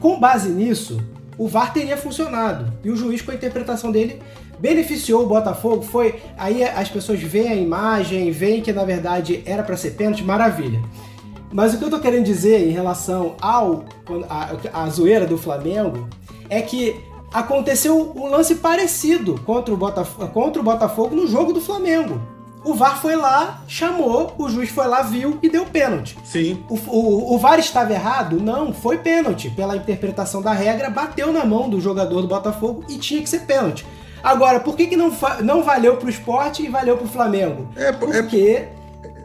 Com 0.00 0.20
base 0.20 0.50
nisso, 0.50 1.00
o 1.36 1.48
VAR 1.48 1.72
teria 1.72 1.96
funcionado. 1.96 2.72
E 2.84 2.90
o 2.90 2.96
juiz, 2.96 3.22
com 3.22 3.30
a 3.30 3.34
interpretação 3.34 3.90
dele, 3.90 4.20
beneficiou 4.58 5.22
o 5.22 5.26
Botafogo 5.26 5.82
foi 5.82 6.20
aí 6.36 6.64
as 6.64 6.88
pessoas 6.88 7.20
veem 7.20 7.48
a 7.48 7.54
imagem, 7.54 8.30
veem 8.30 8.60
que 8.60 8.72
na 8.72 8.84
verdade 8.84 9.42
era 9.46 9.62
para 9.62 9.76
ser 9.76 9.92
pênalti, 9.92 10.24
maravilha. 10.24 10.82
Mas 11.52 11.74
o 11.74 11.78
que 11.78 11.84
eu 11.84 11.90
tô 11.90 11.98
querendo 11.98 12.24
dizer 12.24 12.68
em 12.68 12.70
relação 12.70 13.34
ao 13.40 13.84
a, 14.28 14.82
a 14.84 14.90
zoeira 14.90 15.26
do 15.26 15.38
Flamengo 15.38 16.06
é 16.50 16.60
que 16.60 17.00
aconteceu 17.32 18.12
um 18.14 18.26
lance 18.26 18.56
parecido 18.56 19.40
contra 19.44 19.72
o, 19.72 19.76
Botafogo, 19.76 20.28
contra 20.28 20.60
o 20.60 20.64
Botafogo 20.64 21.14
no 21.14 21.26
jogo 21.26 21.52
do 21.52 21.60
Flamengo. 21.60 22.20
O 22.64 22.74
VAR 22.74 23.00
foi 23.00 23.14
lá, 23.16 23.62
chamou, 23.68 24.34
o 24.36 24.48
juiz 24.48 24.68
foi 24.68 24.86
lá, 24.86 25.02
viu 25.02 25.38
e 25.42 25.48
deu 25.48 25.64
pênalti. 25.64 26.18
Sim. 26.24 26.62
O, 26.68 26.74
o, 26.74 27.34
o, 27.34 27.38
VAR 27.38 27.58
estava 27.58 27.92
errado? 27.92 28.40
Não, 28.40 28.72
foi 28.72 28.98
pênalti. 28.98 29.48
Pela 29.48 29.76
interpretação 29.76 30.42
da 30.42 30.52
regra, 30.52 30.90
bateu 30.90 31.32
na 31.32 31.44
mão 31.44 31.70
do 31.70 31.80
jogador 31.80 32.20
do 32.20 32.28
Botafogo 32.28 32.84
e 32.88 32.98
tinha 32.98 33.22
que 33.22 33.28
ser 33.28 33.46
pênalti. 33.46 33.86
Agora, 34.22 34.60
por 34.60 34.76
que, 34.76 34.86
que 34.86 34.96
não, 34.96 35.12
não 35.42 35.62
valeu 35.62 35.96
pro 35.96 36.08
esporte 36.08 36.62
e 36.62 36.68
valeu 36.68 36.96
pro 36.96 37.08
Flamengo? 37.08 37.70
É, 37.76 37.88
é 37.88 37.92
porque. 37.92 38.36
É... 38.36 38.78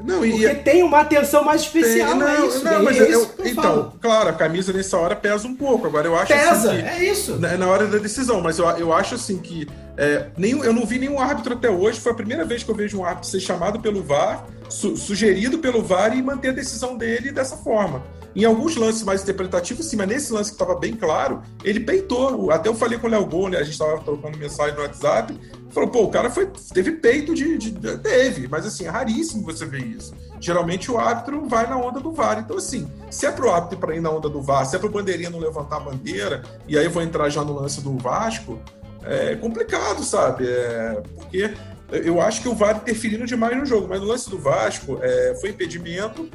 Não, 0.03 0.19
Porque 0.19 0.45
é- 0.45 0.55
tem 0.55 0.83
uma 0.83 0.99
atenção 0.99 1.45
mais 1.45 1.61
especial, 1.61 2.09
tem, 2.09 2.19
não, 2.19 2.27
é 2.27 2.45
isso. 2.45 2.63
Não, 2.65 2.83
mas 2.83 2.99
é 2.99 3.09
isso 3.09 3.31
eu, 3.39 3.45
então, 3.45 3.63
falo. 3.63 3.93
claro, 4.01 4.29
a 4.29 4.33
camisa 4.33 4.73
nessa 4.73 4.97
hora 4.97 5.15
pesa 5.15 5.47
um 5.47 5.55
pouco. 5.55 5.87
Agora 5.87 6.05
eu 6.05 6.15
acho 6.17 6.27
pesa, 6.27 6.51
assim 6.51 6.81
que, 6.81 6.89
é 6.89 7.03
isso. 7.05 7.39
Na, 7.39 7.55
na, 7.55 7.67
hora 7.67 7.87
da 7.87 7.97
decisão, 7.97 8.41
mas 8.41 8.59
eu, 8.59 8.65
eu 8.71 8.91
acho 8.91 9.15
assim 9.15 9.37
que 9.37 9.65
é, 9.95 10.25
nenhum, 10.37 10.61
eu 10.61 10.73
não 10.73 10.85
vi 10.85 10.99
nenhum 10.99 11.19
árbitro 11.21 11.53
até 11.53 11.69
hoje. 11.69 12.01
Foi 12.01 12.11
a 12.11 12.15
primeira 12.15 12.43
vez 12.43 12.63
que 12.63 12.69
eu 12.69 12.75
vejo 12.75 12.99
um 12.99 13.05
árbitro 13.05 13.29
ser 13.29 13.39
chamado 13.39 13.79
pelo 13.79 14.03
VAR, 14.03 14.45
su, 14.67 14.97
sugerido 14.97 15.59
pelo 15.59 15.81
VAR 15.81 16.17
e 16.17 16.21
manter 16.21 16.49
a 16.49 16.53
decisão 16.53 16.97
dele 16.97 17.31
dessa 17.31 17.55
forma. 17.55 18.03
Em 18.35 18.45
alguns 18.45 18.75
lances 18.75 19.03
mais 19.03 19.21
interpretativos, 19.21 19.85
sim, 19.85 19.95
mas 19.95 20.07
nesse 20.07 20.33
lance 20.33 20.49
que 20.49 20.55
estava 20.55 20.79
bem 20.79 20.93
claro, 20.93 21.43
ele 21.63 21.79
peitou. 21.79 22.49
Até 22.51 22.67
eu 22.67 22.73
falei 22.73 22.97
com 22.97 23.07
o 23.07 23.09
Léo 23.09 23.25
Gol, 23.25 23.49
né? 23.49 23.57
A 23.57 23.63
gente 23.63 23.73
estava 23.73 24.01
trocando 24.01 24.37
mensagem 24.37 24.75
no 24.75 24.81
WhatsApp. 24.81 25.39
Falou, 25.69 25.89
pô, 25.89 26.03
o 26.03 26.09
cara 26.09 26.29
foi, 26.29 26.47
teve 26.73 26.93
peito 26.93 27.33
de, 27.33 27.57
de, 27.57 27.97
Teve, 27.97 28.47
mas 28.47 28.65
assim, 28.65 28.85
é 28.85 28.89
raríssimo 28.89 29.43
você 29.43 29.65
ver 29.65 29.83
isso. 29.83 30.13
Geralmente 30.39 30.91
o 30.91 30.99
árbitro 30.99 31.47
vai 31.47 31.67
na 31.67 31.77
onda 31.77 31.99
do 31.99 32.11
VAR. 32.11 32.39
Então, 32.39 32.57
assim, 32.57 32.87
se 33.09 33.25
é 33.25 33.31
pro 33.31 33.51
árbitro 33.51 33.79
para 33.79 33.95
ir 33.95 34.01
na 34.01 34.09
onda 34.09 34.29
do 34.29 34.41
VAR, 34.41 34.65
se 34.65 34.75
é 34.75 34.79
pro 34.79 34.89
bandeirinha 34.89 35.29
não 35.29 35.39
levantar 35.39 35.77
a 35.77 35.79
bandeira, 35.79 36.43
e 36.67 36.77
aí 36.77 36.85
eu 36.85 36.91
vou 36.91 37.01
entrar 37.01 37.29
já 37.29 37.43
no 37.43 37.53
lance 37.53 37.81
do 37.81 37.97
Vasco, 37.97 38.59
é 39.03 39.35
complicado, 39.35 40.03
sabe? 40.03 40.47
É, 40.47 41.01
porque 41.15 41.53
eu 41.89 42.21
acho 42.21 42.41
que 42.41 42.49
o 42.49 42.55
VAR 42.55 42.77
interferindo 42.77 43.25
demais 43.25 43.57
no 43.57 43.65
jogo, 43.65 43.87
mas 43.87 43.99
no 43.99 44.07
lance 44.07 44.29
do 44.29 44.37
Vasco 44.37 44.99
é, 45.01 45.35
foi 45.39 45.49
impedimento, 45.49 46.29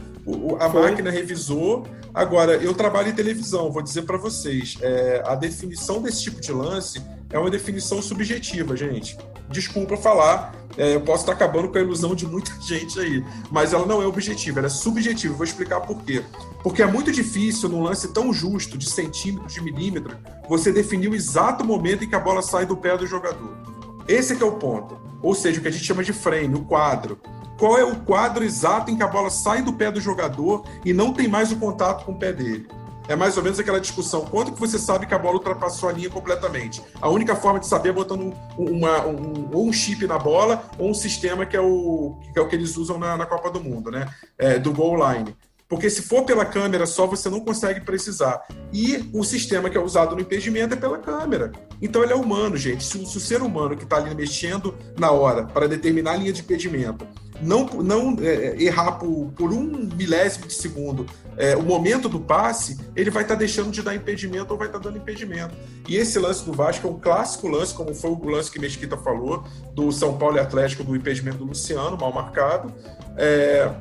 a 0.59 0.70
foi. 0.70 0.83
máquina 0.83 1.11
revisou. 1.11 1.87
Agora, 2.12 2.57
eu 2.57 2.74
trabalho 2.74 3.09
em 3.09 3.14
televisão, 3.14 3.70
vou 3.70 3.83
dizer 3.83 4.03
para 4.03 4.16
vocês, 4.16 4.76
é, 4.81 5.22
a 5.24 5.35
definição 5.35 6.03
desse 6.03 6.22
tipo 6.22 6.41
de 6.41 6.53
lance 6.53 7.01
é 7.31 7.39
uma 7.39 7.51
definição 7.51 8.01
subjetiva, 8.03 8.76
gente. 8.76 9.16
Desculpa 9.51 9.97
falar, 9.97 10.55
é, 10.76 10.95
eu 10.95 11.01
posso 11.01 11.22
estar 11.22 11.33
acabando 11.33 11.68
com 11.68 11.79
a 11.79 11.81
ilusão 11.81 12.14
de 12.14 12.26
muita 12.26 12.51
gente 12.61 12.99
aí, 12.99 13.24
mas 13.51 13.72
ela 13.72 13.87
não 13.87 14.03
é 14.03 14.07
objetiva, 14.07 14.61
ela 14.61 14.66
é 14.66 14.70
subjetiva. 14.70 15.35
Vou 15.35 15.45
explicar 15.45 15.81
por 15.81 16.03
quê. 16.03 16.22
Porque 16.62 16.83
é 16.83 16.87
muito 16.87 17.12
difícil, 17.12 17.68
num 17.68 17.83
lance 17.83 18.12
tão 18.12 18.33
justo, 18.33 18.76
de 18.76 18.89
centímetros, 18.89 19.55
de 19.55 19.61
milímetros, 19.61 20.16
você 20.49 20.72
definir 20.72 21.09
o 21.09 21.14
exato 21.14 21.64
momento 21.64 22.05
em 22.05 22.09
que 22.09 22.16
a 22.16 22.20
bola 22.20 22.43
sai 22.43 22.66
do 22.66 22.76
pé 22.76 22.97
do 22.97 23.07
jogador. 23.07 23.57
Esse 24.07 24.33
é 24.33 24.37
que 24.37 24.43
é 24.43 24.47
o 24.47 24.53
ponto. 24.53 24.99
Ou 25.22 25.35
seja, 25.35 25.59
o 25.59 25.62
que 25.62 25.68
a 25.68 25.70
gente 25.70 25.85
chama 25.85 26.03
de 26.03 26.12
frame, 26.12 26.55
o 26.55 26.64
quadro 26.64 27.18
qual 27.59 27.77
é 27.77 27.85
o 27.85 27.97
quadro 27.97 28.45
exato 28.45 28.91
em 28.91 28.97
que 28.97 29.03
a 29.03 29.09
bola 29.09 29.29
sai 29.29 29.63
do 29.63 29.73
pé 29.73 29.91
do 29.91 30.01
jogador 30.01 30.65
e 30.85 30.93
não 30.93 31.13
tem 31.13 31.27
mais 31.27 31.51
o 31.51 31.57
contato 31.57 32.05
com 32.05 32.13
o 32.13 32.19
pé 32.19 32.33
dele. 32.33 32.69
É 33.09 33.17
mais 33.17 33.37
ou 33.37 33.43
menos 33.43 33.59
aquela 33.59 33.81
discussão. 33.81 34.27
Quanto 34.27 34.53
que 34.53 34.61
você 34.61 34.79
sabe 34.79 35.07
que 35.07 35.15
a 35.15 35.19
bola 35.19 35.37
ultrapassou 35.37 35.89
a 35.89 35.93
linha 35.93 36.11
completamente? 36.11 36.83
A 37.01 37.09
única 37.09 37.35
forma 37.35 37.59
de 37.59 37.67
saber 37.67 37.89
é 37.89 37.93
botando 37.93 38.35
uma, 38.57 39.07
um, 39.07 39.49
ou 39.51 39.67
um 39.67 39.73
chip 39.73 40.07
na 40.07 40.19
bola 40.19 40.63
ou 40.79 40.91
um 40.91 40.95
sistema 40.95 41.47
que 41.47 41.57
é 41.57 41.61
o 41.61 42.17
que, 42.33 42.39
é 42.39 42.43
o 42.43 42.47
que 42.47 42.55
eles 42.55 42.77
usam 42.77 42.99
na, 42.99 43.17
na 43.17 43.27
Copa 43.27 43.51
do 43.51 43.61
Mundo, 43.61 43.91
né? 43.91 44.09
É, 44.37 44.59
do 44.59 44.73
goal 44.73 44.97
line. 45.11 45.35
Porque 45.67 45.91
se 45.91 46.03
for 46.03 46.25
pela 46.25 46.45
câmera 46.45 46.87
só, 46.87 47.07
você 47.07 47.29
não 47.29 47.41
consegue 47.41 47.81
precisar. 47.81 48.43
E 48.73 49.11
o 49.13 49.25
sistema 49.25 49.69
que 49.69 49.77
é 49.77 49.81
usado 49.81 50.15
no 50.15 50.21
impedimento 50.21 50.75
é 50.75 50.77
pela 50.77 50.99
câmera. 50.99 51.53
Então 51.81 52.03
ele 52.03 52.13
é 52.13 52.17
humano, 52.17 52.57
gente. 52.57 52.85
Se 52.85 53.05
se 53.05 53.17
o 53.17 53.21
ser 53.21 53.43
humano 53.43 53.77
que 53.77 53.85
está 53.85 53.97
ali 53.97 54.15
mexendo 54.15 54.75
na 54.99 55.11
hora 55.11 55.45
para 55.45 55.67
determinar 55.67 56.13
a 56.13 56.17
linha 56.17 56.33
de 56.33 56.43
impedimento 56.43 57.07
não, 57.41 57.66
não 57.66 58.16
é, 58.20 58.26
é, 58.26 58.62
errar 58.62 58.93
por, 58.93 59.32
por, 59.36 59.53
um 59.53 59.89
milésimo 59.95 60.47
de 60.47 60.55
segundo 60.55 61.07
é, 61.39 61.57
o 61.57 61.62
momento 61.62 62.09
do 62.09 62.18
passe, 62.18 62.76
ele 62.97 63.11
vai 63.11 63.22
estar 63.22 63.34
tá 63.34 63.39
deixando 63.39 63.70
de 63.70 63.80
dar 63.80 63.95
impedimento 63.95 64.53
ou 64.53 64.59
vai 64.59 64.66
estar 64.66 64.80
tá 64.80 64.84
dando 64.84 64.99
impedimento. 64.99 65.55
E 65.89 65.97
esse 65.97 66.18
lance 66.18 66.45
do 66.45 66.53
Vasco 66.53 66.86
é 66.86 66.91
um 66.91 66.99
clássico 66.99 67.47
lance, 67.47 67.72
como 67.72 67.95
foi 67.95 68.11
o 68.11 68.28
lance 68.28 68.51
que 68.51 68.59
Mesquita 68.59 68.97
falou, 68.97 69.45
do 69.72 69.93
São 69.93 70.18
Paulo 70.18 70.36
e 70.36 70.41
Atlético, 70.41 70.82
do 70.82 70.97
impedimento 70.97 71.39
do 71.39 71.45
Luciano, 71.45 71.97
mal 71.97 72.12
marcado. 72.12 72.74
É, 73.16 73.72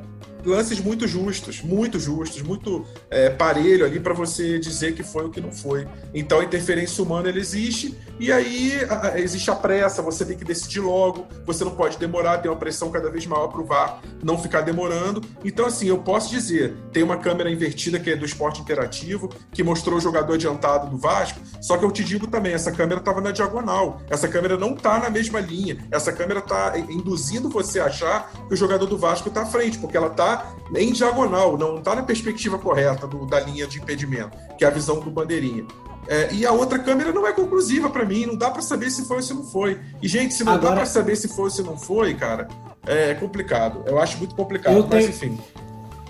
lances 0.47 0.79
muito 0.79 1.07
justos, 1.07 1.61
muito 1.61 1.99
justos, 1.99 2.41
muito 2.41 2.85
é, 3.09 3.29
parelho 3.29 3.85
ali 3.85 3.99
para 3.99 4.13
você 4.13 4.57
dizer 4.57 4.95
que 4.95 5.03
foi 5.03 5.25
o 5.25 5.29
que 5.29 5.41
não 5.41 5.51
foi. 5.51 5.87
Então 6.13 6.39
a 6.39 6.43
interferência 6.43 7.03
humana 7.03 7.29
ela 7.29 7.37
existe 7.37 7.97
e 8.19 8.31
aí 8.31 8.73
a, 8.89 9.19
existe 9.19 9.51
a 9.51 9.55
pressa, 9.55 10.01
você 10.01 10.25
tem 10.25 10.37
que 10.37 10.45
decidir 10.45 10.79
logo, 10.79 11.27
você 11.45 11.63
não 11.63 11.71
pode 11.71 11.97
demorar, 11.97 12.37
tem 12.37 12.49
uma 12.49 12.57
pressão 12.57 12.89
cada 12.89 13.09
vez 13.09 13.25
maior 13.25 13.47
para 13.47 13.61
o 13.61 13.65
VAR 13.65 14.01
não 14.23 14.37
ficar 14.37 14.61
demorando. 14.61 15.21
Então 15.43 15.65
assim, 15.65 15.87
eu 15.87 15.97
posso 15.97 16.29
dizer, 16.29 16.75
tem 16.91 17.03
uma 17.03 17.17
câmera 17.17 17.51
invertida 17.51 17.99
que 17.99 18.09
é 18.09 18.15
do 18.15 18.25
esporte 18.25 18.61
interativo, 18.61 19.29
que 19.51 19.63
mostrou 19.63 19.97
o 19.97 20.01
jogador 20.01 20.33
adiantado 20.33 20.89
do 20.89 20.97
Vasco, 20.97 21.39
só 21.61 21.77
que 21.77 21.83
eu 21.83 21.91
te 21.91 22.03
digo 22.03 22.27
também, 22.27 22.53
essa 22.53 22.71
câmera 22.71 22.99
estava 22.99 23.19
na 23.19 23.31
diagonal, 23.31 24.01
essa 24.09 24.27
câmera 24.27 24.57
não 24.57 24.73
está 24.73 24.99
na 24.99 25.09
mesma 25.09 25.39
linha, 25.39 25.77
essa 25.91 26.11
câmera 26.11 26.39
está 26.39 26.77
induzindo 26.77 27.49
você 27.49 27.79
a 27.79 27.85
achar 27.85 28.31
que 28.47 28.53
o 28.53 28.57
jogador 28.57 28.85
do 28.85 28.97
Vasco 28.97 29.27
está 29.27 29.41
à 29.41 29.45
frente, 29.45 29.77
porque 29.77 29.97
ela 29.97 30.07
está 30.07 30.36
está 30.67 30.79
em 30.79 30.91
diagonal, 30.91 31.57
não 31.57 31.77
está 31.77 31.95
na 31.95 32.03
perspectiva 32.03 32.57
correta 32.57 33.07
do, 33.07 33.25
da 33.25 33.39
linha 33.39 33.67
de 33.67 33.79
impedimento, 33.79 34.37
que 34.57 34.65
é 34.65 34.67
a 34.67 34.71
visão 34.71 34.99
do 34.99 35.09
bandeirinha. 35.09 35.65
É, 36.07 36.33
e 36.33 36.45
a 36.45 36.51
outra 36.51 36.79
câmera 36.79 37.11
não 37.11 37.27
é 37.27 37.33
conclusiva 37.33 37.89
para 37.89 38.05
mim, 38.05 38.25
não 38.25 38.35
dá 38.35 38.49
para 38.49 38.61
saber 38.61 38.89
se 38.89 39.05
foi 39.05 39.17
ou 39.17 39.23
se 39.23 39.33
não 39.33 39.43
foi. 39.43 39.79
E, 40.01 40.07
gente, 40.07 40.33
se 40.33 40.43
não 40.43 40.53
Agora... 40.53 40.69
dá 40.69 40.75
para 40.77 40.85
saber 40.85 41.15
se 41.17 41.27
foi 41.27 41.45
ou 41.45 41.49
se 41.49 41.61
não 41.61 41.77
foi, 41.77 42.13
cara, 42.13 42.47
é 42.85 43.13
complicado. 43.13 43.83
Eu 43.85 43.99
acho 43.99 44.17
muito 44.17 44.33
complicado, 44.33 44.77
eu 44.77 44.87
mas 44.87 44.89
tenho... 44.89 45.09
enfim. 45.09 45.39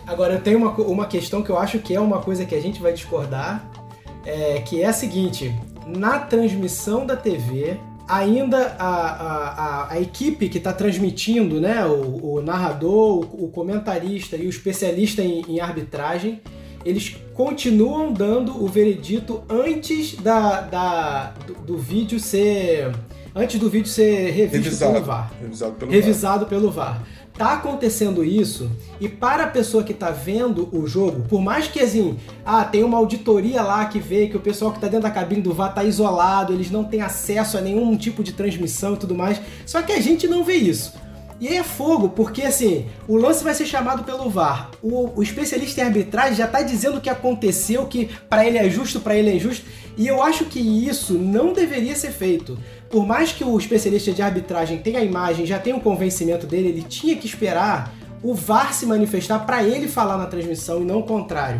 Agora, 0.06 0.36
eu 0.36 0.42
tenho 0.42 0.58
uma, 0.58 0.72
uma 0.72 1.06
questão 1.08 1.42
que 1.42 1.50
eu 1.50 1.58
acho 1.58 1.80
que 1.80 1.96
é 1.96 2.00
uma 2.00 2.22
coisa 2.22 2.46
que 2.46 2.54
a 2.54 2.62
gente 2.62 2.82
vai 2.82 2.94
discordar, 2.94 3.68
é, 4.24 4.62
que 4.62 4.82
é 4.82 4.86
a 4.86 4.94
seguinte: 4.94 5.54
na 5.86 6.20
transmissão 6.20 7.06
da 7.06 7.18
TV, 7.18 7.80
ainda 8.08 8.76
a, 8.80 8.88
a, 8.88 9.94
a, 9.94 10.02
equipe 10.02 10.48
que 10.48 10.58
está 10.58 10.72
transmitindo, 10.72 11.60
né, 11.60 11.86
o, 11.86 12.36
o 12.36 12.42
narrador, 12.42 13.20
o, 13.20 13.46
o, 13.46 13.50
comentarista 13.50 14.38
e 14.38 14.48
o 14.48 14.50
especialista 14.50 15.22
em, 15.22 15.44
em, 15.48 15.60
arbitragem, 15.60 16.42
eles 16.86 17.18
continuam 17.34 18.14
dando 18.14 18.64
o 18.64 18.68
veredito 18.68 19.44
antes 19.50 20.16
da, 20.16 20.62
da 20.62 21.34
do, 21.46 21.54
do, 21.54 21.78
vídeo 21.78 22.20
ser 22.20 22.92
antes 23.36 23.60
do 23.60 23.70
vídeo 23.70 23.90
ser 23.90 24.32
revisto 24.32 24.64
Revisado. 24.64 24.94
pelo 24.94 25.06
VAR. 25.06 25.32
Revisado 25.42 25.74
pelo 25.76 25.92
Revisado 25.92 26.46
pelo 26.46 26.72
VAR. 26.72 27.04
Tá 27.38 27.54
acontecendo 27.54 28.26
isso, 28.26 28.68
e 29.00 29.08
para 29.08 29.44
a 29.44 29.48
pessoa 29.48 29.84
que 29.84 29.94
tá 29.94 30.10
vendo 30.10 30.68
o 30.72 30.88
jogo, 30.88 31.24
por 31.30 31.40
mais 31.40 31.68
que 31.68 31.80
assim, 31.80 32.18
ah, 32.44 32.66
tem 32.66 32.84
uma 32.84 32.98
auditoria 32.98 33.62
lá 33.62 33.86
que 33.86 34.00
vê 34.00 34.28
que 34.28 34.36
o 34.36 34.40
pessoal 34.40 34.72
que 34.72 34.80
tá 34.80 34.88
dentro 34.88 35.04
da 35.04 35.12
cabine 35.12 35.42
do 35.42 35.54
VAR 35.54 35.72
tá 35.72 35.84
isolado, 35.84 36.52
eles 36.52 36.72
não 36.72 36.84
têm 36.84 37.02
acesso 37.02 37.56
a 37.56 37.62
nenhum 37.62 37.96
tipo 37.96 38.24
de 38.24 38.34
transmissão 38.34 38.96
e 38.96 38.98
tudo 38.98 39.14
mais, 39.14 39.40
só 39.68 39.84
que 39.84 39.92
a 39.92 40.02
gente 40.02 40.28
não 40.28 40.44
vê 40.44 40.56
isso. 40.56 40.94
E 41.40 41.48
aí 41.48 41.58
é 41.58 41.64
fogo, 41.64 42.10
porque 42.10 42.42
assim, 42.42 42.88
o 43.08 43.16
lance 43.16 43.44
vai 43.44 43.54
ser 43.54 43.68
chamado 43.68 44.04
pelo 44.04 44.28
VAR. 44.28 44.72
O, 44.82 45.20
o 45.20 45.22
especialista 45.22 45.82
em 45.82 45.84
arbitragem 45.84 46.34
já 46.34 46.48
tá 46.48 46.64
dizendo 46.64 46.98
o 46.98 47.02
que 47.02 47.12
aconteceu, 47.12 47.86
que 47.86 48.10
pra 48.28 48.44
ele 48.44 48.58
é 48.58 48.68
justo, 48.68 49.00
pra 49.00 49.16
ele 49.16 49.30
é 49.30 49.36
injusto. 49.36 49.64
E 49.96 50.08
eu 50.08 50.24
acho 50.24 50.46
que 50.46 50.60
isso 50.60 51.14
não 51.14 51.54
deveria 51.54 51.96
ser 51.96 52.12
feito. 52.12 52.58
Por 52.90 53.06
mais 53.06 53.32
que 53.32 53.44
o 53.44 53.58
especialista 53.58 54.12
de 54.12 54.22
arbitragem 54.22 54.78
tenha 54.78 55.00
a 55.00 55.04
imagem, 55.04 55.46
já 55.46 55.60
tenha 55.60 55.76
o 55.76 55.82
convencimento 55.82 56.48
dele, 56.48 56.70
ele 56.70 56.84
tinha 56.84 57.16
que 57.16 57.26
esperar 57.26 57.94
o 58.24 58.34
VAR 58.34 58.74
se 58.74 58.86
manifestar 58.86 59.40
pra 59.40 59.64
ele 59.64 59.88
falar 59.88 60.18
na 60.18 60.26
transmissão 60.26 60.82
e 60.82 60.86
não 60.86 61.00
o 61.00 61.04
contrário. 61.04 61.60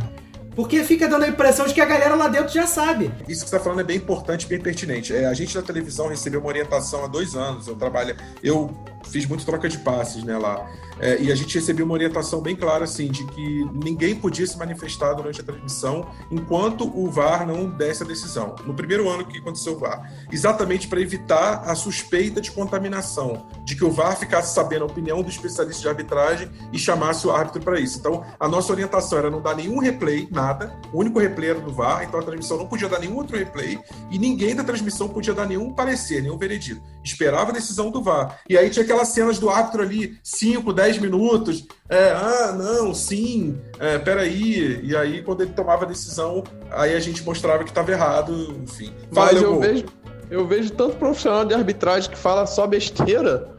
Porque 0.56 0.84
fica 0.84 1.08
dando 1.08 1.24
a 1.24 1.28
impressão 1.28 1.68
de 1.68 1.74
que 1.74 1.80
a 1.80 1.86
galera 1.86 2.16
lá 2.16 2.28
dentro 2.28 2.52
já 2.52 2.66
sabe. 2.66 3.12
Isso 3.28 3.44
que 3.44 3.50
você 3.50 3.56
está 3.56 3.60
falando 3.60 3.82
é 3.82 3.84
bem 3.84 3.98
importante, 3.98 4.48
bem 4.48 4.60
pertinente. 4.60 5.16
É, 5.16 5.28
a 5.28 5.34
gente 5.36 5.54
da 5.54 5.62
televisão 5.62 6.08
recebeu 6.08 6.40
uma 6.40 6.50
orientação 6.50 7.06
há 7.06 7.08
dois 7.08 7.36
anos. 7.36 7.68
Eu 7.68 7.76
trabalho, 7.76 8.16
eu 8.42 8.76
fiz 9.08 9.28
muito 9.28 9.46
troca 9.46 9.70
de 9.70 9.78
passes 9.78 10.24
né, 10.24 10.36
lá. 10.36 10.68
É, 11.00 11.22
e 11.22 11.32
a 11.32 11.36
gente 11.36 11.56
recebeu 11.56 11.86
uma 11.86 11.94
orientação 11.94 12.42
bem 12.42 12.56
clara 12.56 12.84
assim 12.84 13.08
de 13.08 13.24
que 13.26 13.66
ninguém 13.74 14.16
podia 14.16 14.46
se 14.46 14.58
manifestar 14.58 15.14
durante 15.14 15.42
a 15.42 15.44
transmissão 15.44 16.08
enquanto 16.32 16.86
o 16.86 17.10
VAR 17.10 17.46
não 17.46 17.70
desse 17.70 18.04
a 18.04 18.06
decisão. 18.06 18.56
No 18.66 18.74
primeiro 18.74 19.10
ano 19.10 19.26
que 19.26 19.38
aconteceu 19.38 19.74
o 19.74 19.80
VAR, 19.80 20.12
exatamente 20.32 20.88
para 20.88 21.00
evitar 21.00 21.64
a 21.66 21.76
suspeita 21.76 22.42
de 22.42 22.52
contaminação, 22.52 23.48
de 23.64 23.76
que 23.76 23.86
o 23.86 23.92
VAR 23.92 24.18
ficasse 24.18 24.54
sabendo 24.54 24.84
a 24.84 24.88
opinião 24.88 25.22
do 25.22 25.30
especialista 25.30 25.82
de 25.82 25.90
arbitragem 25.90 26.50
e 26.72 26.80
chamasse 26.80 27.28
o 27.28 27.32
árbitro 27.32 27.62
para 27.62 27.80
isso. 27.80 28.00
Então, 28.00 28.26
a 28.40 28.48
nossa 28.48 28.72
orientação 28.72 29.20
era 29.20 29.30
não 29.30 29.42
dar 29.42 29.56
nenhum 29.56 29.80
replay, 29.80 30.28
nada. 30.32 30.80
O 30.92 31.00
único 31.00 31.20
replay 31.20 31.52
era 31.52 31.60
do 31.60 31.72
VAR, 31.72 32.04
então 32.04 32.20
a 32.20 32.24
transmissão 32.24 32.58
não 32.58 32.68
podia 32.68 32.90
dar 32.90 33.00
nenhum 33.00 33.18
outro 33.18 33.38
replay 33.38 33.80
e 34.10 34.18
ninguém 34.18 34.56
da 34.56 34.64
transmissão 34.64 35.08
podia 35.08 35.34
dar 35.34 35.46
nenhum 35.46 35.74
parecer, 35.74 36.22
nenhum 36.22 36.38
veredito. 36.38 36.82
Esperava 37.04 37.52
a 37.52 37.54
decisão 37.54 37.92
do 37.92 38.02
VAR. 38.02 38.40
E 38.50 38.58
aí 38.58 38.70
tinha 38.70 38.84
aquelas 38.84 39.10
cenas 39.10 39.40
do 39.40 39.50
árbitro 39.50 39.82
ali, 39.82 40.18
5, 40.24 40.74
10 40.74 40.87
minutos. 40.98 41.66
É, 41.90 42.12
ah, 42.12 42.54
não, 42.58 42.94
sim, 42.94 43.60
é, 43.80 43.98
peraí. 43.98 44.80
E 44.84 44.96
aí, 44.96 45.22
quando 45.24 45.42
ele 45.42 45.52
tomava 45.52 45.84
a 45.86 45.88
decisão, 45.88 46.44
aí 46.72 46.96
a 46.96 47.00
gente 47.00 47.24
mostrava 47.24 47.64
que 47.64 47.70
estava 47.70 47.92
errado, 47.92 48.56
enfim. 48.64 48.94
Mas 49.12 49.42
eu 49.42 49.60
vejo, 49.60 49.86
eu 50.30 50.48
vejo 50.48 50.72
tanto 50.72 50.96
profissional 50.98 51.44
de 51.44 51.54
arbitragem 51.54 52.10
que 52.10 52.18
fala 52.18 52.46
só 52.46 52.66
besteira. 52.68 53.58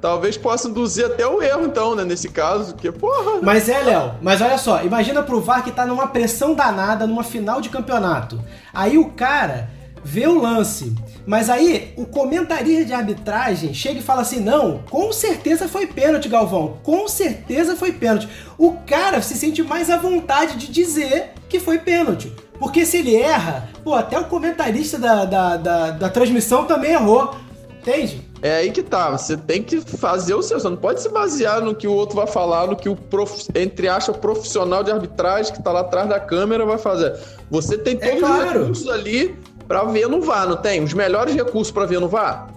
Talvez 0.00 0.38
possa 0.38 0.66
induzir 0.68 1.04
até 1.04 1.26
o 1.26 1.42
erro, 1.42 1.66
então, 1.66 1.94
né? 1.94 2.04
Nesse 2.04 2.30
caso, 2.30 2.72
porque, 2.72 2.90
porra. 2.90 3.40
Mas 3.42 3.68
é, 3.68 3.82
Léo, 3.82 4.14
mas 4.22 4.40
olha 4.40 4.56
só, 4.56 4.82
imagina 4.82 5.22
pro 5.22 5.42
VAR 5.42 5.62
que 5.62 5.70
tá 5.70 5.84
numa 5.84 6.06
pressão 6.06 6.54
danada 6.54 7.06
numa 7.06 7.22
final 7.22 7.60
de 7.60 7.68
campeonato. 7.68 8.40
Aí 8.72 8.96
o 8.96 9.10
cara 9.10 9.68
vê 10.04 10.26
o 10.26 10.40
lance, 10.40 10.94
mas 11.26 11.50
aí 11.50 11.92
o 11.96 12.06
comentarista 12.06 12.84
de 12.84 12.92
arbitragem 12.92 13.74
chega 13.74 14.00
e 14.00 14.02
fala 14.02 14.22
assim: 14.22 14.40
não, 14.40 14.78
com 14.90 15.12
certeza 15.12 15.68
foi 15.68 15.86
pênalti, 15.86 16.28
Galvão, 16.28 16.78
com 16.82 17.06
certeza 17.08 17.76
foi 17.76 17.92
pênalti. 17.92 18.28
O 18.58 18.72
cara 18.86 19.20
se 19.22 19.34
sente 19.34 19.62
mais 19.62 19.90
à 19.90 19.96
vontade 19.96 20.56
de 20.56 20.70
dizer 20.70 21.32
que 21.48 21.60
foi 21.60 21.78
pênalti. 21.78 22.32
Porque 22.58 22.84
se 22.84 22.98
ele 22.98 23.16
erra, 23.16 23.70
pô, 23.82 23.94
até 23.94 24.18
o 24.18 24.26
comentarista 24.26 24.98
da, 24.98 25.24
da, 25.24 25.56
da, 25.56 25.90
da 25.92 26.08
transmissão 26.10 26.66
também 26.66 26.92
errou. 26.92 27.34
Entende? 27.80 28.22
É 28.42 28.56
aí 28.56 28.70
que 28.70 28.82
tá. 28.82 29.10
Você 29.10 29.38
tem 29.38 29.62
que 29.62 29.80
fazer 29.80 30.34
o 30.34 30.42
seu. 30.42 30.60
Você 30.60 30.68
não 30.68 30.76
pode 30.76 31.00
se 31.00 31.08
basear 31.08 31.62
no 31.62 31.74
que 31.74 31.88
o 31.88 31.92
outro 31.92 32.16
vai 32.16 32.26
falar, 32.26 32.66
no 32.66 32.76
que 32.76 32.90
o 32.90 32.94
prof... 32.94 33.46
entre 33.54 33.88
aspas, 33.88 34.18
profissional 34.18 34.84
de 34.84 34.90
arbitragem 34.90 35.50
que 35.50 35.62
tá 35.62 35.72
lá 35.72 35.80
atrás 35.80 36.06
da 36.06 36.20
câmera 36.20 36.66
vai 36.66 36.76
fazer. 36.76 37.18
Você 37.50 37.78
tem 37.78 37.96
É 38.02 38.10
todos 38.10 38.20
claro. 38.20 38.46
os 38.46 38.52
recursos 38.52 38.88
ali 38.88 39.34
pra 39.70 39.84
ver 39.84 40.08
no 40.08 40.20
VAR, 40.20 40.48
não 40.48 40.56
tem? 40.56 40.82
Os 40.82 40.92
melhores 40.92 41.32
recursos 41.32 41.70
pra 41.70 41.86
ver 41.86 42.00
no 42.00 42.08
VAR? 42.08 42.48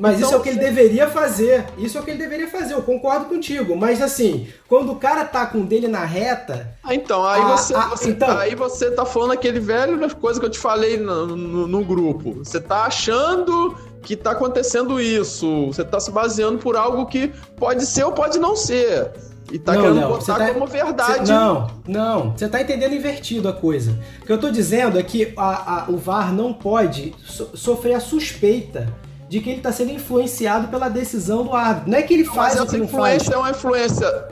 Mas 0.00 0.16
Então, 0.16 0.26
isso 0.28 0.34
é 0.34 0.38
o 0.38 0.42
que 0.42 0.48
ele 0.48 0.58
deveria 0.58 1.06
fazer. 1.08 1.64
Isso 1.78 1.96
é 1.96 2.00
o 2.00 2.04
que 2.04 2.10
ele 2.10 2.18
deveria 2.18 2.48
fazer, 2.48 2.74
eu 2.74 2.82
concordo 2.82 3.26
contigo. 3.26 3.76
Mas 3.76 4.02
assim, 4.02 4.48
quando 4.68 4.90
o 4.90 4.96
cara 4.96 5.24
tá 5.24 5.46
com 5.46 5.60
o 5.60 5.64
dele 5.64 5.86
na 5.86 6.04
reta, 6.04 6.76
Ah, 6.82 6.92
então, 6.92 7.24
aí, 7.24 7.40
Ah, 7.40 7.56
você, 7.56 7.72
ah, 7.74 7.80
você- 7.90 8.10
então. 8.10 8.36
aí 8.36 8.56
você 8.56 8.90
tá 8.90 9.04
falando 9.06 9.30
aquele 9.32 9.60
velho 9.60 9.96
das 9.96 10.12
coisas 10.12 10.40
que 10.40 10.44
eu 10.44 10.50
te 10.50 10.58
falei 10.58 10.96
no, 10.98 11.24
no- 11.28 11.68
no 11.68 11.84
grupo. 11.84 12.32
Você 12.44 12.60
tá 12.60 12.82
achando 12.84 13.76
que 14.02 14.16
tá 14.16 14.32
acontecendo 14.32 15.00
isso. 15.00 15.68
Você 15.68 15.84
tá 15.84 16.00
se 16.00 16.10
baseando 16.10 16.58
por 16.58 16.76
algo 16.76 17.06
que 17.06 17.28
pode 17.56 17.86
ser 17.86 18.02
ou 18.04 18.10
pode 18.12 18.40
não 18.40 18.56
ser. 18.56 19.12
E 19.52 19.58
tá 19.58 19.74
Não, 19.74 19.80
querendo 19.80 20.00
Léo, 20.00 20.08
botar 20.08 20.38
tá- 20.38 20.52
como 20.54 20.66
verdade. 20.66 21.26
Cê- 21.28 21.32
não, 21.32 21.66
não. 21.86 22.32
Você 22.36 22.48
tá 22.48 22.60
entendendo 22.60 22.94
invertido 22.94 23.48
a 23.48 23.52
coisa. 23.52 23.96
O 24.22 24.26
que 24.26 24.32
eu 24.32 24.38
tô 24.38 24.50
dizendo 24.50 24.98
é 24.98 25.02
que 25.02 25.32
a- 25.36 25.84
a- 25.86 25.90
o 25.90 25.96
VAR 25.96 26.32
não 26.34 26.52
pode 26.52 27.14
so- 27.24 27.50
sofrer 27.54 27.94
a 27.94 28.00
suspeita 28.00 28.92
de 29.28 29.40
que 29.40 29.50
ele 29.50 29.60
tá 29.60 29.70
sendo 29.70 29.92
influenciado 29.92 30.68
pela 30.68 30.88
decisão 30.88 31.44
do 31.44 31.52
árbitro. 31.52 31.90
Não 31.90 31.98
é 31.98 32.02
que 32.02 32.14
ele 32.14 32.24
Mas 32.24 32.34
faz 32.34 32.54
que 32.54 32.62
essa 32.62 32.78
influência 32.78 33.34
é 33.34 33.36
uma 33.36 33.50
influência 33.50 34.28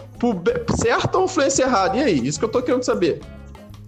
certa 0.77 1.19
ou 1.19 1.25
influência 1.27 1.63
errada? 1.65 1.97
E 1.97 2.03
aí? 2.03 2.27
Isso 2.27 2.39
que 2.39 2.45
eu 2.45 2.49
tô 2.51 2.61
querendo 2.63 2.83
saber. 2.83 3.21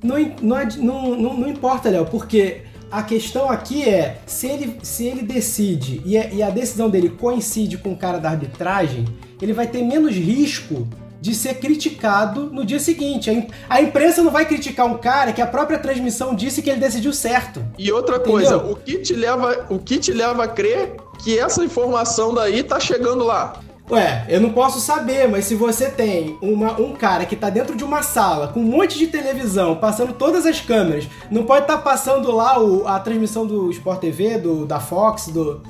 Não, 0.03 0.17
não, 0.41 0.57
não, 0.79 1.17
não, 1.17 1.37
não 1.39 1.49
importa, 1.49 1.89
Léo, 1.91 2.07
porque 2.07 2.63
a 2.91 3.03
questão 3.03 3.51
aqui 3.51 3.89
é 3.89 4.19
se 4.27 4.47
ele, 4.47 4.79
se 4.83 5.07
ele 5.07 5.23
decide 5.23 6.01
e 6.05 6.17
a, 6.17 6.27
e 6.33 6.43
a 6.43 6.51
decisão 6.51 6.89
dele 6.89 7.09
coincide 7.09 7.79
com 7.79 7.93
o 7.93 7.97
cara 7.97 8.19
da 8.19 8.31
arbitragem, 8.31 9.05
ele 9.43 9.53
vai 9.53 9.67
ter 9.67 9.83
menos 9.83 10.15
risco 10.15 10.87
de 11.21 11.35
ser 11.35 11.55
criticado 11.55 12.47
no 12.53 12.65
dia 12.65 12.79
seguinte. 12.81 13.31
A, 13.31 13.33
im- 13.33 13.49
a 13.69 13.83
imprensa 13.83 14.23
não 14.23 14.31
vai 14.31 14.45
criticar 14.45 14.87
um 14.87 14.99
cara 14.99 15.33
que 15.33 15.41
a 15.43 15.47
própria 15.47 15.79
transmissão 15.79 16.35
disse 16.35 16.63
que 16.63 16.71
ele 16.71 16.81
decidiu 16.81 17.13
certo. 17.13 17.65
E 17.79 17.91
outra 17.93 18.17
Entendeu? 18.17 18.33
coisa, 18.33 18.57
o 18.59 18.77
que, 18.77 18.99
te 18.99 19.15
leva, 19.15 19.67
o 19.71 19.79
que 19.79 19.99
te 19.99 20.13
leva 20.13 20.45
a 20.45 20.49
crer 20.49 20.95
que 21.23 21.39
essa 21.39 21.65
informação 21.65 22.35
daí 22.35 22.63
tá 22.63 22.79
chegando 22.79 23.25
lá? 23.25 23.61
Ué, 23.89 24.27
eu 24.29 24.41
não 24.41 24.51
posso 24.51 24.81
saber, 24.81 25.29
mas 25.29 25.45
se 25.45 25.55
você 25.55 25.89
tem 25.89 26.37
uma- 26.43 26.73
um 26.81 26.93
cara 26.93 27.25
que 27.25 27.37
tá 27.37 27.49
dentro 27.49 27.77
de 27.77 27.85
uma 27.85 28.03
sala 28.03 28.49
com 28.49 28.59
um 28.59 28.65
monte 28.65 28.99
de 28.99 29.07
televisão, 29.07 29.77
passando 29.77 30.13
todas 30.13 30.45
as 30.45 30.61
câmeras, 30.61 31.07
não 31.31 31.45
pode 31.45 31.63
estar 31.63 31.79
passando 31.79 32.33
lá 32.33 32.59
o- 32.61 32.87
a 32.89 32.99
transmissão 32.99 33.47
do 33.47 33.71
Sport 33.71 34.01
TV, 34.01 34.39
do, 34.39 34.67
da 34.67 34.81
Fox, 34.81 35.29
do. 35.29 35.63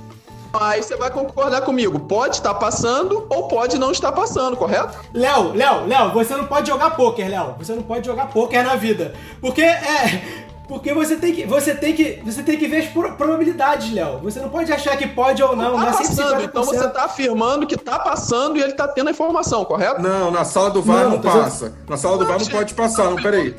Aí 0.53 0.82
você 0.82 0.97
vai 0.97 1.11
concordar 1.11 1.61
comigo. 1.62 1.99
Pode 2.01 2.36
estar 2.36 2.55
passando 2.55 3.26
ou 3.28 3.49
pode 3.49 3.78
não 3.78 3.90
estar 3.92 4.12
passando, 4.12 4.57
correto? 4.57 4.99
Léo, 5.12 5.53
Léo, 5.55 5.86
Léo, 5.86 6.12
você 6.12 6.34
não 6.36 6.47
pode 6.47 6.68
jogar 6.68 6.90
pôquer, 6.97 7.28
Léo. 7.28 7.55
Você 7.59 7.74
não 7.74 7.82
pode 7.82 8.07
jogar 8.07 8.26
pôquer 8.28 8.64
na 8.64 8.76
vida. 8.76 9.14
Porque 9.40 9.62
é. 9.62 10.44
Porque 10.68 10.92
você 10.92 11.14
tem 11.14 11.32
que, 11.32 11.44
você 11.47 11.76
tem 11.76 11.94
que, 11.94 12.20
você 12.24 12.42
tem 12.42 12.59
que 12.59 12.66
ver 12.66 12.78
as 12.78 12.86
pro- 12.88 13.12
probabilidades, 13.12 13.92
Léo. 13.92 14.18
Você 14.24 14.40
não 14.40 14.49
pode 14.49 14.72
achar 14.72 14.97
que 14.97 15.07
pode 15.07 15.40
ou 15.40 15.55
não, 15.55 15.74
tá 15.76 15.78
não 15.80 15.88
é 15.88 15.92
sempre 15.92 16.16
passando. 16.16 16.40
50%. 16.40 16.44
Então 16.44 16.64
você 16.64 16.88
tá 16.88 17.05
afirmando 17.05 17.66
que 17.68 17.76
tá 17.76 18.01
passando 18.01 18.57
e 18.57 18.62
ele 18.62 18.72
tá 18.72 18.88
tendo 18.88 19.07
a 19.07 19.11
informação, 19.12 19.64
correto? 19.64 20.03
Não, 20.03 20.28
na 20.32 20.44
sala 20.44 20.70
do 20.70 20.82
VAR 20.82 21.05
Não, 21.05 21.11
não, 21.11 21.18
dizendo- 21.20 21.40
passa. 21.44 21.72
Na 21.88 21.97
sala 21.97 22.18
do 22.18 22.26
VAR 22.26 22.40
não 22.40 22.47
pode 22.47 22.74
passar, 22.74 23.05
não, 23.05 23.14
peraí. 23.16 23.55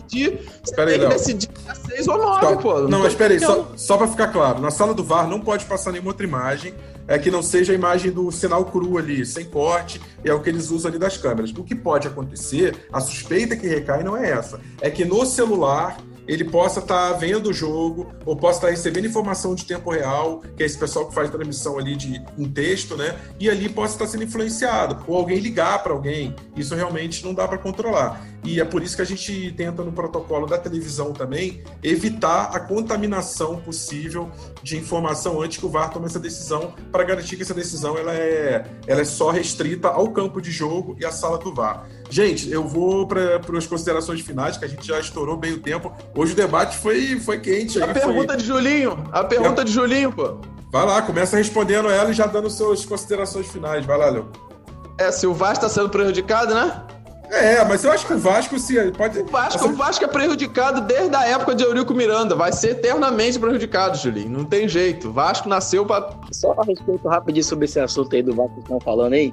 Decidir. 0.00 0.40
Você 0.64 0.80
aí, 0.80 0.86
tem 0.86 1.00
que 1.00 1.14
decidir 1.14 1.48
se 1.62 1.70
é 1.70 1.96
6 1.96 2.08
ou 2.08 2.18
9, 2.18 2.40
Tá. 2.40 2.56
pô. 2.56 2.80
Não, 2.82 2.90
tô 2.90 3.04
mas 3.04 3.14
peraí, 3.14 3.40
só, 3.40 3.52
entendendo. 3.52 3.78
só 3.78 3.96
pra 3.96 4.08
ficar 4.08 4.28
claro, 4.28 4.60
na 4.60 4.70
sala 4.70 4.94
do 4.94 5.02
VAR 5.02 5.28
não 5.28 5.40
pode 5.40 5.64
passar 5.64 5.92
nenhuma 5.92 6.10
outra 6.10 6.26
imagem 6.26 6.74
é 7.08 7.18
que 7.18 7.30
não 7.30 7.42
seja 7.42 7.72
a 7.72 7.74
imagem 7.74 8.10
do 8.10 8.30
sinal 8.32 8.64
cru 8.64 8.98
ali, 8.98 9.24
sem 9.24 9.44
corte, 9.44 10.00
e 10.24 10.28
é 10.28 10.34
o 10.34 10.40
que 10.40 10.50
eles 10.50 10.70
usam 10.70 10.90
ali 10.90 10.98
das 10.98 11.16
câmeras. 11.16 11.52
O 11.56 11.62
que 11.62 11.74
pode 11.74 12.08
acontecer, 12.08 12.88
a 12.92 13.00
suspeita 13.00 13.54
que 13.56 13.66
recai 13.66 14.02
não 14.02 14.16
é 14.16 14.30
essa, 14.30 14.60
é 14.80 14.90
que 14.90 15.04
no 15.04 15.24
celular 15.24 15.96
ele 16.26 16.44
possa 16.44 16.80
estar 16.80 17.12
vendo 17.14 17.50
o 17.50 17.52
jogo, 17.52 18.12
ou 18.24 18.36
possa 18.36 18.58
estar 18.58 18.70
recebendo 18.70 19.06
informação 19.06 19.54
de 19.54 19.64
tempo 19.64 19.90
real, 19.90 20.42
que 20.56 20.62
é 20.62 20.66
esse 20.66 20.78
pessoal 20.78 21.06
que 21.06 21.14
faz 21.14 21.30
transmissão 21.30 21.78
ali 21.78 21.96
de 21.96 22.22
em 22.38 22.48
texto, 22.48 22.96
né? 22.96 23.18
E 23.38 23.48
ali 23.48 23.68
possa 23.68 23.94
estar 23.94 24.06
sendo 24.06 24.24
influenciado, 24.24 25.04
ou 25.06 25.16
alguém 25.16 25.38
ligar 25.38 25.82
para 25.82 25.92
alguém. 25.92 26.34
Isso 26.56 26.74
realmente 26.74 27.24
não 27.24 27.34
dá 27.34 27.46
para 27.46 27.58
controlar. 27.58 28.24
E 28.44 28.60
é 28.60 28.64
por 28.64 28.82
isso 28.82 28.94
que 28.94 29.02
a 29.02 29.06
gente 29.06 29.52
tenta 29.56 29.82
no 29.82 29.90
protocolo 29.90 30.46
da 30.46 30.56
televisão 30.56 31.12
também 31.12 31.64
evitar 31.82 32.54
a 32.54 32.60
contaminação 32.60 33.56
possível 33.56 34.30
de 34.62 34.76
informação 34.76 35.42
antes 35.42 35.58
que 35.58 35.66
o 35.66 35.68
VAR 35.68 35.90
tome 35.90 36.06
essa 36.06 36.20
decisão, 36.20 36.72
para 36.92 37.02
garantir 37.02 37.36
que 37.36 37.42
essa 37.42 37.54
decisão 37.54 37.98
ela 37.98 38.14
é, 38.14 38.64
ela 38.86 39.00
é 39.00 39.04
só 39.04 39.30
restrita 39.30 39.88
ao 39.88 40.10
campo 40.10 40.40
de 40.40 40.50
jogo 40.50 40.96
e 41.00 41.04
à 41.04 41.10
sala 41.10 41.38
do 41.38 41.52
VAR. 41.52 41.88
Gente, 42.08 42.50
eu 42.50 42.64
vou 42.64 43.06
para 43.06 43.40
as 43.56 43.66
considerações 43.66 44.20
finais, 44.20 44.56
que 44.56 44.64
a 44.64 44.68
gente 44.68 44.86
já 44.86 44.98
estourou 45.00 45.36
bem 45.36 45.52
o 45.52 45.58
tempo. 45.58 45.92
Hoje 46.14 46.32
o 46.32 46.36
debate 46.36 46.76
foi, 46.78 47.18
foi 47.18 47.40
quente. 47.40 47.82
A 47.82 47.86
aí 47.86 47.92
pergunta 47.92 48.28
foi... 48.28 48.36
de 48.36 48.44
Julinho. 48.44 49.04
A 49.12 49.24
pergunta 49.24 49.64
de 49.64 49.72
Julinho, 49.72 50.12
pô. 50.12 50.36
Vai 50.70 50.84
lá, 50.84 51.02
começa 51.02 51.36
respondendo 51.36 51.88
ela 51.88 52.10
e 52.10 52.12
já 52.12 52.26
dando 52.26 52.50
suas 52.50 52.84
considerações 52.84 53.46
finais. 53.48 53.84
Vai 53.84 53.98
lá, 53.98 54.10
Léo. 54.10 54.28
É, 54.98 55.10
se 55.10 55.26
o 55.26 55.34
VAR 55.34 55.52
está 55.52 55.68
sendo 55.68 55.88
prejudicado, 55.90 56.54
né? 56.54 56.82
É, 57.30 57.64
mas 57.64 57.84
eu 57.84 57.90
acho 57.90 58.06
que 58.06 58.12
o 58.12 58.18
Vasco 58.18 58.58
se 58.58 58.74
pode. 58.92 59.18
O 59.18 59.26
Vasco, 59.26 59.66
o 59.66 59.72
Vasco 59.74 60.04
é 60.04 60.08
prejudicado 60.08 60.80
desde 60.82 61.14
a 61.16 61.26
época 61.26 61.54
de 61.54 61.64
Eurico 61.64 61.92
Miranda. 61.92 62.36
Vai 62.36 62.52
ser 62.52 62.70
eternamente 62.70 63.38
prejudicado, 63.38 63.98
Julinho. 63.98 64.30
Não 64.30 64.44
tem 64.44 64.68
jeito. 64.68 65.08
O 65.08 65.12
Vasco 65.12 65.48
nasceu 65.48 65.84
para. 65.84 66.10
Só 66.30 66.54
a 66.56 66.64
respeito 66.64 67.06
rapidinho 67.08 67.44
sobre 67.44 67.64
esse 67.64 67.80
assunto 67.80 68.14
aí 68.14 68.22
do 68.22 68.34
Vasco 68.34 68.54
que 68.54 68.60
estão 68.60 68.80
falando 68.80 69.14
aí. 69.14 69.32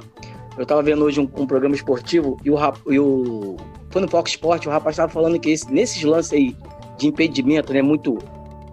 Eu 0.57 0.65
tava 0.65 0.83
vendo 0.83 1.03
hoje 1.03 1.19
um, 1.19 1.23
um 1.23 1.47
programa 1.47 1.75
esportivo 1.75 2.37
e 2.43 2.51
o, 2.51 2.57
e 2.87 2.99
o. 2.99 3.57
Foi 3.89 4.01
no 4.01 4.07
Fox 4.07 4.31
Sport, 4.31 4.65
o 4.65 4.69
rapaz 4.69 4.95
tava 4.95 5.11
falando 5.11 5.39
que 5.39 5.51
esse, 5.51 5.71
nesses 5.71 6.03
lances 6.03 6.33
aí 6.33 6.55
de 6.97 7.07
impedimento, 7.07 7.73
né? 7.73 7.81
Muito, 7.81 8.17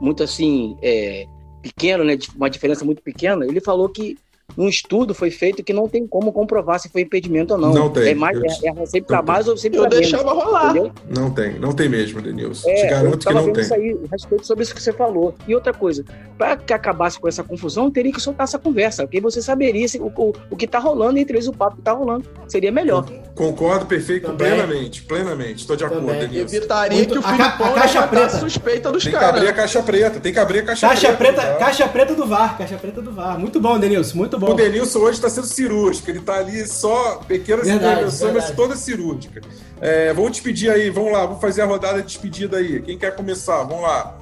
muito 0.00 0.22
assim, 0.22 0.76
é, 0.82 1.26
pequeno, 1.62 2.04
né? 2.04 2.18
Uma 2.36 2.50
diferença 2.50 2.84
muito 2.84 3.02
pequena, 3.02 3.44
ele 3.44 3.60
falou 3.60 3.88
que 3.88 4.16
um 4.56 4.68
estudo 4.68 5.14
foi 5.14 5.30
feito 5.30 5.62
que 5.62 5.72
não 5.72 5.88
tem 5.88 6.06
como 6.06 6.32
comprovar 6.32 6.78
se 6.78 6.88
foi 6.88 7.02
impedimento 7.02 7.54
ou 7.54 7.60
não. 7.60 7.72
Não 7.72 7.90
tem. 7.90 8.08
É, 8.08 8.14
mais, 8.14 8.38
é, 8.38 8.68
é 8.68 8.86
sempre 8.86 9.02
para 9.02 9.22
mais 9.22 9.48
ou 9.48 9.56
sempre 9.56 9.78
para 9.78 9.88
menos. 9.88 10.06
Eu 10.06 10.18
deixava 10.18 10.32
rolar. 10.32 10.70
Entendeu? 10.70 10.92
Não 11.08 11.30
tem, 11.30 11.58
não 11.58 11.72
tem 11.72 11.88
mesmo, 11.88 12.20
Denilson. 12.20 12.68
É, 12.68 12.74
Te 12.74 12.86
garanto 12.88 13.26
que 13.26 13.34
não 13.34 13.52
tem. 13.52 13.62
Isso 13.62 13.74
aí, 13.74 13.98
respeito 14.10 14.46
sobre 14.46 14.64
isso 14.64 14.74
que 14.74 14.82
você 14.82 14.92
falou. 14.92 15.34
E 15.46 15.54
outra 15.54 15.72
coisa, 15.72 16.04
para 16.38 16.56
que 16.56 16.72
acabasse 16.72 17.18
com 17.18 17.28
essa 17.28 17.42
confusão, 17.42 17.90
teria 17.90 18.12
que 18.12 18.20
soltar 18.20 18.44
essa 18.44 18.58
conversa, 18.58 19.02
porque 19.04 19.20
você 19.20 19.42
saberia 19.42 19.86
se, 19.88 19.98
o, 19.98 20.12
o, 20.16 20.32
o 20.50 20.56
que 20.56 20.64
está 20.64 20.78
rolando 20.78 21.18
entre 21.18 21.36
eles, 21.36 21.46
o 21.46 21.52
papo 21.52 21.76
que 21.76 21.82
está 21.82 21.92
rolando. 21.92 22.24
Seria 22.48 22.72
melhor. 22.72 23.06
Concordo 23.34 23.86
perfeito, 23.86 24.26
Também. 24.26 24.48
plenamente, 24.48 25.02
plenamente. 25.02 25.60
Estou 25.60 25.76
de 25.76 25.84
acordo, 25.84 26.06
Também. 26.06 26.20
Denilson. 26.28 26.56
Evitaria 26.56 26.96
Muito, 26.98 27.12
que 27.12 27.18
o 27.18 27.22
Filipão 27.22 27.66
a, 27.66 27.70
a 27.70 27.72
caixa 27.74 28.06
preta. 28.06 28.38
suspeita 28.38 28.92
dos 28.92 29.04
caras. 29.04 29.20
Tem 29.20 29.30
que 29.30 29.36
abrir 29.36 29.48
a 29.48 29.52
caixa 29.52 29.82
preta, 29.82 30.20
tem 30.20 30.32
que 30.32 30.38
abrir 30.38 30.58
a 30.58 30.62
caixa, 30.64 30.88
caixa 30.88 31.12
preta. 31.12 31.42
preta 31.42 31.58
caixa 31.58 31.88
preta 31.88 32.14
do 32.14 32.26
VAR, 32.26 32.58
caixa 32.58 32.76
preta 32.76 33.00
do 33.00 33.12
VAR. 33.12 33.38
Muito 33.38 33.60
bom, 33.60 33.78
Denilson, 33.78 34.16
muito 34.18 34.38
bom. 34.38 34.49
O 34.50 34.54
Denilson 34.54 34.98
hoje 34.98 35.18
está 35.18 35.28
sendo 35.28 35.46
cirúrgico, 35.46 36.10
ele 36.10 36.18
está 36.18 36.36
ali 36.36 36.66
só 36.66 37.16
pequenas 37.26 37.68
intervenções, 37.68 38.32
mas 38.32 38.50
toda 38.50 38.76
cirúrgica. 38.76 39.40
É, 39.80 40.12
vamos 40.12 40.32
despedir 40.32 40.70
aí, 40.70 40.90
vamos 40.90 41.12
lá, 41.12 41.24
vamos 41.26 41.40
fazer 41.40 41.62
a 41.62 41.66
rodada 41.66 42.00
de 42.00 42.06
despedida 42.08 42.58
aí. 42.58 42.82
Quem 42.82 42.98
quer 42.98 43.14
começar? 43.14 43.62
Vamos 43.62 43.82
lá. 43.82 44.18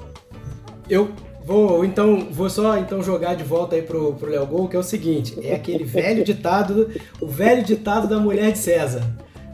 Eu 0.89 1.11
vou 1.45 1.85
então 1.85 2.29
vou 2.31 2.51
só 2.51 2.77
então 2.77 3.03
jogar 3.03 3.35
de 3.35 3.43
volta 3.43 3.75
aí 3.75 3.83
pro, 3.83 4.13
pro 4.15 4.31
Léo 4.31 4.47
Gol, 4.47 4.69
que 4.69 4.77
é 4.77 4.79
o 4.79 4.83
seguinte: 4.83 5.39
é 5.43 5.55
aquele 5.55 5.85
velho 5.85 6.23
ditado, 6.23 6.91
o 7.21 7.27
velho 7.27 7.65
ditado 7.65 8.07
da 8.07 8.19
mulher 8.19 8.53
de 8.53 8.59
César. 8.59 9.03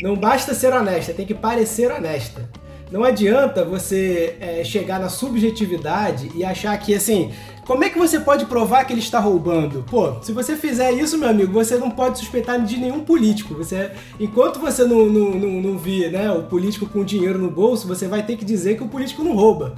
Não 0.03 0.16
basta 0.16 0.55
ser 0.55 0.72
honesta, 0.72 1.14
tem 1.14 1.25
que 1.25 1.35
parecer 1.35 1.91
honesta. 1.91 2.49
Não 2.91 3.03
adianta 3.03 3.64
você 3.64 4.37
é, 4.41 4.62
chegar 4.62 5.01
na 5.01 5.09
subjetividade 5.09 6.31
e 6.35 6.45
achar 6.45 6.77
que 6.79 6.95
assim, 6.95 7.33
como 7.67 7.83
é 7.83 7.89
que 7.89 7.99
você 7.99 8.21
pode 8.21 8.45
provar 8.45 8.85
que 8.85 8.93
ele 8.93 9.01
está 9.01 9.19
roubando? 9.19 9.85
Pô, 9.91 10.23
se 10.23 10.33
você 10.33 10.55
fizer 10.57 10.93
isso, 10.93 11.17
meu 11.17 11.29
amigo, 11.29 11.53
você 11.53 11.77
não 11.77 11.91
pode 11.91 12.19
suspeitar 12.19 12.62
de 12.62 12.77
nenhum 12.77 13.01
político. 13.01 13.55
Você, 13.55 13.91
enquanto 14.21 14.59
você 14.59 14.85
não, 14.85 15.07
não, 15.07 15.31
não, 15.31 15.51
não 15.62 15.81
né, 16.11 16.31
o 16.31 16.43
político 16.43 16.87
com 16.87 17.03
dinheiro 17.05 17.39
no 17.39 17.51
bolso, 17.51 17.89
você 17.89 18.07
vai 18.07 18.23
ter 18.23 18.37
que 18.37 18.45
dizer 18.45 18.77
que 18.77 18.83
o 18.83 18.89
político 18.89 19.25
não 19.25 19.35
rouba. 19.35 19.75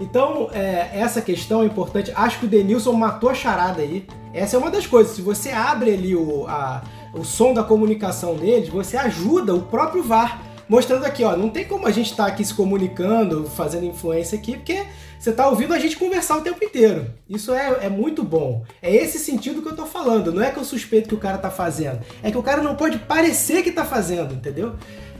Então, 0.00 0.48
é, 0.52 0.90
essa 0.92 1.20
questão 1.20 1.62
é 1.62 1.66
importante. 1.66 2.12
Acho 2.14 2.40
que 2.40 2.46
o 2.46 2.48
Denilson 2.48 2.92
matou 2.92 3.30
a 3.30 3.34
charada 3.34 3.82
aí. 3.82 4.06
Essa 4.32 4.56
é 4.56 4.58
uma 4.58 4.70
das 4.70 4.86
coisas. 4.86 5.14
Se 5.14 5.22
você 5.22 5.50
abre 5.50 5.92
ali 5.92 6.14
o, 6.14 6.46
a, 6.46 6.82
o 7.14 7.24
som 7.24 7.54
da 7.54 7.62
comunicação 7.62 8.34
deles, 8.36 8.68
você 8.68 8.96
ajuda 8.96 9.54
o 9.54 9.62
próprio 9.62 10.02
VAR. 10.02 10.42
Mostrando 10.68 11.04
aqui, 11.04 11.24
ó, 11.24 11.34
não 11.34 11.48
tem 11.48 11.64
como 11.64 11.86
a 11.86 11.90
gente 11.90 12.10
estar 12.10 12.26
tá 12.26 12.30
aqui 12.30 12.44
se 12.44 12.52
comunicando, 12.52 13.44
fazendo 13.44 13.86
influência 13.86 14.38
aqui, 14.38 14.52
porque 14.52 14.84
você 15.18 15.30
está 15.30 15.48
ouvindo 15.48 15.74
a 15.74 15.78
gente 15.78 15.96
conversar 15.96 16.38
o 16.38 16.42
tempo 16.42 16.64
inteiro. 16.64 17.06
Isso 17.28 17.52
é, 17.52 17.86
é 17.86 17.88
muito 17.88 18.22
bom. 18.22 18.64
É 18.80 18.94
esse 18.94 19.18
sentido 19.18 19.60
que 19.60 19.68
eu 19.68 19.72
estou 19.72 19.86
falando. 19.86 20.32
Não 20.32 20.42
é 20.42 20.50
que 20.50 20.58
eu 20.58 20.64
suspeito 20.64 21.08
que 21.08 21.14
o 21.14 21.18
cara 21.18 21.36
está 21.36 21.50
fazendo. 21.50 22.00
É 22.22 22.30
que 22.30 22.38
o 22.38 22.42
cara 22.42 22.62
não 22.62 22.76
pode 22.76 22.98
parecer 22.98 23.62
que 23.62 23.70
está 23.70 23.84
fazendo, 23.84 24.34
entendeu? 24.34 24.74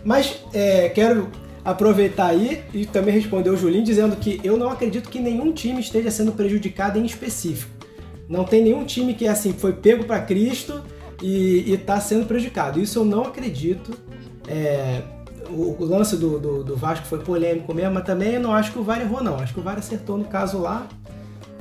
Mas 0.04 0.40
é, 0.54 0.88
quero 0.90 1.28
aproveitar 1.64 2.28
aí 2.28 2.62
e 2.72 2.86
também 2.86 3.12
responder 3.12 3.50
o 3.50 3.56
Julinho 3.56 3.84
dizendo 3.84 4.16
que 4.16 4.40
eu 4.44 4.56
não 4.56 4.70
acredito 4.70 5.10
que 5.10 5.18
nenhum 5.18 5.52
time 5.52 5.80
esteja 5.80 6.10
sendo 6.10 6.32
prejudicado 6.32 6.98
em 6.98 7.04
específico. 7.04 7.70
Não 8.28 8.44
tem 8.44 8.62
nenhum 8.62 8.84
time 8.84 9.14
que 9.14 9.26
assim 9.26 9.52
foi 9.52 9.72
pego 9.72 10.04
para 10.04 10.20
Cristo 10.20 10.82
e 11.20 11.72
está 11.72 12.00
sendo 12.00 12.26
prejudicado. 12.26 12.80
Isso 12.80 12.98
eu 13.00 13.04
não 13.04 13.22
acredito. 13.22 13.98
É, 14.46 15.02
o, 15.50 15.76
o, 15.78 15.84
lance 15.84 16.16
do, 16.16 16.38
do, 16.38 16.64
do, 16.64 16.76
Vasco 16.76 17.06
foi 17.06 17.18
polêmico 17.18 17.72
mesmo, 17.74 17.94
mas 17.94 18.04
também 18.04 18.34
eu 18.34 18.40
não 18.40 18.54
acho 18.54 18.72
que 18.72 18.78
o 18.78 18.82
VAR 18.82 19.00
errou, 19.00 19.22
não. 19.22 19.36
Acho 19.36 19.54
que 19.54 19.60
o 19.60 19.62
VAR 19.62 19.78
acertou 19.78 20.16
no 20.16 20.24
caso 20.24 20.58
lá, 20.58 20.86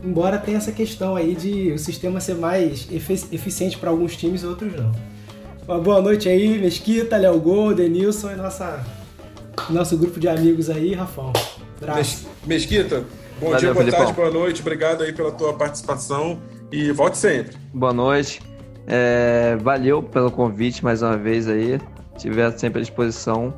embora 0.03 0.37
tenha 0.37 0.57
essa 0.57 0.71
questão 0.71 1.15
aí 1.15 1.35
de 1.35 1.71
o 1.71 1.79
sistema 1.79 2.19
ser 2.19 2.35
mais 2.35 2.87
eficiente 2.91 3.77
para 3.77 3.89
alguns 3.89 4.15
times 4.15 4.43
e 4.43 4.45
outros 4.45 4.73
não. 4.75 4.91
Uma 5.67 5.79
boa 5.79 6.01
noite 6.01 6.29
aí, 6.29 6.57
Mesquita, 6.59 7.17
Léo 7.17 7.39
Gol, 7.39 7.73
Denilson 7.73 8.31
e 8.31 8.35
nossa, 8.35 8.85
nosso 9.69 9.97
grupo 9.97 10.19
de 10.19 10.27
amigos 10.27 10.69
aí, 10.69 10.93
Rafão. 10.93 11.33
Mes, 11.95 12.25
Mesquita, 12.45 13.03
bom 13.39 13.47
Valeu, 13.47 13.59
dia, 13.59 13.73
boa 13.73 13.83
Felipão. 13.83 14.05
tarde, 14.05 14.13
boa 14.13 14.31
noite. 14.31 14.61
Obrigado 14.61 15.03
aí 15.03 15.13
pela 15.13 15.31
tua 15.31 15.53
participação 15.53 16.39
e 16.71 16.91
volte 16.91 17.17
sempre. 17.17 17.57
Boa 17.73 17.93
noite. 17.93 18.41
É, 18.87 19.57
valeu 19.61 20.01
pelo 20.01 20.31
convite 20.31 20.83
mais 20.83 21.01
uma 21.01 21.17
vez 21.17 21.47
aí. 21.49 21.79
Tiver 22.17 22.49
sempre 22.57 22.79
à 22.79 22.81
disposição 22.81 23.53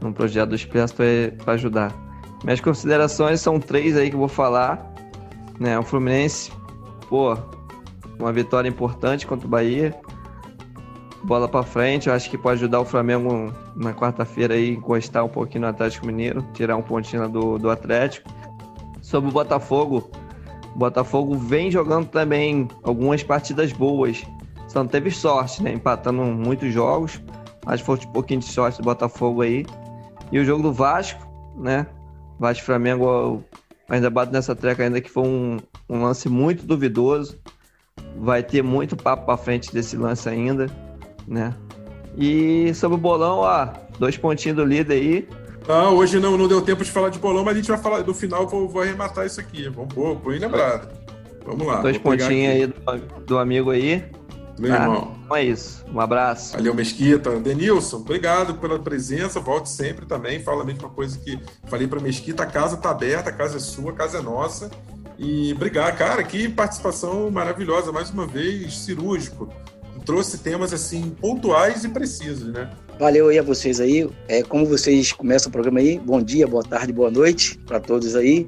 no 0.00 0.12
projeto 0.12 0.50
do 0.50 0.54
Expresso 0.54 0.94
para 1.44 1.54
ajudar. 1.54 1.92
Minhas 2.44 2.60
considerações 2.60 3.40
são 3.40 3.60
três 3.60 3.96
aí 3.96 4.08
que 4.08 4.16
eu 4.16 4.20
vou 4.20 4.28
falar. 4.28 4.92
Né? 5.58 5.78
O 5.78 5.82
Fluminense, 5.82 6.50
pô, 7.08 7.36
uma 8.18 8.32
vitória 8.32 8.68
importante 8.68 9.26
contra 9.26 9.46
o 9.46 9.50
Bahia. 9.50 9.94
Bola 11.22 11.46
para 11.46 11.62
frente, 11.62 12.08
eu 12.08 12.14
acho 12.14 12.30
que 12.30 12.38
pode 12.38 12.60
ajudar 12.60 12.80
o 12.80 12.84
Flamengo 12.84 13.52
na 13.76 13.92
quarta-feira 13.92 14.54
aí 14.54 14.70
encostar 14.70 15.22
um 15.22 15.28
pouquinho 15.28 15.62
no 15.62 15.68
Atlético 15.68 16.06
Mineiro, 16.06 16.42
tirar 16.54 16.76
um 16.76 16.82
pontinho 16.82 17.28
do, 17.28 17.58
do 17.58 17.68
Atlético. 17.68 18.30
Sobre 19.02 19.28
o 19.28 19.32
Botafogo, 19.32 20.10
o 20.74 20.78
Botafogo 20.78 21.36
vem 21.36 21.70
jogando 21.70 22.06
também 22.06 22.68
algumas 22.82 23.22
partidas 23.22 23.70
boas. 23.70 24.24
Só 24.68 24.82
não 24.82 24.88
teve 24.88 25.10
sorte, 25.10 25.62
né? 25.62 25.72
Empatando 25.72 26.22
muitos 26.22 26.72
jogos. 26.72 27.20
Acho 27.66 27.82
que 27.82 27.86
foi 27.86 27.96
um 27.96 28.12
pouquinho 28.12 28.40
de 28.40 28.46
sorte 28.46 28.78
do 28.78 28.84
Botafogo 28.84 29.42
aí. 29.42 29.66
E 30.32 30.38
o 30.38 30.44
jogo 30.44 30.62
do 30.62 30.72
Vasco, 30.72 31.26
né? 31.56 31.86
Vasco 32.38 32.64
Flamengo 32.64 33.44
ainda 33.88 34.08
bato 34.08 34.32
nessa 34.32 34.54
treca 34.54 34.84
ainda 34.84 35.00
que 35.00 35.10
foi 35.10 35.24
um, 35.24 35.58
um 35.88 36.02
lance 36.02 36.28
muito 36.28 36.64
duvidoso. 36.64 37.38
Vai 38.16 38.42
ter 38.42 38.62
muito 38.62 38.96
papo 38.96 39.26
para 39.26 39.36
frente 39.36 39.72
desse 39.72 39.96
lance 39.96 40.28
ainda, 40.28 40.66
né? 41.26 41.54
E 42.16 42.72
sobre 42.74 42.96
o 42.96 43.00
bolão, 43.00 43.38
ó, 43.38 43.68
dois 43.98 44.16
pontinhos 44.16 44.56
do 44.56 44.64
líder 44.64 44.94
aí. 44.94 45.28
Ah, 45.68 45.90
hoje 45.90 46.18
não, 46.18 46.36
não 46.36 46.48
deu 46.48 46.62
tempo 46.62 46.82
de 46.82 46.90
falar 46.90 47.10
de 47.10 47.18
bolão, 47.18 47.44
mas 47.44 47.54
a 47.54 47.56
gente 47.58 47.68
vai 47.68 47.78
falar 47.78 48.02
do 48.02 48.14
final, 48.14 48.46
vou, 48.48 48.68
vou 48.68 48.82
arrematar 48.82 49.26
isso 49.26 49.40
aqui. 49.40 49.68
Vamos 49.68 49.94
pôr, 49.94 50.16
põe 50.16 50.38
lembrado. 50.38 50.88
Vamos 51.44 51.66
lá. 51.66 51.80
Dois 51.80 51.98
pontinhos 51.98 52.52
aí 52.52 52.66
do, 52.66 53.24
do 53.24 53.38
amigo 53.38 53.70
aí. 53.70 54.04
Meu 54.60 54.74
ah, 54.74 54.76
irmão. 54.76 55.16
Então 55.24 55.36
é 55.36 55.44
isso. 55.44 55.82
Um 55.90 55.98
abraço. 55.98 56.52
Valeu, 56.52 56.74
Mesquita. 56.74 57.40
Denilson, 57.40 57.96
obrigado 57.96 58.54
pela 58.54 58.78
presença. 58.78 59.40
Volte 59.40 59.70
sempre 59.70 60.04
também. 60.04 60.42
Fala 60.42 60.62
a 60.62 60.66
mesma 60.66 60.90
coisa 60.90 61.18
que 61.18 61.40
falei 61.64 61.86
para 61.86 61.98
Mesquita. 61.98 62.42
A 62.42 62.46
casa 62.46 62.76
tá 62.76 62.90
aberta, 62.90 63.30
a 63.30 63.32
casa 63.32 63.56
é 63.56 63.60
sua, 63.60 63.92
a 63.92 63.94
casa 63.94 64.18
é 64.18 64.22
nossa. 64.22 64.70
E 65.18 65.54
obrigado, 65.54 65.96
cara. 65.96 66.22
Que 66.22 66.46
participação 66.46 67.30
maravilhosa. 67.30 67.90
Mais 67.90 68.10
uma 68.10 68.26
vez, 68.26 68.80
cirúrgico. 68.80 69.48
Trouxe 70.04 70.38
temas 70.38 70.74
assim 70.74 71.10
pontuais 71.20 71.84
e 71.84 71.88
precisos, 71.88 72.52
né? 72.52 72.70
Valeu 72.98 73.28
aí 73.28 73.38
a 73.38 73.42
vocês 73.42 73.80
aí. 73.80 74.10
É, 74.28 74.42
como 74.42 74.66
vocês 74.66 75.10
começam 75.12 75.48
o 75.48 75.52
programa 75.52 75.78
aí, 75.78 75.98
bom 75.98 76.20
dia, 76.20 76.46
boa 76.46 76.62
tarde, 76.62 76.92
boa 76.92 77.10
noite 77.10 77.58
para 77.66 77.80
todos 77.80 78.14
aí. 78.14 78.46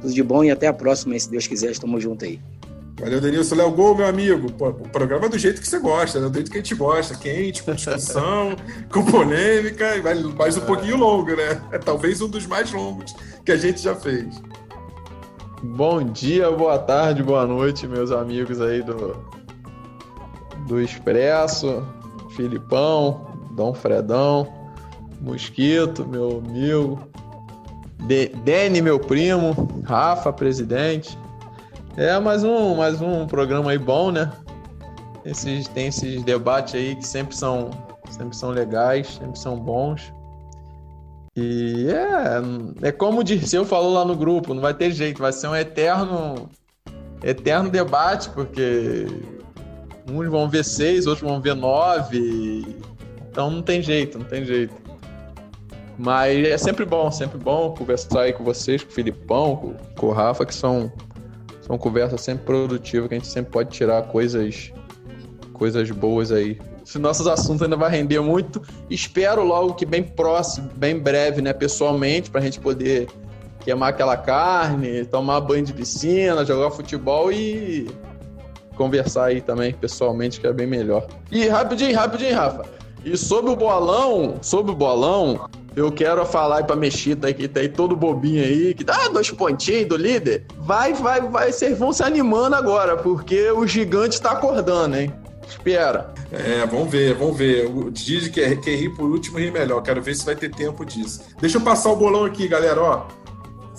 Tudo 0.00 0.12
de 0.12 0.22
bom 0.24 0.42
e 0.42 0.50
até 0.50 0.66
a 0.66 0.72
próxima, 0.72 1.16
se 1.16 1.30
Deus 1.30 1.46
quiser, 1.46 1.70
estamos 1.70 2.02
juntos 2.02 2.26
aí. 2.26 2.40
Valeu, 3.00 3.20
Denilson. 3.20 3.54
Léo 3.56 3.70
Gol, 3.70 3.96
meu 3.96 4.06
amigo. 4.06 4.52
Pô, 4.52 4.68
o 4.68 4.88
programa 4.88 5.26
é 5.26 5.28
do 5.28 5.38
jeito 5.38 5.60
que 5.60 5.66
você 5.66 5.78
gosta, 5.78 6.20
né? 6.20 6.28
do 6.28 6.34
jeito 6.34 6.50
que 6.50 6.58
a 6.58 6.60
gente 6.60 6.74
gosta. 6.74 7.16
Quente, 7.16 7.62
com 7.62 7.74
discussão, 7.74 8.56
com 8.92 9.04
polêmica, 9.04 9.96
e 9.96 10.02
mais 10.34 10.56
um 10.56 10.60
pouquinho 10.60 10.96
longo, 10.96 11.34
né? 11.34 11.62
É 11.72 11.78
talvez 11.78 12.20
um 12.20 12.28
dos 12.28 12.46
mais 12.46 12.70
longos 12.72 13.14
que 13.44 13.52
a 13.52 13.56
gente 13.56 13.80
já 13.80 13.94
fez. 13.94 14.40
Bom 15.62 16.02
dia, 16.02 16.50
boa 16.50 16.78
tarde, 16.78 17.22
boa 17.22 17.46
noite, 17.46 17.86
meus 17.86 18.10
amigos 18.10 18.60
aí 18.60 18.82
do, 18.82 19.16
do 20.66 20.80
Expresso, 20.80 21.86
Filipão, 22.34 23.28
Dom 23.52 23.72
Fredão, 23.72 24.52
Mosquito, 25.20 26.04
meu 26.04 26.42
amigo, 26.44 26.98
De 28.00 28.26
Dene, 28.44 28.82
meu 28.82 28.98
primo, 28.98 29.82
Rafa, 29.84 30.32
presidente, 30.32 31.16
é 31.96 32.18
mais 32.18 32.42
um, 32.42 32.76
mais 32.76 33.00
um 33.00 33.26
programa 33.26 33.70
aí 33.70 33.78
bom, 33.78 34.10
né? 34.10 34.32
Esses, 35.24 35.68
tem 35.68 35.88
esses 35.88 36.22
debates 36.22 36.74
aí 36.74 36.96
que 36.96 37.06
sempre 37.06 37.36
são, 37.36 37.70
sempre 38.10 38.36
são 38.36 38.50
legais, 38.50 39.18
sempre 39.18 39.38
são 39.38 39.56
bons. 39.56 40.12
E 41.36 41.86
é, 41.88 42.88
é 42.88 42.92
como 42.92 43.20
o 43.20 43.24
Dirceu 43.24 43.64
falou 43.64 43.94
lá 43.94 44.04
no 44.04 44.14
grupo, 44.14 44.52
não 44.52 44.60
vai 44.60 44.74
ter 44.74 44.90
jeito, 44.90 45.22
vai 45.22 45.32
ser 45.32 45.48
um 45.48 45.56
eterno, 45.56 46.48
eterno 47.22 47.70
debate, 47.70 48.28
porque 48.30 49.06
uns 50.10 50.28
vão 50.28 50.48
ver 50.48 50.64
seis, 50.64 51.06
outros 51.06 51.28
vão 51.28 51.40
ver 51.40 51.54
nove. 51.54 52.76
Então 53.30 53.50
não 53.50 53.62
tem 53.62 53.80
jeito, 53.80 54.18
não 54.18 54.26
tem 54.26 54.44
jeito. 54.44 54.74
Mas 55.98 56.46
é 56.46 56.58
sempre 56.58 56.84
bom, 56.84 57.10
sempre 57.10 57.38
bom 57.38 57.74
conversar 57.74 58.22
aí 58.22 58.32
com 58.32 58.44
vocês, 58.44 58.82
com 58.82 58.90
o 58.90 58.94
Filipão, 58.94 59.56
com, 59.56 59.74
com 59.96 60.06
o 60.06 60.12
Rafa, 60.12 60.44
que 60.44 60.54
são, 60.54 60.92
são 61.62 61.78
conversas 61.78 62.20
sempre 62.20 62.44
produtivas, 62.44 63.08
que 63.08 63.14
a 63.14 63.18
gente 63.18 63.28
sempre 63.28 63.50
pode 63.50 63.70
tirar 63.70 64.02
coisas, 64.02 64.72
coisas 65.52 65.90
boas 65.90 66.30
aí. 66.30 66.58
Se 66.84 66.98
nossos 66.98 67.26
assuntos 67.26 67.62
ainda 67.62 67.76
vai 67.76 67.90
render 67.90 68.20
muito, 68.20 68.60
espero 68.90 69.44
logo 69.44 69.74
que 69.74 69.86
bem 69.86 70.02
próximo, 70.02 70.68
bem 70.74 70.98
breve, 70.98 71.40
né, 71.40 71.52
pessoalmente, 71.52 72.30
para 72.30 72.40
a 72.40 72.44
gente 72.44 72.60
poder 72.60 73.08
queimar 73.60 73.90
aquela 73.90 74.16
carne, 74.16 75.04
tomar 75.04 75.40
banho 75.40 75.64
de 75.64 75.72
piscina, 75.72 76.44
jogar 76.44 76.70
futebol 76.72 77.32
e 77.32 77.88
conversar 78.76 79.26
aí 79.26 79.40
também 79.40 79.72
pessoalmente, 79.72 80.40
que 80.40 80.46
é 80.46 80.52
bem 80.52 80.66
melhor. 80.66 81.06
E 81.30 81.46
rapidinho, 81.46 81.96
rapidinho, 81.96 82.34
Rafa. 82.34 82.64
E 83.04 83.16
sobre 83.16 83.50
o 83.50 83.56
bolão, 83.56 84.36
sobre 84.42 84.72
o 84.72 84.74
bolão, 84.74 85.48
eu 85.74 85.90
quero 85.90 86.24
falar 86.26 86.64
pra 86.64 86.76
Mexita 86.76 87.32
que 87.32 87.48
tá 87.48 87.60
aí 87.60 87.68
todo 87.68 87.96
bobinho 87.96 88.42
aí, 88.42 88.74
que 88.74 88.84
dá 88.84 88.94
ah, 88.94 89.08
dois 89.08 89.30
pontinhos 89.30 89.88
do 89.88 89.96
líder. 89.96 90.44
Vai, 90.58 90.92
vai, 90.92 91.20
vai, 91.20 91.52
vocês 91.52 91.78
vão 91.78 91.92
se 91.92 92.02
animando 92.02 92.56
agora, 92.56 92.96
porque 92.96 93.50
o 93.50 93.66
gigante 93.66 94.20
tá 94.20 94.32
acordando, 94.32 94.96
hein? 94.96 95.12
Espera. 95.48 96.12
É, 96.30 96.66
vamos 96.66 96.90
ver, 96.90 97.14
vamos 97.14 97.36
ver. 97.36 97.68
Diz 97.90 98.28
que 98.28 98.56
quem 98.56 98.76
ri 98.76 98.88
por 98.88 99.10
último 99.10 99.38
ri 99.38 99.50
melhor. 99.50 99.82
Quero 99.82 100.02
ver 100.02 100.14
se 100.14 100.24
vai 100.24 100.34
ter 100.34 100.50
tempo 100.50 100.84
disso. 100.84 101.22
Deixa 101.40 101.58
eu 101.58 101.60
passar 101.60 101.90
o 101.90 101.96
bolão 101.96 102.24
aqui, 102.24 102.48
galera, 102.48 102.80
ó. 102.80 103.21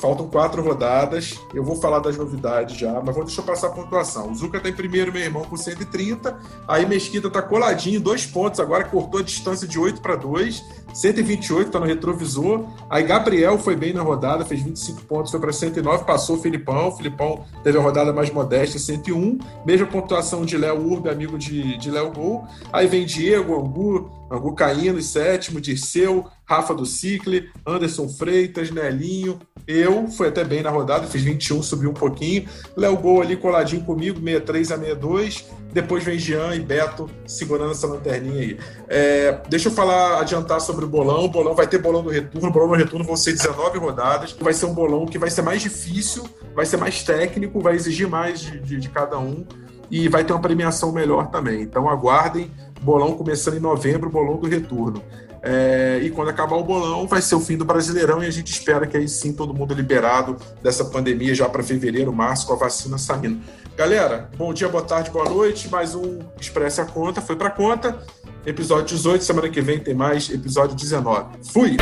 Faltam 0.03 0.27
quatro 0.27 0.61
rodadas. 0.61 1.39
Eu 1.53 1.63
vou 1.63 1.77
falar 1.77 1.99
das 1.99 2.17
novidades 2.17 2.77
já, 2.77 3.01
mas 3.01 3.15
vou 3.15 3.23
deixar 3.23 3.41
eu 3.41 3.45
passar 3.45 3.67
a 3.67 3.69
pontuação. 3.69 4.29
O 4.29 4.35
Zuca 4.35 4.59
tá 4.59 4.67
em 4.67 4.73
primeiro, 4.73 5.13
meu 5.13 5.21
irmão, 5.21 5.45
com 5.45 5.55
130. 5.55 6.37
Aí 6.67 6.85
Mesquita 6.85 7.29
tá 7.29 7.41
coladinho, 7.41 8.01
dois 8.01 8.25
pontos. 8.25 8.59
Agora 8.59 8.83
cortou 8.83 9.21
a 9.21 9.23
distância 9.23 9.65
de 9.65 9.79
8 9.79 10.01
para 10.01 10.17
2. 10.17 10.61
128, 10.93 11.71
tá 11.71 11.79
no 11.79 11.85
retrovisor. 11.85 12.65
Aí 12.89 13.01
Gabriel 13.03 13.57
foi 13.57 13.77
bem 13.77 13.93
na 13.93 14.01
rodada, 14.01 14.43
fez 14.43 14.61
25 14.61 15.03
pontos, 15.03 15.31
foi 15.31 15.39
para 15.39 15.53
109, 15.53 16.03
passou 16.03 16.35
o 16.35 16.41
Filipão. 16.41 16.89
O 16.89 16.91
Filipão 16.97 17.45
teve 17.63 17.77
a 17.77 17.81
rodada 17.81 18.11
mais 18.11 18.29
modesta, 18.29 18.77
101. 18.77 19.39
Mesma 19.65 19.87
pontuação 19.87 20.43
de 20.43 20.57
Léo 20.57 20.85
Urbe, 20.85 21.07
amigo 21.07 21.37
de, 21.37 21.77
de 21.77 21.89
Léo 21.89 22.11
Gol. 22.11 22.45
Aí 22.73 22.87
vem 22.87 23.05
Diego, 23.05 23.55
Angu, 23.55 24.11
Angu 24.33 24.55
caindo 24.55 24.97
em 24.97 25.01
sétimo, 25.01 25.61
Dirceu, 25.61 26.25
Rafa 26.45 26.73
do 26.73 26.85
Cicle, 26.85 27.49
Anderson 27.65 28.09
Freitas, 28.09 28.71
Nelinho, 28.71 29.39
eu, 29.67 30.07
foi 30.07 30.27
até 30.27 30.43
bem 30.43 30.61
na 30.61 30.69
rodada, 30.69 31.07
fiz 31.07 31.21
21, 31.21 31.63
subiu 31.63 31.91
um 31.91 31.93
pouquinho. 31.93 32.45
Léo 32.75 32.97
Gol 32.97 33.21
ali 33.21 33.37
coladinho 33.37 33.83
comigo, 33.83 34.19
63 34.19 34.71
a 34.71 34.77
62. 34.77 35.45
Depois 35.71 36.03
vem 36.03 36.19
Jean 36.19 36.53
e 36.53 36.59
Beto 36.59 37.09
segurando 37.25 37.71
essa 37.71 37.87
lanterninha 37.87 38.41
aí. 38.41 38.59
É, 38.87 39.39
deixa 39.49 39.69
eu 39.69 39.73
falar, 39.73 40.19
adiantar 40.19 40.59
sobre 40.59 40.83
o 40.83 40.87
bolão. 40.87 41.25
O 41.25 41.29
bolão 41.29 41.55
vai 41.55 41.65
ter 41.65 41.79
bolão 41.79 42.03
do 42.03 42.09
retorno. 42.09 42.49
O 42.49 42.51
bolão 42.51 42.67
do 42.69 42.75
retorno 42.75 43.05
vão 43.05 43.15
ser 43.15 43.31
19 43.31 43.79
rodadas. 43.79 44.35
Vai 44.39 44.53
ser 44.53 44.65
um 44.65 44.73
bolão 44.73 45.05
que 45.05 45.17
vai 45.17 45.29
ser 45.29 45.41
mais 45.41 45.61
difícil, 45.61 46.27
vai 46.53 46.65
ser 46.65 46.77
mais 46.77 47.01
técnico, 47.01 47.61
vai 47.61 47.75
exigir 47.75 48.07
mais 48.07 48.41
de, 48.41 48.59
de, 48.59 48.79
de 48.79 48.89
cada 48.89 49.17
um. 49.17 49.45
E 49.89 50.09
vai 50.09 50.23
ter 50.23 50.33
uma 50.33 50.41
premiação 50.41 50.91
melhor 50.91 51.29
também. 51.29 51.61
Então 51.61 51.87
aguardem. 51.87 52.51
Bolão 52.83 53.13
começando 53.13 53.55
em 53.55 53.59
novembro, 53.59 54.09
bolão 54.09 54.37
do 54.37 54.47
retorno. 54.47 55.01
É, 55.45 55.99
e 56.01 56.09
quando 56.09 56.29
acabar 56.29 56.55
o 56.55 56.63
bolão, 56.63 57.05
vai 57.05 57.21
ser 57.21 57.35
o 57.35 57.39
fim 57.39 57.57
do 57.57 57.65
Brasileirão 57.65 58.23
e 58.23 58.27
a 58.27 58.31
gente 58.31 58.51
espera 58.51 58.87
que 58.87 58.95
aí 58.95 59.09
sim 59.09 59.33
todo 59.33 59.53
mundo 59.53 59.73
liberado 59.73 60.37
dessa 60.61 60.85
pandemia 60.85 61.35
já 61.35 61.49
para 61.49 61.61
fevereiro, 61.61 62.13
março, 62.13 62.47
com 62.47 62.53
a 62.53 62.55
vacina 62.55 62.97
saindo. 62.97 63.41
Galera, 63.75 64.29
bom 64.37 64.53
dia, 64.53 64.69
boa 64.69 64.83
tarde, 64.83 65.11
boa 65.11 65.25
noite. 65.25 65.69
Mais 65.69 65.95
um 65.95 66.19
Expresse 66.39 66.79
a 66.79 66.85
Conta, 66.85 67.21
foi 67.21 67.35
para 67.35 67.49
conta. 67.49 67.99
Episódio 68.45 68.95
18, 68.95 69.23
semana 69.23 69.49
que 69.49 69.61
vem 69.61 69.79
tem 69.79 69.93
mais 69.93 70.29
episódio 70.29 70.75
19. 70.75 71.37
Fui! 71.51 71.77